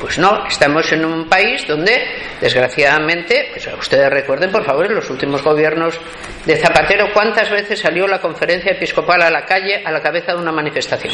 Pues 0.00 0.18
no, 0.18 0.46
estamos 0.46 0.90
en 0.92 1.04
un 1.04 1.28
país 1.28 1.66
donde, 1.66 1.92
desgraciadamente, 2.40 3.48
pues 3.52 3.68
ustedes 3.78 4.08
recuerden, 4.10 4.50
por 4.50 4.64
favor, 4.64 4.86
en 4.86 4.94
los 4.94 5.10
últimos 5.10 5.42
gobiernos 5.42 5.98
de 6.44 6.56
Zapatero, 6.56 7.12
cuántas 7.12 7.50
veces 7.50 7.80
salió 7.80 8.06
la 8.06 8.20
conferencia 8.20 8.72
episcopal 8.72 9.22
a 9.22 9.30
la 9.30 9.44
calle 9.44 9.82
a 9.84 9.90
la 9.90 10.00
cabeza 10.00 10.32
de 10.32 10.38
una 10.38 10.52
manifestación. 10.52 11.12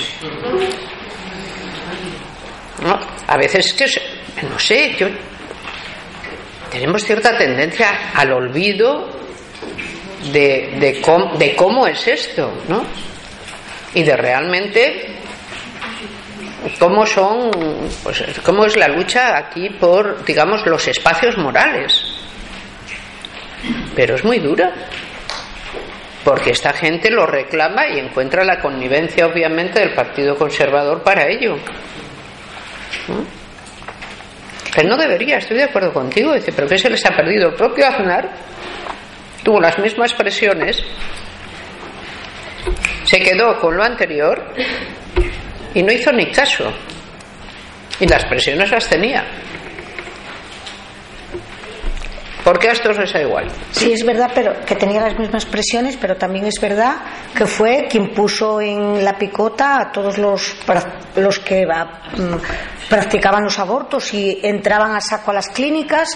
a 3.27 3.37
veces 3.39 3.73
que, 3.73 3.87
no 4.47 4.59
sé, 4.59 4.95
yo 4.99 5.09
tenemos 6.71 7.03
cierta 7.05 7.37
tendencia 7.39 8.13
al 8.15 8.33
olvido 8.33 9.09
de, 10.31 11.01
de 11.39 11.57
cómo 11.57 11.87
es 11.87 12.07
esto, 12.07 12.53
¿no? 12.69 12.85
Y 13.95 14.03
de 14.03 14.17
realmente 14.17 15.14
cómo 16.79 17.07
son, 17.07 17.51
pues, 18.03 18.25
cómo 18.45 18.65
es 18.65 18.77
la 18.77 18.89
lucha 18.89 19.37
aquí 19.37 19.71
por, 19.71 20.25
digamos, 20.25 20.65
los 20.67 20.87
espacios 20.89 21.37
morales. 21.37 22.03
Pero 23.95 24.17
es 24.17 24.25
muy 24.25 24.39
dura, 24.39 24.73
porque 26.25 26.51
esta 26.51 26.73
gente 26.73 27.11
lo 27.11 27.27
reclama 27.27 27.87
y 27.89 27.99
encuentra 27.99 28.45
la 28.45 28.61
connivencia, 28.61 29.27
obviamente, 29.27 29.81
del 29.81 29.95
Partido 29.95 30.37
Conservador 30.37 31.03
para 31.03 31.29
ello. 31.29 31.57
Pero 34.75 34.89
no 34.89 34.97
debería, 34.97 35.39
estoy 35.39 35.59
de 35.59 35.65
acuerdo 35.65 35.93
contigo. 35.93 36.35
Dice, 36.35 36.53
pero 36.53 36.67
¿qué 36.67 36.79
se 36.79 36.91
les 36.91 37.05
ha 37.07 37.15
perdido? 37.15 37.51
El 37.51 37.55
propio 37.55 37.87
Aznar 37.87 38.29
tuvo 39.43 39.61
las 39.61 39.79
mismas 39.79 40.13
presiones, 40.15 40.83
se 43.05 43.21
quedó 43.21 43.61
con 43.61 43.77
lo 43.77 43.85
anterior 43.85 44.53
y 45.75 45.83
no 45.83 45.93
hizo 45.93 46.13
ni 46.13 46.31
caso. 46.31 46.73
Y 48.01 48.07
las 48.07 48.25
presiones 48.27 48.71
las 48.71 48.89
tenía. 48.89 49.25
¿Por 52.45 52.59
qué 52.59 52.69
a 52.69 52.73
estos 52.73 52.99
les 52.99 53.11
da 53.11 53.23
igual? 53.23 53.51
Sí, 53.71 53.93
es 53.93 54.05
verdad 54.05 54.31
pero 54.35 54.53
que 54.67 54.77
tenía 54.77 55.01
las 55.01 55.19
mismas 55.19 55.47
presiones, 55.47 55.97
pero 55.97 56.17
también 56.17 56.45
es 56.45 56.61
verdad 56.61 56.97
que 57.35 57.47
fue 57.47 57.87
quien 57.91 58.13
puso 58.13 58.61
en 58.61 59.03
la 59.03 59.17
picota 59.17 59.81
a 59.81 59.91
todos 59.91 60.19
los, 60.19 60.55
los 61.17 61.39
que 61.39 61.67
mm, 61.67 62.91
practicaban 62.91 63.45
los 63.45 63.59
abortos 63.59 64.13
y 64.13 64.41
entraban 64.43 64.95
a 64.95 65.01
saco 65.01 65.31
a 65.31 65.35
las 65.35 65.49
clínicas 65.49 66.11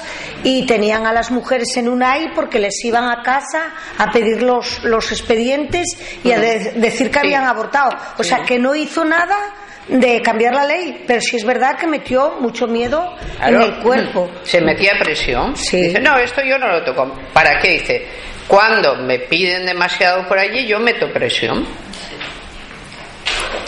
y 0.44 0.66
tenían 0.66 1.06
a 1.06 1.14
las 1.14 1.30
mujeres 1.30 1.74
en 1.78 1.88
un 1.88 2.02
AI 2.02 2.32
porque 2.34 2.58
les 2.58 2.84
iban 2.84 3.08
a 3.08 3.22
casa 3.22 3.72
a 3.96 4.10
pedir 4.10 4.42
los, 4.42 4.84
los 4.84 5.10
expedientes 5.10 5.96
y 6.22 6.32
a 6.32 6.38
decir 6.38 7.10
que 7.10 7.20
habían 7.20 7.44
abortado. 7.44 7.96
O 8.18 8.22
sea, 8.22 8.42
que 8.42 8.58
no 8.58 8.74
hizo 8.74 9.02
nada 9.02 9.36
de 9.88 10.20
cambiar 10.20 10.54
la 10.54 10.64
ley, 10.64 11.04
pero 11.06 11.20
sí 11.20 11.36
es 11.36 11.44
verdad 11.44 11.76
que 11.78 11.86
metió 11.86 12.36
mucho 12.40 12.66
miedo 12.66 13.16
en 13.42 13.60
el 13.60 13.76
cuerpo. 13.76 14.30
Se 14.42 14.60
metía 14.60 14.92
presión. 14.98 15.54
Dice, 15.54 16.00
no, 16.00 16.18
esto 16.18 16.42
yo 16.42 16.58
no 16.58 16.68
lo 16.68 16.84
toco. 16.84 17.10
¿Para 17.32 17.58
qué? 17.58 17.72
Dice, 17.72 18.06
cuando 18.46 18.96
me 18.96 19.18
piden 19.20 19.66
demasiado 19.66 20.26
por 20.28 20.38
allí, 20.38 20.66
yo 20.66 20.78
meto 20.78 21.10
presión. 21.12 21.66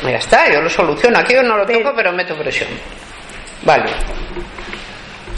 Ya 0.02 0.16
está, 0.16 0.50
yo 0.52 0.60
lo 0.60 0.68
soluciono. 0.68 1.18
Aquí 1.18 1.34
yo 1.34 1.42
no 1.42 1.56
lo 1.56 1.66
toco, 1.66 1.92
pero 1.96 2.12
meto 2.12 2.36
presión. 2.36 2.68
Vale. 3.62 3.90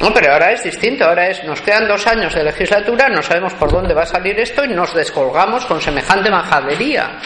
No, 0.00 0.12
pero 0.12 0.32
ahora 0.32 0.52
es 0.52 0.64
distinto. 0.64 1.04
Ahora 1.04 1.28
es, 1.28 1.44
nos 1.44 1.60
quedan 1.60 1.86
dos 1.86 2.06
años 2.06 2.34
de 2.34 2.42
legislatura, 2.42 3.08
no 3.08 3.22
sabemos 3.22 3.54
por 3.54 3.70
dónde 3.70 3.94
va 3.94 4.02
a 4.02 4.06
salir 4.06 4.38
esto 4.40 4.64
y 4.64 4.68
nos 4.68 4.94
descolgamos 4.94 5.64
con 5.66 5.80
semejante 5.80 6.30
majadería. 6.30 7.18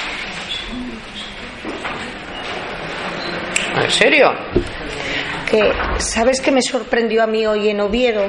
¿En 3.76 3.90
serio? 3.90 4.32
Que, 5.50 5.70
¿Sabes 5.98 6.40
qué 6.40 6.50
me 6.50 6.62
sorprendió 6.62 7.22
a 7.22 7.26
mí 7.26 7.46
hoy 7.46 7.68
en 7.68 7.80
Oviedo? 7.80 8.26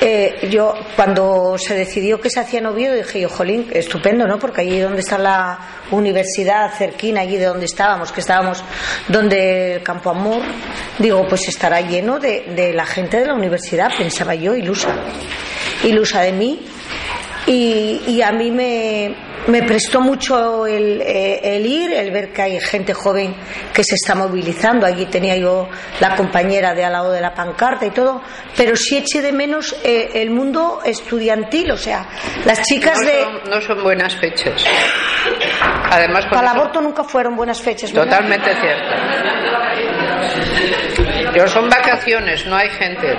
Eh, 0.00 0.48
yo, 0.48 0.72
cuando 0.94 1.58
se 1.58 1.74
decidió 1.74 2.20
que 2.20 2.30
se 2.30 2.38
hacía 2.38 2.60
en 2.60 2.66
Oviedo, 2.66 2.94
dije 2.94 3.20
yo, 3.20 3.28
jolín, 3.28 3.66
estupendo, 3.72 4.28
¿no? 4.28 4.38
Porque 4.38 4.60
allí 4.60 4.78
donde 4.78 5.00
está 5.00 5.18
la 5.18 5.58
universidad 5.90 6.72
cerquina, 6.72 7.22
allí 7.22 7.36
de 7.36 7.46
donde 7.46 7.66
estábamos, 7.66 8.12
que 8.12 8.20
estábamos 8.20 8.62
donde 9.08 9.74
el 9.74 9.82
Campo 9.82 10.10
Amor, 10.10 10.42
digo, 10.98 11.26
pues 11.28 11.48
estará 11.48 11.80
lleno 11.80 12.20
de, 12.20 12.52
de 12.54 12.72
la 12.72 12.86
gente 12.86 13.18
de 13.18 13.26
la 13.26 13.34
universidad, 13.34 13.90
pensaba 13.98 14.36
yo, 14.36 14.54
ilusa. 14.54 14.94
Ilusa 15.82 16.20
de 16.20 16.32
mí. 16.32 16.60
Y, 17.46 18.02
y 18.06 18.22
a 18.22 18.32
mí 18.32 18.50
me, 18.50 19.14
me 19.48 19.62
prestó 19.62 20.00
mucho 20.00 20.66
eh, 20.66 21.40
el, 21.42 21.66
ir, 21.66 21.92
el 21.92 22.10
ver 22.10 22.32
que 22.32 22.42
hay 22.42 22.60
gente 22.60 22.92
joven 22.92 23.34
que 23.72 23.82
se 23.82 23.94
está 23.94 24.14
movilizando. 24.14 24.86
Allí 24.86 25.06
tenía 25.06 25.36
yo 25.36 25.68
la 26.00 26.14
compañera 26.16 26.74
de 26.74 26.84
al 26.84 26.92
lado 26.92 27.12
de 27.12 27.20
la 27.20 27.34
pancarta 27.34 27.86
y 27.86 27.90
todo, 27.90 28.22
pero 28.56 28.76
sí 28.76 28.98
eché 28.98 29.22
de 29.22 29.32
menos 29.32 29.74
eh, 29.82 30.10
el 30.14 30.30
mundo 30.30 30.80
estudiantil, 30.84 31.70
o 31.70 31.76
sea, 31.76 32.06
las 32.44 32.62
chicas 32.62 32.98
de. 33.00 33.26
no 33.48 33.60
son 33.60 33.82
buenas 33.82 34.14
fechas. 34.16 34.64
Además, 35.90 36.26
para 36.26 36.52
el 36.52 36.58
aborto 36.58 36.80
nunca 36.80 37.04
fueron 37.04 37.36
buenas 37.36 37.60
fechas. 37.62 37.92
Totalmente 37.92 38.50
cierto. 38.54 38.94
Pero 41.32 41.48
son 41.48 41.68
vacaciones, 41.68 42.46
no 42.46 42.56
hay 42.56 42.68
gente. 42.70 43.16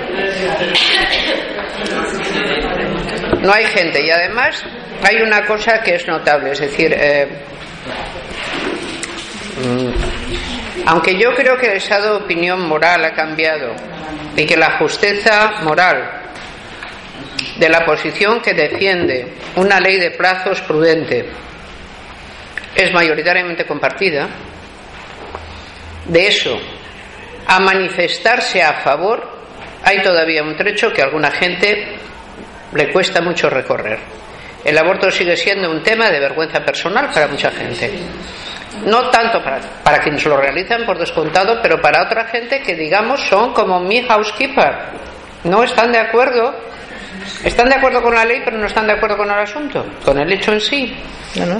No 3.42 3.52
hay 3.52 3.66
gente. 3.66 4.04
Y 4.04 4.10
además 4.10 4.64
hay 5.02 5.22
una 5.22 5.44
cosa 5.46 5.82
que 5.82 5.94
es 5.94 6.06
notable, 6.06 6.52
es 6.52 6.60
decir, 6.60 6.92
eh, 6.94 7.26
mm, 9.64 9.90
aunque 10.86 11.18
yo 11.18 11.34
creo 11.34 11.56
que 11.56 11.76
esa 11.76 12.14
opinión 12.14 12.66
moral 12.68 13.04
ha 13.04 13.12
cambiado 13.12 13.74
y 14.36 14.44
que 14.44 14.56
la 14.56 14.78
justeza 14.78 15.60
moral 15.62 16.20
de 17.58 17.68
la 17.68 17.84
posición 17.84 18.40
que 18.40 18.54
defiende 18.54 19.34
una 19.56 19.80
ley 19.80 19.98
de 19.98 20.10
plazos 20.12 20.60
prudente 20.62 21.26
es 22.74 22.92
mayoritariamente 22.92 23.66
compartida, 23.66 24.28
de 26.06 26.26
eso 26.26 26.58
a 27.46 27.60
manifestarse 27.60 28.62
a 28.62 28.80
favor 28.80 29.40
hay 29.82 30.02
todavía 30.02 30.42
un 30.42 30.56
trecho 30.56 30.92
que 30.92 31.02
alguna 31.02 31.30
gente 31.30 31.98
le 32.74 32.92
cuesta 32.92 33.20
mucho 33.20 33.50
recorrer. 33.50 33.98
El 34.64 34.76
aborto 34.76 35.10
sigue 35.10 35.36
siendo 35.36 35.70
un 35.70 35.82
tema 35.82 36.10
de 36.10 36.20
vergüenza 36.20 36.60
personal 36.60 37.10
para 37.12 37.28
mucha 37.28 37.50
gente. 37.50 37.90
No 38.84 39.08
tanto 39.10 39.42
para, 39.42 39.60
para 39.82 39.98
quienes 39.98 40.24
lo 40.26 40.36
realizan 40.36 40.84
por 40.84 40.98
descontado, 40.98 41.60
pero 41.62 41.80
para 41.80 42.02
otra 42.02 42.26
gente 42.26 42.62
que, 42.62 42.74
digamos, 42.74 43.20
son 43.20 43.52
como 43.52 43.80
mi 43.80 44.02
housekeeper. 44.02 45.10
No 45.44 45.64
están 45.64 45.90
de 45.92 45.98
acuerdo, 45.98 46.54
están 47.44 47.68
de 47.68 47.76
acuerdo 47.76 48.02
con 48.02 48.14
la 48.14 48.24
ley, 48.24 48.42
pero 48.44 48.58
no 48.58 48.66
están 48.66 48.86
de 48.86 48.92
acuerdo 48.92 49.16
con 49.16 49.30
el 49.30 49.38
asunto, 49.38 49.84
con 50.04 50.18
el 50.18 50.30
hecho 50.30 50.52
en 50.52 50.60
sí. 50.60 50.94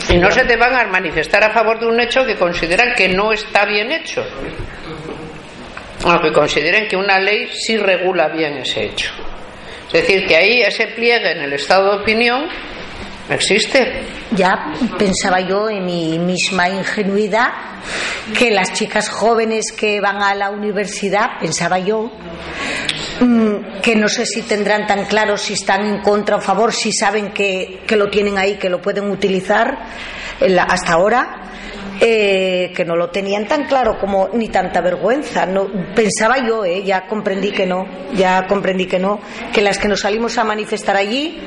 y 0.08 0.18
no 0.18 0.30
se 0.30 0.44
te 0.44 0.56
van 0.56 0.74
a 0.74 0.84
manifestar 0.84 1.42
a 1.44 1.50
favor 1.50 1.80
de 1.80 1.86
un 1.86 1.98
hecho 2.00 2.24
que 2.24 2.36
consideran 2.36 2.94
que 2.94 3.08
no 3.08 3.32
está 3.32 3.64
bien 3.64 3.90
hecho. 3.90 4.22
Aunque 6.04 6.32
consideren 6.32 6.88
que 6.88 6.96
una 6.96 7.18
ley 7.18 7.48
sí 7.52 7.76
regula 7.76 8.28
bien 8.28 8.58
ese 8.58 8.84
hecho. 8.84 9.12
Es 9.92 10.06
decir, 10.06 10.26
que 10.26 10.36
ahí 10.36 10.62
ese 10.62 10.86
pliegue 10.86 11.32
en 11.32 11.42
el 11.42 11.52
estado 11.52 11.90
de 11.90 12.02
opinión 12.02 12.46
existe. 13.28 14.02
Ya 14.32 14.72
pensaba 14.96 15.40
yo 15.40 15.68
en 15.68 15.84
mi 15.84 16.16
misma 16.18 16.68
ingenuidad 16.68 17.48
que 18.38 18.52
las 18.52 18.72
chicas 18.72 19.08
jóvenes 19.08 19.72
que 19.76 20.00
van 20.00 20.22
a 20.22 20.32
la 20.34 20.50
universidad, 20.50 21.40
pensaba 21.40 21.80
yo, 21.80 22.12
mm, 23.20 23.80
que 23.82 23.96
no 23.96 24.08
sé 24.08 24.26
si 24.26 24.42
tendrán 24.42 24.86
tan 24.86 25.06
claro 25.06 25.36
si 25.36 25.54
están 25.54 25.84
en 25.84 26.02
contra 26.02 26.36
o 26.36 26.38
a 26.38 26.42
favor, 26.42 26.72
si 26.72 26.92
saben 26.92 27.32
que, 27.32 27.82
que 27.84 27.96
lo 27.96 28.08
tienen 28.10 28.38
ahí, 28.38 28.58
que 28.58 28.68
lo 28.68 28.80
pueden 28.80 29.10
utilizar 29.10 29.76
hasta 30.68 30.92
ahora 30.92 31.49
eh, 32.00 32.72
que 32.74 32.84
no 32.84 32.96
lo 32.96 33.10
tenían 33.10 33.46
tan 33.46 33.64
claro 33.66 33.98
como 33.98 34.30
ni 34.32 34.48
tanta 34.48 34.80
vergüenza. 34.80 35.46
Pensaba 35.94 36.38
yo, 36.38 36.64
eh, 36.64 36.82
ya 36.82 37.06
comprendí 37.06 37.52
que 37.52 37.66
no, 37.66 37.86
ya 38.14 38.46
comprendí 38.46 38.86
que 38.86 38.98
no, 38.98 39.20
que 39.52 39.60
las 39.60 39.78
que 39.78 39.88
nos 39.88 40.00
salimos 40.00 40.38
a 40.38 40.44
manifestar 40.44 40.96
allí 40.96 41.40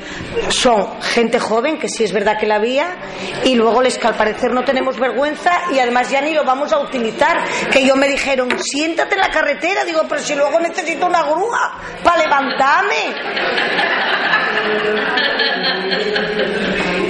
son 0.48 1.00
gente 1.00 1.40
joven, 1.40 1.78
que 1.78 1.88
sí 1.88 2.04
es 2.04 2.12
verdad 2.12 2.38
que 2.38 2.46
la 2.46 2.56
había, 2.56 2.96
y 3.44 3.56
luego 3.56 3.82
les 3.82 3.98
que 3.98 4.06
al 4.06 4.14
parecer 4.14 4.52
no 4.52 4.62
tenemos 4.64 4.98
vergüenza 4.98 5.50
y 5.72 5.78
además 5.78 6.10
ya 6.10 6.20
ni 6.20 6.32
lo 6.34 6.44
vamos 6.44 6.72
a 6.72 6.78
utilizar. 6.78 7.36
Que 7.72 7.84
yo 7.84 7.96
me 7.96 8.08
dijeron, 8.08 8.48
siéntate 8.60 9.14
en 9.14 9.20
la 9.20 9.30
carretera, 9.30 9.84
digo, 9.84 10.02
pero 10.08 10.20
si 10.20 10.34
luego 10.34 10.60
necesito 10.60 11.06
una 11.06 11.22
grúa 11.22 11.80
para 12.02 12.22
levantarme. 12.22 13.14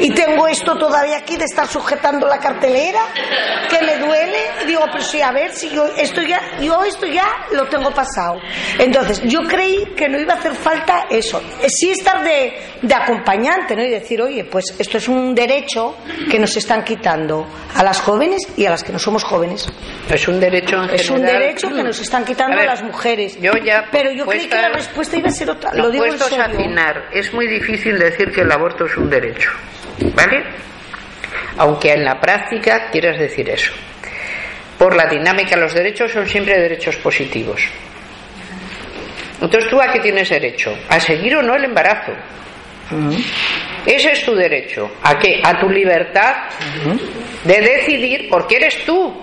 Y 0.04 0.10
tengo 0.10 0.46
esto 0.46 0.76
todavía 0.76 1.16
aquí 1.16 1.38
de 1.38 1.46
estar 1.46 1.66
sujetando 1.66 2.26
la 2.26 2.38
cartelera 2.38 3.00
que 3.70 3.80
me 3.86 3.96
duele, 3.96 4.38
digo, 4.66 4.82
pero 4.92 5.02
sí, 5.02 5.22
a 5.22 5.32
ver 5.32 5.50
si 5.52 5.70
yo 5.70 5.86
esto 5.96 6.20
ya, 6.20 6.58
yo 6.60 6.84
esto 6.84 7.06
ya 7.06 7.24
lo 7.52 7.66
tengo 7.68 7.90
pasado. 7.90 8.38
Entonces, 8.78 9.22
yo 9.24 9.40
creí 9.48 9.94
que 9.96 10.06
no 10.10 10.20
iba 10.20 10.34
a 10.34 10.36
hacer 10.36 10.54
falta 10.56 11.06
eso. 11.08 11.40
Eh, 11.62 11.70
sí 11.70 11.90
estar 11.90 12.22
de, 12.22 12.52
de 12.82 12.94
acompañante, 12.94 13.74
¿no? 13.74 13.82
Y 13.82 13.88
decir, 13.88 14.20
oye, 14.20 14.44
pues 14.44 14.74
esto 14.78 14.98
es 14.98 15.08
un 15.08 15.34
derecho 15.34 15.96
que 16.30 16.38
nos 16.38 16.54
están 16.54 16.84
quitando 16.84 17.46
a 17.74 17.82
las 17.82 17.98
jóvenes 18.02 18.42
y 18.58 18.66
a 18.66 18.70
las 18.70 18.84
que 18.84 18.92
no 18.92 18.98
somos 18.98 19.24
jóvenes. 19.24 19.66
Es 20.10 20.28
un 20.28 20.38
derecho 20.38 20.82
en 20.82 20.90
Es 20.90 21.08
un 21.08 21.22
derecho 21.22 21.68
que 21.70 21.82
nos 21.82 21.98
están 21.98 22.26
quitando 22.26 22.58
a, 22.58 22.64
las 22.64 22.82
mujeres. 22.82 23.40
Yo 23.40 23.52
ya 23.64 23.88
pero 23.90 24.12
yo 24.12 24.26
creí 24.26 24.48
que 24.48 24.54
la 24.54 24.68
respuesta 24.68 25.16
iba 25.16 25.28
a 25.28 25.32
ser 25.32 25.50
otra. 25.50 25.72
Lo, 25.72 25.90
digo 25.90 26.04
en 26.04 26.20
a 26.20 26.44
afinar. 26.44 27.08
Es 27.10 27.32
muy 27.32 27.48
difícil 27.48 27.98
decir 27.98 28.30
que 28.30 28.42
el 28.42 28.52
aborto 28.52 28.84
es 28.84 28.94
un 28.98 29.08
derecho. 29.08 29.50
¿Vale? 30.14 30.64
aunque 31.58 31.92
en 31.92 32.04
la 32.04 32.20
práctica 32.20 32.90
quieras 32.90 33.18
decir 33.18 33.48
eso. 33.48 33.72
Por 34.78 34.96
la 34.96 35.06
dinámica, 35.06 35.56
los 35.56 35.72
derechos 35.72 36.12
son 36.12 36.26
siempre 36.26 36.58
derechos 36.58 36.96
positivos. 36.96 37.62
Entonces 39.40 39.70
tú 39.70 39.80
a 39.80 39.92
qué 39.92 40.00
tienes 40.00 40.28
derecho? 40.28 40.76
A 40.88 40.98
seguir 40.98 41.36
o 41.36 41.42
no 41.42 41.54
el 41.54 41.64
embarazo. 41.64 42.12
Ese 43.86 44.12
es 44.12 44.24
tu 44.24 44.34
derecho. 44.34 44.90
¿A 45.02 45.18
qué? 45.18 45.40
A 45.42 45.58
tu 45.60 45.68
libertad 45.68 46.34
de 47.44 47.60
decidir 47.60 48.28
porque 48.28 48.56
eres 48.56 48.84
tú. 48.84 49.22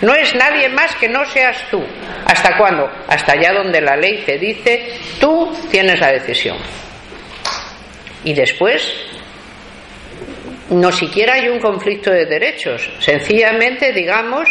No 0.00 0.14
es 0.14 0.34
nadie 0.34 0.68
más 0.70 0.94
que 0.96 1.08
no 1.08 1.24
seas 1.26 1.62
tú. 1.70 1.84
¿Hasta 2.24 2.56
cuándo? 2.56 2.90
Hasta 3.06 3.32
allá 3.32 3.52
donde 3.52 3.80
la 3.82 3.96
ley 3.96 4.22
te 4.24 4.38
dice, 4.38 4.94
tú 5.20 5.54
tienes 5.70 6.00
la 6.00 6.12
decisión. 6.12 6.56
Y 8.24 8.32
después, 8.32 9.09
no 10.70 10.92
siquiera 10.92 11.34
hay 11.34 11.48
un 11.48 11.58
conflicto 11.58 12.10
de 12.10 12.26
derechos. 12.26 12.90
Sencillamente, 13.00 13.92
digamos, 13.92 14.48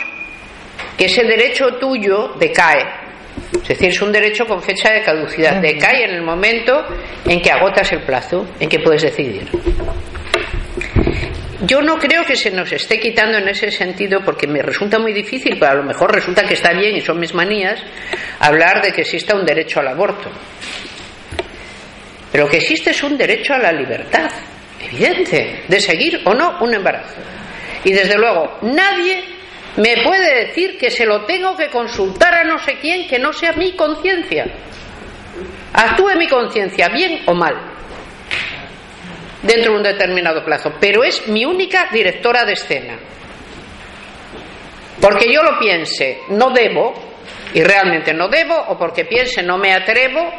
que 0.98 1.06
ese 1.06 1.24
derecho 1.24 1.78
tuyo 1.80 2.34
decae. 2.40 2.86
Es 3.54 3.68
decir, 3.70 3.90
es 3.90 4.02
un 4.02 4.12
derecho 4.12 4.46
con 4.46 4.62
fecha 4.62 4.92
de 4.92 5.02
caducidad. 5.02 5.62
Decae 5.62 6.04
en 6.06 6.16
el 6.16 6.22
momento 6.22 6.86
en 7.26 7.42
que 7.42 7.52
agotas 7.52 7.92
el 7.94 8.04
plazo, 8.04 8.48
en 8.60 8.68
que 8.68 8.80
puedes 8.80 9.02
decidir. 9.04 9.48
Yo 11.66 11.82
no 11.82 11.98
creo 11.98 12.24
que 12.24 12.36
se 12.36 12.52
nos 12.52 12.72
esté 12.72 13.00
quitando 13.00 13.38
en 13.38 13.48
ese 13.50 13.70
sentido 13.70 14.22
porque 14.24 14.48
me 14.48 14.62
resulta 14.62 14.98
muy 14.98 15.12
difícil, 15.14 15.58
pero 15.60 15.72
a 15.72 15.76
lo 15.76 15.84
mejor 15.84 16.14
resulta 16.14 16.44
que 16.44 16.54
está 16.54 16.72
bien 16.74 16.96
y 16.96 17.02
son 17.02 17.20
mis 17.20 17.34
manías, 17.34 17.82
hablar 18.40 18.82
de 18.82 18.94
que 18.94 19.02
exista 19.02 19.36
un 19.36 19.46
derecho 19.46 19.82
al 19.82 19.90
aborto. 19.90 20.30
Pero 22.32 22.46
lo 22.46 22.50
que 22.50 22.58
existe 22.58 22.92
es 22.92 23.04
un 23.04 23.18
derecho 23.18 23.54
a 23.54 23.58
la 23.58 23.72
libertad, 23.74 24.30
evidente, 24.80 25.64
de 25.68 25.80
seguir 25.80 26.22
o 26.26 26.34
no 26.34 26.58
un 26.62 26.74
embarazo. 26.74 27.16
Y 27.84 27.94
desde 27.94 28.18
luego, 28.18 28.58
nadie 28.62 29.24
me 29.78 30.04
puede 30.04 30.48
decir 30.48 30.78
que 30.78 30.90
se 30.90 31.06
lo 31.06 31.26
tengo 31.26 31.56
que 31.56 31.70
consultar 31.70 32.34
a 32.34 32.44
no 32.44 32.58
sé 32.58 32.78
quién 32.80 33.08
que 33.08 33.20
no 33.20 33.32
sea 33.34 33.54
mi 33.54 33.74
conciencia. 33.74 34.46
Actúe 35.74 36.16
mi 36.18 36.28
conciencia, 36.28 36.90
bien 36.90 37.22
o 37.26 37.34
mal 37.34 37.70
dentro 39.42 39.72
de 39.72 39.78
un 39.78 39.84
determinado 39.84 40.44
plazo, 40.44 40.74
pero 40.80 41.04
es 41.04 41.28
mi 41.28 41.46
única 41.46 41.88
directora 41.92 42.46
de 42.46 42.54
escena. 42.54 43.00
Porque 45.00 45.32
yo 45.32 45.42
lo 45.44 45.58
piense, 45.58 46.20
no 46.30 46.52
debo, 46.52 46.94
y 47.54 47.64
realmente 47.64 48.14
no 48.14 48.28
debo, 48.28 48.56
o 48.68 48.78
porque 48.78 49.06
piense, 49.06 49.42
no 49.42 49.58
me 49.58 49.74
atrevo, 49.74 50.30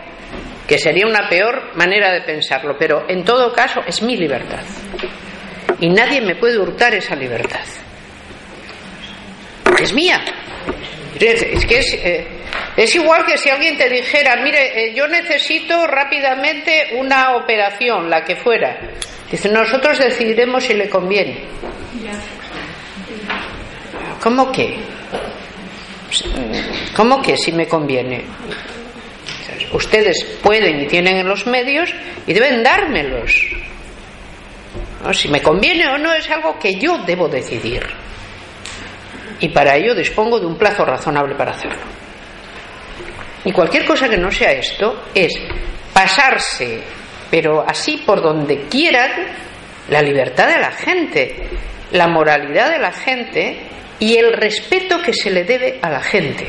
que 0.71 0.79
sería 0.79 1.05
una 1.05 1.29
peor 1.29 1.75
manera 1.75 2.13
de 2.13 2.21
pensarlo, 2.21 2.77
pero 2.79 3.05
en 3.09 3.25
todo 3.25 3.53
caso 3.53 3.81
es 3.85 4.01
mi 4.03 4.17
libertad. 4.17 4.63
Y 5.81 5.89
nadie 5.89 6.21
me 6.21 6.37
puede 6.37 6.61
hurtar 6.61 6.95
esa 6.95 7.17
libertad. 7.17 7.65
Es 9.83 9.93
mía. 9.93 10.23
Eh, 11.19 12.27
es 12.77 12.95
igual 12.95 13.27
que 13.27 13.37
si 13.37 13.51
alguien 13.51 13.77
te 13.77 13.89
dijera, 13.91 14.37
mire, 14.45 14.91
eh, 14.91 14.95
yo 14.95 15.09
necesito 15.09 15.89
rápidamente 15.89 16.91
una 16.97 17.35
operación, 17.35 18.09
la 18.09 18.23
que 18.25 18.37
fuera. 18.37 18.79
Dice, 19.29 19.49
nosotros 19.49 19.99
decidiremos 19.99 20.63
si 20.63 20.75
le 20.75 20.89
conviene. 20.89 21.47
¿Cómo 24.23 24.53
que? 24.53 24.77
¿Cómo 26.95 27.21
que 27.21 27.37
si 27.37 27.51
me 27.51 27.67
conviene? 27.67 28.25
Ustedes 29.73 30.25
pueden 30.43 30.81
y 30.81 30.87
tienen 30.87 31.27
los 31.27 31.47
medios 31.47 31.93
y 32.27 32.33
deben 32.33 32.63
dármelos. 32.63 33.47
Si 35.13 35.29
me 35.29 35.41
conviene 35.41 35.89
o 35.89 35.99
no 35.99 36.13
es 36.13 36.29
algo 36.31 36.59
que 36.59 36.75
yo 36.75 36.99
debo 37.07 37.29
decidir. 37.29 37.87
Y 39.41 39.49
para 39.49 39.77
ello 39.77 39.95
dispongo 39.95 40.39
de 40.39 40.47
un 40.47 40.57
plazo 40.57 40.85
razonable 40.85 41.35
para 41.35 41.53
hacerlo. 41.53 41.81
Y 43.45 43.53
cualquier 43.53 43.87
cosa 43.87 44.09
que 44.09 44.19
no 44.19 44.31
sea 44.31 44.53
esto 44.53 45.05
es 45.15 45.33
pasarse, 45.95 46.83
pero 47.31 47.65
así 47.67 48.03
por 48.05 48.21
donde 48.21 48.67
quieran, 48.69 49.11
la 49.89 50.03
libertad 50.03 50.49
de 50.49 50.59
la 50.59 50.73
gente, 50.73 51.49
la 51.93 52.07
moralidad 52.07 52.71
de 52.71 52.79
la 52.79 52.93
gente 52.93 53.61
y 53.99 54.17
el 54.17 54.33
respeto 54.35 55.01
que 55.01 55.15
se 55.15 55.31
le 55.31 55.45
debe 55.45 55.79
a 55.81 55.91
la 55.91 56.01
gente. 56.01 56.47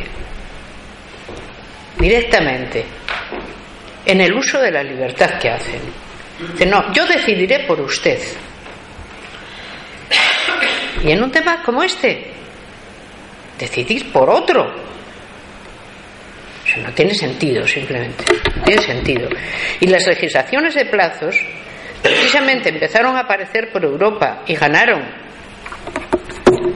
Directamente, 1.97 2.83
en 4.05 4.21
el 4.21 4.33
uso 4.33 4.59
de 4.59 4.71
la 4.71 4.83
libertad 4.83 5.39
que 5.39 5.49
hacen. 5.49 5.81
no, 6.67 6.91
yo 6.93 7.05
decidiré 7.05 7.65
por 7.65 7.79
usted. 7.81 8.19
Y 11.03 11.11
en 11.11 11.23
un 11.23 11.31
tema 11.31 11.63
como 11.63 11.83
este, 11.83 12.31
decidir 13.57 14.11
por 14.11 14.29
otro, 14.29 14.71
no 16.77 16.91
tiene 16.93 17.13
sentido, 17.13 17.67
simplemente. 17.67 18.23
No 18.55 18.63
tiene 18.63 18.81
sentido. 18.81 19.29
Y 19.79 19.87
las 19.87 20.05
legislaciones 20.07 20.75
de 20.75 20.85
plazos 20.85 21.35
precisamente 22.01 22.69
empezaron 22.69 23.15
a 23.17 23.21
aparecer 23.21 23.71
por 23.71 23.83
Europa 23.83 24.43
y 24.47 24.55
ganaron 24.55 25.03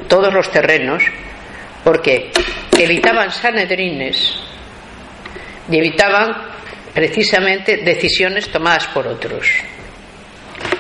todos 0.08 0.34
los 0.34 0.52
terrenos 0.52 1.04
porque 1.84 2.32
evitaban 2.78 3.32
sanedrines 3.32 4.40
y 5.70 5.78
evitaban 5.78 6.34
precisamente 6.94 7.78
decisiones 7.78 8.50
tomadas 8.50 8.88
por 8.88 9.08
otros 9.08 9.48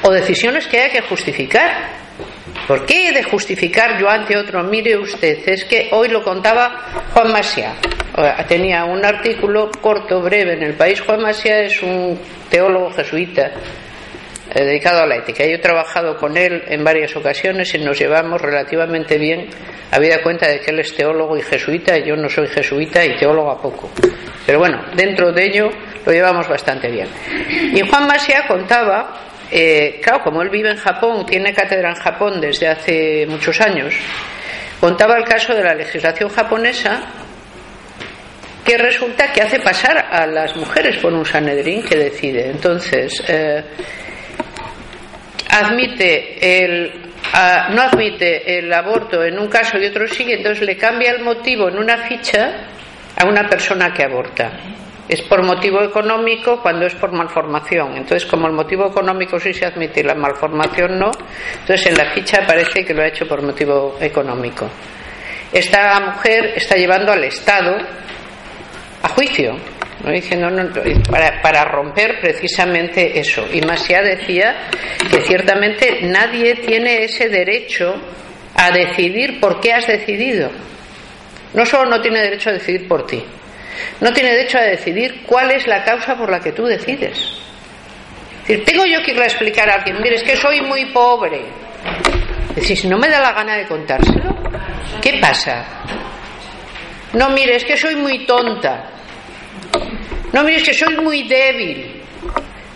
o 0.02 0.12
decisiones 0.12 0.68
que 0.68 0.80
hay 0.80 0.92
que 0.92 1.02
justificar. 1.02 2.06
¿Por 2.68 2.86
qué 2.86 3.10
he 3.10 3.12
de 3.12 3.24
justificar 3.24 4.00
yo 4.00 4.10
ante 4.10 4.38
otro? 4.38 4.64
Mire 4.64 4.98
usted, 4.98 5.48
es 5.48 5.66
que 5.66 5.90
hoy 5.92 6.08
lo 6.08 6.24
contaba 6.24 7.04
Juan 7.14 7.32
Masia 7.32 7.76
tenía 8.48 8.86
un 8.86 9.04
artículo 9.04 9.70
corto, 9.82 10.22
breve 10.22 10.54
en 10.54 10.64
el 10.64 10.74
país. 10.74 11.02
Juan 11.02 11.22
Masia 11.22 11.62
es 11.64 11.82
un 11.82 12.18
teólogo 12.50 12.92
jesuita 12.92 13.52
dedicado 14.64 15.02
a 15.02 15.06
la 15.06 15.18
ética. 15.18 15.46
Yo 15.46 15.56
he 15.56 15.60
trabajado 15.60 16.18
con 16.18 16.38
él 16.38 16.64
en 16.68 16.84
varias 16.84 17.16
ocasiones 17.16 17.74
y 17.74 17.80
nos 17.80 18.00
llevamos 18.00 18.42
relativamente 18.42 19.18
bien, 19.18 19.48
habida 19.92 20.22
cuenta 20.24 20.48
de 20.48 20.60
que 20.60 20.72
él 20.72 20.80
es 20.80 20.96
teólogo 20.96 21.38
y 21.38 21.42
jesuita, 21.42 21.98
y 21.98 22.08
yo 22.08 22.16
no 22.16 22.30
soy 22.30 22.48
jesuita 22.48 23.04
y 23.04 23.18
teólogo 23.18 23.52
a 23.52 23.62
poco. 23.62 23.90
Pero 24.46 24.60
bueno, 24.60 24.82
dentro 24.96 25.32
de 25.32 25.44
ello 25.44 25.70
lo 26.06 26.12
llevamos 26.12 26.48
bastante 26.48 26.90
bien. 26.90 27.08
Y 27.74 27.82
Juan 27.82 28.08
Masia 28.08 28.46
contaba, 28.48 29.18
eh, 29.52 30.00
claro, 30.02 30.24
como 30.24 30.42
él 30.42 30.50
vive 30.50 30.72
en 30.72 30.78
Japón, 30.78 31.26
tiene 31.26 31.54
cátedra 31.54 31.90
en 31.90 31.96
Japón 31.96 32.40
desde 32.40 32.68
hace 32.68 33.26
muchos 33.28 33.60
años, 33.60 33.96
contaba 34.80 35.18
el 35.18 35.26
caso 35.26 35.54
de 35.54 35.64
la 35.64 35.74
legislación 35.74 36.30
japonesa 36.30 37.02
que 38.64 38.78
resulta 38.78 39.32
que 39.32 39.42
hace 39.42 39.60
pasar 39.60 40.08
a 40.12 40.26
las 40.26 40.56
mujeres 40.56 40.98
por 40.98 41.14
un 41.14 41.26
Sanedrín 41.26 41.84
que 41.84 41.96
decide. 41.96 42.50
Entonces, 42.50 43.24
eh, 43.28 43.64
admite 45.50 46.64
el 46.64 47.06
no 47.72 47.82
admite 47.82 48.60
el 48.60 48.72
aborto 48.72 49.24
en 49.24 49.40
un 49.40 49.48
caso 49.48 49.78
y 49.78 49.86
otro 49.86 50.08
sí, 50.08 50.26
entonces 50.32 50.66
le 50.66 50.78
cambia 50.78 51.12
el 51.12 51.24
motivo 51.24 51.68
en 51.68 51.78
una 51.78 51.98
ficha 51.98 52.68
a 53.18 53.26
una 53.26 53.48
persona 53.48 53.92
que 53.94 54.04
aborta. 54.04 54.52
Es 55.08 55.22
por 55.22 55.44
motivo 55.44 55.84
económico 55.84 56.62
cuando 56.62 56.86
es 56.86 56.96
por 56.96 57.12
malformación. 57.12 57.98
Entonces, 57.98 58.26
como 58.26 58.48
el 58.48 58.54
motivo 58.54 58.88
económico 58.88 59.40
sí 59.40 59.54
se 59.54 59.66
admite 59.66 60.00
y 60.00 60.04
la 60.04 60.16
malformación 60.16 60.98
no, 60.98 61.12
entonces 61.60 61.88
en 61.88 61.98
la 61.98 62.12
ficha 62.12 62.46
parece 62.46 62.84
que 62.84 62.94
lo 62.94 63.04
ha 63.04 63.08
hecho 63.08 63.28
por 63.28 63.42
motivo 63.42 63.98
económico. 64.00 64.68
Esta 65.52 66.00
mujer 66.00 66.54
está 66.56 66.76
llevando 66.76 67.12
al 67.12 67.24
Estado 67.24 67.78
a 69.04 69.08
juicio, 69.10 69.56
¿no? 70.06 70.12
diciendo 70.12 70.48
para, 71.10 71.42
para, 71.42 71.66
romper 71.66 72.20
precisamente 72.22 73.20
eso. 73.20 73.46
Y 73.52 73.62
Masia 73.62 74.02
decía 74.02 74.70
que 75.10 75.22
ciertamente 75.22 76.00
nadie 76.04 76.56
tiene 76.56 77.04
ese 77.04 77.30
derecho 77.30 77.96
a 78.56 78.72
decidir 78.72 79.40
por 79.40 79.60
qué 79.60 79.74
has 79.74 79.88
decidido. 79.88 80.52
No 81.54 81.66
solo 81.66 81.90
no 81.90 82.02
tiene 82.02 82.22
derecho 82.22 82.50
a 82.50 82.54
decidir 82.54 82.88
por 82.88 83.08
ti, 83.08 83.24
no 84.02 84.14
tiene 84.14 84.32
derecho 84.32 84.58
a 84.58 84.64
decidir 84.64 85.24
cuál 85.26 85.52
es 85.52 85.66
la 85.68 85.84
causa 85.84 86.16
por 86.16 86.30
la 86.30 86.40
que 86.40 86.52
tú 86.52 86.66
decides. 86.66 87.18
Es 88.42 88.48
decir, 88.50 88.66
tengo 88.66 88.86
yo 88.86 89.02
que 89.04 89.12
ir 89.12 89.20
a 89.20 89.26
explicar 89.26 89.70
a 89.70 89.76
alguien, 89.76 89.98
mire, 90.02 90.16
es 90.16 90.24
que 90.24 90.36
soy 90.38 90.62
muy 90.62 90.86
pobre. 90.88 91.42
Es 92.50 92.56
decir, 92.56 92.78
si 92.78 92.88
no 92.88 92.98
me 92.98 93.10
da 93.10 93.20
la 93.20 93.32
gana 93.34 93.56
de 93.56 93.66
contárselo, 93.66 94.36
¿qué 95.02 95.18
pasa? 95.20 95.66
No, 97.14 97.30
mire, 97.30 97.56
es 97.56 97.64
que 97.64 97.76
soy 97.76 97.96
muy 97.96 98.26
tonta. 98.26 98.95
No 100.36 100.44
mires 100.44 100.64
que 100.64 100.74
soy 100.74 100.98
muy 100.98 101.24
débil. 101.24 102.02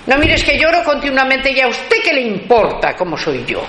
No 0.08 0.18
mires 0.18 0.46
que 0.46 0.58
lloro 0.58 0.82
continuamente 0.82 1.52
y 1.52 1.60
a 1.60 1.68
usted 1.68 1.98
qué 2.02 2.14
le 2.14 2.22
importa 2.22 2.96
cómo 2.96 3.18
soy 3.18 3.44
yo. 3.46 3.62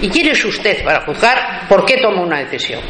¿Y 0.00 0.08
quién 0.08 0.28
es 0.28 0.44
usted 0.44 0.84
para 0.84 1.04
juzgar 1.04 1.66
por 1.68 1.84
qué 1.84 1.96
tomo 1.96 2.22
una 2.22 2.38
decisión? 2.38 2.80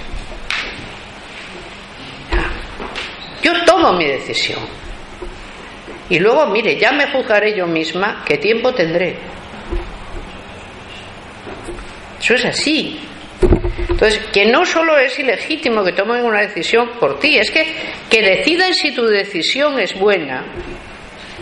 Yo 3.43 3.65
tomo 3.65 3.95
mi 3.95 4.05
decisión. 4.05 4.61
Y 6.11 6.19
luego, 6.19 6.47
mire, 6.49 6.79
ya 6.79 6.93
me 6.93 7.11
juzgaré 7.11 7.57
yo 7.57 7.67
misma 7.67 8.23
qué 8.27 8.37
tiempo 8.37 8.75
tendré. 8.75 9.17
Eso 12.21 12.35
es 12.35 12.45
así. 12.45 13.01
Entonces, 13.89 14.21
que 14.33 14.47
no 14.47 14.65
solo 14.65 14.99
es 14.99 15.19
ilegítimo 15.19 15.85
que 15.85 15.93
tomen 15.93 16.25
una 16.25 16.41
decisión 16.41 16.91
por 16.99 17.19
ti, 17.21 17.39
es 17.39 17.51
que 17.51 17.65
que 18.11 18.23
decidan 18.23 18.73
si 18.75 18.93
tu 18.93 19.07
decisión 19.07 19.79
es 19.81 19.93
buena, 19.99 20.45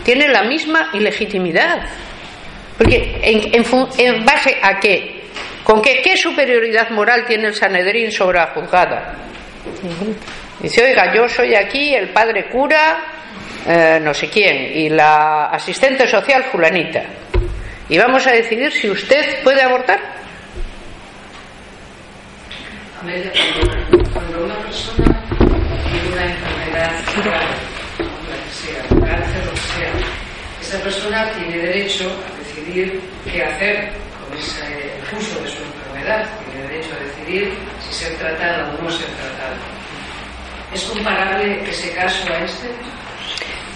tiene 0.03 0.27
la 0.27 0.43
misma 0.43 0.89
ilegitimidad. 0.93 1.87
Porque 2.77 3.19
en, 3.21 4.25
base 4.25 4.57
a 4.61 4.79
qué? 4.79 5.21
¿Con 5.63 5.81
qué, 5.81 6.01
qué 6.03 6.17
superioridad 6.17 6.89
moral 6.89 7.25
tiene 7.25 7.49
el 7.49 7.53
Sanedrín 7.53 8.11
sobre 8.11 8.39
la 8.39 8.47
juzgada? 8.47 9.15
Dice, 10.59 10.83
oiga, 10.83 11.13
yo 11.13 11.27
soy 11.27 11.55
aquí 11.55 11.93
el 11.93 12.09
padre 12.09 12.45
cura, 12.49 12.97
eh, 13.67 13.99
no 14.01 14.13
sé 14.13 14.29
quién, 14.29 14.75
y 14.75 14.89
la 14.89 15.45
asistente 15.45 16.07
social 16.07 16.45
fulanita. 16.45 17.03
Y 17.87 17.97
vamos 17.97 18.25
a 18.25 18.31
decidir 18.31 18.71
si 18.71 18.89
usted 18.89 19.43
puede 19.43 19.61
abortar. 19.61 20.22
Cuando 23.03 24.45
una 24.45 24.55
persona 24.59 25.21
tiene 25.91 26.07
una 26.13 26.23
enfermedad 26.23 27.03
sea, 28.49 28.81
cáncer 28.87 29.43
o 29.51 29.57
sea, 29.57 29.91
esa 30.61 30.81
persona 30.81 31.29
tiene 31.33 31.57
derecho 31.57 32.09
a 32.09 32.39
decidir 32.39 33.01
qué 33.29 33.43
hacer 33.43 33.91
con 34.23 34.37
ese 34.37 34.93
uso 35.17 35.41
de 35.41 35.49
su 35.49 35.57
enfermedad, 35.63 36.29
tiene 36.49 36.67
derecho 36.69 36.91
a 36.95 37.03
decidir 37.03 37.53
si 37.81 38.05
ser 38.05 38.17
tratado 38.17 38.71
o 38.79 38.81
no 38.81 38.89
ser 38.89 39.07
tratado. 39.07 39.55
¿Es 40.73 40.83
comparable 40.83 41.69
ese 41.69 41.91
caso 41.91 42.31
a 42.31 42.39
este? 42.39 42.69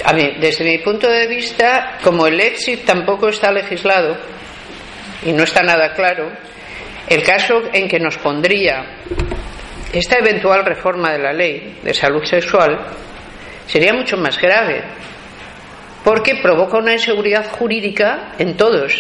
A 0.06 0.14
mí, 0.14 0.38
desde 0.40 0.64
mi 0.64 0.78
punto 0.78 1.10
de 1.10 1.28
vista, 1.28 1.98
como 2.02 2.28
el 2.28 2.40
exit 2.40 2.86
tampoco 2.86 3.28
está 3.28 3.52
legislado 3.52 4.18
y 5.26 5.34
no 5.34 5.44
está 5.44 5.64
nada 5.64 5.94
claro, 5.94 6.32
el 7.10 7.24
caso 7.24 7.64
en 7.72 7.88
que 7.88 8.00
nos 8.00 8.18
pondría 8.18 8.84
esta 9.94 10.18
eventual 10.18 10.66
reforma 10.66 11.12
de 11.12 11.20
la 11.20 11.34
ley 11.34 11.80
de 11.82 11.94
salud 11.94 12.24
sexual 12.24 12.78
sería 13.66 13.94
mucho 13.94 14.18
más 14.18 14.38
grave, 14.40 14.84
porque 16.04 16.40
provoca 16.42 16.78
una 16.78 16.94
inseguridad 16.94 17.50
jurídica 17.52 18.34
en 18.38 18.56
todos. 18.56 18.94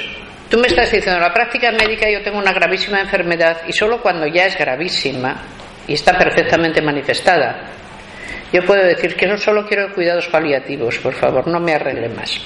Tú 0.50 0.58
me 0.58 0.68
estás 0.68 0.92
diciendo, 0.92 1.18
en 1.18 1.28
la 1.28 1.34
práctica 1.34 1.72
médica 1.72 2.10
yo 2.10 2.22
tengo 2.22 2.38
una 2.38 2.54
gravísima 2.54 3.02
enfermedad 3.02 3.62
y 3.68 3.74
solo 3.74 4.02
cuando 4.02 4.28
ya 4.28 4.46
es 4.46 4.58
gravísima 4.58 5.44
y 5.88 5.94
está 5.94 6.18
perfectamente 6.18 6.82
manifestada, 6.82 7.70
yo 8.52 8.64
puedo 8.64 8.84
decir 8.84 9.16
que 9.16 9.28
no 9.28 9.38
solo 9.38 9.66
quiero 9.68 9.94
cuidados 9.94 10.28
paliativos, 10.28 10.98
por 11.00 11.14
favor, 11.14 11.48
no 11.48 11.60
me 11.60 11.74
arregle 11.74 12.08
más. 12.10 12.40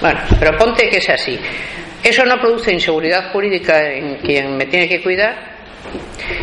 Bueno, 0.00 0.20
pero 0.38 0.56
ponte 0.58 0.88
que 0.90 0.98
es 0.98 1.08
así. 1.08 1.38
Eso 2.02 2.24
no 2.24 2.38
produce 2.40 2.72
inseguridad 2.72 3.30
jurídica 3.32 3.90
en 3.92 4.16
quien 4.16 4.56
me 4.56 4.66
tiene 4.66 4.88
que 4.88 5.02
cuidar 5.02 5.52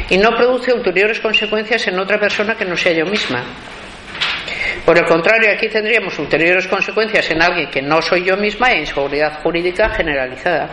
y 0.10 0.18
no 0.18 0.36
produce 0.36 0.74
ulteriores 0.74 1.20
consecuencias 1.20 1.88
en 1.88 2.00
otra 2.00 2.20
persona 2.20 2.56
que 2.56 2.66
no 2.66 2.76
sea 2.76 2.94
yo 2.94 3.06
misma. 3.06 3.44
Por 4.86 4.98
el 4.98 5.06
contrario, 5.06 5.52
aquí 5.52 5.68
tendríamos 5.68 6.18
ulteriores 6.18 6.68
consecuencias 6.68 7.30
en 7.32 7.42
alguien 7.42 7.70
que 7.70 7.82
no 7.82 8.02
soy 8.02 8.24
yo 8.24 8.38
misma 8.38 8.72
e 8.72 8.80
inseguridad 8.80 9.42
jurídica 9.42 9.90
generalizada. 9.90 10.70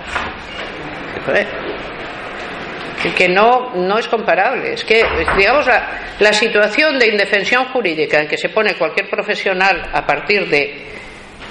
Que 3.17 3.29
no, 3.29 3.75
no 3.75 3.99
es 3.99 4.09
comparable. 4.09 4.73
Es 4.73 4.85
que, 4.85 5.05
digamos, 5.37 5.67
la, 6.19 6.33
situación 6.33 6.99
de 6.99 7.09
indefensión 7.09 7.67
jurídica 7.67 8.21
en 8.21 8.29
que 8.29 8.39
se 8.39 8.49
pone 8.49 8.75
cualquier 8.75 9.09
profesional 9.09 9.91
a 9.93 10.07
partir 10.07 10.49
de 10.49 10.87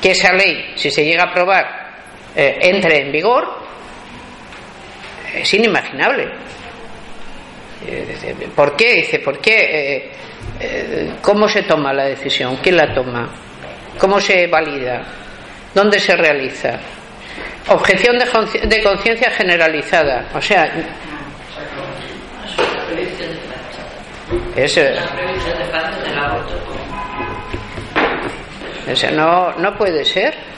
que 0.02 0.12
esa 0.12 0.34
ley, 0.34 0.74
si 0.76 0.90
se 0.90 1.03
llega 1.06 1.24
a 1.24 1.28
aprobar, 1.28 1.85
eh, 2.36 2.57
entre 2.62 3.02
en 3.02 3.12
vigor, 3.12 3.48
es 5.34 5.53
inimaginable. 5.53 6.28
Eh, 7.88 8.36
¿Por 8.56 8.76
qué? 8.76 8.95
Dice, 8.95 9.20
¿por 9.20 9.40
qué? 9.40 10.12
Eh, 10.60 11.12
¿Cómo 11.22 11.48
se 11.48 11.64
toma 11.64 11.94
la 11.94 12.06
decisión? 12.06 12.57
¿Quién 12.57 12.78
la 12.78 12.94
toma? 12.94 13.30
¿Cómo 13.98 14.20
se 14.20 14.48
valida? 14.48 15.03
¿Dónde 15.74 15.99
se 15.99 16.16
realiza? 16.16 16.80
Objeción 17.70 18.18
de 18.18 18.84
conciencia 18.84 19.32
generalizada. 19.32 20.30
O 20.34 20.41
sea, 20.41 20.72
es, 24.56 24.80
no, 29.14 29.52
no 29.53 29.78
puede 29.78 30.06
ser. 30.06 30.55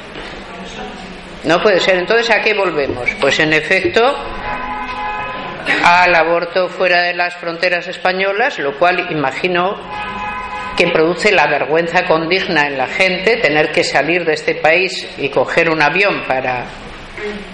No 1.47 1.61
puede 1.61 1.79
ser. 1.79 1.95
Entonces, 1.95 2.29
¿a 2.29 2.41
qué 2.41 2.53
volvemos? 2.53 3.09
Pues 3.21 3.39
en 3.39 3.53
efecto, 3.53 4.03
al 5.83 6.13
aborto 6.13 6.67
fuera 6.67 7.01
de 7.01 7.13
las 7.13 7.35
fronteras 7.37 7.87
españolas, 7.87 8.59
lo 8.59 8.77
cual 8.77 9.07
imagino 9.09 9.77
que 10.75 10.89
produce 10.89 11.31
la 11.31 11.47
vergüenza 11.47 12.05
condigna 12.05 12.67
en 12.67 12.77
la 12.77 12.87
gente 12.87 13.37
tener 13.37 13.71
que 13.71 13.83
salir 13.83 14.25
de 14.25 14.33
este 14.33 14.55
país 14.55 15.07
y 15.17 15.29
coger 15.29 15.69
un 15.69 15.81
avión 15.81 16.23
para 16.27 16.65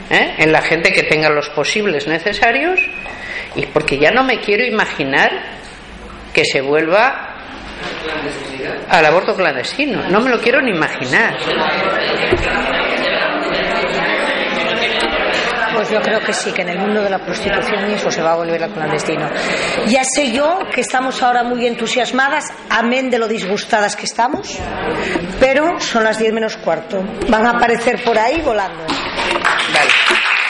¿eh? 0.10 0.36
en 0.40 0.52
la 0.52 0.62
gente 0.62 0.92
que 0.92 1.04
tenga 1.04 1.30
los 1.30 1.50
posibles 1.50 2.06
necesarios 2.06 2.82
y 3.56 3.66
porque 3.68 3.98
ya 3.98 4.12
no 4.12 4.26
me 4.26 4.42
quiero 4.42 4.66
imaginar 4.66 5.32
que 6.34 6.44
se 6.44 6.60
vuelva 6.60 7.30
al 8.90 9.06
aborto 9.06 9.36
clandestino 9.36 10.04
no 10.10 10.20
me 10.20 10.30
lo 10.30 10.40
quiero 10.42 10.62
ni 10.62 10.72
imaginar 10.72 11.38
pues 15.74 15.90
yo 15.90 16.02
creo 16.02 16.20
que 16.22 16.34
sí, 16.34 16.52
que 16.52 16.62
en 16.62 16.70
el 16.70 16.80
mundo 16.80 17.02
de 17.02 17.10
la 17.10 17.20
prostitución 17.20 17.86
eso 17.92 18.10
se 18.12 18.22
va 18.22 18.34
a 18.34 18.36
volver 18.36 18.64
a 18.64 18.68
clandestino. 18.68 19.30
Ya 19.88 20.04
sé 20.04 20.32
yo 20.32 20.60
que 20.74 20.82
estamos 20.82 21.22
ahora 21.22 21.44
muy 21.44 21.66
entusiasmadas, 21.66 22.52
amén 22.70 23.10
de 23.10 23.20
lo 23.20 23.28
disgustadas 23.28 23.96
que 23.96 24.06
estamos, 24.06 24.60
pero 25.40 25.80
son 25.80 26.04
las 26.04 26.20
diez 26.20 26.34
menos 26.34 26.58
cuarto. 26.58 27.04
Van 27.30 27.46
a 27.46 27.52
aparecer 27.52 28.04
por 28.04 28.18
ahí 28.18 28.42
volando. 28.42 28.84
Vale. 28.88 30.43